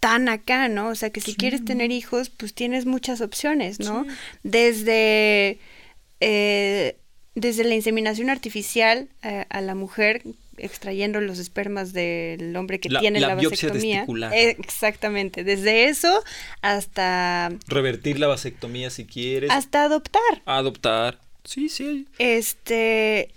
tan 0.00 0.28
acá, 0.28 0.68
¿no? 0.68 0.88
O 0.88 0.94
sea, 0.94 1.08
que 1.08 1.22
si 1.22 1.34
quieres 1.34 1.64
tener 1.64 1.92
hijos, 1.92 2.28
pues 2.28 2.52
tienes 2.52 2.84
muchas 2.84 3.22
opciones, 3.22 3.80
¿no? 3.80 4.06
Desde 4.42 5.58
eh, 6.20 6.96
desde 7.34 7.64
la 7.64 7.74
inseminación 7.74 8.30
artificial 8.30 9.08
eh, 9.22 9.46
a 9.48 9.60
la 9.60 9.74
mujer 9.74 10.22
extrayendo 10.56 11.20
los 11.20 11.38
espermas 11.38 11.92
del 11.92 12.54
hombre 12.54 12.80
que 12.80 12.90
tiene 12.90 13.18
la, 13.20 13.34
vasectomía. 13.34 14.04
Eh, 14.32 14.56
exactamente, 14.58 15.42
desde 15.42 15.84
eso 15.84 16.22
hasta 16.60 17.50
revertir 17.66 18.18
la 18.18 18.26
vasectomía 18.26 18.90
si 18.90 19.06
quieres. 19.06 19.50
Hasta 19.50 19.84
adoptar. 19.84 20.42
Adoptar. 20.44 21.18
Sí, 21.44 21.70
sí. 21.70 22.06
Este 22.18 23.30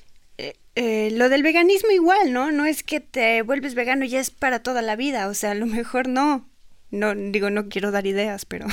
eh, 0.75 1.11
lo 1.11 1.29
del 1.29 1.43
veganismo 1.43 1.91
igual, 1.91 2.33
¿no? 2.33 2.51
No 2.51 2.65
es 2.65 2.81
que 2.81 2.99
te 2.99 3.43
vuelves 3.43 3.75
vegano 3.75 4.05
y 4.05 4.09
ya 4.09 4.19
es 4.19 4.31
para 4.31 4.59
toda 4.59 4.81
la 4.81 4.95
vida, 4.95 5.27
o 5.27 5.33
sea, 5.35 5.51
a 5.51 5.55
lo 5.55 5.67
mejor 5.67 6.07
no. 6.07 6.47
No, 6.93 7.15
digo, 7.15 7.49
no 7.49 7.69
quiero 7.69 7.89
dar 7.89 8.05
ideas, 8.05 8.45
pero... 8.45 8.67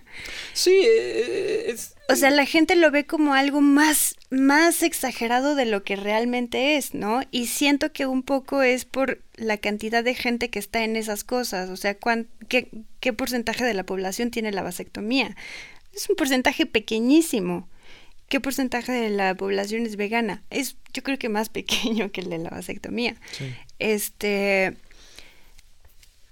sí, 0.54 0.80
eh, 0.82 1.66
es... 1.68 1.94
O 2.08 2.16
sea, 2.16 2.30
la 2.30 2.46
gente 2.46 2.74
lo 2.74 2.90
ve 2.90 3.04
como 3.04 3.34
algo 3.34 3.60
más, 3.60 4.16
más 4.30 4.82
exagerado 4.82 5.54
de 5.54 5.66
lo 5.66 5.84
que 5.84 5.94
realmente 5.94 6.78
es, 6.78 6.94
¿no? 6.94 7.20
Y 7.30 7.48
siento 7.48 7.92
que 7.92 8.06
un 8.06 8.22
poco 8.22 8.62
es 8.62 8.86
por 8.86 9.20
la 9.34 9.58
cantidad 9.58 10.02
de 10.02 10.14
gente 10.14 10.48
que 10.48 10.58
está 10.58 10.84
en 10.84 10.96
esas 10.96 11.22
cosas, 11.22 11.68
o 11.68 11.76
sea, 11.76 11.98
qué, 12.48 12.70
¿qué 13.00 13.12
porcentaje 13.12 13.62
de 13.62 13.74
la 13.74 13.84
población 13.84 14.30
tiene 14.30 14.52
la 14.52 14.62
vasectomía? 14.62 15.36
Es 15.94 16.08
un 16.08 16.16
porcentaje 16.16 16.64
pequeñísimo. 16.64 17.68
¿Qué 18.30 18.40
porcentaje 18.40 18.90
de 18.90 19.10
la 19.10 19.34
población 19.34 19.84
es 19.84 19.96
vegana? 19.96 20.42
Es, 20.48 20.76
yo 20.94 21.02
creo 21.02 21.18
que 21.18 21.28
más 21.28 21.48
pequeño 21.50 22.10
que 22.10 22.22
el 22.22 22.30
de 22.30 22.38
la 22.38 22.48
vasectomía. 22.48 23.16
Sí. 23.32 23.54
Este 23.78 24.78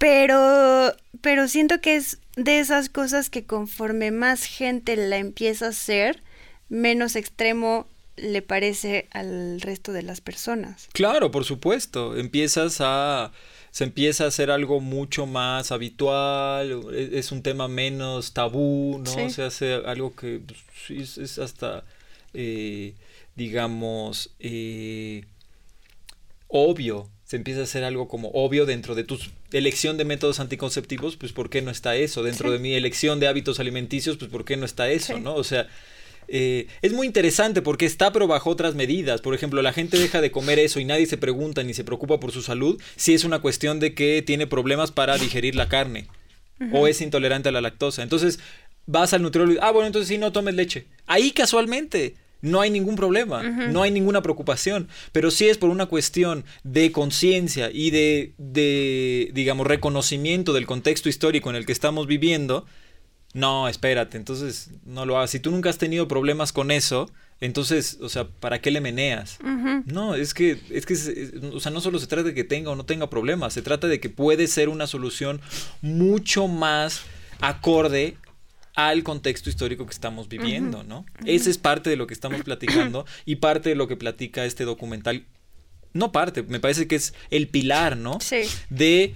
pero, 0.04 0.94
pero 1.22 1.48
siento 1.48 1.80
que 1.80 1.96
es 1.96 2.18
de 2.36 2.58
esas 2.58 2.90
cosas 2.90 3.30
que 3.30 3.46
conforme 3.46 4.10
más 4.10 4.44
gente 4.44 4.96
la 4.96 5.16
empieza 5.16 5.64
a 5.64 5.68
hacer, 5.70 6.22
menos 6.68 7.16
extremo 7.16 7.86
le 8.16 8.42
parece 8.42 9.08
al 9.12 9.62
resto 9.62 9.94
de 9.94 10.02
las 10.02 10.20
personas. 10.20 10.88
Claro, 10.92 11.30
por 11.30 11.46
supuesto. 11.46 12.18
Empiezas 12.18 12.82
a 12.82 13.32
se 13.70 13.84
empieza 13.84 14.24
a 14.24 14.26
hacer 14.26 14.50
algo 14.50 14.78
mucho 14.78 15.24
más 15.24 15.72
habitual, 15.72 16.82
e, 16.92 17.18
es 17.18 17.32
un 17.32 17.42
tema 17.42 17.66
menos 17.66 18.34
tabú, 18.34 19.00
¿no? 19.02 19.30
Se 19.30 19.42
hace 19.42 19.72
algo 19.86 20.14
que 20.14 20.38
pues, 20.86 21.16
es, 21.16 21.38
hasta, 21.38 21.82
eh, 22.34 22.92
digamos, 23.36 24.34
eh, 24.38 25.24
obvio 26.48 27.08
se 27.24 27.36
empieza 27.36 27.60
a 27.60 27.64
hacer 27.64 27.84
algo 27.84 28.06
como 28.06 28.28
obvio 28.28 28.66
dentro 28.66 28.94
de 28.94 29.02
tu 29.02 29.18
elección 29.58 29.96
de 29.96 30.04
métodos 30.04 30.40
anticonceptivos, 30.40 31.16
pues 31.16 31.32
¿por 31.32 31.50
qué 31.50 31.62
no 31.62 31.70
está 31.70 31.96
eso? 31.96 32.22
Dentro 32.22 32.50
de 32.50 32.58
mi 32.58 32.74
elección 32.74 33.20
de 33.20 33.28
hábitos 33.28 33.60
alimenticios, 33.60 34.16
pues 34.16 34.30
¿por 34.30 34.44
qué 34.44 34.56
no 34.56 34.66
está 34.66 34.90
eso? 34.90 35.18
¿no? 35.18 35.34
O 35.34 35.44
sea, 35.44 35.68
eh, 36.28 36.66
es 36.82 36.92
muy 36.92 37.06
interesante 37.06 37.62
porque 37.62 37.86
está 37.86 38.12
pero 38.12 38.26
bajo 38.26 38.50
otras 38.50 38.74
medidas. 38.74 39.20
Por 39.20 39.34
ejemplo, 39.34 39.62
la 39.62 39.72
gente 39.72 39.98
deja 39.98 40.20
de 40.20 40.30
comer 40.30 40.58
eso 40.58 40.80
y 40.80 40.84
nadie 40.84 41.06
se 41.06 41.16
pregunta 41.16 41.62
ni 41.62 41.74
se 41.74 41.84
preocupa 41.84 42.20
por 42.20 42.32
su 42.32 42.42
salud 42.42 42.80
si 42.96 43.14
es 43.14 43.24
una 43.24 43.40
cuestión 43.40 43.80
de 43.80 43.94
que 43.94 44.22
tiene 44.22 44.46
problemas 44.46 44.90
para 44.90 45.18
digerir 45.18 45.54
la 45.54 45.68
carne 45.68 46.08
o 46.72 46.86
es 46.86 47.00
intolerante 47.00 47.48
a 47.48 47.52
la 47.52 47.60
lactosa. 47.60 48.02
Entonces 48.02 48.38
vas 48.86 49.12
al 49.12 49.22
nutriólogo 49.22 49.56
y 49.56 49.58
ah, 49.62 49.70
bueno, 49.70 49.86
entonces 49.86 50.08
sí, 50.08 50.18
no 50.18 50.32
tomes 50.32 50.54
leche. 50.54 50.86
Ahí 51.06 51.30
casualmente 51.32 52.14
no 52.40 52.60
hay 52.60 52.70
ningún 52.70 52.96
problema, 52.96 53.42
no 53.42 53.82
hay 53.82 53.90
ninguna 53.90 54.22
preocupación, 54.22 54.88
pero 55.12 55.30
si 55.30 55.48
es 55.48 55.56
por 55.56 55.70
una 55.70 55.86
cuestión 55.86 56.44
de 56.62 56.92
conciencia 56.92 57.70
y 57.72 57.90
de, 57.90 58.34
de, 58.38 59.30
digamos, 59.32 59.66
reconocimiento 59.66 60.52
del 60.52 60.66
contexto 60.66 61.08
histórico 61.08 61.50
en 61.50 61.56
el 61.56 61.64
que 61.64 61.72
estamos 61.72 62.06
viviendo, 62.06 62.66
no, 63.34 63.66
espérate, 63.66 64.16
entonces 64.16 64.70
no 64.84 65.06
lo 65.06 65.16
hagas. 65.16 65.30
Si 65.30 65.40
tú 65.40 65.50
nunca 65.50 65.68
has 65.68 65.78
tenido 65.78 66.06
problemas 66.06 66.52
con 66.52 66.70
eso, 66.70 67.10
entonces, 67.40 67.98
o 68.00 68.08
sea, 68.08 68.28
¿para 68.28 68.60
qué 68.60 68.70
le 68.70 68.80
meneas? 68.80 69.38
No, 69.86 70.14
es 70.14 70.34
que, 70.34 70.60
es 70.70 70.86
que, 70.86 70.94
o 71.52 71.58
sea, 71.58 71.72
no 71.72 71.80
solo 71.80 71.98
se 71.98 72.06
trata 72.06 72.28
de 72.28 72.34
que 72.34 72.44
tenga 72.44 72.70
o 72.70 72.76
no 72.76 72.86
tenga 72.86 73.10
problemas, 73.10 73.52
se 73.52 73.62
trata 73.62 73.88
de 73.88 73.98
que 73.98 74.08
puede 74.08 74.46
ser 74.46 74.68
una 74.68 74.86
solución 74.86 75.40
mucho 75.82 76.46
más 76.46 77.02
acorde 77.40 78.16
al 78.74 79.04
contexto 79.04 79.48
histórico 79.48 79.86
que 79.86 79.92
estamos 79.92 80.28
viviendo, 80.28 80.82
¿no? 80.82 81.06
Ese 81.24 81.50
es 81.50 81.58
parte 81.58 81.90
de 81.90 81.96
lo 81.96 82.06
que 82.06 82.14
estamos 82.14 82.42
platicando 82.42 83.06
y 83.24 83.36
parte 83.36 83.68
de 83.68 83.74
lo 83.76 83.86
que 83.88 83.96
platica 83.96 84.44
este 84.44 84.64
documental. 84.64 85.24
No 85.92 86.10
parte, 86.10 86.42
me 86.42 86.58
parece 86.58 86.88
que 86.88 86.96
es 86.96 87.14
el 87.30 87.46
pilar, 87.48 87.96
¿no? 87.96 88.18
Sí. 88.20 88.42
De 88.70 89.14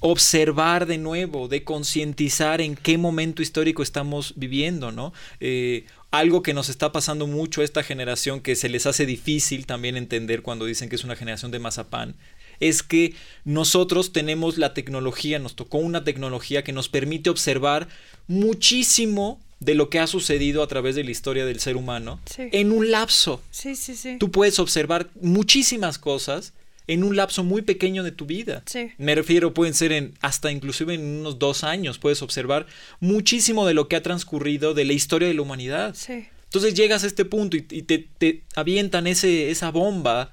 observar 0.00 0.86
de 0.86 0.98
nuevo, 0.98 1.48
de 1.48 1.64
concientizar 1.64 2.60
en 2.60 2.76
qué 2.76 2.98
momento 2.98 3.42
histórico 3.42 3.82
estamos 3.82 4.34
viviendo, 4.36 4.92
¿no? 4.92 5.12
Eh, 5.40 5.86
algo 6.10 6.42
que 6.42 6.54
nos 6.54 6.68
está 6.68 6.92
pasando 6.92 7.26
mucho 7.26 7.62
a 7.62 7.64
esta 7.64 7.82
generación 7.82 8.40
que 8.40 8.54
se 8.54 8.68
les 8.68 8.86
hace 8.86 9.06
difícil 9.06 9.66
también 9.66 9.96
entender 9.96 10.42
cuando 10.42 10.66
dicen 10.66 10.88
que 10.88 10.96
es 10.96 11.04
una 11.04 11.16
generación 11.16 11.50
de 11.50 11.58
mazapán, 11.58 12.16
es 12.60 12.82
que 12.82 13.14
nosotros 13.44 14.12
tenemos 14.12 14.58
la 14.58 14.74
tecnología, 14.74 15.38
nos 15.38 15.56
tocó 15.56 15.78
una 15.78 16.04
tecnología 16.04 16.64
que 16.64 16.72
nos 16.72 16.88
permite 16.88 17.30
observar 17.30 17.88
muchísimo 18.28 19.40
de 19.60 19.74
lo 19.74 19.90
que 19.90 19.98
ha 19.98 20.06
sucedido 20.06 20.62
a 20.62 20.68
través 20.68 20.94
de 20.94 21.02
la 21.02 21.10
historia 21.10 21.44
del 21.44 21.58
ser 21.58 21.76
humano 21.76 22.20
en 22.36 22.70
un 22.70 22.90
lapso. 22.90 23.42
Sí, 23.50 23.74
sí, 23.74 23.96
sí. 23.96 24.16
Tú 24.20 24.30
puedes 24.30 24.60
observar 24.60 25.08
muchísimas 25.20 25.98
cosas 25.98 26.52
en 26.86 27.04
un 27.04 27.16
lapso 27.16 27.44
muy 27.44 27.62
pequeño 27.62 28.02
de 28.02 28.12
tu 28.12 28.24
vida. 28.24 28.62
Me 28.96 29.14
refiero, 29.14 29.52
pueden 29.52 29.74
ser 29.74 29.92
en 29.92 30.14
hasta 30.20 30.50
inclusive 30.50 30.94
en 30.94 31.04
unos 31.20 31.38
dos 31.38 31.64
años, 31.64 31.98
puedes 31.98 32.22
observar 32.22 32.66
muchísimo 33.00 33.66
de 33.66 33.74
lo 33.74 33.88
que 33.88 33.96
ha 33.96 34.02
transcurrido 34.02 34.74
de 34.74 34.84
la 34.84 34.94
historia 34.94 35.28
de 35.28 35.34
la 35.34 35.42
humanidad. 35.42 35.94
Entonces 36.44 36.74
llegas 36.74 37.04
a 37.04 37.06
este 37.06 37.24
punto 37.24 37.56
y, 37.56 37.62
te, 37.62 37.98
te, 37.98 38.42
avientan 38.54 39.06
ese, 39.06 39.50
esa 39.50 39.70
bomba 39.70 40.32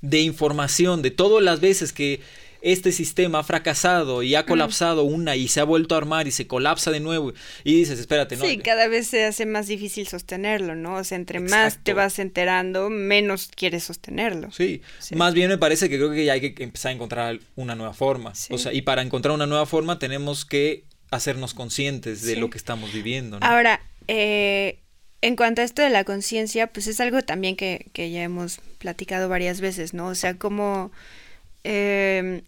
de 0.00 0.20
información 0.20 1.00
de 1.00 1.12
todas 1.12 1.44
las 1.44 1.60
veces 1.60 1.92
que 1.92 2.20
este 2.62 2.92
sistema 2.92 3.40
ha 3.40 3.42
fracasado 3.42 4.22
y 4.22 4.36
ha 4.36 4.46
colapsado 4.46 5.02
una 5.02 5.34
y 5.34 5.48
se 5.48 5.60
ha 5.60 5.64
vuelto 5.64 5.94
a 5.94 5.98
armar 5.98 6.28
y 6.28 6.30
se 6.30 6.46
colapsa 6.46 6.90
de 6.90 7.00
nuevo 7.00 7.32
y 7.64 7.74
dices, 7.74 7.98
espérate, 7.98 8.36
¿no? 8.36 8.44
Sí, 8.44 8.58
cada 8.58 8.86
vez 8.86 9.08
se 9.08 9.24
hace 9.24 9.46
más 9.46 9.66
difícil 9.66 10.06
sostenerlo, 10.06 10.76
¿no? 10.76 10.94
O 10.94 11.04
sea, 11.04 11.16
entre 11.16 11.40
más 11.40 11.82
te 11.82 11.92
vas 11.92 12.20
enterando, 12.20 12.88
menos 12.88 13.50
quieres 13.54 13.84
sostenerlo. 13.84 14.50
Sí. 14.52 14.80
más 15.14 15.34
bien 15.34 15.48
me 15.48 15.58
parece 15.58 15.88
que 15.88 15.96
creo 15.96 16.12
que 16.12 16.24
ya 16.24 16.34
hay 16.34 16.54
que 16.54 16.62
empezar 16.62 16.90
a 16.90 16.94
encontrar 16.94 17.40
una 17.56 17.74
nueva 17.74 17.94
forma. 17.94 18.32
O 18.50 18.58
sea, 18.58 18.72
y 18.72 18.82
para 18.82 19.02
encontrar 19.02 19.34
una 19.34 19.46
nueva 19.46 19.66
forma 19.66 19.98
tenemos 19.98 20.44
que 20.44 20.84
hacernos 21.10 21.54
conscientes 21.54 22.22
de 22.22 22.36
lo 22.36 22.48
que 22.48 22.58
estamos 22.58 22.92
viviendo. 22.92 23.40
¿no? 23.40 23.46
Ahora, 23.46 23.80
eh, 24.06 24.78
en 25.20 25.36
cuanto 25.36 25.62
a 25.62 25.64
esto 25.64 25.82
de 25.82 25.90
la 25.90 26.04
conciencia, 26.04 26.68
pues 26.68 26.86
es 26.86 27.00
algo 27.00 27.22
también 27.22 27.56
que, 27.56 27.86
que, 27.92 28.10
ya 28.10 28.22
hemos 28.22 28.60
platicado 28.78 29.28
varias 29.28 29.60
veces, 29.60 29.94
¿no? 29.94 30.06
O 30.06 30.14
sea, 30.14 30.34
como 30.34 30.90
eh, 31.64 32.42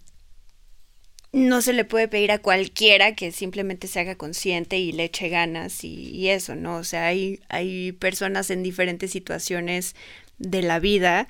no 1.34 1.62
se 1.62 1.72
le 1.72 1.84
puede 1.84 2.06
pedir 2.06 2.30
a 2.30 2.38
cualquiera 2.38 3.16
que 3.16 3.32
simplemente 3.32 3.88
se 3.88 3.98
haga 3.98 4.14
consciente 4.14 4.78
y 4.78 4.92
le 4.92 5.04
eche 5.04 5.28
ganas 5.28 5.82
y, 5.82 6.28
eso, 6.28 6.54
¿no? 6.54 6.76
O 6.76 6.84
sea, 6.84 7.06
hay, 7.06 7.40
hay 7.48 7.90
personas 7.90 8.50
en 8.50 8.62
diferentes 8.62 9.10
situaciones 9.10 9.96
de 10.38 10.62
la 10.62 10.78
vida 10.78 11.26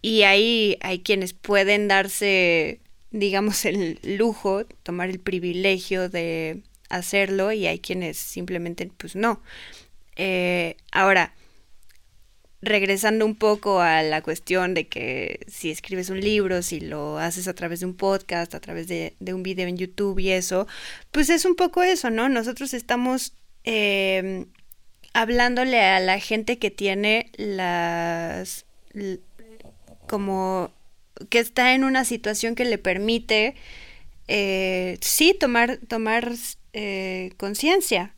y 0.00 0.22
hay, 0.22 0.78
hay 0.80 1.00
quienes 1.00 1.34
pueden 1.34 1.86
darse, 1.86 2.80
digamos, 3.10 3.66
el 3.66 3.98
lujo, 4.02 4.64
tomar 4.82 5.10
el 5.10 5.20
privilegio 5.20 6.08
de 6.08 6.62
hacerlo 6.88 7.52
y 7.52 7.66
hay 7.66 7.78
quienes 7.78 8.16
simplemente, 8.16 8.90
pues 8.96 9.16
no. 9.16 9.42
Eh, 10.16 10.76
ahora, 10.92 11.34
regresando 12.62 13.26
un 13.26 13.34
poco 13.34 13.80
a 13.80 14.02
la 14.02 14.22
cuestión 14.22 14.74
de 14.74 14.88
que 14.88 15.40
si 15.46 15.70
escribes 15.70 16.10
un 16.10 16.20
libro, 16.20 16.62
si 16.62 16.80
lo 16.80 17.18
haces 17.18 17.48
a 17.48 17.54
través 17.54 17.80
de 17.80 17.86
un 17.86 17.94
podcast, 17.94 18.54
a 18.54 18.60
través 18.60 18.88
de, 18.88 19.14
un 19.20 19.42
video 19.42 19.68
en 19.68 19.76
YouTube 19.76 20.18
y 20.18 20.30
eso, 20.30 20.66
pues 21.10 21.30
es 21.30 21.44
un 21.44 21.54
poco 21.54 21.82
eso, 21.82 22.10
¿no? 22.10 22.28
Nosotros 22.28 22.74
estamos 22.74 23.34
em, 23.64 24.46
hablándole 25.12 25.80
a 25.80 26.00
la 26.00 26.18
gente 26.18 26.58
que 26.58 26.70
tiene 26.70 27.30
las... 27.36 28.64
como 30.06 30.70
que 31.30 31.38
está 31.38 31.74
en 31.74 31.84
una 31.84 32.04
situación 32.04 32.54
que 32.54 32.64
le 32.64 32.78
permite, 32.78 33.54
eh, 34.28 34.98
sí, 35.00 35.34
tomar, 35.38 35.78
tomar 35.88 36.32
eh, 36.72 37.32
conciencia 37.38 38.14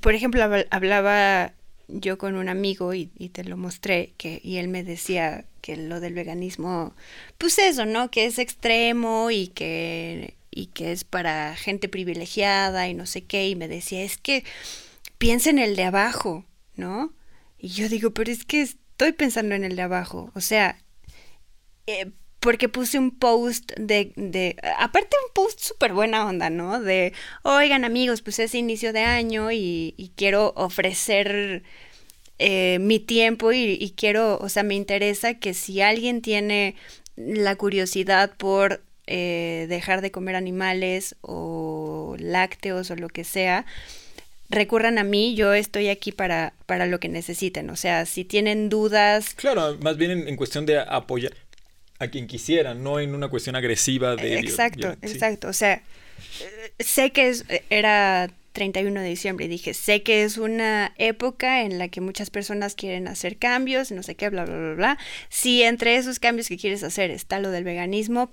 por 0.00 0.14
ejemplo, 0.14 0.42
hablaba 0.70 1.52
yo 1.92 2.18
con 2.18 2.36
un 2.36 2.48
amigo 2.48 2.94
y, 2.94 3.06
te 3.06 3.44
lo 3.44 3.56
mostré, 3.56 4.12
que, 4.16 4.40
y 4.42 4.56
él 4.56 4.68
me 4.68 4.82
decía 4.82 5.44
que 5.60 5.76
lo 5.76 6.00
del 6.00 6.14
veganismo, 6.14 6.94
pues 7.38 7.58
eso, 7.58 7.86
¿no? 7.86 8.10
Que 8.10 8.26
es 8.26 8.38
extremo 8.38 9.30
y 9.30 9.48
que, 9.48 10.34
y 10.50 10.66
que 10.66 10.92
es 10.92 11.04
para 11.04 11.54
gente 11.56 11.88
privilegiada 11.88 12.88
y 12.88 12.94
no 12.94 13.06
sé 13.06 13.24
qué, 13.24 13.48
y 13.48 13.56
me 13.56 13.68
decía, 13.68 14.02
es 14.02 14.16
que 14.16 14.44
piensa 15.18 15.50
en 15.50 15.58
el 15.58 15.76
de 15.76 15.84
abajo, 15.84 16.44
¿no? 16.76 17.12
Y 17.58 17.68
yo 17.68 17.88
digo, 17.88 18.12
pero 18.12 18.32
es 18.32 18.44
que 18.44 18.62
estoy 18.62 19.12
pensando 19.12 19.54
en 19.54 19.64
el 19.64 19.76
de 19.76 19.82
abajo, 19.82 20.32
o 20.34 20.40
sea, 20.40 20.78
eh, 21.86 22.10
porque 22.42 22.68
puse 22.68 22.98
un 22.98 23.12
post 23.12 23.70
de, 23.78 24.12
de 24.16 24.56
aparte 24.76 25.16
un 25.28 25.32
post 25.32 25.60
súper 25.60 25.92
buena 25.92 26.26
onda, 26.26 26.50
¿no? 26.50 26.80
De, 26.80 27.12
oigan 27.44 27.84
amigos, 27.84 28.20
pues 28.20 28.40
es 28.40 28.56
inicio 28.56 28.92
de 28.92 29.00
año 29.00 29.52
y, 29.52 30.10
quiero 30.16 30.52
ofrecer 30.56 31.62
eh, 32.40 32.78
mi 32.80 32.98
tiempo 32.98 33.52
y, 33.52 33.94
quiero, 33.96 34.38
o 34.38 34.48
sea, 34.48 34.64
me 34.64 34.74
interesa 34.74 35.34
que 35.34 35.54
si 35.54 35.80
alguien 35.82 36.20
tiene 36.20 36.74
la 37.14 37.54
curiosidad 37.54 38.32
por 38.36 38.82
eh, 39.06 39.66
dejar 39.68 40.00
de 40.00 40.10
comer 40.10 40.34
animales 40.34 41.14
o 41.20 42.16
lácteos 42.18 42.90
o 42.90 42.96
lo 42.96 43.08
que 43.08 43.22
sea, 43.22 43.66
recurran 44.50 44.98
a 44.98 45.04
mí, 45.04 45.36
yo 45.36 45.54
estoy 45.54 45.88
aquí 45.90 46.10
para, 46.10 46.54
para 46.66 46.86
lo 46.86 46.98
que 46.98 47.08
necesiten. 47.08 47.70
O 47.70 47.76
sea, 47.76 48.04
si 48.04 48.24
tienen 48.24 48.68
dudas. 48.68 49.32
Claro, 49.34 49.78
más 49.80 49.96
bien 49.96 50.26
en, 50.26 50.34
cuestión 50.34 50.66
de 50.66 50.80
apoyar 50.80 51.32
a 52.02 52.08
quien 52.08 52.26
quisiera, 52.26 52.74
no 52.74 53.00
en 53.00 53.14
una 53.14 53.28
cuestión 53.28 53.56
agresiva 53.56 54.16
de... 54.16 54.38
Exacto, 54.38 54.96
exacto. 55.02 55.48
O 55.48 55.52
sea, 55.52 55.82
sé 56.78 57.10
que 57.10 57.28
es, 57.28 57.44
era 57.70 58.30
31 58.52 59.00
de 59.00 59.08
diciembre 59.08 59.46
y 59.46 59.48
dije, 59.48 59.74
sé 59.74 60.02
que 60.02 60.24
es 60.24 60.38
una 60.38 60.92
época 60.98 61.62
en 61.62 61.78
la 61.78 61.88
que 61.88 62.00
muchas 62.00 62.30
personas 62.30 62.74
quieren 62.74 63.08
hacer 63.08 63.38
cambios, 63.38 63.90
no 63.90 64.02
sé 64.02 64.14
qué, 64.14 64.28
bla, 64.28 64.44
bla, 64.44 64.56
bla, 64.56 64.74
bla. 64.74 64.98
Si 65.28 65.62
entre 65.62 65.96
esos 65.96 66.18
cambios 66.18 66.48
que 66.48 66.58
quieres 66.58 66.82
hacer 66.82 67.10
está 67.10 67.38
lo 67.38 67.50
del 67.50 67.64
veganismo, 67.64 68.30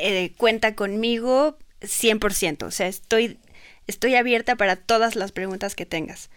eh, 0.00 0.32
cuenta 0.36 0.74
conmigo 0.74 1.58
100%. 1.80 2.62
O 2.64 2.70
sea, 2.70 2.86
estoy 2.86 3.38
estoy 3.86 4.14
abierta 4.14 4.56
para 4.56 4.76
todas 4.76 5.16
las 5.16 5.32
preguntas 5.32 5.74
que 5.74 5.86
tengas. 5.86 6.30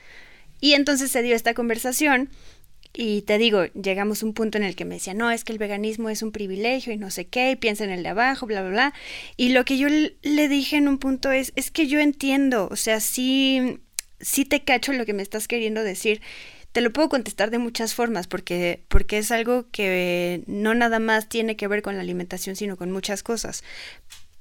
Y 0.59 0.73
entonces 0.73 1.11
se 1.11 1.21
dio 1.21 1.35
esta 1.35 1.53
conversación 1.53 2.29
y 2.95 3.23
te 3.23 3.39
digo, 3.39 3.65
llegamos 3.73 4.21
a 4.21 4.25
un 4.27 4.33
punto 4.33 4.59
en 4.59 4.63
el 4.63 4.75
que 4.75 4.85
me 4.85 4.95
decía, 4.95 5.15
no, 5.15 5.31
es 5.31 5.43
que 5.43 5.51
el 5.51 5.57
veganismo 5.57 6.09
es 6.09 6.21
un 6.21 6.31
privilegio 6.31 6.93
y 6.93 6.97
no 6.97 7.09
sé 7.09 7.25
qué, 7.25 7.51
y 7.51 7.55
piensa 7.55 7.83
en 7.83 7.89
el 7.89 8.03
de 8.03 8.09
abajo, 8.09 8.45
bla, 8.45 8.61
bla, 8.61 8.69
bla. 8.69 8.93
Y 9.35 9.49
lo 9.49 9.65
que 9.65 9.79
yo 9.79 9.87
le 9.89 10.47
dije 10.47 10.77
en 10.77 10.87
un 10.87 10.99
punto 10.99 11.31
es, 11.31 11.53
es 11.55 11.71
que 11.71 11.87
yo 11.87 11.99
entiendo, 11.99 12.67
o 12.71 12.75
sea, 12.75 12.99
sí, 12.99 13.79
sí 14.19 14.45
te 14.45 14.63
cacho 14.63 14.93
lo 14.93 15.05
que 15.05 15.13
me 15.13 15.23
estás 15.23 15.47
queriendo 15.47 15.83
decir. 15.83 16.21
Te 16.71 16.81
lo 16.81 16.91
puedo 16.91 17.09
contestar 17.09 17.51
de 17.51 17.59
muchas 17.59 17.93
formas 17.93 18.25
porque, 18.27 18.83
porque 18.87 19.19
es 19.19 19.31
algo 19.31 19.69
que 19.71 20.43
no 20.47 20.73
nada 20.73 20.97
más 20.99 21.29
tiene 21.29 21.55
que 21.55 21.67
ver 21.67 21.83
con 21.83 21.95
la 21.95 22.01
alimentación, 22.01 22.55
sino 22.55 22.77
con 22.77 22.91
muchas 22.91 23.21
cosas. 23.21 23.63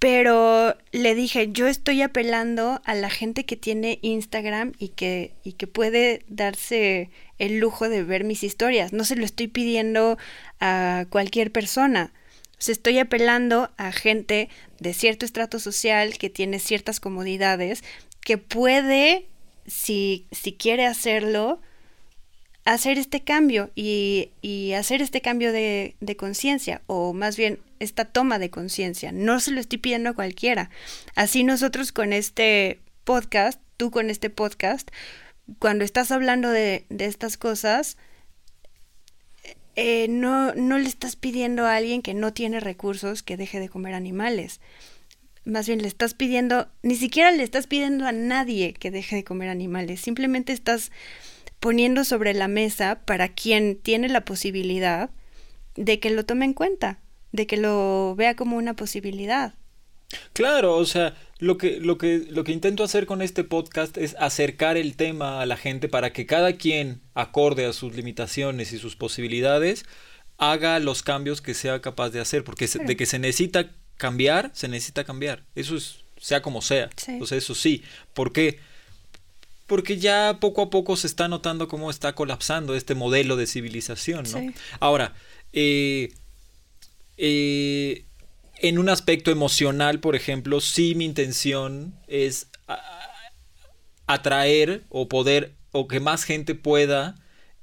Pero 0.02 0.76
le 0.90 1.14
dije, 1.14 1.52
yo 1.52 1.68
estoy 1.68 2.02
apelando 2.02 2.82
a 2.84 2.96
la 2.96 3.08
gente 3.08 3.44
que 3.44 3.54
tiene 3.54 4.00
Instagram 4.02 4.72
y 4.76 4.88
que, 4.88 5.36
y 5.44 5.52
que 5.52 5.68
puede 5.68 6.24
darse 6.26 7.10
el 7.38 7.60
lujo 7.60 7.88
de 7.88 8.02
ver 8.02 8.24
mis 8.24 8.42
historias. 8.42 8.92
No 8.92 9.04
se 9.04 9.14
lo 9.14 9.24
estoy 9.24 9.46
pidiendo 9.46 10.18
a 10.58 11.04
cualquier 11.08 11.52
persona. 11.52 12.12
O 12.58 12.72
estoy 12.72 12.98
apelando 12.98 13.70
a 13.76 13.92
gente 13.92 14.48
de 14.80 14.92
cierto 14.92 15.24
estrato 15.24 15.60
social 15.60 16.18
que 16.18 16.30
tiene 16.30 16.58
ciertas 16.58 16.98
comodidades, 16.98 17.84
que 18.22 18.38
puede, 18.38 19.28
si, 19.68 20.26
si 20.32 20.52
quiere 20.52 20.84
hacerlo, 20.84 21.60
hacer 22.64 22.98
este 22.98 23.22
cambio 23.22 23.70
y, 23.74 24.30
hacer 24.76 25.02
este 25.02 25.20
cambio 25.20 25.52
de, 25.52 25.94
conciencia, 26.16 26.82
o 26.86 27.12
más 27.12 27.36
bien 27.36 27.58
esta 27.80 28.04
toma 28.04 28.38
de 28.38 28.50
conciencia. 28.50 29.12
No 29.12 29.40
se 29.40 29.50
lo 29.50 29.60
estoy 29.60 29.78
pidiendo 29.78 30.10
a 30.10 30.14
cualquiera. 30.14 30.70
Así 31.14 31.44
nosotros 31.44 31.92
con 31.92 32.12
este 32.12 32.80
podcast, 33.04 33.60
tú 33.76 33.90
con 33.90 34.10
este 34.10 34.30
podcast, 34.30 34.90
cuando 35.58 35.84
estás 35.84 36.12
hablando 36.12 36.50
de, 36.50 36.84
de 36.88 37.06
estas 37.06 37.36
cosas, 37.36 37.96
eh, 39.74 40.06
no, 40.08 40.54
no 40.54 40.78
le 40.78 40.88
estás 40.88 41.16
pidiendo 41.16 41.64
a 41.66 41.76
alguien 41.76 42.02
que 42.02 42.12
no 42.12 42.32
tiene 42.32 42.60
recursos 42.60 43.22
que 43.22 43.36
deje 43.36 43.58
de 43.58 43.68
comer 43.68 43.94
animales. 43.94 44.60
Más 45.44 45.66
bien 45.66 45.80
le 45.82 45.88
estás 45.88 46.14
pidiendo, 46.14 46.68
ni 46.82 46.94
siquiera 46.94 47.32
le 47.32 47.42
estás 47.42 47.66
pidiendo 47.66 48.06
a 48.06 48.12
nadie 48.12 48.74
que 48.74 48.90
deje 48.90 49.16
de 49.16 49.24
comer 49.24 49.48
animales. 49.48 50.00
Simplemente 50.00 50.52
estás 50.52 50.92
poniendo 51.62 52.04
sobre 52.04 52.34
la 52.34 52.48
mesa 52.48 53.02
para 53.04 53.28
quien 53.28 53.76
tiene 53.76 54.08
la 54.08 54.24
posibilidad 54.24 55.10
de 55.76 56.00
que 56.00 56.10
lo 56.10 56.24
tome 56.24 56.44
en 56.44 56.54
cuenta 56.54 56.98
de 57.30 57.46
que 57.46 57.56
lo 57.56 58.16
vea 58.16 58.34
como 58.34 58.56
una 58.56 58.74
posibilidad. 58.74 59.54
Claro, 60.32 60.76
o 60.76 60.84
sea, 60.84 61.14
lo 61.38 61.56
que, 61.56 61.78
lo 61.78 61.98
que, 61.98 62.26
lo 62.28 62.42
que 62.42 62.50
intento 62.50 62.82
hacer 62.82 63.06
con 63.06 63.22
este 63.22 63.44
podcast 63.44 63.96
es 63.96 64.16
acercar 64.18 64.76
el 64.76 64.96
tema 64.96 65.40
a 65.40 65.46
la 65.46 65.56
gente 65.56 65.88
para 65.88 66.12
que 66.12 66.26
cada 66.26 66.54
quien, 66.56 67.00
acorde 67.14 67.64
a 67.64 67.72
sus 67.72 67.94
limitaciones 67.94 68.72
y 68.72 68.78
sus 68.78 68.96
posibilidades, 68.96 69.86
haga 70.38 70.80
los 70.80 71.04
cambios 71.04 71.40
que 71.40 71.54
sea 71.54 71.80
capaz 71.80 72.10
de 72.10 72.18
hacer, 72.18 72.42
porque 72.42 72.66
de 72.66 72.96
que 72.96 73.06
se 73.06 73.20
necesita 73.20 73.70
cambiar, 73.96 74.50
se 74.52 74.66
necesita 74.66 75.04
cambiar. 75.04 75.44
Eso 75.54 75.76
es, 75.76 76.04
sea 76.18 76.42
como 76.42 76.60
sea. 76.60 76.90
O 77.20 77.26
sea, 77.26 77.38
eso 77.38 77.54
sí. 77.54 77.84
¿Por 78.12 78.32
qué? 78.32 78.58
Porque 78.58 78.71
ya 79.80 80.38
poco 80.40 80.62
a 80.62 80.70
poco 80.70 80.96
se 80.96 81.06
está 81.06 81.28
notando 81.28 81.68
cómo 81.68 81.90
está 81.90 82.14
colapsando 82.14 82.74
este 82.74 82.94
modelo 82.94 83.36
de 83.36 83.46
civilización, 83.46 84.24
¿no? 84.30 84.52
Ahora, 84.80 85.14
eh, 85.52 86.12
eh, 87.16 88.04
en 88.60 88.78
un 88.78 88.88
aspecto 88.88 89.30
emocional, 89.30 90.00
por 90.00 90.14
ejemplo, 90.14 90.60
sí 90.60 90.94
mi 90.94 91.04
intención 91.04 91.94
es 92.06 92.48
atraer 94.06 94.82
o 94.88 95.08
poder 95.08 95.54
o 95.72 95.88
que 95.88 96.00
más 96.00 96.24
gente 96.24 96.54
pueda 96.54 97.16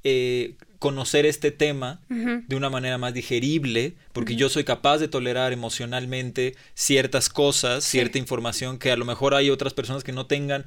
eh, 0.03 0.55
conocer 0.79 1.25
este 1.25 1.51
tema 1.51 1.99
de 2.09 2.55
una 2.55 2.69
manera 2.69 2.97
más 2.97 3.13
digerible, 3.13 3.95
porque 4.13 4.37
yo 4.37 4.47
soy 4.47 4.63
capaz 4.63 4.97
de 4.99 5.09
tolerar 5.09 5.51
emocionalmente 5.51 6.55
ciertas 6.73 7.27
cosas, 7.27 7.83
cierta 7.83 8.17
información 8.17 8.79
que 8.79 8.89
a 8.91 8.95
lo 8.95 9.03
mejor 9.03 9.35
hay 9.35 9.49
otras 9.49 9.73
personas 9.73 10.05
que 10.05 10.13
no 10.13 10.25
tengan 10.25 10.65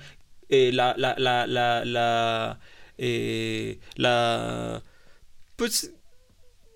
eh, 0.48 0.70
la, 0.72 0.94
la, 0.96 1.14
la, 1.18 1.46
la, 1.46 1.84
la, 1.84 2.58
la, 3.96 4.82
pues 5.56 5.92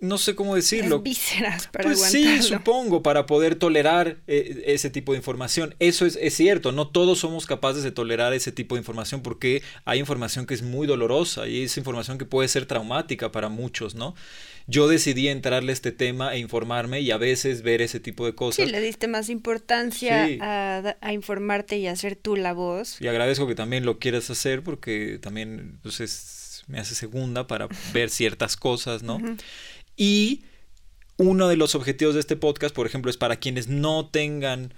no 0.01 0.19
sé 0.19 0.35
cómo 0.35 0.55
decirlo. 0.55 1.01
vísceras 1.01 1.69
para 1.69 1.85
pues 1.85 2.03
sí, 2.03 2.43
supongo, 2.43 3.03
para 3.03 3.27
poder 3.27 3.57
tolerar 3.57 4.19
eh, 4.27 4.65
ese 4.67 4.91
tipo 4.91 5.13
de 5.13 5.19
información. 5.19 5.75
Eso 5.79 6.07
es, 6.07 6.19
es, 6.21 6.35
cierto, 6.35 6.73
no 6.73 6.89
todos 6.89 7.21
somos 7.21 7.47
capaces 7.47 7.83
de 7.83 7.93
tolerar 7.93 8.33
ese 8.33 8.53
tipo 8.53 8.75
de 8.75 8.81
información 8.81 9.23
porque 9.23 9.63
hay 9.85 9.99
información 9.99 10.47
que 10.47 10.55
es 10.55 10.63
muy 10.63 10.87
dolorosa 10.87 11.49
y 11.49 11.63
es 11.63 11.77
información 11.77 12.19
que 12.19 12.25
puede 12.25 12.49
ser 12.49 12.67
traumática 12.67 13.33
para 13.33 13.49
muchos, 13.49 13.95
¿no? 13.95 14.15
Yo 14.69 14.89
decidí 14.89 15.29
entrarle 15.29 15.71
a 15.71 15.75
este 15.75 15.93
tema 15.93 16.35
e 16.35 16.39
informarme 16.39 17.01
y 17.01 17.11
a 17.13 17.19
veces 17.19 17.63
ver 17.63 17.83
ese 17.83 18.01
tipo 18.01 18.27
de 18.27 18.35
cosas. 18.35 18.65
Sí, 18.65 18.71
le 18.71 18.81
diste 18.81 19.07
más 19.07 19.29
importancia 19.29 20.29
a, 20.41 20.97
a, 21.01 21.13
informarte 21.13 21.79
y 21.79 21.87
hacer 21.87 22.17
tú 22.17 22.37
la 22.37 22.53
voz. 22.53 23.01
Y 23.01 23.07
agradezco 23.07 23.47
que 23.47 23.55
también 23.55 23.85
lo 23.85 23.99
quieras 23.99 24.29
hacer 24.29 24.63
porque 24.63 25.19
también 25.23 25.79
pues, 25.83 26.65
me 26.67 26.79
hace 26.79 26.95
segunda 26.95 27.47
para 27.47 27.69
ver 27.93 28.11
ciertas 28.11 28.57
cosas, 28.57 29.03
¿no? 29.03 29.19
Y 29.97 30.45
uno 31.17 31.49
de 31.49 31.57
los 31.57 31.75
objetivos 31.75 32.15
de 32.15 32.21
este 32.21 32.37
podcast, 32.37 32.75
por 32.75 32.87
ejemplo, 32.87 33.11
es 33.11 33.17
para 33.17 33.37
quienes 33.37 33.69
no 33.69 34.09
tengan 34.09 34.75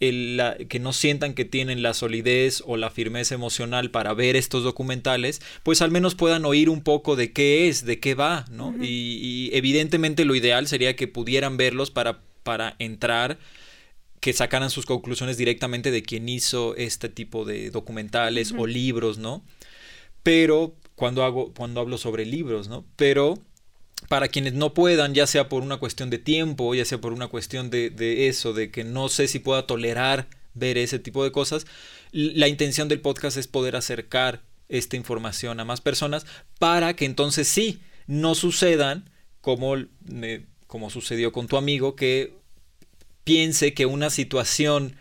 el, 0.00 0.66
que 0.68 0.78
no 0.78 0.92
sientan 0.92 1.34
que 1.34 1.44
tienen 1.44 1.82
la 1.82 1.94
solidez 1.94 2.62
o 2.66 2.76
la 2.76 2.90
firmeza 2.90 3.34
emocional 3.34 3.90
para 3.90 4.14
ver 4.14 4.36
estos 4.36 4.62
documentales, 4.62 5.40
pues 5.62 5.82
al 5.82 5.90
menos 5.90 6.14
puedan 6.14 6.44
oír 6.44 6.68
un 6.68 6.82
poco 6.82 7.16
de 7.16 7.32
qué 7.32 7.68
es, 7.68 7.84
de 7.84 7.98
qué 7.98 8.14
va, 8.14 8.44
¿no? 8.50 8.74
y, 8.80 9.50
evidentemente 9.52 10.24
lo 10.24 10.34
ideal 10.34 10.66
sería 10.66 10.96
que 10.96 11.08
pudieran 11.08 11.56
verlos 11.56 11.90
para, 11.90 12.20
para 12.42 12.76
entrar 12.78 13.38
que 14.20 14.32
sacaran 14.32 14.70
sus 14.70 14.86
conclusiones 14.86 15.36
directamente 15.36 15.90
de 15.90 16.02
quien 16.02 16.28
hizo 16.28 16.74
este 16.76 17.08
tipo 17.08 17.44
de 17.44 17.70
documentales 17.70 18.52
o 18.56 18.66
libros, 18.66 19.18
¿no? 19.18 19.44
Pero 20.22 20.74
cuando 20.96 21.22
hago, 21.22 21.52
cuando 21.54 21.80
hablo 21.80 21.98
sobre 21.98 22.24
libros, 22.24 22.68
¿no? 22.68 22.84
Pero 22.96 23.38
para 24.08 24.28
quienes 24.28 24.54
no 24.54 24.74
puedan, 24.74 25.14
ya 25.14 25.26
sea 25.26 25.48
por 25.48 25.62
una 25.62 25.78
cuestión 25.78 26.10
de 26.10 26.18
tiempo, 26.18 26.74
ya 26.74 26.84
sea 26.84 27.00
por 27.00 27.12
una 27.12 27.28
cuestión 27.28 27.70
de, 27.70 28.28
eso, 28.28 28.52
de 28.52 28.70
que 28.70 28.84
no 28.84 29.08
sé 29.08 29.28
si 29.28 29.38
pueda 29.38 29.66
tolerar 29.66 30.28
ver 30.54 30.78
ese 30.78 30.98
tipo 30.98 31.24
de 31.24 31.32
cosas, 31.32 31.66
la 32.12 32.48
intención 32.48 32.88
del 32.88 33.00
podcast 33.00 33.36
es 33.36 33.46
poder 33.46 33.76
acercar 33.76 34.42
esta 34.68 34.96
información 34.96 35.60
a 35.60 35.64
más 35.64 35.80
personas 35.80 36.26
para 36.58 36.94
que 36.94 37.04
entonces 37.04 37.48
sí, 37.48 37.80
no 38.06 38.34
sucedan 38.34 39.10
como, 39.40 39.74
como 40.66 40.90
sucedió 40.90 41.32
con 41.32 41.46
tu 41.46 41.56
amigo, 41.56 41.94
que 41.94 42.34
piense 43.24 43.74
que 43.74 43.86
una 43.86 44.10
situación 44.10 44.96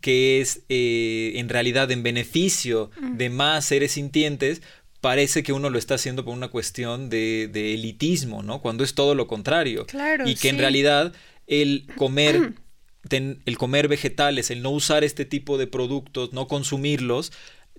que 0.00 0.40
es 0.40 0.62
eh, 0.68 1.32
en 1.36 1.48
realidad 1.48 1.90
en 1.90 2.02
beneficio 2.02 2.90
de 3.00 3.30
más 3.30 3.64
seres 3.64 3.92
sintientes, 3.92 4.62
parece 5.00 5.42
que 5.42 5.52
uno 5.52 5.70
lo 5.70 5.78
está 5.78 5.94
haciendo 5.94 6.24
por 6.24 6.34
una 6.34 6.48
cuestión 6.48 7.08
de, 7.08 7.44
elitismo, 7.74 8.42
¿no? 8.42 8.60
Cuando 8.60 8.84
es 8.84 8.94
todo 8.94 9.14
lo 9.14 9.26
contrario. 9.26 9.86
Claro, 9.86 10.28
y 10.28 10.34
que 10.34 10.48
en 10.48 10.58
realidad 10.58 11.12
el 11.46 11.86
comer, 11.96 12.54
el 13.10 13.58
comer 13.58 13.88
vegetales, 13.88 14.50
el 14.50 14.62
no 14.62 14.70
usar 14.70 15.04
este 15.04 15.24
tipo 15.24 15.58
de 15.58 15.66
productos, 15.66 16.32
no 16.32 16.48
consumirlos, 16.48 17.32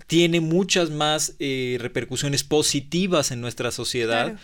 tiene 0.08 0.40
muchas 0.40 0.90
más 0.90 1.36
eh, 1.40 1.78
repercusiones 1.80 2.44
positivas 2.44 3.32
en 3.32 3.42
nuestra 3.42 3.72
sociedad 3.72 4.38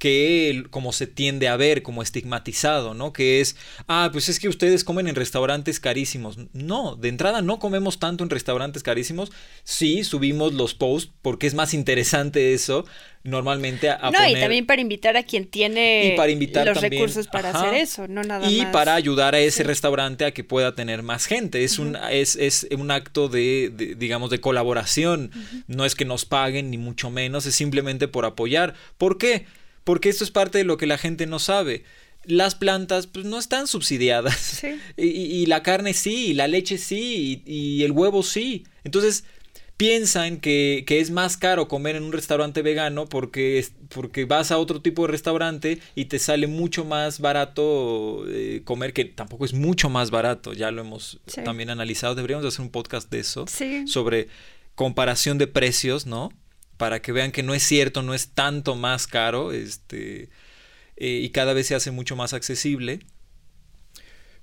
que 0.00 0.64
como 0.70 0.94
se 0.94 1.06
tiende 1.06 1.46
a 1.46 1.56
ver, 1.56 1.82
como 1.82 2.00
estigmatizado, 2.02 2.94
¿no? 2.94 3.12
Que 3.12 3.42
es, 3.42 3.54
ah, 3.86 4.08
pues 4.10 4.30
es 4.30 4.40
que 4.40 4.48
ustedes 4.48 4.82
comen 4.82 5.06
en 5.08 5.14
restaurantes 5.14 5.78
carísimos. 5.78 6.38
No, 6.54 6.96
de 6.96 7.10
entrada 7.10 7.42
no 7.42 7.58
comemos 7.58 7.98
tanto 8.00 8.24
en 8.24 8.30
restaurantes 8.30 8.82
carísimos. 8.82 9.30
Sí, 9.62 10.02
subimos 10.02 10.54
los 10.54 10.72
posts 10.72 11.12
porque 11.20 11.46
es 11.46 11.52
más 11.52 11.74
interesante 11.74 12.54
eso 12.54 12.86
normalmente 13.22 13.90
a, 13.90 14.10
no, 14.10 14.26
y 14.26 14.32
también 14.32 14.64
para 14.64 14.80
invitar 14.80 15.14
a 15.18 15.22
quien 15.22 15.44
tiene 15.46 16.16
los 16.64 16.80
recursos 16.80 17.26
para 17.26 17.50
hacer 17.50 17.74
eso, 17.74 18.08
no 18.08 18.22
nada 18.22 18.50
y 18.50 18.64
para 18.72 18.94
ayudar 18.94 19.34
a 19.34 19.40
ese 19.40 19.62
restaurante 19.62 20.24
a 20.24 20.30
que 20.30 20.42
pueda 20.42 20.74
tener 20.74 21.02
más 21.02 21.26
gente. 21.26 21.62
Es, 21.62 21.78
un, 21.78 21.98
es, 22.10 22.36
es 22.36 22.66
un 22.70 22.90
acto 22.90 23.28
de, 23.28 23.94
digamos, 23.98 24.30
de 24.30 24.40
colaboración. 24.40 25.30
No 25.66 25.84
es 25.84 25.94
que 25.94 26.06
nos 26.06 26.24
paguen, 26.24 26.70
ni 26.70 26.78
mucho 26.78 27.10
menos, 27.10 27.44
es 27.44 27.54
simplemente 27.54 28.08
por 28.08 28.24
apoyar. 28.24 28.72
¿Por 28.96 29.18
qué? 29.18 29.44
Porque 29.84 30.08
esto 30.08 30.24
es 30.24 30.30
parte 30.30 30.58
de 30.58 30.64
lo 30.64 30.76
que 30.76 30.86
la 30.86 30.98
gente 30.98 31.26
no 31.26 31.38
sabe. 31.38 31.84
Las 32.24 32.54
plantas 32.54 33.06
pues, 33.06 33.24
no 33.24 33.38
están 33.38 33.66
subsidiadas. 33.66 34.62
Y, 34.96 35.46
la 35.46 35.62
carne 35.62 35.94
sí, 35.94 36.28
y 36.28 36.34
la 36.34 36.46
leche 36.46 36.76
sí, 36.76 37.42
y, 37.46 37.82
el 37.82 37.92
huevo 37.92 38.22
sí. 38.22 38.64
Entonces, 38.84 39.24
piensan 39.80 40.40
que, 40.40 40.84
que, 40.86 41.00
es 41.00 41.10
más 41.10 41.38
caro 41.38 41.66
comer 41.66 41.96
en 41.96 42.02
un 42.02 42.12
restaurante 42.12 42.60
vegano 42.60 43.06
porque, 43.06 43.66
porque 43.88 44.26
vas 44.26 44.50
a 44.50 44.58
otro 44.58 44.82
tipo 44.82 45.06
de 45.06 45.12
restaurante 45.12 45.80
y 45.94 46.04
te 46.04 46.18
sale 46.18 46.46
mucho 46.46 46.84
más 46.84 47.20
barato 47.20 48.24
eh, 48.28 48.60
comer, 48.64 48.92
que 48.92 49.06
tampoco 49.06 49.46
es 49.46 49.54
mucho 49.54 49.88
más 49.88 50.10
barato, 50.10 50.52
ya 50.52 50.70
lo 50.70 50.82
hemos 50.82 51.20
también 51.46 51.70
analizado, 51.70 52.14
deberíamos 52.14 52.44
hacer 52.44 52.60
un 52.60 52.70
podcast 52.70 53.10
de 53.10 53.20
eso, 53.20 53.46
sobre 53.86 54.28
comparación 54.74 55.38
de 55.38 55.46
precios, 55.46 56.04
¿no? 56.04 56.30
Para 56.80 57.02
que 57.02 57.12
vean 57.12 57.30
que 57.30 57.42
no 57.42 57.52
es 57.52 57.62
cierto, 57.62 58.00
no 58.00 58.14
es 58.14 58.28
tanto 58.28 58.74
más 58.74 59.06
caro, 59.06 59.52
este, 59.52 60.30
eh, 60.96 61.20
y 61.22 61.28
cada 61.28 61.52
vez 61.52 61.66
se 61.66 61.74
hace 61.74 61.90
mucho 61.90 62.16
más 62.16 62.32
accesible. 62.32 63.00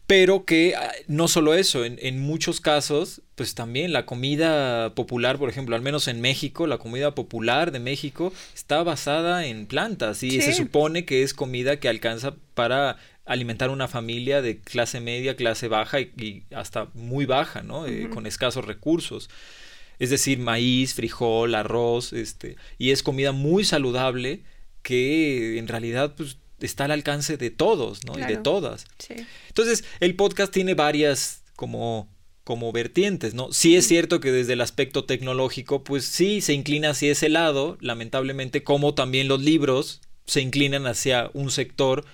Pero 0.05 0.45
que 0.45 0.75
ah, 0.75 0.91
no 1.07 1.27
solo 1.29 1.55
eso, 1.55 1.83
en, 1.83 2.19
muchos 2.19 2.61
casos, 2.61 3.23
pues 3.33 3.55
también 3.55 3.91
la 3.91 4.05
comida 4.05 4.93
popular, 4.93 5.39
por 5.39 5.49
ejemplo, 5.49 5.75
al 5.75 5.81
menos 5.81 6.07
en 6.07 6.21
México, 6.21 6.67
la 6.67 6.77
comida 6.77 7.15
popular 7.15 7.71
de 7.71 7.79
México 7.79 8.31
está 8.53 8.83
basada 8.83 9.47
en 9.47 9.65
plantas 9.65 10.21
y 10.21 10.39
se 10.39 10.53
supone 10.53 11.05
que 11.05 11.23
es 11.23 11.33
comida 11.33 11.79
que 11.79 11.89
alcanza 11.89 12.35
para 12.53 12.97
alimentar 13.25 13.71
una 13.71 13.87
familia 13.87 14.43
de 14.43 14.59
clase 14.59 15.01
media, 15.01 15.35
clase 15.35 15.69
baja 15.69 16.01
y, 16.01 16.43
hasta 16.55 16.87
muy 16.93 17.25
baja, 17.25 17.63
¿no? 17.63 17.87
Eh, 17.87 18.09
con 18.11 18.27
escasos 18.27 18.63
recursos 18.63 19.27
es 19.99 20.09
decir, 20.09 20.39
maíz, 20.39 20.93
frijol, 20.93 21.55
arroz, 21.55 22.13
este, 22.13 22.55
y 22.77 22.91
es 22.91 23.03
comida 23.03 23.31
muy 23.31 23.65
saludable 23.65 24.43
que 24.81 25.57
en 25.57 25.67
realidad 25.67 26.15
pues, 26.15 26.37
está 26.59 26.85
al 26.85 26.91
alcance 26.91 27.37
de 27.37 27.51
todos, 27.51 28.05
¿no? 28.05 28.17
Y 28.17 28.23
de 28.23 28.37
todas. 28.37 28.85
Entonces, 29.47 29.83
el 29.99 30.15
podcast 30.15 30.53
tiene 30.53 30.73
varias 30.73 31.43
como 31.55 32.09
como 32.47 32.71
vertientes, 32.71 33.33
¿no? 33.33 33.51
Sí 33.51 33.75
es 33.75 33.85
cierto 33.89 34.21
que 34.21 34.31
desde 34.31 34.53
el 34.53 34.61
aspecto 34.61 35.03
tecnológico, 35.03 35.83
pues 35.83 36.05
sí 36.05 36.39
se 36.39 36.53
inclina 36.53 36.91
hacia 36.91 37.11
ese 37.11 37.27
lado, 37.27 37.77
lamentablemente, 37.81 38.63
como 38.63 38.93
también 38.93 39.27
los 39.27 39.41
libros 39.41 39.99
se 40.27 40.39
inclinan 40.39 40.87
hacia 40.87 41.29
un 41.33 41.51
sector 41.51 42.05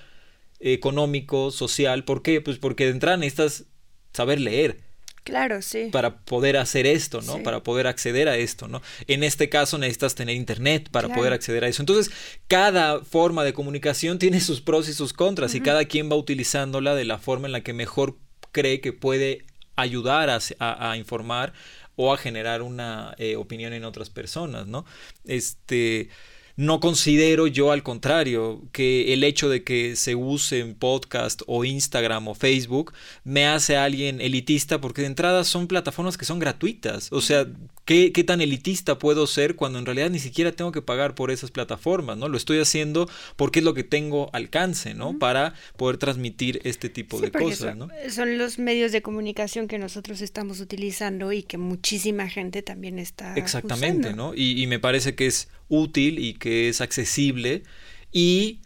económico, 0.60 1.52
social. 1.52 2.04
¿Por 2.04 2.24
qué? 2.24 2.42
Pues 2.42 2.58
porque 2.58 2.86
de 2.86 2.92
entrada 2.94 3.18
necesitas 3.18 3.66
saber 4.12 4.40
leer. 4.40 4.80
Claro, 5.24 5.62
sí. 5.62 5.90
Para 5.92 6.18
poder 6.18 6.58
hacer 6.58 6.86
esto, 6.86 7.22
¿no? 7.22 7.42
Para 7.44 7.64
poder 7.64 7.88
acceder 7.88 8.28
a 8.28 8.38
esto, 8.38 8.68
¿no? 8.68 8.82
En 9.08 9.24
este 9.24 9.48
caso 9.48 9.78
necesitas 9.78 10.16
tener 10.16 10.36
internet 10.36 10.90
para 10.92 11.08
poder 11.08 11.32
acceder 11.32 11.64
a 11.64 11.70
eso. 11.70 11.82
Entonces, 11.82 12.14
cada 12.48 13.04
forma 13.04 13.44
de 13.44 13.54
comunicación 13.54 14.20
tiene 14.20 14.42
sus 14.42 14.60
pros 14.62 14.90
y 14.90 14.94
sus 14.94 15.14
contras 15.14 15.56
y 15.56 15.62
cada 15.62 15.86
quien 15.86 16.12
va 16.12 16.16
utilizándola 16.16 16.94
de 16.96 17.06
la 17.06 17.20
forma 17.20 17.48
en 17.48 17.54
la 17.54 17.62
que 17.62 17.74
mejor 17.74 18.18
cree 18.52 18.82
que 18.82 18.92
puede 18.92 19.46
ayudar 19.76 20.30
a, 20.60 20.98
informar 20.98 21.54
o 21.96 22.14
a 22.14 22.18
generar 22.18 22.62
una 22.62 23.16
eh, 23.18 23.36
opinión 23.38 23.74
en 23.74 23.86
otras 23.86 24.10
personas, 24.10 24.68
¿no? 24.68 24.86
Este 25.26 26.10
no 26.56 26.80
considero 26.80 27.48
yo 27.48 27.72
al 27.72 27.82
contrario 27.82 28.62
que 28.72 29.14
el 29.14 29.24
hecho 29.24 29.50
de 29.50 29.64
que 29.64 29.96
se 29.96 30.16
use 30.16 30.60
en 30.60 30.76
podcast 30.76 31.42
o 31.48 31.66
Instagram 31.66 32.28
o 32.28 32.36
Facebook 32.36 32.94
me 33.24 33.48
hace 33.48 33.76
a 33.76 33.86
alguien 33.86 34.22
elitista 34.22 34.80
porque 34.80 35.02
de 35.02 35.08
entrada 35.08 35.44
son 35.44 35.68
plataformas 35.68 36.18
que 36.18 36.26
son 36.26 36.38
gratuitas. 36.38 37.12
O 37.12 37.22
sea, 37.22 37.48
¿qué, 37.86 38.12
tan 38.26 38.42
elitista 38.42 39.00
puedo 39.00 39.26
ser 39.26 39.56
cuando 39.56 39.80
en 39.80 39.86
realidad 39.86 40.12
ni 40.12 40.20
siquiera 40.20 40.52
tengo 40.52 40.72
que 40.72 40.84
pagar 40.84 41.16
por 41.16 41.32
esas 41.32 41.50
plataformas? 41.50 42.18
¿no? 42.18 42.28
Lo 42.28 42.38
estoy 42.38 42.60
haciendo 42.60 43.10
porque 43.36 43.60
es 43.60 43.66
lo 43.66 43.74
que 43.74 43.84
tengo 43.84 44.30
alcance, 44.34 44.94
¿no? 44.94 45.18
Para 45.18 45.56
poder 45.76 45.98
transmitir 45.98 46.62
este 46.66 46.90
tipo 46.90 47.20
de 47.20 47.32
cosas, 47.32 47.76
¿no? 47.76 47.90
Son 48.10 48.38
los 48.38 48.60
medios 48.60 48.92
de 48.92 49.02
comunicación 49.02 49.68
que 49.68 49.80
nosotros 49.80 50.22
estamos 50.22 50.60
utilizando 50.60 51.32
y 51.32 51.42
que 51.42 51.58
muchísima 51.58 52.30
gente 52.30 52.62
también 52.62 53.00
está 53.00 53.34
Exactamente, 53.36 54.14
¿no? 54.14 54.34
y 54.36 54.66
me 54.68 54.80
parece 54.80 55.16
que 55.16 55.28
es 55.28 55.50
útil 55.70 56.20
y 56.20 56.34
que 56.34 56.70
es 56.70 56.82
accesible 56.82 57.64
y 58.12 58.60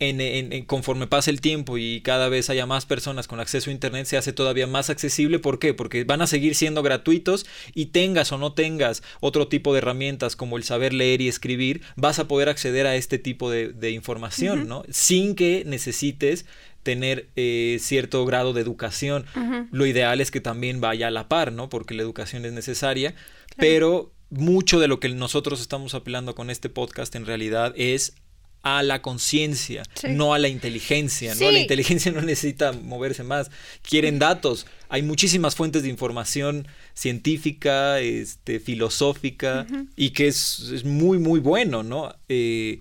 en, 0.00 0.64
conforme 0.64 1.06
pasa 1.06 1.30
el 1.30 1.40
tiempo 1.40 1.76
y 1.76 2.00
cada 2.02 2.28
vez 2.28 2.50
haya 2.50 2.66
más 2.66 2.86
personas 2.86 3.26
con 3.26 3.40
acceso 3.40 3.70
a 3.70 3.72
Internet, 3.72 4.06
se 4.06 4.16
hace 4.16 4.32
todavía 4.32 4.66
más 4.66 4.90
accesible. 4.90 5.38
¿Por 5.38 5.58
qué? 5.58 5.74
Porque 5.74 6.04
van 6.04 6.22
a 6.22 6.26
seguir 6.26 6.54
siendo 6.54 6.82
gratuitos 6.82 7.46
y 7.74 7.86
tengas 7.86 8.30
o 8.32 8.38
no 8.38 8.52
tengas 8.52 9.02
otro 9.20 9.48
tipo 9.48 9.72
de 9.72 9.78
herramientas 9.78 10.36
como 10.36 10.56
el 10.56 10.62
saber 10.62 10.92
leer 10.92 11.20
y 11.20 11.28
escribir, 11.28 11.82
vas 11.96 12.18
a 12.18 12.28
poder 12.28 12.48
acceder 12.48 12.86
a 12.86 12.94
este 12.96 13.18
tipo 13.18 13.50
de, 13.50 13.90
información, 13.90 14.68
¿no? 14.68 14.84
Sin 14.90 15.34
que 15.34 15.64
necesites 15.66 16.44
tener 16.82 17.28
eh, 17.36 17.78
cierto 17.80 18.24
grado 18.24 18.52
de 18.52 18.60
educación. 18.60 19.24
Lo 19.72 19.86
ideal 19.86 20.20
es 20.20 20.30
que 20.30 20.40
también 20.40 20.80
vaya 20.80 21.08
a 21.08 21.10
la 21.10 21.28
par, 21.28 21.52
¿no? 21.52 21.68
Porque 21.68 21.94
la 21.94 22.02
educación 22.02 22.44
es 22.44 22.52
necesaria, 22.52 23.14
pero 23.56 24.12
mucho 24.30 24.78
de 24.80 24.88
lo 24.88 25.00
que 25.00 25.08
nosotros 25.08 25.60
estamos 25.60 25.94
apelando 25.94 26.34
con 26.34 26.50
este 26.50 26.68
podcast 26.68 27.14
en 27.14 27.26
realidad 27.26 27.72
es 27.76 28.14
a 28.62 28.82
la 28.82 29.02
conciencia, 29.02 29.84
no 30.08 30.34
a 30.34 30.38
la 30.38 30.48
inteligencia, 30.48 31.34
¿no? 31.36 31.50
La 31.50 31.60
inteligencia 31.60 32.10
no 32.12 32.20
necesita 32.20 32.72
moverse 32.72 33.22
más, 33.22 33.50
quieren 33.82 34.18
datos. 34.18 34.66
Hay 34.88 35.02
muchísimas 35.02 35.54
fuentes 35.54 35.84
de 35.84 35.88
información 35.88 36.66
científica, 36.92 38.00
este, 38.00 38.58
filosófica, 38.58 39.66
y 39.96 40.10
que 40.10 40.26
es, 40.26 40.84
muy, 40.84 41.18
muy 41.18 41.40
bueno, 41.40 41.82
¿no? 41.82 42.14
Eh, 42.28 42.80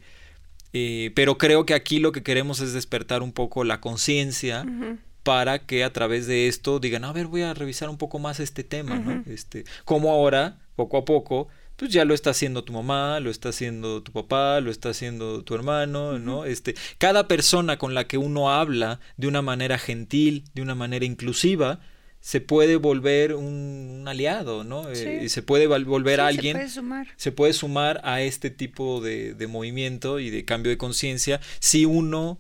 eh, 0.74 1.11
pero 1.15 1.38
creo 1.38 1.65
que 1.65 1.74
aquí 1.74 1.99
lo 1.99 2.11
que 2.11 2.24
queremos 2.24 2.60
es 2.60 2.74
despertar 2.74 3.22
un 3.22 3.32
poco 3.32 3.64
la 3.64 3.80
conciencia 3.80 4.65
para 5.24 5.60
que 5.60 5.84
a 5.84 5.94
través 5.94 6.26
de 6.26 6.48
esto 6.48 6.80
digan, 6.80 7.03
a 7.03 7.14
ver, 7.14 7.28
voy 7.28 7.44
a 7.44 7.53
revisar 7.53 7.90
un 7.90 7.98
poco 7.98 8.18
más 8.18 8.40
este 8.40 8.64
tema, 8.64 8.98
¿no? 8.98 9.24
Este, 9.32 9.64
como 9.86 10.11
ahora 10.11 10.57
poco 10.78 10.95
a 10.98 11.04
poco, 11.04 11.49
pues 11.76 11.91
ya 11.91 12.06
lo 12.06 12.14
está 12.14 12.30
haciendo 12.30 12.64
tu 12.64 12.72
mamá, 12.72 13.20
lo 13.20 13.30
está 13.30 13.49
haciendo 13.49 14.02
tu 14.04 14.12
papá, 14.12 14.62
lo 14.62 14.72
está 14.72 14.90
haciendo 14.90 15.44
tu 15.44 15.56
hermano, 15.56 16.20
¿no? 16.20 16.45
Este, 16.45 16.76
cada 16.99 17.28
persona 17.28 17.78
con 17.78 17.94
la 17.94 18.08
que 18.08 18.18
uno 18.18 18.52
habla 18.52 18.99
de 19.18 19.28
una 19.28 19.41
manera 19.41 19.78
gentil, 19.78 20.45
de 20.54 20.62
una 20.62 20.76
manera 20.76 21.04
inclusiva, 21.04 21.80
se 22.20 22.41
puede 22.41 22.76
volver 22.78 23.34
un, 23.34 24.06
aliado, 24.08 24.64
¿no? 24.64 24.90
Eh, 24.90 25.22
y 25.24 25.30
se 25.30 25.41
puede 25.41 25.68
volver 25.68 26.22
a 26.22 26.28
alguien. 26.28 26.54
Se 26.54 26.60
puede 26.60 26.70
sumar. 26.70 27.08
Se 27.16 27.32
puede 27.32 27.54
sumar 27.54 28.02
a 28.04 28.22
este 28.22 28.49
tipo 28.49 29.02
de, 29.02 29.34
de 29.34 29.48
movimiento 29.48 30.20
y 30.20 30.30
de 30.30 30.45
cambio 30.45 30.70
de 30.70 30.78
conciencia 30.78 31.41
si 31.60 31.86
uno 31.86 32.40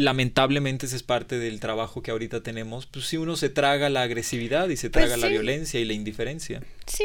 lamentablemente 0.00 0.86
ese 0.86 0.96
es 0.96 1.02
parte 1.02 1.38
del 1.38 1.60
trabajo 1.60 2.02
que 2.02 2.10
ahorita 2.10 2.42
tenemos, 2.42 2.86
pues 2.86 3.06
si 3.06 3.16
uno 3.16 3.36
se 3.36 3.50
traga 3.50 3.90
la 3.90 4.02
agresividad 4.02 4.68
y 4.68 4.76
se 4.76 4.90
pues 4.90 5.04
traga 5.04 5.16
la 5.16 5.28
violencia 5.28 5.78
y 5.78 5.84
la 5.84 5.92
indiferencia. 5.92 6.62
Sí, 6.86 7.04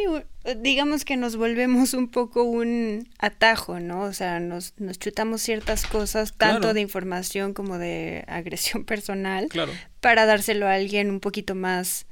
digamos 0.58 1.04
que 1.04 1.18
nos 1.18 1.36
volvemos 1.36 1.94
un 1.94 2.10
poco 2.10 2.44
un 2.44 3.10
atajo, 3.20 3.80
¿no? 3.80 4.02
O 4.02 4.14
sea, 4.14 4.40
nos, 4.40 4.74
nos 4.78 4.98
chutamos 4.98 5.42
ciertas 5.42 5.86
cosas, 5.86 6.34
tanto 6.38 6.74
de 6.74 6.82
información 6.82 7.54
como 7.54 7.78
de 7.78 8.24
agresión 8.28 8.86
personal, 8.86 9.48
claro. 9.50 9.74
para 10.00 10.26
dárselo 10.26 10.68
a 10.68 10.74
alguien 10.74 11.10
un 11.10 11.20
poquito 11.20 11.54
más, 11.54 12.08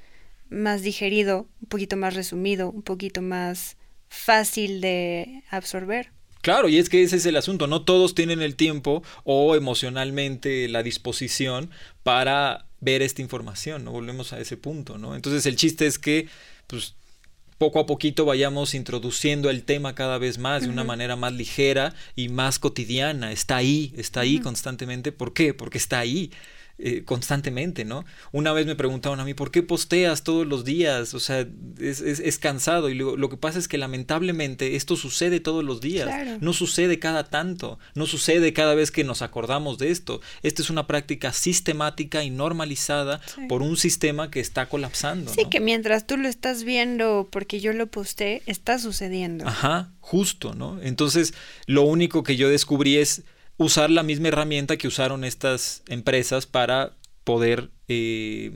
más 0.49 0.81
digerido, 0.81 1.47
un 1.61 1.69
poquito 1.69 1.95
más 1.95 2.13
resumido, 2.13 2.69
un 2.69 2.83
poquito 2.83 3.21
más 3.21 3.77
fácil 4.09 4.81
de 4.81 5.43
absorber. 5.49 6.11
Claro, 6.43 6.67
y 6.67 6.77
es 6.77 6.89
que 6.89 7.01
ese 7.01 7.15
es 7.15 7.25
el 7.25 7.37
asunto, 7.37 7.67
no 7.67 7.83
todos 7.83 8.15
tienen 8.15 8.41
el 8.41 8.57
tiempo 8.57 9.01
o 9.23 9.55
emocionalmente 9.55 10.67
la 10.67 10.83
disposición 10.83 11.71
para 12.03 12.65
ver 12.81 13.01
esta 13.01 13.21
información, 13.21 13.85
¿no? 13.85 13.91
Volvemos 13.93 14.33
a 14.33 14.41
ese 14.41 14.57
punto, 14.57 14.97
¿no? 14.97 15.15
Entonces 15.15 15.45
el 15.45 15.55
chiste 15.55 15.87
es 15.87 15.97
que, 15.97 16.27
pues, 16.67 16.95
poco 17.57 17.79
a 17.79 17.85
poquito 17.85 18.25
vayamos 18.25 18.73
introduciendo 18.73 19.49
el 19.49 19.63
tema 19.63 19.95
cada 19.95 20.17
vez 20.17 20.37
más 20.37 20.63
de 20.63 20.69
una 20.69 20.83
manera 20.83 21.15
más 21.15 21.31
ligera 21.31 21.95
y 22.13 22.27
más 22.27 22.59
cotidiana. 22.59 23.31
Está 23.31 23.55
ahí, 23.55 23.93
está 23.95 24.19
ahí 24.19 24.41
constantemente. 24.41 25.13
¿Por 25.13 25.33
qué? 25.33 25.53
Porque 25.53 25.77
está 25.77 25.99
ahí. 25.99 26.29
Eh, 26.79 27.03
constantemente, 27.05 27.85
¿no? 27.85 28.03
Una 28.31 28.51
vez 28.51 28.65
me 28.65 28.75
preguntaron 28.75 29.19
a 29.19 29.25
mí, 29.25 29.35
¿por 29.35 29.51
qué 29.51 29.61
posteas 29.61 30.23
todos 30.23 30.47
los 30.47 30.65
días? 30.65 31.13
O 31.13 31.19
sea, 31.19 31.47
es, 31.79 32.39
cansado. 32.39 32.89
Y 32.89 32.95
lo, 32.95 33.15
lo, 33.15 33.29
que 33.29 33.37
pasa 33.37 33.59
es 33.59 33.67
que 33.67 33.77
lamentablemente 33.77 34.75
esto 34.75 34.95
sucede 34.95 35.39
todos 35.39 35.63
los 35.63 35.81
días. 35.81 36.09
No 36.41 36.51
sucede 36.51 36.97
cada 36.97 37.25
tanto. 37.25 37.77
No 37.93 38.07
sucede 38.07 38.53
cada 38.53 38.73
vez 38.73 38.89
que 38.89 39.03
nos 39.03 39.21
acordamos 39.21 39.77
de 39.77 39.91
esto. 39.91 40.19
Esta 40.41 40.63
es 40.63 40.71
una 40.71 40.87
práctica 40.87 41.31
sistemática 41.31 42.23
y 42.23 42.31
normalizada 42.31 43.21
por 43.47 43.61
un 43.61 43.77
sistema 43.77 44.31
que 44.31 44.39
está 44.39 44.67
colapsando. 44.67 45.31
Sí, 45.31 45.45
que 45.49 45.59
mientras 45.59 46.07
tú 46.07 46.17
lo 46.17 46.27
estás 46.27 46.63
viendo 46.63 47.27
porque 47.29 47.59
yo 47.59 47.73
lo 47.73 47.85
posté, 47.85 48.41
está 48.47 48.79
sucediendo. 48.79 49.47
Ajá, 49.47 49.91
justo, 49.99 50.55
¿no? 50.55 50.81
Entonces, 50.81 51.35
lo 51.67 51.83
único 51.83 52.23
que 52.23 52.35
yo 52.35 52.49
descubrí 52.49 52.97
es 52.97 53.23
usar 53.63 53.89
la 53.89 54.03
misma 54.03 54.29
herramienta 54.29 54.77
que 54.77 54.87
usaron 54.87 55.23
estas 55.23 55.83
empresas 55.87 56.45
para 56.45 56.93
poder 57.23 57.69
eh, 57.87 58.51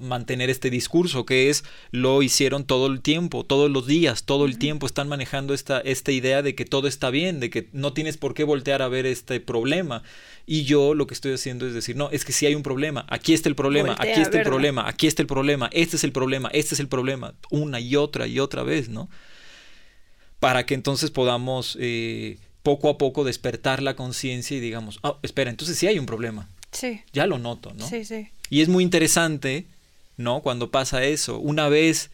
mantener 0.00 0.50
este 0.50 0.70
discurso, 0.70 1.26
que 1.26 1.50
es 1.50 1.64
lo 1.90 2.22
hicieron 2.22 2.64
todo 2.64 2.86
el 2.86 3.00
tiempo, 3.00 3.44
todos 3.44 3.70
los 3.70 3.86
días, 3.86 4.24
todo 4.24 4.46
el 4.46 4.58
tiempo 4.58 4.86
están 4.86 5.08
manejando 5.08 5.52
esta, 5.52 5.80
esta 5.80 6.12
idea 6.12 6.42
de 6.42 6.54
que 6.54 6.64
todo 6.64 6.86
está 6.86 7.10
bien, 7.10 7.40
de 7.40 7.50
que 7.50 7.68
no 7.72 7.92
tienes 7.92 8.16
por 8.16 8.34
qué 8.34 8.44
voltear 8.44 8.82
a 8.82 8.88
ver 8.88 9.06
este 9.06 9.40
problema. 9.40 10.02
Y 10.46 10.62
yo 10.62 10.94
lo 10.94 11.06
que 11.06 11.14
estoy 11.14 11.32
haciendo 11.32 11.66
es 11.66 11.74
decir, 11.74 11.96
no, 11.96 12.10
es 12.10 12.24
que 12.24 12.32
si 12.32 12.46
hay 12.46 12.54
un 12.54 12.62
problema, 12.62 13.04
aquí 13.08 13.34
está 13.34 13.48
el 13.48 13.56
problema, 13.56 13.96
aquí 13.98 14.20
está 14.20 14.38
el 14.38 14.44
problema, 14.44 14.88
aquí 14.88 15.06
está 15.06 15.22
el 15.22 15.28
problema, 15.28 15.70
este 15.72 15.96
es 15.96 16.04
el 16.04 16.12
problema, 16.12 16.50
este 16.52 16.74
es 16.74 16.80
el 16.80 16.88
problema, 16.88 17.34
una 17.50 17.80
y 17.80 17.96
otra 17.96 18.26
y 18.26 18.38
otra 18.38 18.62
vez, 18.62 18.88
¿no? 18.88 19.08
Para 20.38 20.66
que 20.66 20.74
entonces 20.74 21.10
podamos... 21.10 21.76
Eh, 21.80 22.38
poco 22.64 22.88
a 22.88 22.98
poco 22.98 23.24
despertar 23.24 23.82
la 23.82 23.94
conciencia 23.94 24.56
y 24.56 24.60
digamos, 24.60 24.98
oh, 25.02 25.18
espera, 25.22 25.50
entonces 25.50 25.78
sí 25.78 25.86
hay 25.86 25.98
un 25.98 26.06
problema. 26.06 26.48
Sí. 26.72 27.02
Ya 27.12 27.26
lo 27.26 27.38
noto, 27.38 27.72
¿no? 27.74 27.86
Sí, 27.86 28.04
sí. 28.04 28.30
Y 28.48 28.62
es 28.62 28.68
muy 28.68 28.82
interesante, 28.82 29.66
¿no? 30.16 30.40
Cuando 30.40 30.70
pasa 30.70 31.04
eso. 31.04 31.38
Una 31.38 31.68
vez 31.68 32.10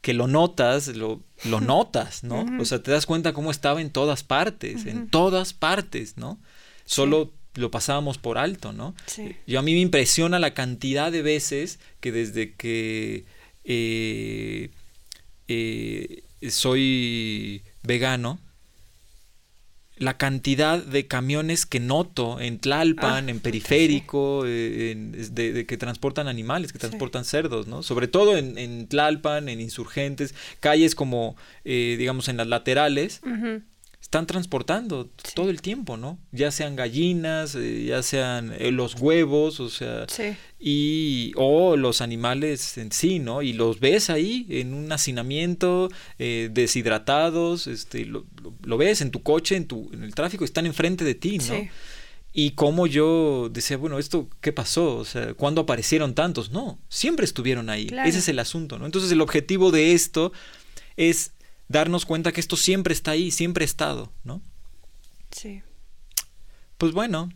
que 0.00 0.14
lo 0.14 0.26
notas, 0.26 0.88
lo, 0.88 1.22
lo 1.44 1.60
notas, 1.60 2.24
¿no? 2.24 2.46
O 2.58 2.64
sea, 2.64 2.82
te 2.82 2.90
das 2.90 3.04
cuenta 3.04 3.34
cómo 3.34 3.50
estaba 3.50 3.82
en 3.82 3.90
todas 3.90 4.24
partes, 4.24 4.86
en 4.86 5.08
todas 5.08 5.52
partes, 5.52 6.16
¿no? 6.16 6.40
Solo 6.86 7.30
lo 7.54 7.70
pasábamos 7.70 8.16
por 8.16 8.38
alto, 8.38 8.72
¿no? 8.72 8.94
Sí. 9.04 9.36
Yo 9.46 9.58
a 9.58 9.62
mí 9.62 9.74
me 9.74 9.80
impresiona 9.80 10.38
la 10.38 10.54
cantidad 10.54 11.12
de 11.12 11.20
veces 11.20 11.80
que 12.00 12.12
desde 12.12 12.54
que 12.54 13.26
eh, 13.64 14.70
eh, 15.48 16.22
soy 16.48 17.62
vegano, 17.82 18.40
la 20.00 20.16
cantidad 20.16 20.82
de 20.82 21.06
camiones 21.06 21.66
que 21.66 21.78
noto 21.78 22.40
en 22.40 22.58
Tlalpan, 22.58 23.28
ah, 23.28 23.30
en 23.30 23.38
Periférico, 23.38 24.44
eh, 24.46 24.94
de, 25.30 25.66
que 25.66 25.76
transportan 25.76 26.26
animales, 26.26 26.72
que 26.72 26.78
transportan 26.78 27.26
cerdos, 27.26 27.66
¿no? 27.66 27.82
Sobre 27.82 28.08
todo 28.08 28.38
en, 28.38 28.88
Tlalpan, 28.88 29.50
en 29.50 29.60
Insurgentes, 29.60 30.34
calles 30.58 30.94
como, 30.94 31.36
eh, 31.66 31.96
digamos, 31.98 32.28
en 32.28 32.38
las 32.38 32.46
laterales, 32.46 33.20
están 34.10 34.26
transportando 34.26 35.08
todo 35.36 35.50
el 35.50 35.62
tiempo, 35.62 35.96
¿no? 35.96 36.18
Ya 36.32 36.50
sean 36.50 36.74
gallinas, 36.74 37.54
eh, 37.54 37.84
ya 37.84 38.02
sean 38.02 38.52
eh, 38.58 38.72
los 38.72 38.96
huevos, 38.96 39.60
o 39.60 39.70
sea, 39.70 40.04
y 40.58 41.30
o 41.36 41.76
los 41.76 42.00
animales 42.00 42.76
en 42.76 42.90
sí, 42.90 43.20
¿no? 43.20 43.40
Y 43.40 43.52
los 43.52 43.78
ves 43.78 44.10
ahí 44.10 44.48
en 44.48 44.74
un 44.74 44.90
hacinamiento, 44.90 45.90
eh, 46.18 46.50
deshidratados, 46.52 47.68
este, 47.68 48.04
lo, 48.04 48.24
ves 48.76 49.00
en 49.00 49.12
tu 49.12 49.22
coche, 49.22 49.54
en 49.54 49.68
tu, 49.68 49.88
en 49.92 50.02
el 50.02 50.12
tráfico, 50.12 50.44
están 50.44 50.66
enfrente 50.66 51.04
de 51.04 51.14
ti, 51.14 51.38
¿no? 51.38 51.68
Y 52.32 52.50
como 52.50 52.88
yo 52.88 53.48
decía, 53.48 53.76
bueno, 53.76 54.00
esto, 54.00 54.28
¿qué 54.40 54.52
pasó? 54.52 54.96
O 54.96 55.04
sea, 55.04 55.34
¿cuándo 55.34 55.60
aparecieron 55.60 56.16
tantos? 56.16 56.50
No, 56.50 56.80
siempre 56.88 57.24
estuvieron 57.24 57.70
ahí. 57.70 57.88
Ese 58.04 58.18
es 58.18 58.28
el 58.28 58.40
asunto, 58.40 58.76
¿no? 58.76 58.86
Entonces 58.86 59.12
el 59.12 59.20
objetivo 59.20 59.70
de 59.70 59.92
esto 59.92 60.32
es 60.96 61.30
darnos 61.70 62.04
cuenta 62.04 62.32
que 62.32 62.40
esto 62.40 62.56
siempre 62.56 62.92
está 62.92 63.12
ahí, 63.12 63.30
siempre 63.30 63.62
ha 63.62 63.64
estado, 63.64 64.12
¿no? 64.24 64.42
Sí. 65.30 65.62
Pues 66.76 66.92
bueno, 66.92 67.30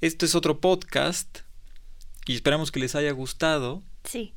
esto 0.00 0.26
es 0.26 0.34
otro 0.34 0.60
podcast 0.60 1.40
y 2.26 2.34
esperamos 2.34 2.72
que 2.72 2.80
les 2.80 2.96
haya 2.96 3.12
gustado. 3.12 3.82
Sí. 4.02 4.34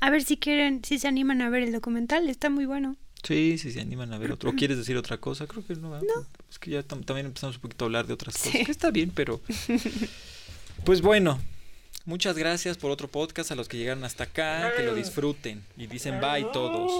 A 0.00 0.08
ver 0.08 0.24
si 0.24 0.38
quieren, 0.38 0.82
si 0.82 0.98
se 0.98 1.08
animan 1.08 1.42
a 1.42 1.50
ver 1.50 1.62
el 1.62 1.72
documental, 1.72 2.30
está 2.30 2.48
muy 2.48 2.64
bueno. 2.64 2.96
Sí, 3.22 3.58
si 3.58 3.70
se 3.70 3.82
animan 3.82 4.14
a 4.14 4.18
ver 4.18 4.32
otro. 4.32 4.50
¿O 4.50 4.54
quieres 4.54 4.78
decir 4.78 4.96
otra 4.96 5.18
cosa? 5.18 5.46
Creo 5.46 5.66
que 5.66 5.74
no. 5.74 5.90
no. 5.90 6.26
Es 6.48 6.58
que 6.58 6.70
ya 6.70 6.82
también 6.82 7.26
empezamos 7.26 7.56
un 7.56 7.62
poquito 7.62 7.84
a 7.84 7.86
hablar 7.86 8.06
de 8.06 8.14
otras 8.14 8.38
cosas. 8.38 8.64
Que 8.64 8.72
está 8.72 8.90
bien, 8.90 9.10
pero... 9.14 9.42
pues 10.84 11.02
bueno, 11.02 11.38
muchas 12.08 12.38
gracias 12.38 12.78
por 12.78 12.90
otro 12.90 13.06
podcast 13.06 13.52
a 13.52 13.54
los 13.54 13.68
que 13.68 13.76
llegaron 13.76 14.02
hasta 14.02 14.24
acá. 14.24 14.72
Que 14.76 14.82
lo 14.82 14.94
disfruten. 14.94 15.62
Y 15.76 15.86
dicen 15.86 16.20
bye 16.20 16.44
todos. 16.52 16.90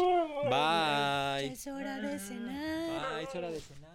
Bye. 0.45 1.53
Es 1.53 1.67
hora 1.67 1.99
de 1.99 2.19
cenar. 2.19 3.17
Bye, 3.17 3.25
es 3.25 3.35
hora 3.35 3.51
de 3.51 3.61
cenar. 3.61 3.88